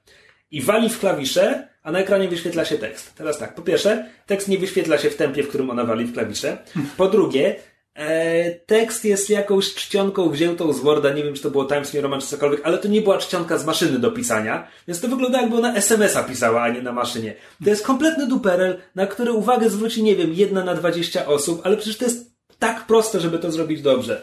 I 0.51 0.63
wali 0.63 0.89
w 0.89 0.99
klawisze, 0.99 1.69
a 1.87 1.93
na 1.93 1.99
ekranie 1.99 2.29
wyświetla 2.29 2.65
się 2.65 2.79
tekst. 2.79 3.15
Teraz 3.15 3.39
tak, 3.39 3.55
po 3.55 3.63
pierwsze, 3.63 4.07
tekst 4.27 4.49
nie 4.49 4.59
wyświetla 4.59 4.99
się 4.99 5.11
w 5.11 5.17
tempie, 5.17 5.43
w 5.43 5.49
którym 5.49 5.71
ona 5.71 5.85
wali 5.85 6.05
w 6.05 6.13
klawisze. 6.13 6.59
Po 6.97 7.09
drugie, 7.09 7.57
e, 7.95 8.51
tekst 8.51 9.05
jest 9.05 9.31
jakąś 9.31 9.75
czcionką 9.75 10.31
wziętą 10.31 10.73
z 10.73 10.81
Worda, 10.81 11.13
nie 11.13 11.23
wiem 11.23 11.35
czy 11.35 11.43
to 11.43 11.51
było 11.51 11.65
Times 11.65 11.95
New 11.95 12.03
Roman 12.03 12.21
czy 12.21 12.27
cokolwiek, 12.27 12.61
ale 12.65 12.79
to 12.79 12.89
nie 12.89 13.03
była 13.03 13.19
czcionka 13.19 13.59
z 13.59 13.67
maszyny 13.67 13.99
do 13.99 14.11
pisania, 14.11 14.69
więc 14.89 15.01
to 15.01 15.09
wygląda 15.09 15.41
jakby 15.41 15.57
ona 15.57 15.75
SMS-a 15.75 16.23
pisała, 16.23 16.63
a 16.63 16.69
nie 16.69 16.83
na 16.83 16.93
maszynie. 16.93 17.35
To 17.65 17.71
jest 17.71 17.87
kompletny 17.87 18.27
duperel, 18.27 18.79
na 18.95 19.07
który 19.07 19.33
uwagę 19.33 19.71
zwróci, 19.71 20.03
nie 20.03 20.17
wiem, 20.17 20.33
jedna 20.35 20.65
na 20.65 20.75
20 20.75 21.27
osób, 21.27 21.61
ale 21.65 21.77
przecież 21.77 21.97
to 21.97 22.05
jest 22.05 22.31
tak 22.59 22.87
proste, 22.87 23.21
żeby 23.21 23.39
to 23.39 23.51
zrobić 23.53 23.83
dobrze. 23.83 24.23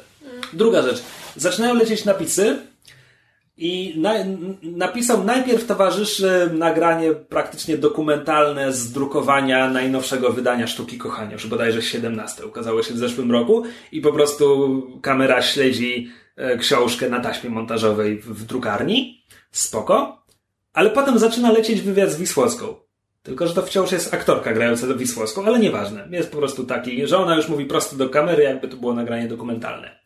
Druga 0.54 0.82
rzecz. 0.82 1.04
Zaczynają 1.36 1.76
lecieć 1.76 2.06
napisy 2.06 2.58
i 3.58 3.94
na, 3.98 4.14
napisał 4.64 5.24
najpierw 5.24 5.66
towarzyszy 5.66 6.50
nagranie 6.54 7.12
praktycznie 7.12 7.78
dokumentalne 7.78 8.74
z 8.74 8.92
drukowania 8.92 9.70
najnowszego 9.70 10.30
wydania 10.30 10.68
Sztuki 10.68 10.98
Kochania, 10.98 11.34
już 11.34 11.48
bodajże 11.48 11.82
17. 11.82 12.46
Ukazało 12.46 12.84
się 12.84 12.94
w 12.94 12.98
zeszłym 12.98 13.32
roku 13.32 13.64
i 13.92 14.02
po 14.02 14.14
prostu 14.14 14.82
kamera 15.02 15.42
śledzi 15.42 16.12
e, 16.36 16.58
książkę 16.58 17.10
na 17.10 17.20
taśmie 17.20 17.50
montażowej 17.50 18.20
w, 18.20 18.46
drukarni. 18.46 19.24
Spoko. 19.52 20.24
Ale 20.74 20.90
potem 20.90 21.20
zaczyna 21.20 21.52
lecieć 21.52 21.82
wywiad 21.82 22.10
z 22.10 22.18
Wisłocką. 22.18 22.76
Tylko, 23.24 23.48
że 23.48 23.54
to 23.54 23.62
wciąż 23.62 23.92
jest 23.92 24.14
aktorka 24.14 24.54
grająca 24.54 24.88
do 24.88 24.96
Wisłocką, 24.96 25.46
ale 25.46 25.60
nieważne. 25.60 26.08
Jest 26.12 26.32
po 26.32 26.38
prostu 26.38 26.64
taki, 26.64 27.08
że 27.08 27.18
ona 27.18 27.36
już 27.36 27.50
mówi 27.50 27.66
prosto 27.66 27.96
do 27.96 28.10
kamery, 28.10 28.44
jakby 28.44 28.68
to 28.68 28.78
było 28.78 28.94
nagranie 28.94 29.28
dokumentalne. 29.28 30.03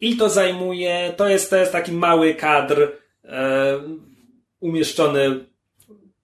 I 0.00 0.16
to 0.16 0.28
zajmuje, 0.28 1.12
to 1.16 1.28
jest, 1.28 1.50
to 1.50 1.56
jest 1.56 1.72
taki 1.72 1.92
mały 1.92 2.34
kadr 2.34 2.92
e, 3.24 3.80
umieszczony 4.60 5.44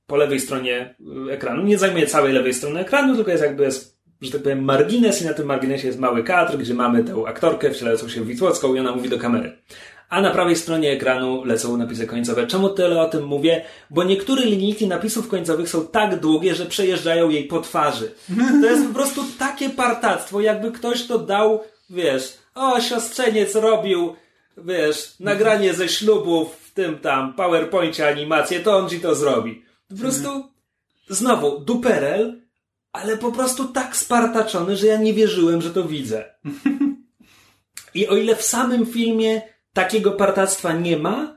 po 0.06 0.16
lewej 0.16 0.40
stronie 0.40 0.94
e, 1.28 1.32
ekranu. 1.32 1.62
Nie 1.62 1.78
zajmuje 1.78 2.06
całej 2.06 2.32
lewej 2.32 2.54
strony 2.54 2.80
ekranu, 2.80 3.16
tylko 3.16 3.30
jest 3.30 3.42
jakby, 3.42 3.64
jest, 3.64 3.98
że 4.20 4.30
tak 4.30 4.42
powiem, 4.42 4.64
margines 4.64 5.22
i 5.22 5.24
na 5.24 5.34
tym 5.34 5.46
marginesie 5.46 5.86
jest 5.86 5.98
mały 5.98 6.24
kadr, 6.24 6.58
gdzie 6.58 6.74
mamy 6.74 7.04
tę 7.04 7.22
aktorkę 7.26 7.70
wcielającą 7.70 8.08
się 8.08 8.20
w 8.20 8.26
Witłocką 8.26 8.74
i 8.74 8.80
ona 8.80 8.96
mówi 8.96 9.08
do 9.08 9.18
kamery. 9.18 9.58
A 10.08 10.20
na 10.20 10.30
prawej 10.30 10.56
stronie 10.56 10.92
ekranu 10.92 11.44
lecą 11.44 11.76
napisy 11.76 12.06
końcowe. 12.06 12.46
Czemu 12.46 12.68
tyle 12.68 13.00
o 13.00 13.08
tym 13.08 13.24
mówię? 13.24 13.64
Bo 13.90 14.04
niektóre 14.04 14.44
linijki 14.44 14.86
napisów 14.86 15.28
końcowych 15.28 15.68
są 15.68 15.86
tak 15.86 16.20
długie, 16.20 16.54
że 16.54 16.66
przejeżdżają 16.66 17.30
jej 17.30 17.44
po 17.44 17.60
twarzy. 17.60 18.12
To 18.62 18.66
jest 18.66 18.86
po 18.86 18.94
prostu 18.94 19.24
takie 19.38 19.70
partactwo, 19.70 20.40
jakby 20.40 20.72
ktoś 20.72 21.06
to 21.06 21.18
dał, 21.18 21.60
wiesz, 21.90 22.38
o, 22.54 22.80
siostrzeniec 22.80 23.54
robił, 23.54 24.16
wiesz, 24.56 25.14
nagranie 25.20 25.74
ze 25.74 25.88
ślubów 25.88 26.56
w 26.56 26.74
tym 26.74 26.98
tam 26.98 27.34
PowerPoincie 27.34 28.08
animację, 28.08 28.60
to 28.60 28.76
on 28.76 28.88
ci 28.88 29.00
to 29.00 29.14
zrobi. 29.14 29.64
Po 29.88 29.96
prostu, 29.96 30.28
znowu, 31.08 31.60
duperel, 31.60 32.42
ale 32.92 33.16
po 33.16 33.32
prostu 33.32 33.64
tak 33.64 33.96
spartaczony, 33.96 34.76
że 34.76 34.86
ja 34.86 34.96
nie 34.96 35.14
wierzyłem, 35.14 35.62
że 35.62 35.70
to 35.70 35.84
widzę. 35.84 36.34
I 37.94 38.08
o 38.08 38.16
ile 38.16 38.36
w 38.36 38.42
samym 38.42 38.86
filmie 38.86 39.42
takiego 39.72 40.12
partactwa 40.12 40.72
nie 40.72 40.96
ma, 40.98 41.36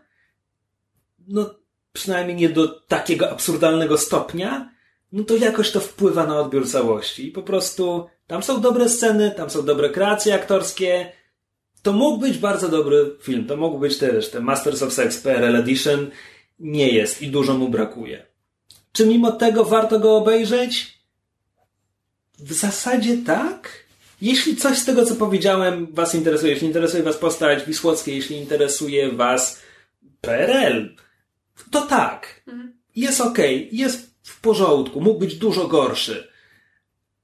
no 1.28 1.56
przynajmniej 1.94 2.38
nie 2.38 2.50
do 2.50 2.68
takiego 2.68 3.32
absurdalnego 3.32 3.98
stopnia, 3.98 4.72
no 5.12 5.24
to 5.24 5.36
jakoś 5.36 5.72
to 5.72 5.80
wpływa 5.80 6.26
na 6.26 6.40
odbiór 6.40 6.70
całości. 6.70 7.28
I 7.28 7.32
po 7.32 7.44
prostu 7.44 8.08
tam 8.28 8.44
są 8.44 8.62
dobre 8.62 8.90
sceny, 8.90 9.32
tam 9.32 9.50
są 9.50 9.66
dobre 9.66 9.90
kreacje 9.90 10.36
aktorskie. 10.36 11.12
To 11.82 11.94
mógł 11.94 12.18
być 12.18 12.38
bardzo 12.38 12.70
dobry 12.70 13.16
film. 13.22 13.48
To 13.48 13.58
mógł 13.58 13.80
być 13.80 13.98
też 13.98 14.30
ten 14.30 14.44
Masters 14.44 14.82
of 14.84 14.94
Sex 14.94 15.18
PRL 15.18 15.56
Edition. 15.56 16.12
Nie 16.60 16.90
jest 16.90 17.22
i 17.22 17.28
dużo 17.28 17.54
mu 17.54 17.70
brakuje. 17.70 18.26
Czy 18.92 19.06
mimo 19.06 19.32
tego 19.32 19.66
warto 19.66 20.00
go 20.00 20.18
obejrzeć? 20.18 21.00
W 22.40 22.54
zasadzie 22.54 23.18
tak. 23.18 23.70
Jeśli 24.22 24.56
coś 24.56 24.78
z 24.78 24.86
tego, 24.86 25.06
co 25.06 25.16
powiedziałem, 25.16 25.88
Was 25.92 26.16
interesuje, 26.16 26.54
jeśli 26.54 26.68
interesuje 26.68 27.04
Was 27.04 27.18
postać 27.18 27.66
Wisłockiej, 27.66 28.16
jeśli 28.16 28.38
interesuje 28.38 29.12
Was 29.12 29.60
PRL, 30.22 30.96
to 31.72 31.82
tak. 31.82 32.44
Jest 32.96 33.22
okej, 33.22 33.70
jest 33.72 34.09
w 34.30 34.42
porządku, 34.42 35.02
mógł 35.02 35.20
być 35.20 35.36
dużo 35.36 35.68
gorszy, 35.68 36.28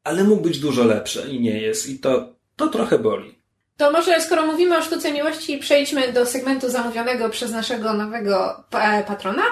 ale 0.03 0.23
mógł 0.23 0.41
być 0.41 0.59
dużo 0.59 0.83
lepszy 0.83 1.27
i 1.31 1.39
nie 1.39 1.61
jest. 1.61 1.89
I 1.89 1.99
to, 1.99 2.33
to 2.55 2.67
trochę 2.67 2.99
boli. 2.99 3.35
To 3.77 3.91
może 3.91 4.21
skoro 4.21 4.45
mówimy 4.45 4.77
o 4.77 4.81
sztuce 4.81 5.11
miłości, 5.11 5.57
przejdźmy 5.57 6.13
do 6.13 6.25
segmentu 6.25 6.69
zamówionego 6.69 7.29
przez 7.29 7.51
naszego 7.51 7.93
nowego 7.93 8.63
pa- 8.69 9.03
patrona, 9.03 9.43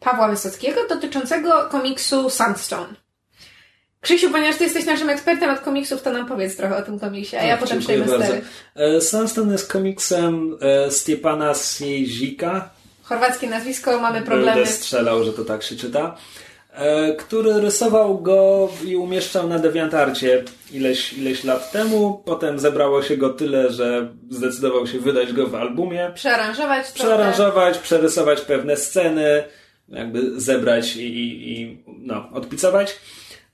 Pawła 0.00 0.28
Wysockiego, 0.28 0.80
dotyczącego 0.88 1.68
komiksu 1.70 2.30
Sandstone. 2.30 2.94
Krzysiu, 4.00 4.30
ponieważ 4.30 4.56
ty 4.56 4.64
jesteś 4.64 4.84
naszym 4.84 5.10
ekspertem 5.10 5.50
od 5.50 5.60
komiksów, 5.60 6.02
to 6.02 6.12
nam 6.12 6.26
powiedz 6.26 6.56
trochę 6.56 6.76
o 6.76 6.82
tym 6.82 6.98
komiksie, 6.98 7.36
a 7.36 7.42
ja 7.42 7.50
Tak, 7.56 7.60
potem 7.60 7.80
dziękuję 7.80 8.04
przejmę 8.04 8.24
stery. 8.26 8.42
E, 8.74 9.00
Sunstone 9.00 9.52
jest 9.52 9.72
komiksem 9.72 10.58
e, 10.60 10.90
Stepana 10.90 11.54
Sniezika. 11.54 12.70
Chorwackie 13.02 13.46
nazwisko, 13.50 14.00
mamy 14.00 14.22
problemy. 14.22 14.56
Będę 14.56 14.70
strzelał, 14.70 15.24
że 15.24 15.32
to 15.32 15.44
tak 15.44 15.62
się 15.62 15.76
czyta. 15.76 16.16
E, 16.72 17.12
który 17.12 17.60
rysował 17.60 18.18
go 18.18 18.68
i 18.84 18.96
umieszczał 18.96 19.48
na 19.48 19.58
DeviantArcie 19.58 20.44
ileś, 20.72 21.12
ileś 21.12 21.44
lat 21.44 21.72
temu. 21.72 22.22
Potem 22.24 22.58
zebrało 22.58 23.02
się 23.02 23.16
go 23.16 23.30
tyle, 23.30 23.72
że 23.72 24.08
zdecydował 24.30 24.86
się 24.86 24.98
wydać 24.98 25.32
go 25.32 25.46
w 25.46 25.54
albumie. 25.54 26.10
Przearanżować. 26.14 26.90
Przearanżować, 26.90 27.78
przerysować 27.78 28.40
pewne 28.40 28.76
sceny, 28.76 29.44
jakby 29.88 30.40
zebrać 30.40 30.96
i, 30.96 31.00
i, 31.00 31.52
i 31.52 31.84
no, 31.98 32.30
odpicować. 32.32 32.96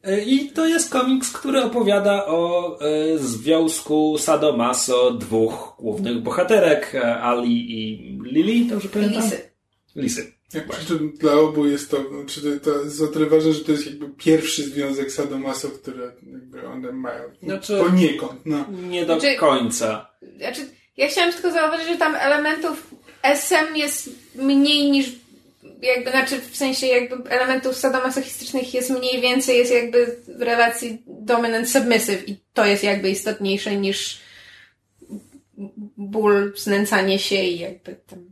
E, 0.05 0.21
I 0.21 0.51
to 0.51 0.67
jest 0.67 0.91
komiks, 0.91 1.33
który 1.33 1.63
opowiada 1.63 2.27
o 2.27 2.77
e, 2.81 3.19
związku 3.19 4.19
sadomaso 4.19 5.11
dwóch 5.11 5.77
głównych 5.79 6.23
bohaterek, 6.23 6.95
Ali 7.23 7.81
i 7.81 8.19
Lily, 8.23 8.71
dobrze 8.71 8.89
pamiętam? 8.89 9.23
Lisy. 9.23 9.51
Lisy. 9.97 10.38
Jak 10.55 10.69
przy 10.69 10.87
czym 10.87 11.13
dla 11.17 11.33
obu 11.33 11.67
jest 11.67 11.91
to, 11.91 12.05
czy 12.27 12.61
to, 12.61 12.71
to 13.15 13.27
ważne, 13.31 13.53
że 13.53 13.65
to 13.65 13.73
jest 13.73 13.87
jakby 13.87 14.09
pierwszy 14.09 14.63
związek 14.63 15.13
sadomaso, 15.13 15.69
który 15.71 16.13
jakby 16.33 16.69
one 16.69 16.93
mają. 16.93 17.23
Znaczy- 17.43 17.79
Poniekąd, 17.79 18.41
no. 18.47 18.65
Nie 18.89 19.07
do 19.07 19.21
Znaczy- 19.21 19.37
końca. 19.37 20.11
Znaczy, 20.37 20.61
ja 20.97 21.09
chciałam 21.09 21.33
tylko 21.33 21.51
zauważyć, 21.53 21.89
że 21.89 21.97
tam 21.97 22.15
elementów 22.15 22.95
SM 23.23 23.77
jest 23.77 24.11
mniej 24.35 24.91
niż 24.91 25.13
jakby, 25.83 26.11
znaczy 26.11 26.41
w 26.41 26.57
sensie 26.57 26.87
jakby 26.87 27.31
elementów 27.31 27.77
sadomasochistycznych 27.77 28.75
jest 28.75 28.91
mniej 28.91 29.21
więcej, 29.21 29.59
jest 29.59 29.73
jakby 29.73 30.17
w 30.39 30.43
relacji 30.43 31.03
dominant-submissive 31.07 32.23
i 32.27 32.37
to 32.55 32.67
jest 32.67 32.85
jakby 32.85 33.11
istotniejsze 33.11 33.77
niż 33.77 34.21
ból, 35.97 36.53
znęcanie 36.57 37.19
się 37.19 37.37
i 37.43 37.59
jakby 37.59 37.97
tam 38.07 38.28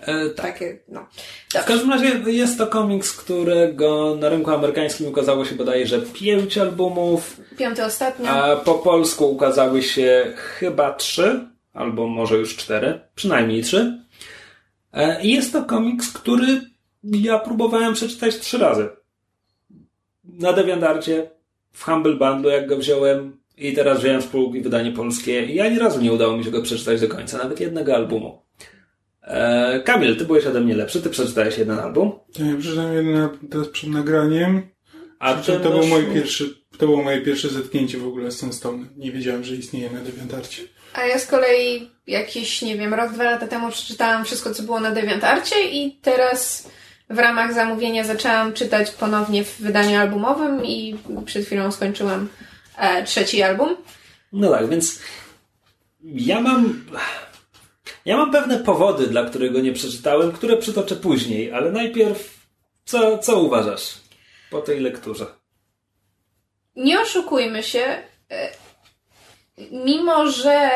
E, 0.00 0.28
tak. 0.30 0.46
takie, 0.46 0.78
no. 0.88 1.06
W 1.48 1.64
każdym 1.64 1.90
razie 1.90 2.06
jest 2.26 2.58
to 2.58 2.66
komiks, 2.66 3.12
którego 3.12 4.16
na 4.20 4.28
rynku 4.28 4.50
amerykańskim 4.50 5.08
ukazało 5.08 5.44
się 5.44 5.54
bodajże 5.54 6.00
pięć 6.00 6.58
albumów, 6.58 7.40
Piąty 7.56 7.84
ostatnio. 7.84 8.28
a 8.28 8.56
po 8.56 8.74
polsku 8.74 9.30
ukazały 9.30 9.82
się 9.82 10.32
chyba 10.36 10.92
trzy, 10.94 11.46
albo 11.74 12.06
może 12.06 12.36
już 12.36 12.56
cztery, 12.56 13.00
przynajmniej 13.14 13.62
trzy. 13.62 14.02
E, 14.92 15.22
I 15.22 15.32
jest 15.32 15.52
to 15.52 15.64
komiks, 15.64 16.12
który 16.12 16.60
ja 17.04 17.38
próbowałem 17.38 17.94
przeczytać 17.94 18.38
trzy 18.38 18.58
razy. 18.58 18.88
Na 20.24 20.52
DeviantArcie, 20.52 21.30
w 21.72 21.84
Humble 21.84 22.14
Bundle, 22.14 22.52
jak 22.52 22.68
go 22.68 22.76
wziąłem, 22.76 23.40
i 23.56 23.72
teraz 23.72 24.00
wziąłem 24.00 24.22
z 24.22 24.26
półki 24.26 24.60
wydanie 24.60 24.92
polskie. 24.92 25.44
I 25.44 25.60
ani 25.60 25.78
razu 25.78 26.00
nie 26.00 26.12
udało 26.12 26.36
mi 26.36 26.44
się 26.44 26.50
go 26.50 26.62
przeczytać 26.62 27.00
do 27.00 27.08
końca, 27.08 27.38
nawet 27.38 27.60
jednego 27.60 27.94
albumu. 27.94 28.45
E, 29.26 29.80
Kamil, 29.80 30.16
ty 30.16 30.24
byłeś 30.24 30.46
ode 30.46 30.60
mnie 30.60 30.76
lepszy, 30.76 31.02
ty 31.02 31.10
przeczytałeś 31.10 31.58
jeden 31.58 31.78
album. 31.78 32.12
Ja 32.38 32.56
przeczytałem 32.58 33.06
jeden 33.06 33.28
teraz 33.50 33.68
przed 33.68 33.90
nagraniem. 33.90 34.62
A 35.18 35.34
Przy 35.34 35.44
czym 35.44 35.56
ty 35.56 35.62
to, 35.62 35.70
był 35.70 35.86
moje 35.86 36.04
pierwszy, 36.04 36.54
to 36.78 36.86
było 36.86 37.02
moje 37.02 37.20
pierwsze 37.20 37.48
zetknięcie 37.48 37.98
w 37.98 38.06
ogóle 38.06 38.30
z 38.30 38.40
tą 38.40 38.52
Stone. 38.52 38.86
Nie 38.96 39.12
wiedziałem, 39.12 39.44
że 39.44 39.54
istnieje 39.54 39.90
na 39.90 40.00
Deviantarcie. 40.00 40.62
A 40.94 41.04
ja 41.04 41.18
z 41.18 41.26
kolei 41.26 41.90
jakiś, 42.06 42.62
nie 42.62 42.76
wiem, 42.76 42.94
rok, 42.94 43.12
dwa 43.12 43.24
lata 43.24 43.46
temu 43.46 43.70
przeczytałam 43.70 44.24
wszystko, 44.24 44.54
co 44.54 44.62
było 44.62 44.80
na 44.80 44.90
DeviantArcie 44.90 45.70
i 45.70 45.98
teraz 46.02 46.68
w 47.10 47.18
ramach 47.18 47.54
zamówienia 47.54 48.04
zaczęłam 48.04 48.52
czytać 48.52 48.90
ponownie 48.90 49.44
w 49.44 49.60
wydaniu 49.60 50.00
albumowym 50.00 50.64
i 50.64 50.96
przed 51.24 51.46
chwilą 51.46 51.72
skończyłam 51.72 52.28
e, 52.78 53.04
trzeci 53.04 53.42
album. 53.42 53.76
No 54.32 54.50
tak, 54.50 54.68
więc 54.68 55.00
ja 56.04 56.40
mam. 56.40 56.84
Ja 58.06 58.16
mam 58.16 58.32
pewne 58.32 58.58
powody, 58.58 59.06
dla 59.06 59.24
których 59.24 59.52
go 59.52 59.60
nie 59.60 59.72
przeczytałem, 59.72 60.32
które 60.32 60.56
przytoczę 60.56 60.96
później, 60.96 61.52
ale 61.52 61.72
najpierw 61.72 62.46
co, 62.84 63.18
co 63.18 63.40
uważasz 63.40 63.94
po 64.50 64.60
tej 64.60 64.80
lekturze? 64.80 65.26
Nie 66.76 67.00
oszukujmy 67.00 67.62
się, 67.62 68.02
e, 68.30 68.50
mimo 69.70 70.30
że 70.30 70.70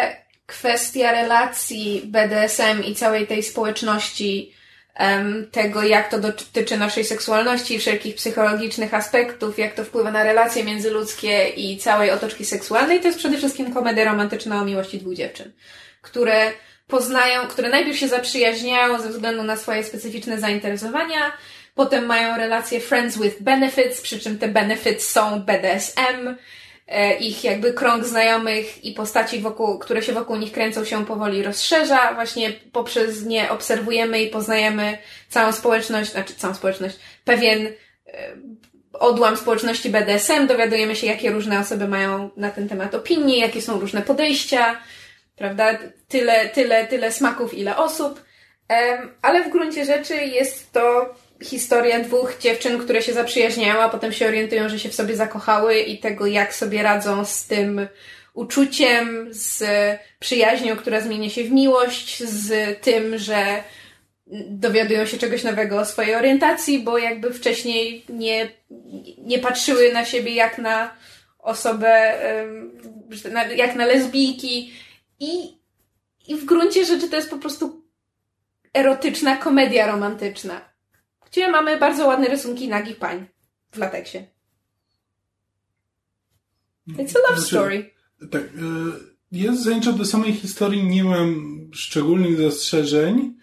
kwestia 0.46 1.12
relacji 1.12 2.02
BDSM 2.04 2.84
i 2.84 2.94
całej 2.94 3.26
tej 3.26 3.42
społeczności, 3.42 4.52
tego 5.50 5.82
jak 5.82 6.10
to 6.10 6.18
dotyczy 6.18 6.78
naszej 6.78 7.04
seksualności 7.04 7.78
wszelkich 7.78 8.14
psychologicznych 8.14 8.94
aspektów, 8.94 9.58
jak 9.58 9.74
to 9.74 9.84
wpływa 9.84 10.10
na 10.10 10.22
relacje 10.22 10.64
międzyludzkie 10.64 11.48
i 11.48 11.78
całej 11.78 12.10
otoczki 12.10 12.44
seksualnej, 12.44 13.00
to 13.00 13.06
jest 13.06 13.18
przede 13.18 13.36
wszystkim 13.36 13.74
komedia 13.74 14.04
romantyczna 14.04 14.60
o 14.60 14.64
miłości 14.64 14.98
dwóch 14.98 15.14
dziewczyn, 15.14 15.52
które 16.02 16.52
poznają, 16.90 17.46
które 17.46 17.68
najpierw 17.68 17.98
się 17.98 18.08
zaprzyjaźniają 18.08 19.00
ze 19.00 19.08
względu 19.08 19.42
na 19.42 19.56
swoje 19.56 19.84
specyficzne 19.84 20.40
zainteresowania, 20.40 21.32
potem 21.74 22.06
mają 22.06 22.36
relacje 22.36 22.80
friends 22.80 23.18
with 23.18 23.42
benefits, 23.42 24.00
przy 24.00 24.18
czym 24.18 24.38
te 24.38 24.48
benefits 24.48 25.08
są 25.08 25.40
BDSM, 25.40 26.36
e, 26.88 27.14
ich 27.14 27.44
jakby 27.44 27.72
krąg 27.72 28.04
znajomych 28.04 28.84
i 28.84 28.92
postaci, 28.92 29.40
wokół, 29.40 29.78
które 29.78 30.02
się 30.02 30.12
wokół 30.12 30.36
nich 30.36 30.52
kręcą, 30.52 30.84
się 30.84 31.06
powoli 31.06 31.42
rozszerza. 31.42 32.14
Właśnie 32.14 32.52
poprzez 32.72 33.24
nie 33.24 33.50
obserwujemy 33.50 34.22
i 34.22 34.30
poznajemy 34.30 34.98
całą 35.28 35.52
społeczność, 35.52 36.12
znaczy 36.12 36.34
całą 36.34 36.54
społeczność, 36.54 36.96
pewien 37.24 37.66
e, 37.66 37.72
odłam 38.92 39.36
społeczności 39.36 39.90
BDSM, 39.90 40.46
dowiadujemy 40.46 40.96
się, 40.96 41.06
jakie 41.06 41.30
różne 41.30 41.60
osoby 41.60 41.88
mają 41.88 42.30
na 42.36 42.50
ten 42.50 42.68
temat 42.68 42.94
opinie, 42.94 43.38
jakie 43.38 43.62
są 43.62 43.80
różne 43.80 44.02
podejścia, 44.02 44.76
prawda? 45.40 45.78
Tyle, 46.08 46.48
tyle, 46.48 46.86
tyle 46.86 47.12
smaków, 47.12 47.54
ile 47.54 47.76
osób. 47.76 48.24
Ale 49.22 49.44
w 49.44 49.48
gruncie 49.48 49.84
rzeczy 49.84 50.14
jest 50.14 50.72
to 50.72 51.14
historia 51.42 52.00
dwóch 52.00 52.38
dziewczyn, 52.38 52.78
które 52.78 53.02
się 53.02 53.12
zaprzyjaźniają, 53.12 53.80
a 53.80 53.88
potem 53.88 54.12
się 54.12 54.26
orientują, 54.26 54.68
że 54.68 54.78
się 54.78 54.88
w 54.88 54.94
sobie 54.94 55.16
zakochały 55.16 55.78
i 55.78 55.98
tego, 55.98 56.26
jak 56.26 56.54
sobie 56.54 56.82
radzą 56.82 57.24
z 57.24 57.46
tym 57.46 57.88
uczuciem, 58.34 59.28
z 59.30 59.64
przyjaźnią, 60.18 60.76
która 60.76 61.00
zmienia 61.00 61.30
się 61.30 61.44
w 61.44 61.50
miłość, 61.50 62.22
z 62.24 62.80
tym, 62.80 63.18
że 63.18 63.62
dowiadują 64.46 65.06
się 65.06 65.18
czegoś 65.18 65.44
nowego 65.44 65.78
o 65.78 65.84
swojej 65.84 66.14
orientacji, 66.14 66.78
bo 66.78 66.98
jakby 66.98 67.32
wcześniej 67.32 68.04
nie, 68.08 68.48
nie 69.18 69.38
patrzyły 69.38 69.92
na 69.92 70.04
siebie 70.04 70.34
jak 70.34 70.58
na 70.58 70.94
osobę, 71.38 72.14
jak 73.56 73.74
na 73.74 73.86
lesbijki 73.86 74.72
i, 75.20 75.58
i 76.28 76.36
w 76.36 76.44
gruncie 76.44 76.84
rzeczy 76.84 77.08
to 77.08 77.16
jest 77.16 77.30
po 77.30 77.38
prostu 77.38 77.84
erotyczna 78.74 79.36
komedia 79.36 79.86
romantyczna, 79.86 80.60
gdzie 81.30 81.48
mamy 81.50 81.78
bardzo 81.78 82.06
ładne 82.06 82.28
rysunki 82.28 82.68
nagich 82.68 82.96
pań 82.98 83.26
w 83.72 83.78
lateksie. 83.78 84.18
It's 86.88 87.16
a 87.16 87.30
love 87.30 87.40
Znaczy, 87.40 87.42
story. 87.42 87.90
Tak. 88.30 88.42
e, 88.42 88.46
Ja 89.32 89.54
zasadniczo 89.54 89.92
do 89.92 90.04
samej 90.04 90.32
historii 90.32 90.84
nie 90.84 91.04
mam 91.04 91.60
szczególnych 91.74 92.36
zastrzeżeń, 92.40 93.34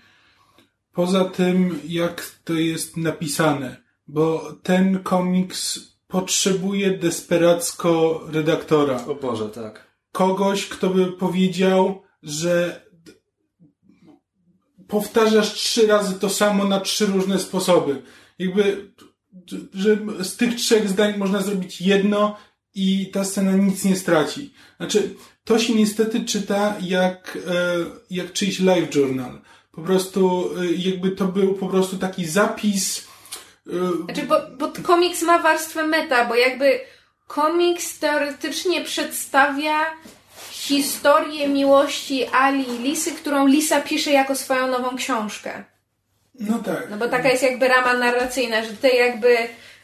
poza 0.94 1.26
tym, 1.26 1.80
jak 1.88 2.32
to 2.44 2.54
jest 2.54 2.98
napisane, 2.98 3.78
bo 4.08 4.54
ten 4.64 5.04
komiks 5.04 5.80
potrzebuje 6.08 6.98
desperacko 6.98 8.22
redaktora. 8.32 9.06
O 9.06 9.16
Boże, 9.16 9.50
tak. 9.50 9.87
Kogoś, 10.18 10.66
kto 10.66 10.90
by 10.90 11.12
powiedział, 11.12 12.02
że 12.24 12.82
powtarzasz 14.88 15.54
trzy 15.54 15.88
razy 15.88 16.20
to 16.20 16.30
samo 16.30 16.66
na 16.66 16.80
trzy 16.80 17.06
różne 17.06 17.40
sposoby. 17.40 18.02
Jakby, 18.40 18.92
że 19.74 19.98
z 20.22 20.36
tych 20.36 20.56
trzech 20.56 20.90
zdań 20.90 21.18
można 21.18 21.42
zrobić 21.42 21.82
jedno 21.82 22.38
i 22.76 23.12
ta 23.12 23.24
scena 23.24 23.52
nic 23.52 23.86
nie 23.86 23.96
straci. 23.96 24.54
Znaczy, 24.78 25.16
to 25.44 25.60
się 25.60 25.76
niestety 25.76 26.26
czyta 26.26 26.76
jak, 26.82 27.38
e, 27.48 27.76
jak 28.10 28.34
czyjś 28.34 28.60
live 28.60 28.96
journal. 28.96 29.42
Po 29.72 29.82
prostu, 29.82 30.50
e, 30.62 30.66
jakby 30.74 31.12
to 31.12 31.26
był 31.26 31.54
po 31.54 31.68
prostu 31.68 31.98
taki 31.98 32.26
zapis. 32.26 33.08
e, 33.68 34.06
Znaczy, 34.06 34.24
bo, 34.28 34.36
bo 34.58 34.72
komiks 34.84 35.22
ma 35.22 35.40
warstwę 35.40 35.88
meta, 35.88 36.26
bo 36.26 36.36
jakby 36.36 36.80
komiks 37.28 38.00
teoretycznie 38.00 38.82
przedstawia 38.82 39.86
historię 40.52 41.48
miłości 41.48 42.26
Ali 42.32 42.70
i 42.70 42.78
Lisy, 42.78 43.12
którą 43.12 43.48
Lisa 43.48 43.82
pisze 43.82 44.12
jako 44.12 44.36
swoją 44.36 44.68
nową 44.68 44.96
książkę. 44.96 45.64
No 46.40 46.60
tak. 46.60 46.88
No 46.90 46.98
bo 46.98 47.08
taka 47.08 47.30
jest 47.30 47.44
jakby 47.44 47.68
rama 47.68 47.94
narracyjna, 47.94 48.64
że 48.64 48.74
te 48.74 48.90
jakby 48.90 49.38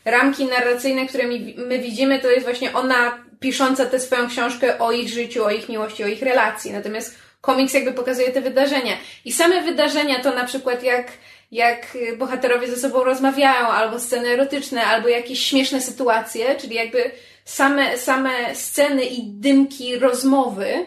ramki 0.06 0.46
narracyjne, 0.46 1.08
które 1.08 1.28
my 1.58 1.80
widzimy, 1.80 2.20
to 2.20 2.32
jest 2.32 2.44
właśnie 2.44 2.74
ona 2.74 3.24
pisząca 3.40 3.86
tę 3.86 4.00
swoją 4.00 4.28
książkę 4.30 4.80
o 4.80 4.92
ich 4.92 5.10
życiu, 5.10 5.46
o 5.46 5.52
ich 5.52 5.70
miłości, 5.70 6.04
o 6.04 6.08
ich 6.08 6.22
relacji. 6.22 6.72
Natomiast 6.72 7.16
komiks 7.42 7.74
jakby 7.74 7.92
pokazuje 7.94 8.32
te 8.32 8.42
wydarzenia. 8.42 8.98
I 9.26 9.34
same 9.34 9.62
wydarzenia 9.62 10.20
to 10.20 10.36
na 10.36 10.46
przykład 10.46 10.84
jak, 10.84 11.08
jak 11.52 11.98
bohaterowie 12.18 12.68
ze 12.68 12.78
sobą 12.78 13.04
rozmawiają, 13.04 13.68
albo 13.68 14.00
sceny 14.00 14.30
erotyczne, 14.30 14.84
albo 14.84 15.08
jakieś 15.08 15.46
śmieszne 15.46 15.82
sytuacje, 15.82 16.56
czyli 16.56 16.76
jakby 16.76 17.12
same, 17.46 17.98
same 17.98 18.56
sceny 18.56 19.06
i 19.06 19.24
dymki 19.24 20.00
rozmowy 20.00 20.86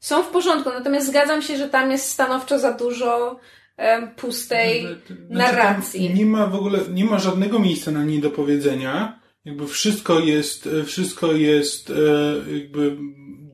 są 0.00 0.22
w 0.22 0.28
porządku. 0.28 0.70
Natomiast 0.70 1.06
zgadzam 1.06 1.42
się, 1.42 1.56
że 1.56 1.68
tam 1.68 1.90
jest 1.90 2.10
stanowczo 2.10 2.58
za 2.58 2.72
dużo 2.72 3.40
pustej 4.16 4.82
Znaczy, 4.82 5.26
narracji. 5.30 6.14
Nie 6.14 6.26
ma 6.26 6.46
w 6.46 6.54
ogóle, 6.54 6.78
nie 6.90 7.04
ma 7.04 7.18
żadnego 7.18 7.58
miejsca 7.58 7.90
na 7.90 8.04
niedopowiedzenia. 8.04 9.20
Jakby 9.44 9.66
wszystko 9.66 10.20
jest, 10.20 10.66
e, 10.66 10.84
wszystko 10.84 11.32
jest 11.32 11.90
e, 11.90 11.94
jakby 12.52 12.96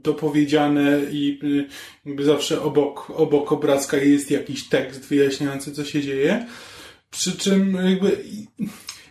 dopowiedziane 0.02 1.00
i 1.12 1.40
e, 1.42 2.08
jakby 2.08 2.24
zawsze 2.24 2.62
obok, 2.62 3.10
obok 3.10 3.52
obrazka 3.52 3.96
jest 3.96 4.30
jakiś 4.30 4.68
tekst 4.68 5.08
wyjaśniający, 5.08 5.72
co 5.72 5.84
się 5.84 6.02
dzieje. 6.02 6.46
Przy 7.10 7.36
czym 7.36 7.78
jakby 7.90 8.24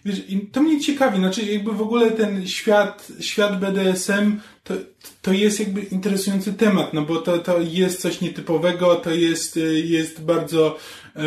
wiesz, 0.05 0.21
to 0.51 0.61
mnie 0.61 0.81
ciekawi, 0.81 1.17
znaczy 1.17 1.45
jakby 1.45 1.71
w 1.71 1.81
ogóle 1.81 2.11
ten 2.11 2.47
świat, 2.47 3.07
świat 3.19 3.59
BDSM 3.59 4.39
to, 4.63 4.73
to 5.21 5.33
jest 5.33 5.59
jakby 5.59 5.81
interesujący 5.81 6.53
temat, 6.53 6.93
no 6.93 7.01
bo 7.01 7.15
to, 7.15 7.39
to 7.39 7.59
jest 7.59 8.01
coś 8.01 8.21
nietypowego, 8.21 8.95
to 8.95 9.11
jest, 9.11 9.59
jest 9.83 10.21
bardzo, 10.21 10.77
e, 11.15 11.21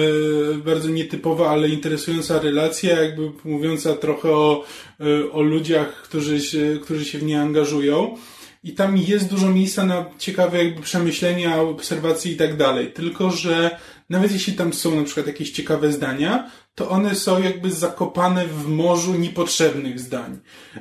bardzo 0.55 0.88
nietypowa, 0.88 1.50
ale 1.50 1.68
interesująca 1.68 2.40
relacja, 2.40 3.02
jakby 3.02 3.30
mówiąca 3.44 3.94
trochę 3.94 4.30
o, 4.30 4.64
e, 5.00 5.32
o 5.32 5.42
ludziach, 5.42 6.02
którzy 6.02 6.40
się, 6.40 6.78
którzy 6.82 7.05
się 7.05 7.18
w 7.18 7.22
nie 7.22 7.40
angażują 7.40 8.16
i 8.64 8.72
tam 8.72 8.96
jest 8.96 9.28
dużo 9.28 9.50
miejsca 9.50 9.86
na 9.86 10.05
ciekawe 10.18 10.64
jakby 10.64 10.82
przemyślenia, 10.82 11.60
obserwacje 11.60 12.32
i 12.32 12.36
tak 12.36 12.56
dalej. 12.56 12.92
Tylko, 12.92 13.30
że 13.30 13.78
nawet 14.10 14.32
jeśli 14.32 14.52
tam 14.52 14.72
są 14.72 14.96
na 14.96 15.05
przykład 15.05 15.26
jakieś 15.26 15.50
ciekawe 15.50 15.92
zdania, 15.92 16.50
to 16.78 16.88
one 16.88 17.14
są 17.14 17.42
jakby 17.42 17.70
zakopane 17.70 18.46
w 18.46 18.68
morzu 18.68 19.14
niepotrzebnych 19.14 20.00
zdań. 20.00 20.38
E, 20.76 20.80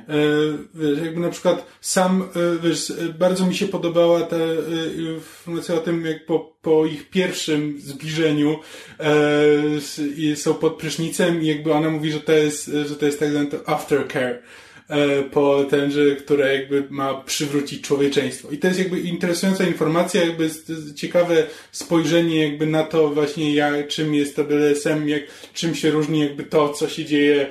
wiesz, 0.74 0.98
jakby 1.04 1.20
na 1.20 1.28
przykład 1.28 1.66
sam, 1.80 2.22
e, 2.22 2.26
wiesz, 2.62 2.92
bardzo 3.18 3.46
mi 3.46 3.54
się 3.54 3.68
podobała 3.68 4.20
ta 4.20 4.36
e, 4.36 4.48
informacja 4.96 5.74
o 5.74 5.78
tym, 5.78 6.06
jak 6.06 6.26
po, 6.26 6.56
po 6.62 6.86
ich 6.86 7.10
pierwszym 7.10 7.80
zbliżeniu 7.80 8.58
są 10.34 10.54
pod 10.54 10.76
prysznicem 10.76 11.42
i 11.42 11.46
jakby 11.46 11.72
ona 11.72 11.90
mówi, 11.90 12.12
że 12.12 12.20
to 12.20 12.32
jest, 12.32 12.70
że 12.86 12.96
to 12.96 13.06
jest 13.06 13.20
tak 13.20 13.30
zwany 13.30 13.48
aftercare 13.66 14.38
E, 14.38 14.42
po 15.30 15.64
tenże, 15.64 16.16
które 16.16 16.54
jakby 16.54 16.84
ma 16.90 17.14
przywrócić 17.14 17.82
człowieczeństwo. 17.82 18.50
I 18.50 18.58
to 18.58 18.66
jest 18.66 18.78
jakby 18.78 19.00
interesująca 19.00 19.64
informacja, 19.64 20.24
jakby 20.24 20.50
ciekawe 20.94 21.46
spojrzenie 21.72 22.48
jakby 22.48 22.66
na 22.66 22.82
to 22.82 23.08
właśnie 23.08 23.54
jak, 23.54 23.88
czym 23.88 24.14
jest 24.14 24.36
to 24.36 24.44
BDSM, 24.44 25.08
jak, 25.08 25.22
czym 25.54 25.74
się 25.74 25.90
różni 25.90 26.20
jakby 26.20 26.44
to, 26.44 26.68
co 26.68 26.88
się 26.88 27.04
dzieje 27.04 27.46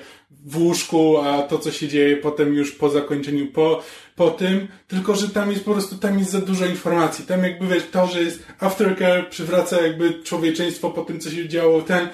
w 0.45 0.57
łóżku, 0.57 1.18
a 1.18 1.41
to, 1.41 1.59
co 1.59 1.72
się 1.72 1.88
dzieje 1.88 2.18
potem 2.18 2.53
już 2.53 2.72
po 2.72 2.89
zakończeniu, 2.89 3.47
po, 3.47 3.84
po 4.15 4.30
tym, 4.30 4.68
tylko, 4.88 5.15
że 5.15 5.30
tam 5.30 5.51
jest 5.51 5.65
po 5.65 5.72
prostu, 5.72 5.97
tam 5.97 6.19
jest 6.19 6.31
za 6.31 6.41
dużo 6.41 6.65
informacji. 6.65 7.26
Tam 7.26 7.43
jakby 7.43 7.68
wiesz, 7.68 7.84
to, 7.91 8.07
że 8.07 8.22
jest 8.22 8.43
aftercare, 8.59 9.30
przywraca 9.30 9.81
jakby 9.81 10.23
człowieczeństwo 10.23 10.89
po 10.89 11.01
tym, 11.01 11.19
co 11.19 11.31
się 11.31 11.47
działo, 11.47 11.81
ten, 11.81 12.09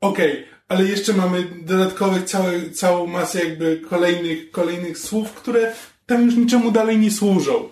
okej, 0.00 0.32
okay, 0.32 0.44
ale 0.72 0.84
jeszcze 0.84 1.12
mamy 1.12 1.46
dodatkowych 1.62 2.24
całe, 2.24 2.70
całą 2.70 3.06
masę 3.06 3.44
jakby 3.44 3.80
kolejnych, 3.88 4.50
kolejnych 4.50 4.98
słów, 4.98 5.32
które 5.32 5.72
tam 6.06 6.26
już 6.26 6.36
niczemu 6.36 6.70
dalej 6.70 6.98
nie 6.98 7.10
służą. 7.10 7.68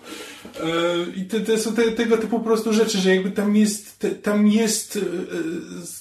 E, 0.59 0.67
I 1.15 1.25
to, 1.25 1.39
to 1.39 1.57
są 1.57 1.73
te, 1.73 1.91
tego 1.91 2.17
typu 2.17 2.39
po 2.39 2.45
prostu 2.45 2.73
rzeczy, 2.73 2.97
że 2.97 3.15
jakby 3.15 3.31
tam 3.31 3.55
jest, 3.55 3.99
te, 3.99 4.09
tam 4.09 4.47
jest 4.47 4.97
e, 4.97 5.01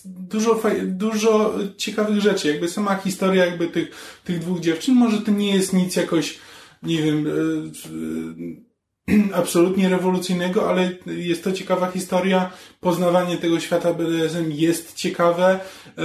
dużo, 0.04 0.62
dużo 0.84 1.54
ciekawych 1.76 2.20
rzeczy. 2.20 2.48
Jakby 2.48 2.68
sama 2.68 2.96
historia 2.96 3.46
jakby 3.46 3.68
tych, 3.68 3.90
tych 4.24 4.38
dwóch 4.38 4.60
dziewczyn, 4.60 4.94
może 4.94 5.20
to 5.20 5.30
nie 5.30 5.54
jest 5.54 5.72
nic 5.72 5.96
jakoś, 5.96 6.38
nie 6.82 7.02
wiem, 7.02 7.26
e, 7.26 8.69
absolutnie 9.34 9.88
rewolucyjnego, 9.88 10.70
ale 10.70 10.92
jest 11.06 11.44
to 11.44 11.52
ciekawa 11.52 11.90
historia. 11.90 12.50
Poznawanie 12.80 13.36
tego 13.36 13.60
świata 13.60 13.94
BDSM 13.94 14.50
jest 14.52 14.94
ciekawe, 14.94 15.60
e, 15.98 16.02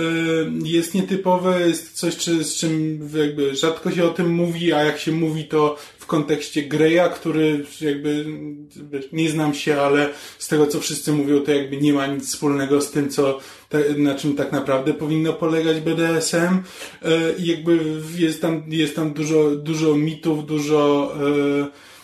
jest 0.63 0.93
nietypowe, 0.93 1.67
jest 1.67 1.93
coś, 1.93 2.13
z 2.25 2.55
czym 2.55 2.99
jakby 3.15 3.55
rzadko 3.55 3.91
się 3.91 4.05
o 4.05 4.09
tym 4.09 4.33
mówi, 4.33 4.73
a 4.73 4.83
jak 4.83 4.99
się 4.99 5.11
mówi, 5.11 5.45
to 5.45 5.77
w 5.99 6.05
kontekście 6.05 6.61
Greya, 6.61 7.09
który 7.15 7.65
jakby 7.81 8.25
nie 9.11 9.29
znam 9.29 9.53
się, 9.53 9.81
ale 9.81 10.09
z 10.39 10.47
tego, 10.47 10.67
co 10.67 10.79
wszyscy 10.79 11.11
mówią, 11.11 11.41
to 11.41 11.51
jakby 11.51 11.77
nie 11.77 11.93
ma 11.93 12.07
nic 12.07 12.27
wspólnego 12.27 12.81
z 12.81 12.91
tym, 12.91 13.09
co, 13.09 13.39
na 13.97 14.15
czym 14.15 14.35
tak 14.35 14.51
naprawdę 14.51 14.93
powinno 14.93 15.33
polegać 15.33 15.79
BDSM. 15.79 16.37
E, 16.37 17.33
I 17.37 17.45
jakby 17.45 17.79
jest 18.17 18.41
tam, 18.41 18.63
jest 18.67 18.95
tam 18.95 19.13
dużo, 19.13 19.51
dużo 19.55 19.95
mitów, 19.95 20.45
dużo 20.45 21.13
e, 21.61 21.94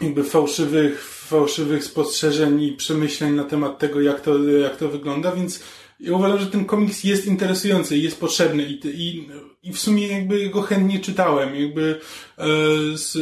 jakby 0.00 0.24
fałszywych, 0.24 1.04
fałszywych 1.04 1.84
spostrzeżeń 1.84 2.62
i 2.62 2.72
przemyśleń 2.72 3.34
na 3.34 3.44
temat 3.44 3.78
tego, 3.78 4.00
jak 4.00 4.20
to, 4.20 4.48
jak 4.48 4.76
to 4.76 4.88
wygląda, 4.88 5.32
więc 5.32 5.62
ja 6.00 6.12
uważam, 6.12 6.38
że 6.38 6.46
ten 6.46 6.64
komiks 6.64 7.04
jest 7.04 7.26
interesujący 7.26 7.98
jest 7.98 8.20
potrzebny 8.20 8.62
i, 8.62 8.80
i, 8.84 9.28
i 9.62 9.72
w 9.72 9.78
sumie 9.78 10.08
jakby 10.08 10.48
go 10.48 10.62
chętnie 10.62 11.00
czytałem, 11.00 11.54
jakby 11.54 12.00
e, 12.38 12.46
z, 12.94 13.18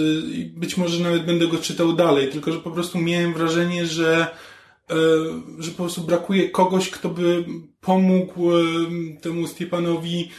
być 0.59 0.77
może 0.77 1.03
nawet 1.03 1.25
będę 1.27 1.47
go 1.47 1.59
czytał 1.59 1.93
dalej, 1.93 2.29
tylko 2.29 2.53
że 2.53 2.59
po 2.59 2.71
prostu 2.71 2.99
miałem 2.99 3.35
wrażenie, 3.35 3.87
że 3.87 4.27
e, 4.91 4.97
że 5.59 5.71
po 5.71 5.77
prostu 5.77 6.01
brakuje 6.01 6.51
kogoś, 6.51 6.91
kto 6.91 7.09
by 7.09 7.45
pomógł 7.81 8.51
e, 8.51 8.63
temu 9.23 9.47
Stepanowi 9.47 10.31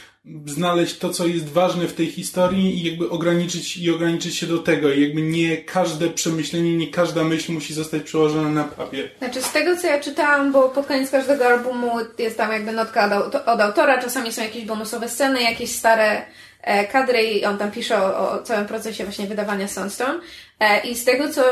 znaleźć 0.46 0.98
to, 0.98 1.10
co 1.10 1.26
jest 1.26 1.48
ważne 1.48 1.86
w 1.86 1.94
tej 1.94 2.06
historii 2.06 2.78
i 2.78 2.90
jakby 2.90 3.10
ograniczyć, 3.10 3.76
i 3.76 3.90
ograniczyć 3.90 4.36
się 4.36 4.46
do 4.46 4.58
tego. 4.58 4.92
I 4.92 5.02
jakby 5.02 5.22
nie 5.22 5.56
każde 5.56 6.10
przemyślenie, 6.10 6.76
nie 6.76 6.90
każda 6.90 7.24
myśl 7.24 7.52
musi 7.52 7.74
zostać 7.74 8.02
przełożona 8.02 8.48
na 8.48 8.64
papier. 8.64 9.10
Znaczy, 9.18 9.42
z 9.42 9.52
tego, 9.52 9.76
co 9.76 9.86
ja 9.86 10.00
czytałam, 10.00 10.52
bo 10.52 10.68
pod 10.68 10.86
koniec 10.86 11.10
każdego 11.10 11.46
albumu 11.46 11.90
jest 12.18 12.36
tam 12.36 12.52
jakby 12.52 12.72
notka 12.72 13.24
od, 13.24 13.34
od 13.34 13.60
autora, 13.60 14.02
czasami 14.02 14.32
są 14.32 14.42
jakieś 14.42 14.64
bonusowe 14.64 15.08
sceny, 15.08 15.42
jakieś 15.42 15.70
stare 15.70 16.22
e, 16.62 16.86
kadry 16.86 17.22
i 17.22 17.44
on 17.44 17.58
tam 17.58 17.70
pisze 17.70 18.02
o, 18.02 18.30
o 18.30 18.42
całym 18.42 18.66
procesie 18.66 19.04
właśnie 19.04 19.26
wydawania 19.26 19.68
Sunstone. 19.68 20.20
E, 20.60 20.80
I 20.80 20.94
z 20.94 21.04
tego, 21.04 21.28
co 21.28 21.42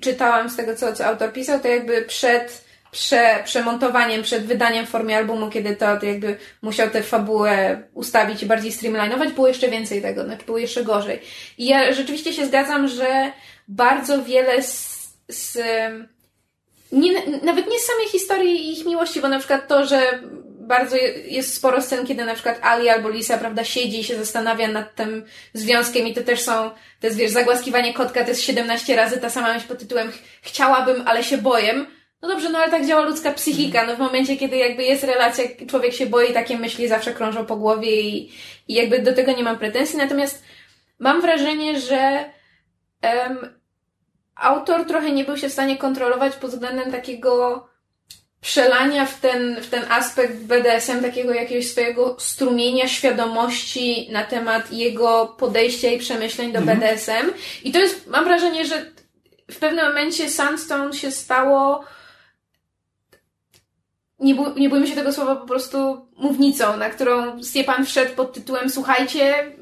czytałam, 0.00 0.50
z 0.50 0.56
tego, 0.56 0.76
co, 0.76 0.92
co 0.92 1.06
autor 1.06 1.32
pisał, 1.32 1.60
to 1.60 1.68
jakby 1.68 2.02
przed 2.02 2.71
prze, 2.92 3.42
przemontowaniem, 3.44 4.22
przed 4.22 4.46
wydaniem 4.46 4.86
w 4.86 4.90
formie 4.90 5.16
albumu, 5.16 5.50
kiedy 5.50 5.76
to 5.76 5.86
jakby 6.02 6.36
musiał 6.62 6.90
tę 6.90 7.02
fabułę 7.02 7.82
ustawić 7.94 8.42
i 8.42 8.46
bardziej 8.46 8.72
streamlinować, 8.72 9.32
było 9.32 9.48
jeszcze 9.48 9.68
więcej 9.68 10.02
tego, 10.02 10.24
znaczy 10.24 10.44
było 10.44 10.58
jeszcze 10.58 10.84
gorzej. 10.84 11.20
I 11.58 11.66
ja 11.66 11.92
rzeczywiście 11.92 12.32
się 12.32 12.46
zgadzam, 12.46 12.88
że 12.88 13.32
bardzo 13.68 14.22
wiele 14.22 14.62
z, 14.62 15.08
z 15.28 15.58
nie, 16.92 17.12
nawet 17.42 17.66
nie 17.70 17.78
z 17.78 17.84
samej 17.84 18.06
historii 18.06 18.72
ich 18.72 18.86
miłości, 18.86 19.20
bo 19.20 19.28
na 19.28 19.38
przykład 19.38 19.68
to, 19.68 19.86
że 19.86 20.20
bardzo 20.60 20.96
jest 21.24 21.54
sporo 21.54 21.82
scen, 21.82 22.06
kiedy 22.06 22.24
na 22.24 22.34
przykład 22.34 22.58
Ali 22.62 22.88
albo 22.88 23.08
Lisa, 23.08 23.38
prawda, 23.38 23.64
siedzi 23.64 24.00
i 24.00 24.04
się 24.04 24.16
zastanawia 24.16 24.68
nad 24.68 24.94
tym 24.94 25.24
związkiem 25.54 26.06
i 26.06 26.14
to 26.14 26.22
też 26.22 26.40
są, 26.40 26.70
to 27.00 27.06
jest, 27.06 27.16
wiesz, 27.16 27.30
zagłaskiwanie 27.30 27.94
kotka, 27.94 28.22
to 28.22 28.28
jest 28.28 28.42
17 28.42 28.96
razy 28.96 29.20
ta 29.20 29.30
sama 29.30 29.54
myśl 29.54 29.68
pod 29.68 29.78
tytułem 29.78 30.12
chciałabym, 30.42 31.02
ale 31.06 31.24
się 31.24 31.38
boję 31.38 31.84
no 32.22 32.28
dobrze, 32.28 32.50
no 32.50 32.58
ale 32.58 32.70
tak 32.70 32.86
działa 32.86 33.02
ludzka 33.02 33.32
psychika. 33.32 33.86
No 33.86 33.96
w 33.96 33.98
momencie, 33.98 34.36
kiedy 34.36 34.56
jakby 34.56 34.82
jest 34.82 35.04
relacja, 35.04 35.44
człowiek 35.68 35.92
się 35.92 36.06
boi, 36.06 36.32
takie 36.32 36.58
myśli 36.58 36.88
zawsze 36.88 37.14
krążą 37.14 37.46
po 37.46 37.56
głowie 37.56 38.00
i, 38.00 38.32
i 38.68 38.74
jakby 38.74 38.98
do 38.98 39.14
tego 39.14 39.32
nie 39.32 39.42
mam 39.42 39.58
pretensji. 39.58 39.98
Natomiast 39.98 40.44
mam 40.98 41.20
wrażenie, 41.20 41.80
że 41.80 42.24
autor 44.34 44.86
trochę 44.86 45.12
nie 45.12 45.24
był 45.24 45.36
się 45.36 45.48
w 45.48 45.52
stanie 45.52 45.76
kontrolować 45.76 46.36
pod 46.36 46.50
względem 46.50 46.92
takiego 46.92 47.68
przelania 48.40 49.06
w 49.06 49.20
ten, 49.20 49.60
w 49.60 49.70
ten 49.70 49.84
aspekt 49.88 50.34
BDSM 50.34 51.02
takiego 51.02 51.34
jakiegoś 51.34 51.70
swojego 51.70 52.16
strumienia 52.18 52.88
świadomości 52.88 54.08
na 54.12 54.24
temat 54.24 54.72
jego 54.72 55.36
podejścia 55.38 55.88
i 55.88 55.98
przemyśleń 55.98 56.52
do 56.52 56.58
mhm. 56.58 56.80
BDSM. 56.80 57.32
I 57.64 57.72
to 57.72 57.78
jest, 57.78 58.06
mam 58.06 58.24
wrażenie, 58.24 58.64
że 58.64 58.86
w 59.50 59.58
pewnym 59.58 59.86
momencie 59.86 60.28
Sandstone 60.28 60.92
się 60.92 61.10
stało 61.10 61.84
nie, 64.22 64.34
bó 64.34 64.54
nie 64.56 64.68
bójmy 64.68 64.86
się 64.86 64.94
tego 64.94 65.12
słowa, 65.12 65.36
po 65.36 65.46
prostu 65.46 66.06
mównicą, 66.18 66.76
na 66.76 66.90
którą 66.90 67.42
Stiepan 67.42 67.86
wszedł 67.86 68.14
pod 68.14 68.32
tytułem 68.32 68.70
Słuchajcie, 68.70 69.52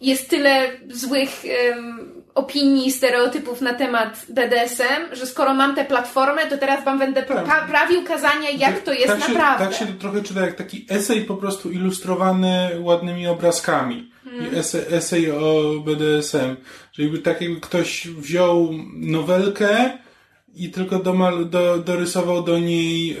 jest 0.00 0.30
tyle 0.30 0.70
złych 0.88 1.30
um, 1.74 2.22
opinii, 2.34 2.92
stereotypów 2.92 3.60
na 3.60 3.74
temat 3.74 4.26
BDSM, 4.28 5.02
że 5.12 5.26
skoro 5.26 5.54
mam 5.54 5.74
tę 5.74 5.84
platformę, 5.84 6.46
to 6.46 6.58
teraz 6.58 6.84
wam 6.84 6.98
będę 6.98 7.22
pra 7.22 7.66
prawił 7.68 8.04
kazania, 8.04 8.50
jak 8.50 8.80
to 8.80 8.92
jest 8.92 9.06
tak 9.06 9.22
się, 9.22 9.32
naprawdę. 9.32 9.64
Tak 9.64 9.74
się 9.74 9.86
to 9.86 10.00
trochę 10.00 10.22
czyta 10.22 10.40
jak 10.40 10.54
taki 10.54 10.86
esej 10.90 11.24
po 11.24 11.36
prostu 11.36 11.70
ilustrowany 11.70 12.70
ładnymi 12.80 13.26
obrazkami. 13.26 14.10
Hmm. 14.24 14.54
Esej, 14.54 14.82
esej 14.90 15.30
o 15.30 15.62
BDSM. 15.84 16.56
Jakby 16.98 17.18
tak 17.18 17.40
jakby 17.40 17.60
ktoś 17.60 18.08
wziął 18.08 18.70
nowelkę, 18.94 19.98
i 20.56 20.70
tylko 20.70 20.98
domal, 20.98 21.50
do, 21.50 21.78
dorysował 21.78 22.42
do 22.42 22.58
niej 22.58 23.12
e, 23.12 23.16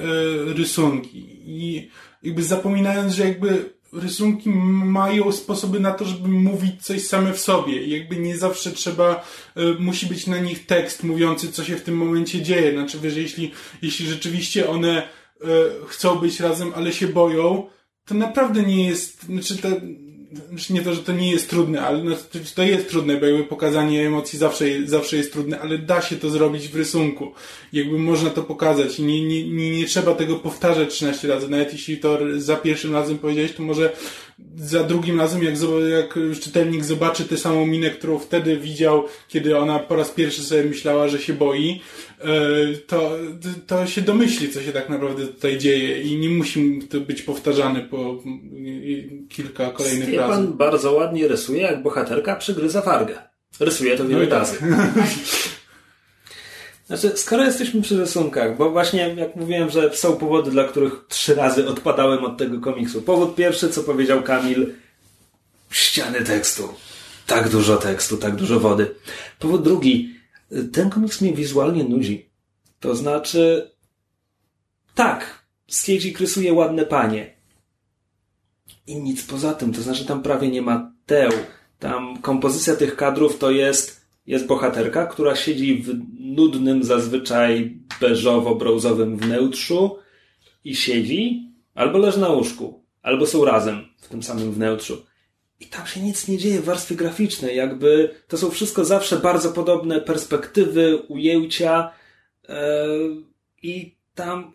rysunki. 0.54 1.26
I 1.44 1.88
jakby 2.22 2.42
zapominając, 2.42 3.14
że 3.14 3.28
jakby 3.28 3.76
rysunki 3.92 4.50
mają 4.84 5.32
sposoby 5.32 5.80
na 5.80 5.92
to, 5.92 6.04
żeby 6.04 6.28
mówić 6.28 6.82
coś 6.82 7.06
same 7.06 7.32
w 7.32 7.40
sobie. 7.40 7.82
I 7.82 7.90
jakby 7.90 8.16
nie 8.16 8.38
zawsze 8.38 8.70
trzeba, 8.70 9.24
e, 9.56 9.72
musi 9.78 10.06
być 10.06 10.26
na 10.26 10.38
nich 10.38 10.66
tekst 10.66 11.02
mówiący, 11.02 11.52
co 11.52 11.64
się 11.64 11.76
w 11.76 11.82
tym 11.82 11.96
momencie 11.96 12.42
dzieje. 12.42 12.72
Znaczy, 12.72 12.98
wiesz, 13.00 13.16
jeśli, 13.16 13.52
jeśli 13.82 14.06
rzeczywiście 14.06 14.68
one 14.68 14.98
e, 14.98 15.06
chcą 15.86 16.16
być 16.16 16.40
razem, 16.40 16.72
ale 16.74 16.92
się 16.92 17.08
boją, 17.08 17.66
to 18.04 18.14
naprawdę 18.14 18.62
nie 18.62 18.88
jest, 18.88 19.22
znaczy 19.22 19.56
to, 19.56 19.68
znaczy 20.48 20.72
nie 20.72 20.82
to, 20.82 20.94
że 20.94 21.02
to 21.02 21.12
nie 21.12 21.30
jest 21.30 21.50
trudne, 21.50 21.82
ale 21.82 22.04
no, 22.04 22.16
to, 22.54 22.62
jest 22.62 22.88
trudne, 22.88 23.16
bo 23.16 23.26
jakby 23.26 23.44
pokazanie 23.44 24.06
emocji 24.06 24.38
zawsze, 24.38 24.64
zawsze 24.84 25.16
jest 25.16 25.32
trudne, 25.32 25.60
ale 25.60 25.78
da 25.78 26.02
się 26.02 26.16
to 26.16 26.30
zrobić 26.30 26.68
w 26.68 26.76
rysunku. 26.76 27.32
Jakby 27.72 27.98
można 27.98 28.30
to 28.30 28.42
pokazać 28.42 28.98
nie, 28.98 29.26
nie, 29.26 29.48
nie, 29.48 29.70
nie 29.70 29.86
trzeba 29.86 30.14
tego 30.14 30.36
powtarzać 30.36 30.94
13 30.94 31.28
razy. 31.28 31.48
Nawet 31.48 31.72
jeśli 31.72 31.98
to 31.98 32.18
za 32.36 32.56
pierwszym 32.56 32.92
razem 32.92 33.18
powiedziałeś, 33.18 33.52
to 33.52 33.62
może 33.62 33.92
za 34.56 34.84
drugim 34.84 35.20
razem, 35.20 35.42
jak, 35.42 35.54
jak 35.90 36.40
czytelnik 36.40 36.84
zobaczy 36.84 37.24
tę 37.24 37.36
samą 37.36 37.66
minę, 37.66 37.90
którą 37.90 38.18
wtedy 38.18 38.56
widział, 38.56 39.04
kiedy 39.28 39.58
ona 39.58 39.78
po 39.78 39.96
raz 39.96 40.10
pierwszy 40.10 40.42
sobie 40.42 40.64
myślała, 40.64 41.08
że 41.08 41.18
się 41.18 41.32
boi, 41.32 41.80
to, 42.86 43.10
to 43.66 43.86
się 43.86 44.02
domyśli, 44.02 44.48
co 44.52 44.62
się 44.62 44.72
tak 44.72 44.88
naprawdę 44.88 45.26
tutaj 45.26 45.58
dzieje 45.58 46.02
i 46.02 46.18
nie 46.18 46.28
musi 46.28 46.80
to 46.90 47.00
być 47.00 47.22
powtarzane 47.22 47.80
po 47.80 48.22
kilka 49.28 49.70
kolejnych 49.70 50.08
Stefan 50.08 50.30
razy. 50.30 50.42
Pan 50.42 50.56
bardzo 50.56 50.92
ładnie 50.92 51.28
rysuje, 51.28 51.62
jak 51.62 51.82
bohaterka 51.82 52.36
przygryza 52.36 52.82
wargę. 52.82 53.18
Rysuje 53.60 53.96
to 53.96 54.08
wiele 54.08 54.24
No 54.24 54.30
tak. 54.30 54.38
razy. 54.38 54.58
Znaczy, 56.86 57.12
skoro 57.14 57.44
jesteśmy 57.44 57.82
przy 57.82 57.98
rysunkach, 57.98 58.56
bo 58.56 58.70
właśnie 58.70 59.14
jak 59.16 59.36
mówiłem, 59.36 59.70
że 59.70 59.96
są 59.96 60.16
powody, 60.16 60.50
dla 60.50 60.64
których 60.64 60.92
trzy 61.08 61.34
razy 61.34 61.68
odpadałem 61.68 62.24
od 62.24 62.36
tego 62.38 62.60
komiksu. 62.60 63.02
Powód 63.02 63.34
pierwszy, 63.34 63.68
co 63.68 63.82
powiedział 63.82 64.22
Kamil, 64.22 64.74
ściany 65.70 66.24
tekstu. 66.24 66.68
Tak 67.26 67.48
dużo 67.48 67.76
tekstu, 67.76 68.16
tak 68.16 68.36
dużo 68.36 68.60
wody. 68.60 68.94
Powód 69.38 69.62
drugi, 69.62 70.15
ten 70.72 70.90
komiks 70.90 71.20
mnie 71.20 71.32
wizualnie 71.32 71.84
nudzi. 71.84 72.30
To 72.80 72.94
znaczy, 72.94 73.70
tak, 74.94 75.46
Stasic 75.68 76.20
rysuje 76.20 76.52
ładne 76.52 76.86
panie. 76.86 77.36
I 78.86 78.96
nic 78.96 79.26
poza 79.26 79.54
tym, 79.54 79.72
to 79.72 79.82
znaczy 79.82 80.04
tam 80.04 80.22
prawie 80.22 80.48
nie 80.48 80.62
ma 80.62 80.92
teł. 81.06 81.30
Tam 81.78 82.22
kompozycja 82.22 82.76
tych 82.76 82.96
kadrów 82.96 83.38
to 83.38 83.50
jest 83.50 84.06
jest 84.26 84.46
bohaterka, 84.46 85.06
która 85.06 85.36
siedzi 85.36 85.82
w 85.82 85.94
nudnym, 86.20 86.84
zazwyczaj 86.84 87.78
beżowo-brązowym 88.00 89.16
wnętrzu 89.16 89.98
i 90.64 90.76
siedzi, 90.76 91.52
albo 91.74 91.98
leży 91.98 92.20
na 92.20 92.28
łóżku, 92.28 92.84
albo 93.02 93.26
są 93.26 93.44
razem 93.44 93.84
w 94.00 94.08
tym 94.08 94.22
samym 94.22 94.52
wnętrzu. 94.52 95.06
I 95.60 95.66
tam 95.66 95.86
się 95.86 96.00
nic 96.00 96.28
nie 96.28 96.38
dzieje 96.38 96.60
w 96.60 96.64
warstwie 96.64 96.94
graficznej, 96.94 97.56
jakby 97.56 98.14
to 98.28 98.38
są 98.38 98.50
wszystko 98.50 98.84
zawsze 98.84 99.16
bardzo 99.16 99.52
podobne 99.52 100.00
perspektywy, 100.00 100.96
ujęcia 100.96 101.90
yy, 102.48 102.54
i 103.62 103.94
tam 104.14 104.52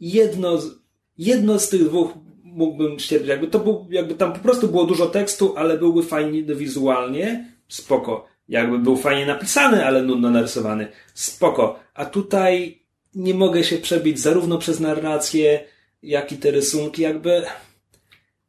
jedno 0.00 0.58
jedno 1.18 1.58
z 1.58 1.68
tych 1.68 1.84
dwóch 1.84 2.12
mógłbym 2.42 3.00
stwierdzić, 3.00 3.28
jakby 3.28 3.46
to 3.46 3.58
był, 3.58 3.86
jakby 3.90 4.14
tam 4.14 4.32
po 4.32 4.38
prostu 4.38 4.68
było 4.68 4.84
dużo 4.84 5.06
tekstu, 5.06 5.54
ale 5.56 5.78
byłby 5.78 6.02
fajnie 6.02 6.42
wizualnie, 6.42 7.52
spoko 7.68 8.32
jakby 8.48 8.78
był 8.78 8.96
fajnie 8.96 9.26
napisany, 9.26 9.86
ale 9.86 10.02
nudno 10.02 10.30
narysowany. 10.30 10.88
Spoko. 11.14 11.80
A 11.94 12.04
tutaj 12.04 12.82
nie 13.14 13.34
mogę 13.34 13.64
się 13.64 13.78
przebić 13.78 14.20
zarówno 14.20 14.58
przez 14.58 14.80
narrację, 14.80 15.64
jak 16.02 16.32
i 16.32 16.36
te 16.36 16.50
rysunki, 16.50 17.02
jakby. 17.02 17.42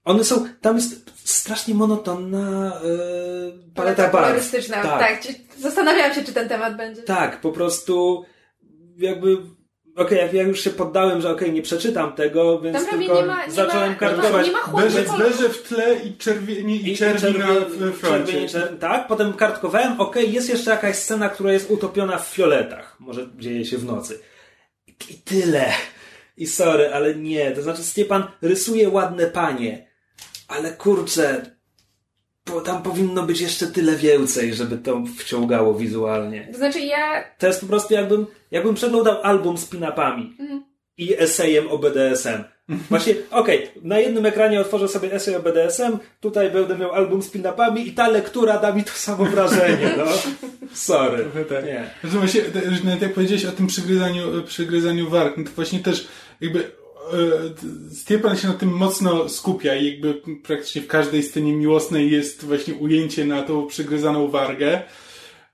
One 0.05 0.23
są. 0.23 0.45
Tam 0.61 0.75
jest 0.75 1.11
strasznie 1.29 1.73
monotonna 1.75 2.81
yy, 2.83 3.73
paleta 3.75 4.03
barw. 4.03 4.11
kolorystyczna, 4.11 4.83
tak. 4.83 4.99
tak. 4.99 5.33
Zastanawiałam 5.57 6.13
się, 6.13 6.23
czy 6.23 6.33
ten 6.33 6.49
temat 6.49 6.77
będzie. 6.77 7.01
Tak, 7.01 7.41
po 7.41 7.51
prostu 7.51 8.25
jakby 8.97 9.37
okej, 9.95 10.25
okay, 10.25 10.37
ja 10.37 10.43
już 10.43 10.61
się 10.61 10.69
poddałem, 10.69 11.21
że 11.21 11.29
okej, 11.29 11.47
okay, 11.47 11.55
nie 11.55 11.61
przeczytam 11.61 12.13
tego, 12.13 12.59
więc 12.59 12.77
Tam 12.77 12.99
tylko 12.99 13.21
nie 13.21 13.27
ma, 13.27 13.45
nie 13.45 13.51
zacząłem 13.51 13.89
ma, 13.89 13.95
kartkować. 13.95 14.45
Nie 14.45 14.51
ma, 14.51 14.59
nie 14.59 14.73
ma 14.73 14.81
Berze, 14.81 15.03
berze 15.17 15.49
w 15.49 15.63
tle 15.63 15.95
i 15.95 16.17
czerwieni 16.17 16.75
i, 16.75 16.91
i 16.91 16.97
czerwi 16.97 17.39
na 17.39 17.91
froncie. 17.91 18.47
Czerwień, 18.47 18.77
tak, 18.79 19.07
potem 19.07 19.33
kartkowałem, 19.33 20.01
okej, 20.01 20.23
okay, 20.23 20.33
jest 20.33 20.49
jeszcze 20.49 20.71
jakaś 20.71 20.95
scena, 20.95 21.29
która 21.29 21.53
jest 21.53 21.71
utopiona 21.71 22.17
w 22.17 22.27
fioletach. 22.27 22.95
Może 22.99 23.29
dzieje 23.37 23.65
się 23.65 23.77
w 23.77 23.85
nocy. 23.85 24.19
I 25.09 25.13
tyle. 25.13 25.65
I 26.37 26.47
sorry, 26.47 26.93
ale 26.93 27.15
nie. 27.15 27.51
To 27.51 27.61
znaczy 27.61 27.83
Stiepan 27.83 28.23
rysuje 28.41 28.89
ładne 28.89 29.27
panie, 29.27 29.92
ale 30.53 30.71
kurczę, 30.71 31.45
bo 32.45 32.61
tam 32.61 32.83
powinno 32.83 33.23
być 33.23 33.41
jeszcze 33.41 33.67
tyle 33.67 33.95
więcej, 33.95 34.53
żeby 34.53 34.77
to 34.77 35.03
wciągało 35.17 35.73
wizualnie. 35.73 36.47
To 36.51 36.57
znaczy 36.57 36.79
ja... 36.79 37.23
To 37.37 37.47
jest 37.47 37.61
po 37.61 37.67
prostu 37.67 37.93
jakbym, 37.93 38.25
jakbym 38.51 38.75
przeglądał 38.75 39.21
album 39.21 39.57
z 39.57 39.65
pinapami 39.65 40.35
mhm. 40.39 40.63
i 40.97 41.15
esejem 41.17 41.67
o 41.67 41.77
BDSM. 41.77 42.43
Właśnie, 42.89 43.13
okej, 43.31 43.69
okay, 43.69 43.81
na 43.81 43.99
jednym 43.99 44.25
ekranie 44.25 44.61
otworzę 44.61 44.87
sobie 44.87 45.13
esej 45.13 45.35
o 45.35 45.39
BDSM, 45.39 45.97
tutaj 46.19 46.51
będę 46.51 46.77
miał 46.77 46.91
album 46.91 47.21
z 47.21 47.29
pinapami 47.29 47.87
i 47.87 47.91
ta 47.91 48.07
lektura 48.07 48.59
da 48.59 48.73
mi 48.73 48.83
to 48.83 48.91
samo 48.91 49.25
wrażenie, 49.25 49.95
no. 49.97 50.05
Sorry. 50.73 51.25
Tak. 51.49 51.65
Nie. 51.65 51.89
Zresztą 52.01 52.19
właśnie, 52.19 52.41
nawet 52.83 53.01
jak 53.01 53.13
powiedziałeś 53.13 53.45
o 53.45 53.51
tym 53.51 53.67
przygryzaniu, 53.67 54.43
przygryzaniu 54.43 55.09
warg, 55.09 55.37
no 55.37 55.43
to 55.43 55.49
właśnie 55.55 55.79
też 55.79 56.07
jakby 56.41 56.71
Stiepan 57.91 58.37
się 58.37 58.47
na 58.47 58.53
tym 58.53 58.69
mocno 58.69 59.29
skupia 59.29 59.75
i 59.75 59.85
jakby 59.85 60.21
praktycznie 60.43 60.81
w 60.81 60.87
każdej 60.87 61.23
scenie 61.23 61.53
miłosnej 61.53 62.11
jest 62.11 62.45
właśnie 62.45 62.75
ujęcie 62.75 63.25
na 63.25 63.43
tą 63.43 63.67
przygryzaną 63.67 64.27
wargę. 64.27 64.81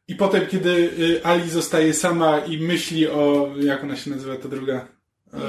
I 0.07 0.15
potem, 0.15 0.47
kiedy 0.47 0.91
Ali 1.23 1.49
zostaje 1.49 1.93
sama 1.93 2.39
i 2.39 2.57
myśli 2.57 3.07
o, 3.07 3.51
jak 3.59 3.83
ona 3.83 3.95
się 3.95 4.09
nazywa, 4.11 4.35
ta 4.35 4.49
druga? 4.49 4.87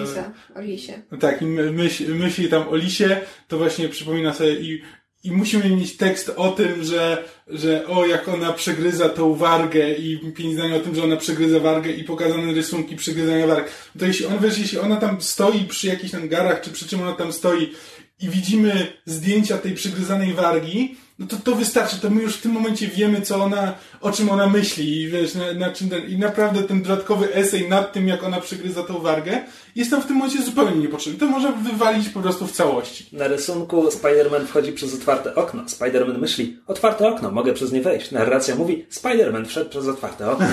Lisa, 0.00 0.32
o 0.54 0.60
Lisie. 0.60 1.02
Tak, 1.20 1.42
i 1.42 1.44
myśl, 1.46 2.14
myśli 2.14 2.48
tam 2.48 2.68
o 2.68 2.76
Lisie, 2.76 3.20
to 3.48 3.58
właśnie 3.58 3.88
przypomina 3.88 4.34
sobie 4.34 4.54
i 4.54 4.82
i 5.24 5.32
musimy 5.32 5.70
mieć 5.70 5.96
tekst 5.96 6.32
o 6.36 6.50
tym, 6.50 6.84
że, 6.84 7.24
że 7.46 7.86
o, 7.86 8.06
jak 8.06 8.28
ona 8.28 8.52
przegryza 8.52 9.08
tą 9.08 9.34
wargę 9.34 9.94
i 9.94 10.32
pięć 10.32 10.54
zdań 10.54 10.72
o 10.72 10.80
tym, 10.80 10.94
że 10.94 11.04
ona 11.04 11.16
przegryza 11.16 11.60
wargę 11.60 11.90
i 11.90 12.04
pokazane 12.04 12.52
rysunki 12.52 12.96
przegryzania 12.96 13.46
warg. 13.46 13.70
To 13.98 14.06
jeśli 14.06 14.26
on, 14.26 14.38
wiesz, 14.38 14.58
jeśli 14.58 14.78
ona 14.78 14.96
tam 14.96 15.22
stoi 15.22 15.64
przy 15.64 15.86
jakichś 15.86 16.10
tam 16.12 16.28
garach, 16.28 16.60
czy 16.60 16.70
przy 16.70 16.88
czym 16.88 17.02
ona 17.02 17.12
tam 17.12 17.32
stoi 17.32 17.72
i 18.20 18.28
widzimy 18.28 18.92
zdjęcia 19.06 19.58
tej 19.58 19.74
przegryzanej 19.74 20.34
wargi, 20.34 20.96
no 21.20 21.26
to 21.26 21.36
to 21.36 21.54
wystarczy, 21.54 22.00
to 22.00 22.10
my 22.10 22.22
już 22.22 22.36
w 22.36 22.42
tym 22.42 22.52
momencie 22.52 22.88
wiemy, 22.88 23.20
co 23.20 23.44
ona, 23.44 23.74
o 24.00 24.12
czym 24.12 24.30
ona 24.30 24.46
myśli 24.46 25.00
i 25.00 25.08
wiesz, 25.08 25.34
na, 25.34 25.52
na 25.52 25.72
czym 25.72 25.90
ten, 25.90 26.08
i 26.08 26.18
naprawdę 26.18 26.62
ten 26.62 26.82
dodatkowy 26.82 27.34
esej 27.34 27.68
nad 27.68 27.92
tym, 27.92 28.08
jak 28.08 28.24
ona 28.24 28.40
przygryza 28.40 28.82
tą 28.82 29.00
wargę, 29.00 29.44
jest 29.76 29.90
tam 29.90 30.02
w 30.02 30.06
tym 30.06 30.16
momencie 30.16 30.42
zupełnie 30.42 30.76
niepotrzebny. 30.76 31.18
To 31.18 31.26
może 31.26 31.52
wywalić 31.52 32.08
po 32.08 32.20
prostu 32.20 32.46
w 32.46 32.52
całości. 32.52 33.06
Na 33.12 33.28
rysunku 33.28 33.88
Spider-Man 33.88 34.46
wchodzi 34.46 34.72
przez 34.72 34.94
otwarte 34.94 35.34
okno. 35.34 35.62
Spider-Man 35.62 36.18
myśli, 36.18 36.58
otwarte 36.66 37.08
okno, 37.08 37.30
mogę 37.30 37.54
przez 37.54 37.72
nie 37.72 37.80
wejść. 37.80 38.10
Narracja 38.10 38.54
mówi, 38.54 38.86
Spider-Man 38.90 39.46
wszedł 39.46 39.70
przez 39.70 39.88
otwarte 39.88 40.30
okno. 40.30 40.46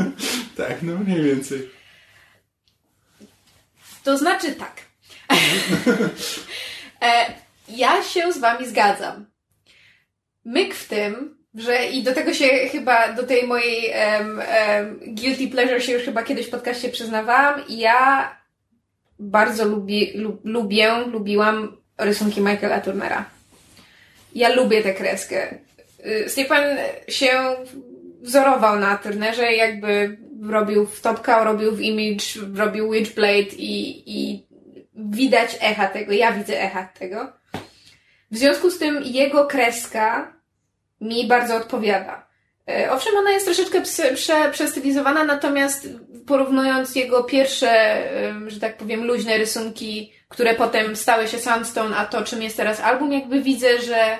tak, 0.56 0.82
no 0.82 0.98
mniej 0.98 1.22
więcej. 1.22 1.70
To 4.04 4.18
znaczy 4.18 4.52
tak. 4.52 4.82
e, 7.02 7.34
ja 7.68 8.02
się 8.02 8.32
z 8.32 8.38
wami 8.38 8.68
zgadzam 8.68 9.33
myk 10.44 10.74
w 10.74 10.88
tym, 10.88 11.36
że 11.54 11.86
i 11.86 12.02
do 12.02 12.14
tego 12.14 12.34
się 12.34 12.46
chyba, 12.48 13.12
do 13.12 13.22
tej 13.22 13.46
mojej 13.46 13.92
um, 14.18 14.38
um, 14.38 15.00
guilty 15.14 15.48
pleasure 15.48 15.80
się 15.80 15.92
już 15.92 16.02
chyba 16.02 16.22
kiedyś 16.22 16.46
w 16.46 16.50
podcaście 16.50 16.88
przyznawałam. 16.88 17.60
Ja 17.68 18.30
bardzo 19.18 19.64
lubię, 19.64 20.06
lub, 20.14 20.40
lubię, 20.44 20.98
lubiłam 21.06 21.76
rysunki 21.98 22.40
Michaela 22.40 22.80
Turnera. 22.80 23.24
Ja 24.34 24.48
lubię 24.48 24.82
tę 24.82 24.94
kreskę. 24.94 25.58
Y, 26.06 26.28
Stefan 26.28 26.64
się 27.08 27.30
wzorował 28.22 28.78
na 28.78 28.98
Turnerze, 28.98 29.52
jakby 29.52 30.18
robił 30.42 30.86
w 30.86 31.00
Top 31.00 31.20
Cow, 31.20 31.44
robił 31.44 31.72
w 31.72 31.80
Image, 31.80 32.24
robił 32.54 32.90
Witchblade 32.90 33.54
i, 33.56 34.02
i 34.06 34.46
widać 34.96 35.56
echa 35.60 35.86
tego, 35.86 36.12
ja 36.12 36.32
widzę 36.32 36.62
echa 36.62 36.88
tego. 36.98 37.32
W 38.30 38.38
związku 38.38 38.70
z 38.70 38.78
tym 38.78 39.02
jego 39.02 39.46
kreska 39.46 40.33
mi 41.00 41.26
bardzo 41.26 41.56
odpowiada. 41.56 42.26
E, 42.68 42.92
owszem, 42.92 43.16
ona 43.16 43.30
jest 43.30 43.46
troszeczkę 43.46 43.82
prze, 44.14 44.50
przestylizowana, 44.50 45.24
natomiast 45.24 45.88
porównując 46.26 46.96
jego 46.96 47.24
pierwsze, 47.24 48.02
że 48.46 48.60
tak 48.60 48.76
powiem, 48.76 49.04
luźne 49.04 49.38
rysunki, 49.38 50.12
które 50.28 50.54
potem 50.54 50.96
stały 50.96 51.28
się 51.28 51.38
Sandstone, 51.38 51.96
a 51.96 52.06
to 52.06 52.24
czym 52.24 52.42
jest 52.42 52.56
teraz 52.56 52.80
album, 52.80 53.12
jakby 53.12 53.42
widzę, 53.42 53.82
że 53.82 54.18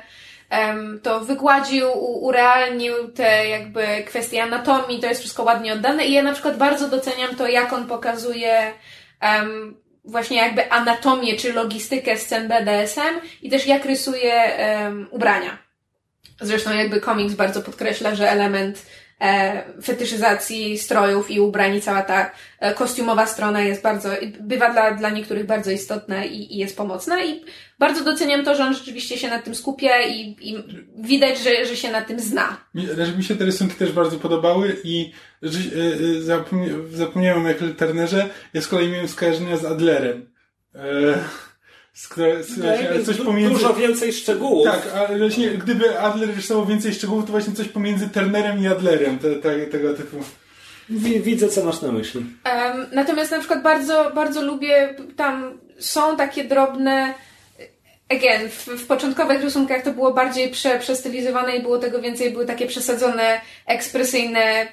to 1.02 1.20
wygładził, 1.20 1.88
urealnił 2.20 3.08
te 3.08 3.48
jakby 3.48 3.86
kwestie 4.06 4.42
anatomii, 4.42 5.00
to 5.00 5.06
jest 5.06 5.20
wszystko 5.20 5.42
ładnie 5.42 5.72
oddane 5.72 6.06
i 6.06 6.12
ja 6.12 6.22
na 6.22 6.32
przykład 6.32 6.56
bardzo 6.56 6.88
doceniam 6.88 7.36
to, 7.36 7.48
jak 7.48 7.72
on 7.72 7.86
pokazuje 7.86 8.72
um, 9.22 9.76
właśnie 10.04 10.36
jakby 10.36 10.72
anatomię 10.72 11.36
czy 11.36 11.52
logistykę 11.52 12.16
scen 12.16 12.48
BDSM 12.48 13.20
i 13.42 13.50
też 13.50 13.66
jak 13.66 13.84
rysuje 13.84 14.56
um, 14.84 15.08
ubrania. 15.10 15.63
Zresztą 16.40 16.74
jakby 16.74 17.00
komiks 17.00 17.34
bardzo 17.34 17.62
podkreśla, 17.62 18.14
że 18.14 18.30
element 18.30 18.86
e, 19.20 19.62
fetyszyzacji 19.82 20.78
strojów 20.78 21.30
i 21.30 21.40
ubrań 21.40 21.80
cała 21.80 22.02
ta 22.02 22.30
e, 22.60 22.74
kostiumowa 22.74 23.26
strona 23.26 23.60
jest 23.60 23.82
bardzo, 23.82 24.08
bywa 24.40 24.72
dla, 24.72 24.94
dla 24.94 25.10
niektórych 25.10 25.46
bardzo 25.46 25.70
istotna 25.70 26.24
i, 26.24 26.54
i 26.54 26.56
jest 26.56 26.76
pomocna 26.76 27.24
i 27.24 27.44
bardzo 27.78 28.04
doceniam 28.04 28.44
to, 28.44 28.54
że 28.54 28.64
on 28.64 28.74
rzeczywiście 28.74 29.18
się 29.18 29.28
nad 29.28 29.44
tym 29.44 29.54
skupia 29.54 30.02
i, 30.02 30.36
i 30.40 30.56
widać, 30.98 31.38
że, 31.38 31.66
że 31.66 31.76
się 31.76 31.90
na 31.90 32.02
tym 32.02 32.20
zna. 32.20 32.56
Mi, 32.74 32.86
znaczy, 32.86 33.16
mi 33.16 33.24
się 33.24 33.36
te 33.36 33.44
rysunki 33.44 33.74
też 33.74 33.92
bardzo 33.92 34.18
podobały 34.18 34.76
i 34.84 35.12
e, 35.42 36.20
zapomnia, 36.20 36.72
zapomniałem 36.92 37.46
Michael 37.46 37.74
Turnerze, 37.74 38.30
ja 38.54 38.62
z 38.62 38.68
kolei 38.68 38.88
miałem 38.88 39.08
skojarzenia 39.08 39.56
z 39.56 39.64
Adlerem. 39.64 40.30
E, 40.74 41.24
coś 43.06 43.16
pomiędzy... 43.16 43.54
Dużo 43.54 43.74
więcej 43.74 44.12
szczegółów. 44.12 44.66
Tak, 44.66 44.92
ale 44.94 45.18
właśnie 45.18 45.48
gdyby 45.48 46.00
Adler 46.00 46.36
rysował 46.36 46.66
więcej 46.66 46.94
szczegółów, 46.94 47.24
to 47.24 47.30
właśnie 47.30 47.54
coś 47.54 47.68
pomiędzy 47.68 48.08
Turnerem 48.08 48.62
i 48.62 48.66
Adlerem 48.66 49.18
te, 49.18 49.34
te, 49.34 49.66
tego 49.66 49.94
typu. 49.94 50.16
Widzę, 50.88 51.48
co 51.48 51.64
masz 51.64 51.82
na 51.82 51.92
myśli. 51.92 52.20
Um, 52.20 52.86
natomiast 52.92 53.30
na 53.30 53.38
przykład 53.38 53.62
bardzo, 53.62 54.12
bardzo 54.14 54.42
lubię, 54.42 54.94
tam 55.16 55.58
są 55.78 56.16
takie 56.16 56.44
drobne 56.44 57.14
again, 58.08 58.48
w, 58.48 58.66
w, 58.66 58.86
początkowych 58.86 59.42
rysunkach 59.42 59.82
to 59.82 59.92
było 59.92 60.12
bardziej 60.12 60.50
prze, 60.50 60.78
przestylizowane 60.78 61.56
i 61.56 61.62
było 61.62 61.78
tego 61.78 62.00
więcej, 62.00 62.32
były 62.32 62.46
takie 62.46 62.66
przesadzone, 62.66 63.40
ekspresyjne 63.66 64.68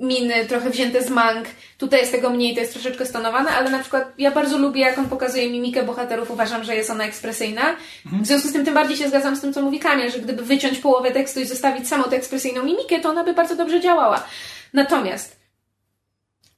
miny, 0.00 0.46
trochę 0.46 0.70
wzięte 0.70 1.02
z 1.02 1.10
mang. 1.10 1.48
Tutaj 1.78 2.00
jest 2.00 2.12
tego 2.12 2.30
mniej, 2.30 2.54
to 2.54 2.60
jest 2.60 2.72
troszeczkę 2.72 3.06
stonowane, 3.06 3.50
ale 3.50 3.70
na 3.70 3.78
przykład 3.78 4.12
ja 4.18 4.30
bardzo 4.30 4.58
lubię, 4.58 4.80
jak 4.80 4.98
on 4.98 5.08
pokazuje 5.08 5.50
mimikę 5.50 5.82
bohaterów, 5.82 6.30
uważam, 6.30 6.64
że 6.64 6.76
jest 6.76 6.90
ona 6.90 7.04
ekspresyjna. 7.04 7.76
W 8.04 8.26
związku 8.26 8.48
z 8.48 8.52
tym 8.52 8.64
tym 8.64 8.74
bardziej 8.74 8.96
się 8.96 9.08
zgadzam 9.08 9.36
z 9.36 9.40
tym, 9.40 9.52
co 9.52 9.62
mówi 9.62 9.78
Kamil, 9.78 10.10
że 10.10 10.18
gdyby 10.18 10.42
wyciąć 10.42 10.78
połowę 10.78 11.10
tekstu 11.10 11.40
i 11.40 11.46
zostawić 11.46 11.88
samą 11.88 12.04
tę 12.04 12.16
ekspresyjną 12.16 12.64
mimikę, 12.64 13.00
to 13.00 13.08
ona 13.08 13.24
by 13.24 13.34
bardzo 13.34 13.56
dobrze 13.56 13.80
działała. 13.80 14.26
Natomiast 14.72 15.40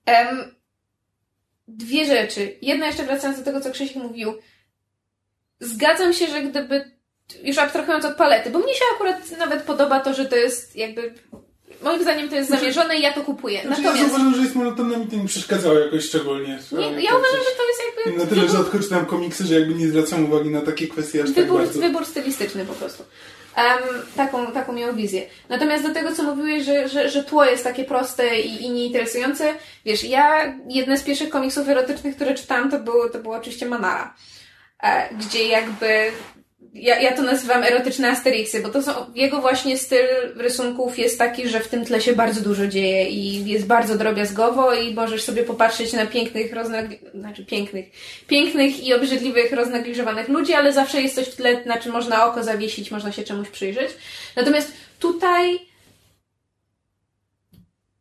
em, 0.07 0.55
dwie 1.69 2.07
rzeczy. 2.07 2.59
Jedna 2.63 2.87
jeszcze 2.87 3.05
wracając 3.05 3.39
do 3.39 3.45
tego, 3.45 3.61
co 3.61 3.71
Krzysiek 3.71 3.97
mówił. 3.97 4.35
Zgadzam 5.61 6.13
się, 6.13 6.27
że 6.27 6.43
gdyby 6.43 6.91
już 7.43 7.59
abstrahując 7.59 8.05
od 8.05 8.17
palety, 8.17 8.51
bo 8.51 8.59
mnie 8.59 8.75
się 8.75 8.85
akurat 8.95 9.39
nawet 9.39 9.63
podoba 9.63 10.01
to, 10.01 10.15
że 10.15 10.27
to 10.27 10.37
jest 10.37 10.77
jakby 10.77 11.15
moim 11.83 12.03
zdaniem 12.03 12.29
to 12.29 12.35
jest 12.35 12.49
znaczy, 12.49 12.61
zamierzone 12.61 12.97
i 12.97 13.03
ja 13.03 13.13
to 13.13 13.21
kupuję. 13.21 13.63
Znaczy 13.63 13.83
Natomiast... 13.83 14.03
Ja 14.03 14.09
zauważyłem, 14.09 14.35
że 14.35 14.43
jest 14.43 14.55
monotonne 14.55 14.97
mi 14.97 15.07
to 15.07 15.17
nie 15.17 15.29
przeszkadzało 15.29 15.79
jakoś 15.79 16.05
szczególnie. 16.05 16.59
Nie, 16.73 17.03
ja 17.03 17.17
uważam, 17.17 17.41
że 17.41 17.53
to 17.57 17.69
jest 17.69 17.83
jakby... 17.97 18.19
Na 18.19 18.27
tyle 18.27 18.43
wybór... 18.43 18.57
rzadko 18.57 18.79
czytam 18.79 19.07
komiksy, 19.07 19.45
że 19.45 19.55
jakby 19.55 19.75
nie 19.75 19.89
zwracam 19.89 20.25
uwagi 20.25 20.51
na 20.51 20.61
takie 20.61 20.89
kwestie 20.89 21.23
aż 21.23 21.27
tak 21.27 21.35
wybór, 21.35 21.59
tak 21.59 21.67
bardzo. 21.67 21.81
Wybór 21.81 22.07
stylistyczny 22.07 22.65
po 22.67 22.73
prostu. 22.73 23.05
Um, 23.57 24.03
taką, 24.17 24.53
taką 24.53 24.73
miał 24.73 24.95
wizję. 24.95 25.23
Natomiast 25.49 25.85
do 25.85 25.95
tego, 25.95 26.13
co 26.13 26.23
mówiłeś, 26.23 26.65
że, 26.65 26.89
że, 26.89 27.11
że 27.11 27.25
tło 27.25 27.45
jest 27.45 27.65
takie 27.65 27.85
proste 27.85 28.41
i, 28.41 28.63
i 28.63 28.71
nieinteresujące, 28.71 29.55
wiesz, 29.85 30.05
ja 30.05 30.55
jedne 30.69 30.99
z 30.99 31.03
pierwszych 31.03 31.29
komiksów 31.29 31.69
erotycznych, 31.69 32.17
które 32.17 32.35
czytałam, 32.35 32.71
to 32.71 32.79
było, 32.79 33.09
to 33.09 33.19
było 33.19 33.37
oczywiście 33.37 33.67
Manara. 33.67 34.15
E, 34.83 35.15
gdzie 35.15 35.49
jakby 35.49 36.13
ja, 36.75 37.01
ja 37.01 37.17
to 37.17 37.23
nazywam 37.23 37.65
erotyczne 37.65 38.11
Asterixy, 38.11 38.61
bo 38.61 38.69
to 38.69 38.83
są, 38.83 38.93
jego 39.15 39.41
właśnie 39.41 39.79
styl 39.79 40.07
rysunków 40.37 40.99
jest 40.99 41.19
taki, 41.19 41.49
że 41.49 41.61
w 41.61 41.69
tym 41.69 41.85
tle 41.85 42.01
się 42.01 42.13
bardzo 42.13 42.41
dużo 42.41 42.67
dzieje 42.67 43.09
i 43.09 43.45
jest 43.45 43.67
bardzo 43.67 43.99
drobiazgowo 43.99 44.75
i 44.75 44.95
możesz 44.95 45.23
sobie 45.23 45.43
popatrzeć 45.43 45.93
na 45.93 46.07
pięknych, 46.07 46.53
roznagli... 46.53 46.99
znaczy 47.15 47.47
pięknych, 47.47 47.87
pięknych 48.27 48.85
i 48.85 48.95
obrzydliwych, 48.95 49.53
roznagliżowanych 49.53 50.29
ludzi, 50.29 50.55
ale 50.55 50.73
zawsze 50.73 51.03
jest 51.03 51.15
coś 51.15 51.29
w 51.29 51.37
tle, 51.37 51.65
na 51.65 51.79
czym 51.79 51.93
można 51.93 52.27
oko 52.27 52.45
zawiesić, 52.45 52.91
można 52.91 53.13
się 53.13 53.25
czemuś 53.25 53.49
przyjrzeć. 53.49 53.91
Natomiast 54.37 54.73
tutaj 54.99 55.59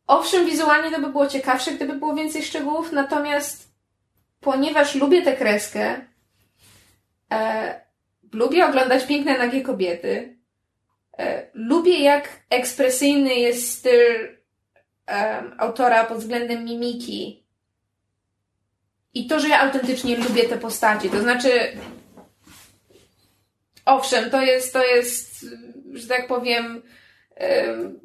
owszem, 0.06 0.46
wizualnie 0.46 0.90
to 0.90 1.00
by 1.00 1.08
było 1.08 1.26
ciekawsze, 1.26 1.72
gdyby 1.72 1.94
było 1.94 2.14
więcej 2.14 2.42
szczegółów, 2.42 2.92
natomiast 2.92 3.72
ponieważ 4.40 4.94
lubię 4.94 5.22
tę 5.22 5.36
kreskę, 5.36 6.00
e, 7.32 7.91
Lubię 8.32 8.66
oglądać 8.66 9.06
piękne, 9.06 9.38
nagie 9.38 9.62
kobiety. 9.62 10.38
E, 11.18 11.50
lubię, 11.54 11.98
jak 11.98 12.28
ekspresyjny 12.50 13.34
jest 13.34 13.70
styl 13.70 14.28
um, 15.08 15.54
autora 15.58 16.04
pod 16.04 16.18
względem 16.18 16.64
mimiki. 16.64 17.46
I 19.14 19.26
to, 19.26 19.40
że 19.40 19.48
ja 19.48 19.60
autentycznie 19.60 20.16
lubię 20.16 20.44
te 20.44 20.58
postaci. 20.58 21.10
To 21.10 21.20
znaczy, 21.20 21.50
owszem, 23.84 24.30
to 24.30 24.42
jest, 24.42 24.72
to 24.72 24.84
jest, 24.84 25.46
że 25.92 26.08
tak 26.08 26.26
powiem, 26.26 26.82
um, 27.40 28.00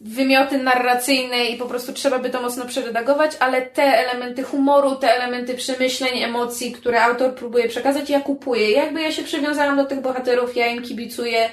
wymioty 0.00 0.58
narracyjne 0.58 1.44
i 1.44 1.56
po 1.56 1.66
prostu 1.66 1.92
trzeba 1.92 2.18
by 2.18 2.30
to 2.30 2.42
mocno 2.42 2.66
przeredagować, 2.66 3.32
ale 3.40 3.62
te 3.62 3.82
elementy 3.82 4.42
humoru, 4.42 4.96
te 4.96 5.12
elementy 5.16 5.54
przemyśleń, 5.54 6.22
emocji, 6.22 6.72
które 6.72 7.02
autor 7.02 7.34
próbuje 7.34 7.68
przekazać, 7.68 8.10
ja 8.10 8.20
kupuję. 8.20 8.70
Jakby 8.70 9.02
ja 9.02 9.12
się 9.12 9.22
przywiązałam 9.22 9.76
do 9.76 9.84
tych 9.84 10.00
bohaterów, 10.00 10.56
ja 10.56 10.66
im 10.66 10.82
kibicuję. 10.82 11.50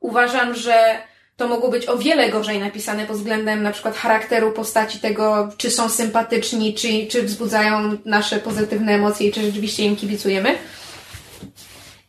Uważam, 0.00 0.54
że 0.54 0.98
to 1.36 1.48
mogło 1.48 1.70
być 1.70 1.88
o 1.88 1.98
wiele 1.98 2.30
gorzej 2.30 2.58
napisane 2.58 3.06
pod 3.06 3.16
względem 3.16 3.62
na 3.62 3.72
przykład 3.72 3.96
charakteru 3.96 4.52
postaci 4.52 4.98
tego, 4.98 5.48
czy 5.56 5.70
są 5.70 5.88
sympatyczni, 5.88 6.74
czy, 6.74 7.06
czy 7.06 7.22
wzbudzają 7.22 7.96
nasze 8.04 8.38
pozytywne 8.38 8.92
emocje 8.92 9.28
i 9.28 9.32
czy 9.32 9.42
rzeczywiście 9.42 9.84
im 9.84 9.96
kibicujemy. 9.96 10.58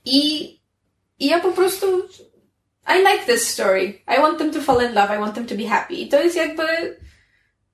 I, 0.05 0.43
i 1.19 1.27
ja 1.27 1.39
po 1.39 1.51
prostu 1.51 1.87
i 2.87 2.99
like 2.99 3.25
this 3.25 3.47
story. 3.47 4.01
I 4.07 4.21
want 4.21 4.37
them 4.37 4.53
to 4.53 4.61
fall 4.61 4.81
in 4.81 4.93
love. 4.93 5.15
I 5.15 5.19
want 5.19 5.35
them 5.35 5.45
to 5.45 5.55
be 5.55 5.67
happy. 5.67 5.95
I 5.95 6.07
to 6.07 6.23
jest 6.23 6.35
jakby 6.35 6.63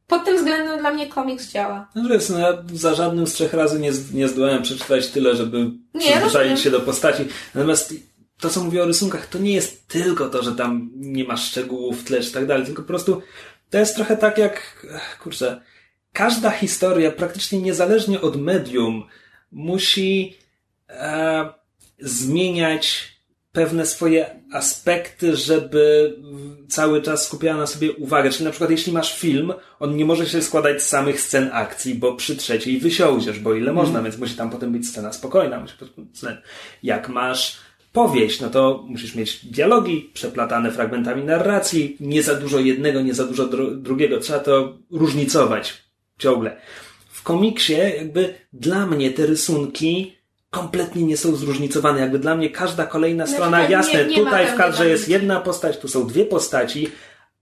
pod 0.08 0.26
tym 0.26 0.38
względem 0.38 0.80
dla 0.80 0.92
mnie 0.92 1.08
komiks 1.08 1.52
działa. 1.52 1.90
No 1.96 2.10
wiesz, 2.10 2.30
no 2.30 2.40
ja 2.40 2.64
za 2.74 2.96
żadnym 2.96 3.28
z 3.28 3.34
trzech 3.34 3.54
razy 3.54 3.80
nie, 3.80 3.92
nie 4.14 4.28
zdołałem 4.28 4.64
przeczytać 4.64 5.08
tyle, 5.08 5.36
żeby 5.36 5.72
przyzwyczaić 6.00 6.60
się 6.60 6.72
do 6.72 6.80
postaci. 6.80 7.26
Natomiast 7.56 7.94
to, 8.40 8.50
co 8.50 8.64
mówię 8.64 8.84
o 8.84 8.86
rysunkach, 8.86 9.28
to 9.28 9.40
nie 9.40 9.54
jest 9.54 9.88
tylko 9.88 10.30
to, 10.30 10.44
że 10.44 10.56
tam 10.56 10.92
nie 10.96 11.24
ma 11.24 11.38
szczegółów 11.38 12.02
w 12.02 12.04
tle 12.04 12.22
czy 12.22 12.32
tak 12.32 12.46
dalej, 12.46 12.66
tylko 12.66 12.82
po 12.82 12.88
prostu 12.88 13.22
to 13.70 13.78
jest 13.78 13.96
trochę 13.96 14.18
tak 14.18 14.38
jak, 14.38 14.88
kurczę, 15.24 15.62
każda 16.14 16.52
historia, 16.52 17.12
praktycznie 17.12 17.62
niezależnie 17.62 18.22
od 18.22 18.36
medium, 18.36 19.04
musi 19.52 20.38
e, 20.90 21.54
zmieniać 22.00 23.14
pewne 23.52 23.86
swoje 23.86 24.43
aspekty, 24.54 25.36
żeby 25.36 26.16
cały 26.68 27.02
czas 27.02 27.26
skupiała 27.26 27.58
na 27.58 27.68
sobie 27.68 27.92
uwagę. 27.92 28.30
Czyli 28.30 28.46
na 28.46 28.52
przykład 28.52 28.72
jeśli 28.72 28.94
masz 28.94 29.20
film, 29.20 29.54
on 29.80 29.96
nie 29.96 30.06
może 30.06 30.28
się 30.28 30.42
składać 30.42 30.84
z 30.84 30.88
samych 30.88 31.22
scen 31.22 31.50
akcji, 31.54 31.96
bo 31.96 32.16
przy 32.16 32.36
trzeciej 32.36 32.80
wysiądziesz, 32.80 33.40
bo 33.40 33.54
ile 33.54 33.74
można, 33.74 34.00
mm. 34.00 34.04
więc 34.04 34.22
musi 34.22 34.36
tam 34.36 34.50
potem 34.50 34.72
być 34.72 34.88
scena 34.88 35.14
spokojna. 35.14 35.60
Musi 35.60 35.74
Jak 36.84 37.10
masz 37.10 37.58
powieść, 37.94 38.42
no 38.42 38.50
to 38.50 38.86
musisz 38.88 39.16
mieć 39.16 39.46
dialogi 39.46 40.12
przeplatane 40.14 40.72
fragmentami 40.72 41.24
narracji, 41.24 41.98
nie 42.00 42.24
za 42.24 42.36
dużo 42.36 42.60
jednego, 42.60 43.02
nie 43.02 43.14
za 43.14 43.24
dużo 43.24 43.46
dru 43.46 43.76
drugiego. 43.76 44.20
Trzeba 44.20 44.40
to 44.40 44.78
różnicować 44.92 45.84
ciągle. 46.18 46.58
W 47.10 47.24
komiksie 47.24 47.74
jakby 47.74 48.34
dla 48.54 48.86
mnie 48.86 49.12
te 49.12 49.26
rysunki 49.26 50.23
kompletnie 50.54 51.04
nie 51.04 51.18
są 51.18 51.36
zróżnicowane. 51.36 52.00
Jakby 52.00 52.20
dla 52.20 52.36
mnie 52.36 52.50
każda 52.50 52.86
kolejna 52.86 53.28
strona, 53.28 53.62
tak, 53.62 53.70
jasne, 53.70 54.06
nie, 54.06 54.10
nie 54.10 54.24
tutaj 54.24 54.48
w 54.48 54.56
kadrze 54.56 54.90
jest 54.90 55.10
jedna 55.10 55.40
postać, 55.40 55.78
tu 55.78 55.88
są 55.88 56.08
dwie 56.08 56.26
postaci, 56.26 56.88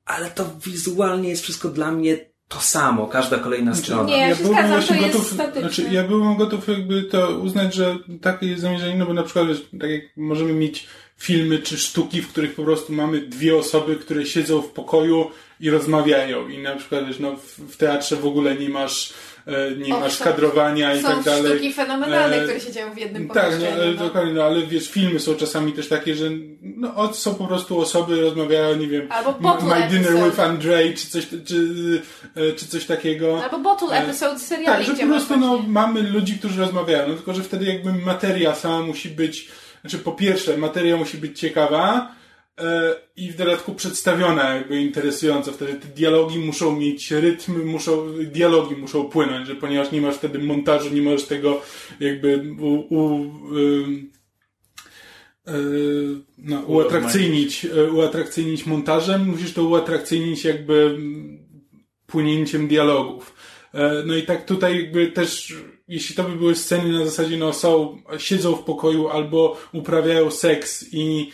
ale 0.05 0.29
to 0.29 0.45
wizualnie 0.65 1.29
jest 1.29 1.43
wszystko 1.43 1.69
dla 1.69 1.91
mnie 1.91 2.17
to 2.47 2.59
samo, 2.59 3.07
każda 3.07 3.38
kolejna 3.38 3.73
znaczy, 3.73 3.91
strona. 3.91 4.09
Nie, 4.09 4.29
ja, 4.29 4.35
byłbym 4.35 4.67
właśnie 4.67 4.99
gotów, 4.99 5.33
znaczy, 5.59 5.83
ja 5.91 6.03
byłbym 6.03 6.35
gotów 6.35 6.67
jakby 6.67 7.03
to 7.03 7.29
uznać, 7.29 7.73
że 7.73 7.97
takie 8.21 8.47
jest 8.47 8.61
zamierzenie, 8.61 8.95
no 8.95 9.05
bo 9.05 9.13
na 9.13 9.23
przykład, 9.23 9.47
wiesz, 9.47 9.65
tak 9.79 9.89
jak 9.89 10.01
możemy 10.17 10.53
mieć 10.53 10.88
filmy 11.17 11.59
czy 11.59 11.77
sztuki, 11.77 12.21
w 12.21 12.27
których 12.27 12.55
po 12.55 12.63
prostu 12.63 12.93
mamy 12.93 13.21
dwie 13.21 13.57
osoby, 13.57 13.95
które 13.95 14.25
siedzą 14.25 14.61
w 14.61 14.69
pokoju 14.69 15.31
i 15.59 15.69
rozmawiają 15.69 16.47
i 16.49 16.57
na 16.57 16.75
przykład, 16.75 17.07
wiesz, 17.07 17.19
no 17.19 17.35
w, 17.35 17.59
w 17.59 17.77
teatrze 17.77 18.15
w 18.15 18.25
ogóle 18.25 18.55
nie 18.55 18.69
masz 18.69 19.13
E, 19.47 19.72
nie 19.76 19.89
masz 19.89 20.18
kadrowania 20.18 20.95
i 20.95 21.03
tak 21.03 21.23
dalej. 21.23 21.43
Są 21.43 21.49
sztuki 21.49 21.73
fenomenalne, 21.73 22.35
e, 22.35 22.43
które 22.43 22.59
się 22.59 22.72
dzieją 22.72 22.93
w 22.93 22.97
jednym 22.97 23.30
Tak, 23.30 23.51
no, 23.59 23.65
no. 23.85 23.93
dokładnie, 24.05 24.34
no, 24.34 24.43
ale 24.43 24.61
wiesz, 24.61 24.89
filmy 24.89 25.19
są 25.19 25.35
czasami 25.35 25.73
też 25.73 25.88
takie, 25.88 26.15
że 26.15 26.26
no, 26.61 27.13
są 27.13 27.35
po 27.35 27.47
prostu 27.47 27.80
osoby, 27.80 28.22
rozmawiają, 28.22 28.76
nie 28.76 28.88
wiem, 28.88 29.07
Albo 29.11 29.31
My 29.41 29.88
Dinner 29.89 30.11
episode. 30.11 30.30
with 30.30 30.39
Andre, 30.39 30.93
czy 30.93 31.07
coś, 31.07 31.27
czy, 31.45 32.01
e, 32.35 32.51
czy 32.51 32.68
coś 32.68 32.85
takiego. 32.85 33.43
Albo 33.43 33.59
Bottle 33.59 33.97
Episode 33.97 34.39
seriali, 34.39 34.85
Tak, 34.85 34.97
że 34.97 35.03
po 35.03 35.09
prostu 35.09 35.38
no, 35.38 35.63
mamy 35.68 36.01
ludzi, 36.01 36.39
którzy 36.39 36.59
rozmawiają, 36.61 37.07
no, 37.07 37.13
tylko 37.13 37.34
że 37.34 37.43
wtedy 37.43 37.65
jakby 37.65 37.93
materia 37.93 38.55
sama 38.55 38.81
musi 38.81 39.09
być, 39.09 39.47
znaczy 39.81 39.97
po 39.97 40.11
pierwsze, 40.11 40.57
materia 40.57 40.97
musi 40.97 41.18
być 41.18 41.39
ciekawa, 41.39 42.15
i 43.15 43.31
w 43.31 43.37
dodatku 43.37 43.75
przedstawiona 43.75 44.55
jakby 44.55 44.81
interesująco. 44.81 45.51
Wtedy 45.51 45.73
te 45.73 45.87
dialogi 45.87 46.39
muszą 46.39 46.79
mieć 46.79 47.11
rytm, 47.11 47.65
muszą, 47.65 48.07
dialogi 48.25 48.75
muszą 48.75 49.03
płynąć, 49.03 49.47
że 49.47 49.55
ponieważ 49.55 49.91
nie 49.91 50.01
masz 50.01 50.15
wtedy 50.15 50.39
montażu, 50.39 50.89
nie 50.93 51.01
masz 51.01 51.23
tego 51.23 51.61
jakby 51.99 52.55
u, 52.59 52.95
u, 52.95 53.31
no, 56.37 56.61
uatrakcyjnić, 56.67 57.67
uatrakcyjnić 57.93 58.65
montażem, 58.65 59.25
musisz 59.25 59.53
to 59.53 59.63
uatrakcyjnić 59.63 60.45
jakby 60.45 60.97
płynięciem 62.07 62.67
dialogów. 62.67 63.35
No 64.05 64.15
i 64.15 64.23
tak 64.23 64.45
tutaj 64.45 64.75
jakby 64.75 65.07
też, 65.07 65.55
jeśli 65.87 66.15
to 66.15 66.23
by 66.23 66.35
były 66.35 66.55
sceny 66.55 66.99
na 66.99 67.05
zasadzie, 67.05 67.37
no 67.37 67.53
są, 67.53 68.01
siedzą 68.17 68.55
w 68.55 68.63
pokoju 68.63 69.07
albo 69.07 69.57
uprawiają 69.73 70.31
seks 70.31 70.85
i 70.91 71.31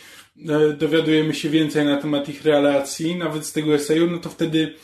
dowiadujemy 0.78 1.34
się 1.34 1.50
więcej 1.50 1.84
na 1.84 1.96
temat 1.96 2.28
ich 2.28 2.44
relacji, 2.44 3.16
nawet 3.16 3.46
z 3.46 3.52
tego 3.52 3.74
eseju, 3.74 4.10
no 4.10 4.18
to 4.18 4.30
wtedy 4.30 4.74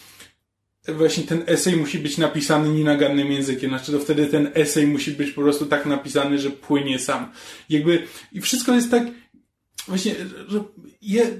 właśnie 0.89 1.25
ten 1.25 1.43
esej 1.47 1.77
musi 1.77 1.99
być 1.99 2.19
napisany 2.19 2.69
nienagannym 2.69 3.33
językiem. 3.33 3.71
Znaczy 3.71 3.93
to 3.93 3.99
wtedy 3.99 4.27
ten 4.27 4.51
esej 4.55 4.87
musi 4.87 5.11
być 5.11 5.31
po 5.31 5.43
prostu 5.43 5.67
tak 5.67 5.87
napisany, 5.87 6.39
że 6.39 6.51
płynie 6.51 6.99
sam. 6.99 7.33
Jakby, 7.69 8.07
i 8.33 8.41
wszystko 8.41 8.75
jest 8.75 8.91
tak, 8.91 9.03
właśnie, 9.89 10.15
że 10.49 10.65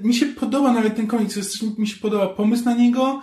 mi 0.03 0.15
się 0.15 0.25
podoba 0.25 0.73
nawet 0.73 0.95
ten 0.95 1.07
komiks, 1.07 1.63
mi 1.77 1.87
się 1.87 1.97
podoba 1.97 2.27
pomysł 2.27 2.65
na 2.65 2.73
niego, 2.73 3.21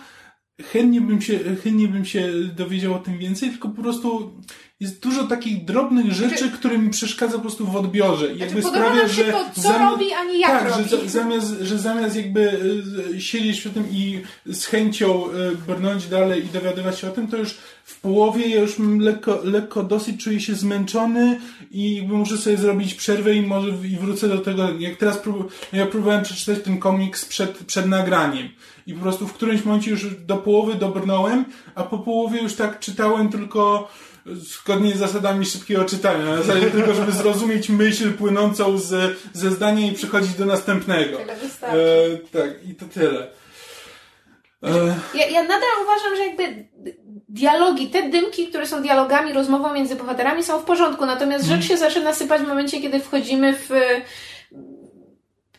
chętnie 0.62 1.00
bym 1.00 1.22
się, 1.22 1.38
chętnie 1.64 1.88
bym 1.88 2.04
się 2.04 2.32
dowiedział 2.56 2.94
o 2.94 2.98
tym 2.98 3.18
więcej, 3.18 3.50
tylko 3.50 3.68
po 3.68 3.82
prostu 3.82 4.40
jest 4.82 5.00
dużo 5.00 5.24
takich 5.24 5.64
drobnych 5.64 6.12
rzeczy, 6.12 6.38
znaczy, 6.38 6.52
które 6.52 6.78
mi 6.78 6.90
przeszkadza 6.90 7.34
po 7.34 7.40
prostu 7.40 7.66
w 7.66 7.76
odbiorze. 7.76 8.26
Znaczy, 8.26 8.40
jakby 8.40 8.62
sprawia, 8.62 9.08
że 9.08 9.24
to, 9.24 9.44
co 9.54 9.60
zamiast, 9.60 9.80
robi, 9.80 10.12
a 10.12 10.24
nie 10.24 10.40
jak 10.40 10.50
tak, 10.50 10.70
robi. 10.70 10.88
Że, 10.88 11.08
zamiast, 11.08 11.54
że 11.60 11.78
zamiast 11.78 12.16
jakby 12.16 12.60
e, 13.16 13.20
siedzieć 13.20 13.60
przy 13.60 13.70
tym 13.70 13.84
i 13.90 14.20
z 14.46 14.64
chęcią 14.66 15.24
e, 15.26 15.30
brnąć 15.66 16.06
dalej 16.06 16.44
i 16.44 16.48
dowiadywać 16.48 16.98
się 16.98 17.08
o 17.08 17.10
tym, 17.10 17.28
to 17.28 17.36
już 17.36 17.58
w 17.84 18.00
połowie 18.00 18.48
ja 18.48 18.60
już 18.60 18.76
lekko, 18.98 19.40
lekko 19.44 19.82
dosyć 19.82 20.24
czuję 20.24 20.40
się 20.40 20.54
zmęczony 20.54 21.40
i 21.70 21.96
jakby 21.96 22.14
muszę 22.14 22.38
sobie 22.38 22.56
zrobić 22.56 22.94
przerwę 22.94 23.34
i 23.34 23.42
może 23.42 23.68
i 23.68 23.96
wrócę 23.96 24.28
do 24.28 24.38
tego, 24.38 24.68
jak 24.78 24.96
teraz 24.96 25.18
prób, 25.18 25.52
ja 25.72 25.86
próbowałem 25.86 26.22
przeczytać 26.22 26.64
ten 26.64 26.78
komiks 26.78 27.24
przed, 27.24 27.58
przed 27.58 27.86
nagraniem 27.86 28.48
i 28.86 28.94
po 28.94 29.00
prostu 29.00 29.26
w 29.26 29.32
którymś 29.32 29.64
momencie 29.64 29.90
już 29.90 30.14
do 30.14 30.36
połowy 30.36 30.74
dobrnąłem, 30.74 31.44
a 31.74 31.82
po 31.82 31.98
połowie 31.98 32.42
już 32.42 32.54
tak 32.54 32.80
czytałem 32.80 33.28
tylko 33.28 33.88
zgodnie 34.26 34.94
z 34.94 34.98
zasadami 34.98 35.46
szybkiego 35.46 35.84
czytania, 35.84 36.24
na 36.24 36.42
zasadzie 36.42 36.70
tylko, 36.70 36.94
żeby 36.94 37.12
zrozumieć 37.12 37.68
myśl 37.68 38.12
płynącą 38.12 38.78
z, 38.78 39.18
ze 39.32 39.50
zdania 39.50 39.86
i 39.86 39.92
przechodzić 39.92 40.34
do 40.34 40.46
następnego. 40.46 41.20
E, 41.20 41.26
tak, 42.32 42.68
i 42.68 42.74
to 42.74 42.86
tyle. 42.86 43.28
E... 44.62 44.94
Ja, 45.14 45.26
ja 45.26 45.42
nadal 45.42 45.70
uważam, 45.82 46.16
że 46.16 46.22
jakby 46.26 46.68
dialogi, 47.28 47.90
te 47.90 48.10
dymki, 48.10 48.48
które 48.48 48.66
są 48.66 48.82
dialogami, 48.82 49.32
rozmową 49.32 49.74
między 49.74 49.96
bohaterami 49.96 50.44
są 50.44 50.58
w 50.58 50.64
porządku, 50.64 51.06
natomiast 51.06 51.44
rzecz 51.44 51.64
się 51.64 51.76
zaczyna 51.76 52.14
sypać 52.14 52.42
w 52.42 52.48
momencie, 52.48 52.80
kiedy 52.80 53.00
wchodzimy 53.00 53.56
w 53.56 53.70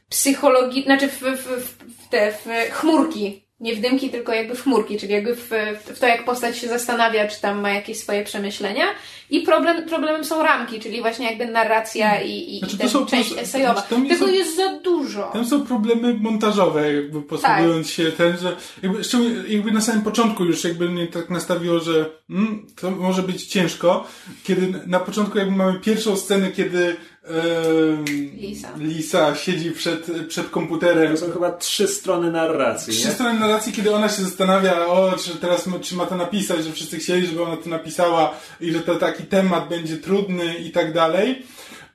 psychologii, 0.10 0.84
znaczy 0.84 1.08
w, 1.08 1.22
w, 1.22 1.48
w, 1.48 2.10
te 2.10 2.32
w 2.32 2.72
chmurki 2.72 3.43
nie 3.64 3.76
w 3.76 3.82
dymki, 3.82 4.10
tylko 4.10 4.34
jakby 4.34 4.56
w 4.56 4.64
chmurki, 4.64 4.98
czyli 4.98 5.14
jakby 5.14 5.36
w, 5.36 5.50
w 5.86 6.00
to, 6.00 6.08
jak 6.08 6.26
postać 6.26 6.58
się 6.58 6.68
zastanawia, 6.68 7.28
czy 7.28 7.42
tam 7.42 7.60
ma 7.60 7.70
jakieś 7.70 8.00
swoje 8.00 8.24
przemyślenia. 8.24 8.86
I 9.30 9.40
problem, 9.42 9.86
problemem 9.86 10.26
są 10.26 10.44
ramki, 10.44 10.80
czyli 10.80 11.02
właśnie 11.02 11.30
jakby 11.30 11.46
narracja 11.46 12.22
i, 12.22 12.56
i 12.56 12.60
znaczy, 12.60 12.78
ten, 12.78 12.90
są, 12.90 13.06
część 13.06 13.34
esejowa. 13.38 13.74
Znaczy, 13.88 14.10
Tego 14.10 14.28
jest, 14.28 14.38
jest, 14.38 14.56
za 14.56 14.80
dużo. 14.80 15.30
Tam 15.34 15.46
są 15.46 15.66
problemy 15.66 16.14
montażowe, 16.14 16.94
jakby 16.94 17.22
posługując 17.22 17.88
tak. 17.88 17.96
się 17.96 18.12
ten, 18.12 18.38
że 18.38 18.56
jakby, 18.84 19.02
jakby 19.48 19.72
na 19.72 19.82
samym 19.82 20.02
początku 20.02 20.46
już 20.46 20.64
jakby 20.64 20.90
mnie 20.90 21.08
tak 21.08 21.30
nastawiło, 21.30 21.80
że 21.80 22.10
mm, 22.30 22.68
to 22.82 22.92
może 22.92 23.24
być 23.24 23.46
ciężko, 23.46 24.08
kiedy 24.44 24.74
na 24.88 25.00
początku 25.00 25.38
jakby 25.38 25.56
mamy 25.56 25.80
pierwszą 25.80 26.18
scenę, 26.18 26.52
kiedy 26.52 26.96
Lisa. 28.38 28.70
Lisa 28.78 29.36
siedzi 29.36 29.72
przed, 29.72 30.12
przed 30.28 30.50
komputerem. 30.50 31.12
To 31.12 31.18
są 31.18 31.32
chyba 31.32 31.52
trzy 31.52 31.88
strony 31.88 32.32
narracji. 32.32 32.94
Trzy 32.94 33.08
nie? 33.08 33.14
strony 33.14 33.40
narracji, 33.40 33.74
kiedy 33.74 33.96
ona 33.96 34.10
się 34.10 34.24
zastanawia, 34.24 34.86
o, 34.86 35.14
czy 35.18 35.36
teraz 35.36 35.70
czy 35.82 35.96
ma 35.96 36.06
to 36.06 36.16
napisać, 36.16 36.64
że 36.64 36.72
wszyscy 36.72 36.98
chcieli, 36.98 37.28
żeby 37.28 37.44
ona 37.44 37.58
to 37.58 37.70
napisała 37.70 38.34
i 38.62 38.72
że 38.72 38.80
to 38.80 38.96
taki 38.96 39.24
temat 39.24 39.70
będzie 39.70 39.98
trudny 39.98 40.58
i 40.58 40.72
tak 40.72 40.94
dalej. 40.94 41.46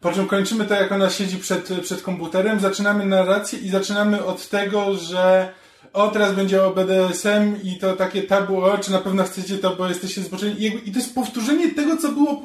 Po 0.00 0.12
czym 0.12 0.26
kończymy 0.26 0.64
to, 0.64 0.74
jak 0.74 0.92
ona 0.92 1.10
siedzi 1.10 1.36
przed, 1.36 1.68
przed 1.82 2.02
komputerem, 2.02 2.60
zaczynamy 2.60 3.06
narrację 3.06 3.58
i 3.58 3.68
zaczynamy 3.68 4.24
od 4.24 4.48
tego, 4.48 4.94
że 4.94 5.52
o, 5.92 6.08
teraz 6.08 6.34
będzie 6.34 6.64
o 6.64 6.70
BDSM 6.70 7.62
i 7.64 7.78
to 7.78 7.96
takie 7.96 8.22
tabu, 8.22 8.56
o, 8.56 8.78
czy 8.78 8.90
na 8.90 8.98
pewno 8.98 9.24
chcecie 9.24 9.58
to, 9.58 9.76
bo 9.76 9.88
jesteście 9.88 10.22
zboczeni. 10.22 10.62
I, 10.62 10.88
I 10.88 10.92
to 10.92 10.98
jest 10.98 11.14
powtórzenie 11.14 11.68
tego, 11.68 11.96
co 11.96 12.12
było 12.12 12.42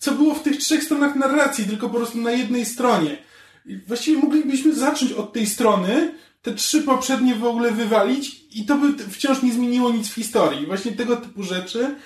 co 0.00 0.12
było 0.12 0.34
w 0.34 0.42
tych 0.42 0.56
trzech 0.56 0.84
stronach 0.84 1.16
narracji, 1.16 1.64
tylko 1.64 1.88
po 1.88 1.96
prostu 1.96 2.18
na 2.18 2.30
jednej 2.32 2.64
stronie. 2.64 3.18
I 3.66 3.76
właściwie 3.76 4.22
moglibyśmy 4.22 4.74
zacząć 4.74 5.12
od 5.12 5.32
tej 5.32 5.46
strony, 5.46 6.14
te 6.42 6.54
trzy 6.54 6.82
poprzednie 6.82 7.34
w 7.34 7.44
ogóle 7.44 7.70
wywalić 7.70 8.44
i 8.52 8.64
to 8.64 8.76
by 8.76 9.04
wciąż 9.04 9.42
nie 9.42 9.52
zmieniło 9.52 9.90
nic 9.90 10.08
w 10.08 10.14
historii. 10.14 10.66
Właśnie 10.66 10.92
tego 10.92 11.16
typu 11.16 11.42
rzeczy 11.42 11.96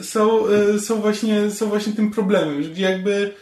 są, 0.00 0.46
e, 0.46 0.78
są, 0.78 1.00
właśnie, 1.00 1.50
są 1.50 1.68
właśnie 1.68 1.92
tym 1.92 2.10
problemem, 2.10 2.62
gdzie 2.72 2.82
jakby 2.82 3.34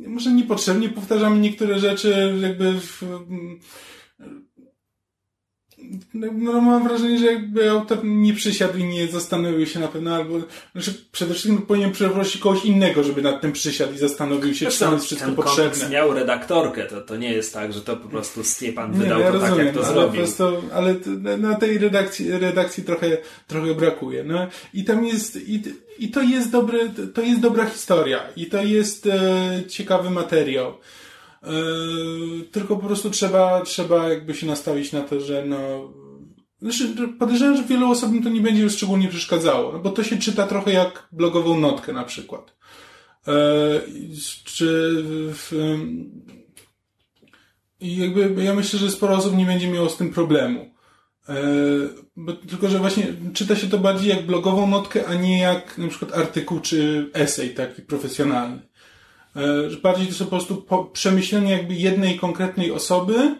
e, 0.00 0.08
może 0.08 0.32
niepotrzebnie 0.32 0.88
powtarzamy 0.88 1.38
niektóre 1.38 1.78
rzeczy, 1.78 2.34
jakby 2.42 2.80
w, 2.80 3.02
no, 6.14 6.26
no, 6.32 6.60
mam 6.60 6.88
wrażenie, 6.88 7.18
że 7.18 7.26
jakby 7.26 7.70
autor 7.70 7.98
nie 8.04 8.34
przysiadł 8.34 8.78
i 8.78 8.84
nie 8.84 9.08
zastanowił 9.08 9.66
się 9.66 9.80
na 9.80 9.88
pewno, 9.88 10.14
albo 10.14 10.40
znaczy 10.72 10.94
przede 11.12 11.34
wszystkim 11.34 11.62
powinien 11.62 11.92
przeprosić 11.92 12.42
kogoś 12.42 12.64
innego, 12.64 13.04
żeby 13.04 13.22
nad 13.22 13.40
tym 13.40 13.52
przysiadł 13.52 13.94
i 13.94 13.98
zastanowił 13.98 14.54
się, 14.54 14.66
czy 14.66 14.78
to 14.78 14.92
jest 14.92 15.04
wszystko 15.04 15.32
potrzebne. 15.32 15.88
miał 15.88 16.14
redaktorkę, 16.14 16.84
to, 16.84 17.00
to 17.00 17.16
nie 17.16 17.32
jest 17.32 17.54
tak, 17.54 17.72
że 17.72 17.80
to 17.80 17.96
po 17.96 18.08
prostu 18.08 18.44
Stiepan 18.44 18.92
wydał 18.92 19.18
nie, 19.18 19.24
ja 19.24 19.32
to 19.32 19.38
rozumiem, 19.38 19.56
tak, 19.56 19.66
jak 19.66 19.74
to 19.74 19.84
ale 19.84 19.92
zrobił. 19.92 20.10
Po 20.10 20.16
prostu, 20.16 20.44
ale 20.72 20.94
na 21.38 21.54
tej 21.54 21.78
redakcji, 21.78 22.30
redakcji 22.30 22.84
trochę, 22.84 23.16
trochę 23.46 23.74
brakuje. 23.74 24.24
No 24.24 24.46
i 24.74 24.84
tam 24.84 25.04
jest, 25.04 25.36
i, 25.36 25.62
i 25.98 26.08
to 26.08 26.22
jest 26.22 26.50
dobry, 26.50 26.90
to 27.14 27.22
jest 27.22 27.40
dobra 27.40 27.66
historia 27.66 28.20
i 28.36 28.46
to 28.46 28.62
jest 28.62 29.06
e, 29.06 29.62
ciekawy 29.68 30.10
materiał. 30.10 30.74
Yy, 31.42 32.44
tylko 32.52 32.76
po 32.76 32.86
prostu 32.86 33.10
trzeba, 33.10 33.60
trzeba 33.60 34.08
jakby 34.08 34.34
się 34.34 34.46
nastawić 34.46 34.92
na 34.92 35.00
to, 35.00 35.20
że 35.20 35.44
no, 35.46 35.92
znaczy, 36.62 36.94
podejrzewam, 37.18 37.56
że 37.56 37.64
wielu 37.64 37.90
osobom 37.90 38.22
to 38.22 38.28
nie 38.28 38.40
będzie 38.40 38.70
szczególnie 38.70 39.08
przeszkadzało, 39.08 39.72
no 39.72 39.78
bo 39.78 39.90
to 39.90 40.04
się 40.04 40.18
czyta 40.18 40.46
trochę 40.46 40.72
jak 40.72 41.08
blogową 41.12 41.60
notkę 41.60 41.92
na 41.92 42.04
przykład. 42.04 42.56
Yy, 43.26 43.32
czy 44.44 45.02
w, 45.32 45.52
i 47.80 47.96
jakby 47.96 48.44
ja 48.44 48.54
myślę, 48.54 48.78
że 48.78 48.90
sporo 48.90 49.16
osób 49.16 49.36
nie 49.36 49.46
będzie 49.46 49.68
miało 49.70 49.88
z 49.88 49.96
tym 49.96 50.10
problemu. 50.10 50.74
Yy, 51.28 51.34
bo, 52.16 52.32
tylko, 52.32 52.68
że 52.68 52.78
właśnie 52.78 53.06
czyta 53.34 53.56
się 53.56 53.68
to 53.68 53.78
bardziej 53.78 54.10
jak 54.10 54.26
blogową 54.26 54.66
notkę, 54.66 55.06
a 55.06 55.14
nie 55.14 55.40
jak 55.40 55.78
na 55.78 55.88
przykład 55.88 56.12
artykuł 56.12 56.60
czy 56.60 57.10
esej 57.14 57.54
taki 57.54 57.82
profesjonalny. 57.82 58.67
E, 59.36 59.70
że 59.70 59.76
bardziej 59.76 60.06
to 60.06 60.12
są 60.12 60.24
po 60.24 60.30
prostu 60.30 60.66
przemyślenia 60.92 61.56
jakby 61.56 61.74
jednej 61.74 62.18
konkretnej 62.18 62.72
osoby 62.72 63.14
e, 63.16 63.36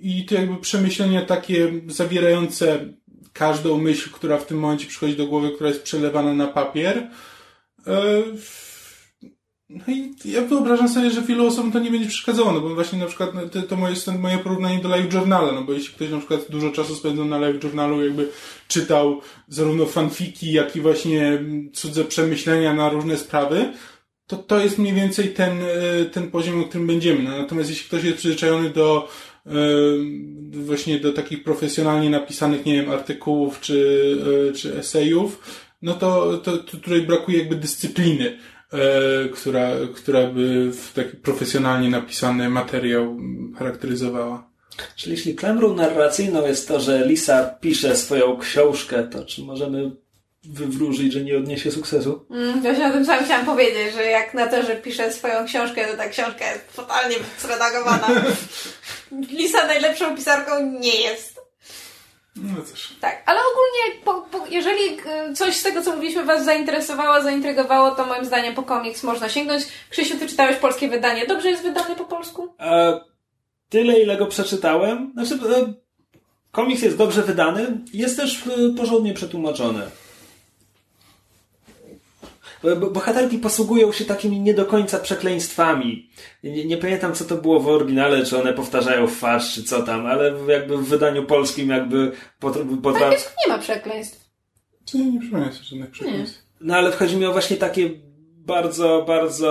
i 0.00 0.24
to 0.24 0.34
jakby 0.34 0.56
przemyślenia 0.56 1.24
takie 1.24 1.72
zawierające 1.86 2.94
każdą 3.32 3.78
myśl, 3.78 4.10
która 4.10 4.38
w 4.38 4.46
tym 4.46 4.58
momencie 4.58 4.86
przychodzi 4.86 5.16
do 5.16 5.26
głowy, 5.26 5.50
która 5.50 5.68
jest 5.68 5.82
przelewana 5.82 6.34
na 6.34 6.46
papier. 6.46 7.10
E, 7.86 8.22
no 9.68 9.84
i 9.88 10.14
ja 10.24 10.42
wyobrażam 10.42 10.88
sobie, 10.88 11.10
że 11.10 11.22
wielu 11.22 11.46
osobom 11.46 11.72
to 11.72 11.78
nie 11.78 11.90
będzie 11.90 12.08
przeszkadzało, 12.08 12.52
no 12.52 12.60
bo 12.60 12.74
właśnie 12.74 12.98
na 12.98 13.06
przykład 13.06 13.34
no, 13.34 13.48
to, 13.48 13.62
to 13.62 13.76
moje, 13.76 13.94
moje 14.18 14.38
porównanie 14.38 14.78
do 14.78 14.88
live 14.88 15.14
journala, 15.14 15.52
no 15.52 15.62
bo 15.62 15.72
jeśli 15.72 15.94
ktoś 15.94 16.10
na 16.10 16.18
przykład 16.18 16.40
dużo 16.50 16.70
czasu 16.70 16.94
spędzał 16.94 17.24
na 17.24 17.38
live 17.38 17.64
journalu, 17.64 18.04
jakby 18.04 18.28
czytał 18.68 19.20
zarówno 19.48 19.86
fanfiki, 19.86 20.52
jak 20.52 20.76
i 20.76 20.80
właśnie 20.80 21.44
cudze 21.72 22.04
przemyślenia 22.04 22.74
na 22.74 22.88
różne 22.88 23.16
sprawy, 23.16 23.72
to 24.28 24.36
to 24.36 24.60
jest 24.60 24.78
mniej 24.78 24.94
więcej 24.94 25.28
ten, 25.28 25.58
e, 25.62 26.04
ten 26.04 26.30
poziom, 26.30 26.60
o 26.60 26.64
którym 26.64 26.86
będziemy. 26.86 27.22
No, 27.22 27.38
natomiast 27.38 27.70
jeśli 27.70 27.86
ktoś 27.86 28.04
jest 28.04 28.16
przyzwyczajony 28.16 28.70
do 28.70 29.08
e, 29.46 29.50
właśnie 30.52 31.00
do 31.00 31.12
takich 31.12 31.44
profesjonalnie 31.44 32.10
napisanych, 32.10 32.66
nie 32.66 32.82
wiem, 32.82 32.90
artykułów 32.90 33.60
czy, 33.60 34.16
e, 34.50 34.52
czy 34.52 34.78
esejów, 34.78 35.60
no 35.82 35.94
to, 35.94 36.38
to, 36.38 36.58
to 36.58 36.76
tutaj 36.76 37.02
brakuje 37.02 37.38
jakby 37.38 37.56
dyscypliny, 37.56 38.38
która, 39.32 39.70
która 39.94 40.26
by 40.26 40.72
w 40.72 40.92
taki 40.94 41.16
profesjonalnie 41.16 41.90
napisany 41.90 42.48
materiał 42.48 43.16
charakteryzowała. 43.58 44.50
Czyli 44.96 45.12
jeśli 45.12 45.34
klamrą 45.34 45.74
narracyjną 45.74 46.46
jest 46.46 46.68
to, 46.68 46.80
że 46.80 47.06
Lisa 47.06 47.44
pisze 47.60 47.96
swoją 47.96 48.38
książkę, 48.38 49.02
to 49.02 49.24
czy 49.24 49.42
możemy 49.42 49.90
wywróżyć, 50.48 51.12
że 51.12 51.20
nie 51.20 51.36
odniesie 51.36 51.70
sukcesu. 51.70 52.26
Mm, 52.30 52.62
właśnie 52.62 52.86
o 52.86 52.90
tym 52.90 53.04
samym 53.04 53.24
chciałam 53.24 53.46
powiedzieć, 53.46 53.94
że 53.94 54.04
jak 54.04 54.34
na 54.34 54.46
to, 54.46 54.62
że 54.62 54.76
pisze 54.76 55.12
swoją 55.12 55.46
książkę, 55.46 55.86
to 55.86 55.96
ta 55.96 56.08
książka 56.08 56.50
jest 56.52 56.76
totalnie 56.76 57.16
zredagowana. 57.38 58.08
Lisa 59.38 59.66
najlepszą 59.66 60.16
pisarką 60.16 60.70
nie 60.80 61.00
jest. 61.00 61.40
No 62.36 62.62
też. 62.62 62.94
Tak, 63.00 63.22
ale 63.26 63.40
ogólnie 63.40 64.04
po, 64.04 64.38
po, 64.38 64.46
jeżeli 64.46 64.82
y, 65.30 65.34
coś 65.34 65.56
z 65.56 65.62
tego, 65.62 65.82
co 65.82 65.94
mówiliśmy, 65.94 66.24
Was 66.24 66.44
zainteresowało, 66.44 67.22
zaintrygowało, 67.22 67.90
to 67.90 68.06
moim 68.06 68.24
zdaniem 68.24 68.54
po 68.54 68.62
komiks 68.62 69.02
można 69.02 69.28
sięgnąć. 69.28 69.64
Krzysiu, 69.90 70.18
Ty 70.18 70.28
czytałeś 70.28 70.56
polskie 70.56 70.88
wydanie. 70.88 71.26
Dobrze 71.26 71.50
jest 71.50 71.62
wydany 71.62 71.96
po 71.96 72.04
polsku? 72.04 72.54
E, 72.60 73.00
tyle, 73.68 74.00
ile 74.00 74.16
go 74.16 74.26
przeczytałem. 74.26 75.12
Znaczy, 75.14 75.34
e, 75.34 75.72
komiks 76.52 76.82
jest 76.82 76.96
dobrze 76.96 77.22
wydany, 77.22 77.66
jest 77.92 78.16
też 78.16 78.42
e, 78.46 78.76
porządnie 78.76 79.14
przetłumaczony. 79.14 79.82
Bo- 82.62 82.76
bo- 82.76 82.90
Bohaterki 82.90 83.38
posługują 83.38 83.92
się 83.92 84.04
takimi 84.04 84.40
nie 84.40 84.54
do 84.54 84.66
końca 84.66 84.98
przekleństwami. 84.98 86.10
Nie, 86.44 86.64
nie 86.64 86.76
pamiętam, 86.76 87.14
co 87.14 87.24
to 87.24 87.36
było 87.36 87.60
w 87.60 87.68
oryginale, 87.68 88.24
czy 88.26 88.38
one 88.40 88.52
powtarzają 88.52 89.06
w 89.06 89.14
farsz, 89.14 89.54
czy 89.54 89.62
co 89.64 89.82
tam, 89.82 90.06
ale 90.06 90.34
w- 90.34 90.48
jakby 90.48 90.76
w 90.78 90.84
wydaniu 90.88 91.24
polskim 91.24 91.68
jakby 91.70 92.12
potr- 92.40 92.64
W 92.64 92.80
potra... 92.82 93.10
nie 93.10 93.52
ma 93.52 93.58
przekleństw. 93.58 94.28
Czy 94.84 94.98
nie 94.98 95.20
przypomniałem 95.20 95.54
sobie 95.54 95.64
żadnych 95.64 95.90
przekleństw? 95.90 96.42
No 96.60 96.76
ale 96.76 96.92
chodzi 96.92 97.16
mi 97.16 97.26
o 97.26 97.32
właśnie 97.32 97.56
takie 97.56 97.90
bardzo, 98.36 99.04
bardzo 99.06 99.50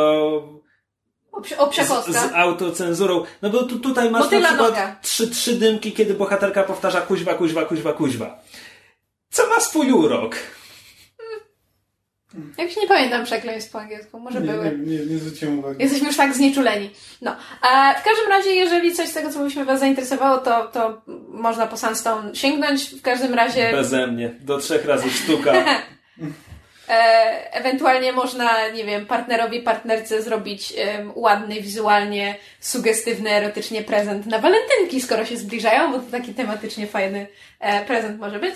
O, 1.32 1.72
z, 1.74 2.06
z 2.16 2.34
autocenzurą. 2.34 3.24
No 3.42 3.50
bo 3.50 3.64
tu, 3.64 3.80
tutaj 3.80 4.12
masz 4.12 4.24
Motyla 4.24 4.42
na 4.42 4.48
przykład 4.64 5.02
trzy, 5.02 5.28
trzy 5.30 5.56
dymki, 5.56 5.92
kiedy 5.92 6.14
bohaterka 6.14 6.64
powtarza 6.64 7.02
kuźwa, 7.02 7.34
kuźwa, 7.34 7.66
kuźwa, 7.66 7.94
kuźwa. 7.94 8.40
Co 9.30 9.48
ma 9.48 9.60
swój 9.60 9.92
urok? 9.92 10.36
Jak 12.58 12.72
się 12.72 12.82
nie 12.82 12.88
pamiętam 12.88 13.26
przekleństw 13.26 13.72
po 13.72 13.80
angielsku, 13.80 14.20
może 14.20 14.42
Nie, 14.42 14.48
były. 14.52 14.78
nie, 14.86 14.98
nie, 14.98 15.06
nie 15.06 15.18
zwróciłem 15.18 15.60
uwagi. 15.60 15.84
Jesteśmy 15.84 16.08
już 16.08 16.18
tak 16.18 16.34
znieczuleni. 16.34 16.90
No. 17.22 17.36
A 17.62 17.94
w 17.94 18.04
każdym 18.04 18.30
razie, 18.30 18.50
jeżeli 18.50 18.94
coś 18.96 19.10
z 19.10 19.14
tego, 19.14 19.30
co 19.30 19.38
mówiliśmy, 19.40 19.66
Was 19.66 19.80
zainteresowało, 19.80 20.38
to, 20.38 20.68
to 20.68 21.02
można 21.28 21.68
po 21.68 21.78
Sandstone 21.78 22.36
sięgnąć. 22.36 22.90
W 22.90 23.02
każdym 23.02 23.34
razie 23.34 23.72
Beze 23.72 24.08
mnie. 24.08 24.30
Do 24.40 24.58
trzech 24.58 24.86
razy 24.86 25.10
sztuka. 25.10 25.54
e, 26.90 27.54
ewentualnie 27.54 28.14
można, 28.14 28.68
nie 28.68 28.86
wiem, 28.86 29.06
partnerowi, 29.06 29.62
partnerce 29.62 30.22
zrobić 30.22 30.74
em, 30.78 31.12
ładny, 31.16 31.62
wizualnie, 31.62 32.36
sugestywny, 32.60 33.30
erotycznie 33.32 33.84
prezent 33.84 34.26
na 34.26 34.40
walentynki, 34.40 35.02
skoro 35.02 35.26
się 35.26 35.38
zbliżają, 35.38 35.92
bo 35.92 36.00
to 36.00 36.12
taki 36.12 36.34
tematycznie 36.34 36.88
fajny 36.88 37.28
e, 37.60 37.86
prezent 37.86 38.20
może 38.20 38.40
być. 38.40 38.56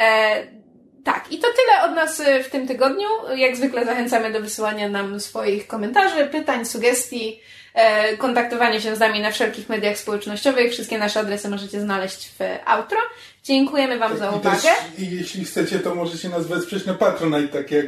E, 0.00 0.63
tak, 1.04 1.32
i 1.32 1.38
to 1.38 1.48
tyle 1.48 1.90
od 1.90 1.96
nas 1.96 2.20
e, 2.20 2.44
w 2.44 2.50
tym 2.50 2.68
tygodniu. 2.68 3.08
Jak 3.36 3.56
zwykle 3.56 3.84
zachęcamy 3.84 4.32
do 4.32 4.40
wysyłania 4.40 4.88
nam 4.88 5.20
swoich 5.20 5.66
komentarzy, 5.66 6.26
pytań, 6.26 6.64
sugestii, 6.64 7.40
e, 7.74 8.16
kontaktowania 8.16 8.80
się 8.80 8.96
z 8.96 8.98
nami 8.98 9.20
na 9.20 9.30
wszelkich 9.30 9.68
mediach 9.68 9.98
społecznościowych. 9.98 10.72
Wszystkie 10.72 10.98
nasze 10.98 11.20
adresy 11.20 11.48
możecie 11.48 11.80
znaleźć 11.80 12.30
w 12.38 12.38
outro. 12.64 12.98
Dziękujemy 13.44 13.98
Wam 13.98 14.18
za 14.18 14.30
I 14.30 14.34
uwagę. 14.34 14.60
też, 14.62 14.98
i 14.98 15.16
jeśli 15.16 15.44
chcecie, 15.44 15.78
to 15.78 15.94
możecie 15.94 16.28
nas 16.28 16.46
wesprzeć 16.46 16.86
na 16.86 16.94
Patronite, 16.94 17.48
tak 17.48 17.70
jak... 17.70 17.86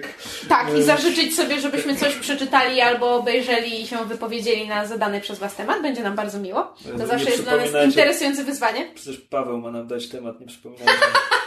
Tak, 0.48 0.74
i 0.74 0.80
e, 0.80 0.82
zażyczyć 0.82 1.36
sobie, 1.36 1.60
żebyśmy 1.60 1.96
coś 1.96 2.14
przeczytali 2.14 2.80
albo 2.80 3.14
obejrzeli 3.14 3.82
i 3.82 3.86
się 3.86 4.04
wypowiedzieli 4.04 4.68
na 4.68 4.86
zadany 4.86 5.20
przez 5.20 5.38
Was 5.38 5.54
temat. 5.54 5.82
Będzie 5.82 6.02
nam 6.02 6.16
bardzo 6.16 6.38
miło. 6.38 6.74
Nie 6.86 6.98
To 6.98 7.06
zawsze 7.06 7.30
jest 7.30 7.42
dla 7.42 7.56
nas 7.56 7.84
interesujące 7.84 8.44
wyzwanie. 8.44 8.86
Przecież 8.94 9.20
Paweł 9.20 9.58
ma 9.58 9.70
nam 9.70 9.86
dać 9.86 10.08
temat, 10.08 10.40
nie 10.40 10.46
przypominajcie. 10.46 10.92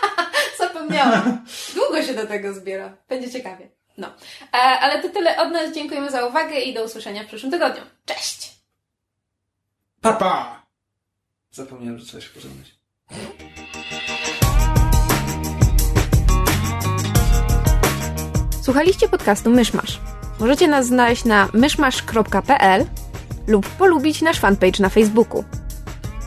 Zapomniałam. 0.89 1.45
Długo 1.75 2.03
się 2.03 2.13
do 2.13 2.27
tego 2.27 2.53
zbiera. 2.53 2.97
Będzie 3.09 3.31
ciekawie. 3.31 3.69
No. 3.97 4.07
E, 4.53 4.57
ale 4.57 5.01
to 5.01 5.09
tyle 5.09 5.37
od 5.37 5.51
nas. 5.51 5.73
Dziękujemy 5.73 6.11
za 6.11 6.25
uwagę 6.25 6.59
i 6.59 6.73
do 6.73 6.83
usłyszenia 6.83 7.23
w 7.23 7.27
przyszłym 7.27 7.51
tygodniu. 7.51 7.81
Cześć! 8.05 8.51
Pa, 10.01 10.13
pa! 10.13 10.61
Zapomniałem, 11.51 11.99
że 11.99 12.05
trzeba 12.05 12.21
się 12.21 12.29
pożegnać. 12.29 12.67
Słuchaliście 18.63 19.09
podcastu 19.09 19.49
Myszmasz. 19.49 19.99
Możecie 20.39 20.67
nas 20.67 20.85
znaleźć 20.85 21.25
na 21.25 21.49
myszmasz.pl 21.53 22.85
lub 23.47 23.69
polubić 23.69 24.21
nasz 24.21 24.39
fanpage 24.39 24.79
na 24.79 24.89
Facebooku. 24.89 25.43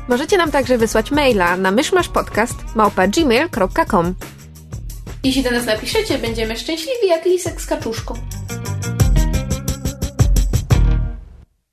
Możecie 0.09 0.37
nam 0.37 0.51
także 0.51 0.79
wysłać 0.79 1.11
maila 1.11 1.57
na 1.57 1.71
myszmaszpodcast.gmail.com 1.71 4.15
Jeśli 5.25 5.43
do 5.43 5.51
nas 5.51 5.67
napiszecie, 5.67 6.19
będziemy 6.19 6.57
szczęśliwi 6.57 7.07
jak 7.09 7.25
lisek 7.25 7.61
z 7.61 7.67
kaczuszką. 7.67 8.15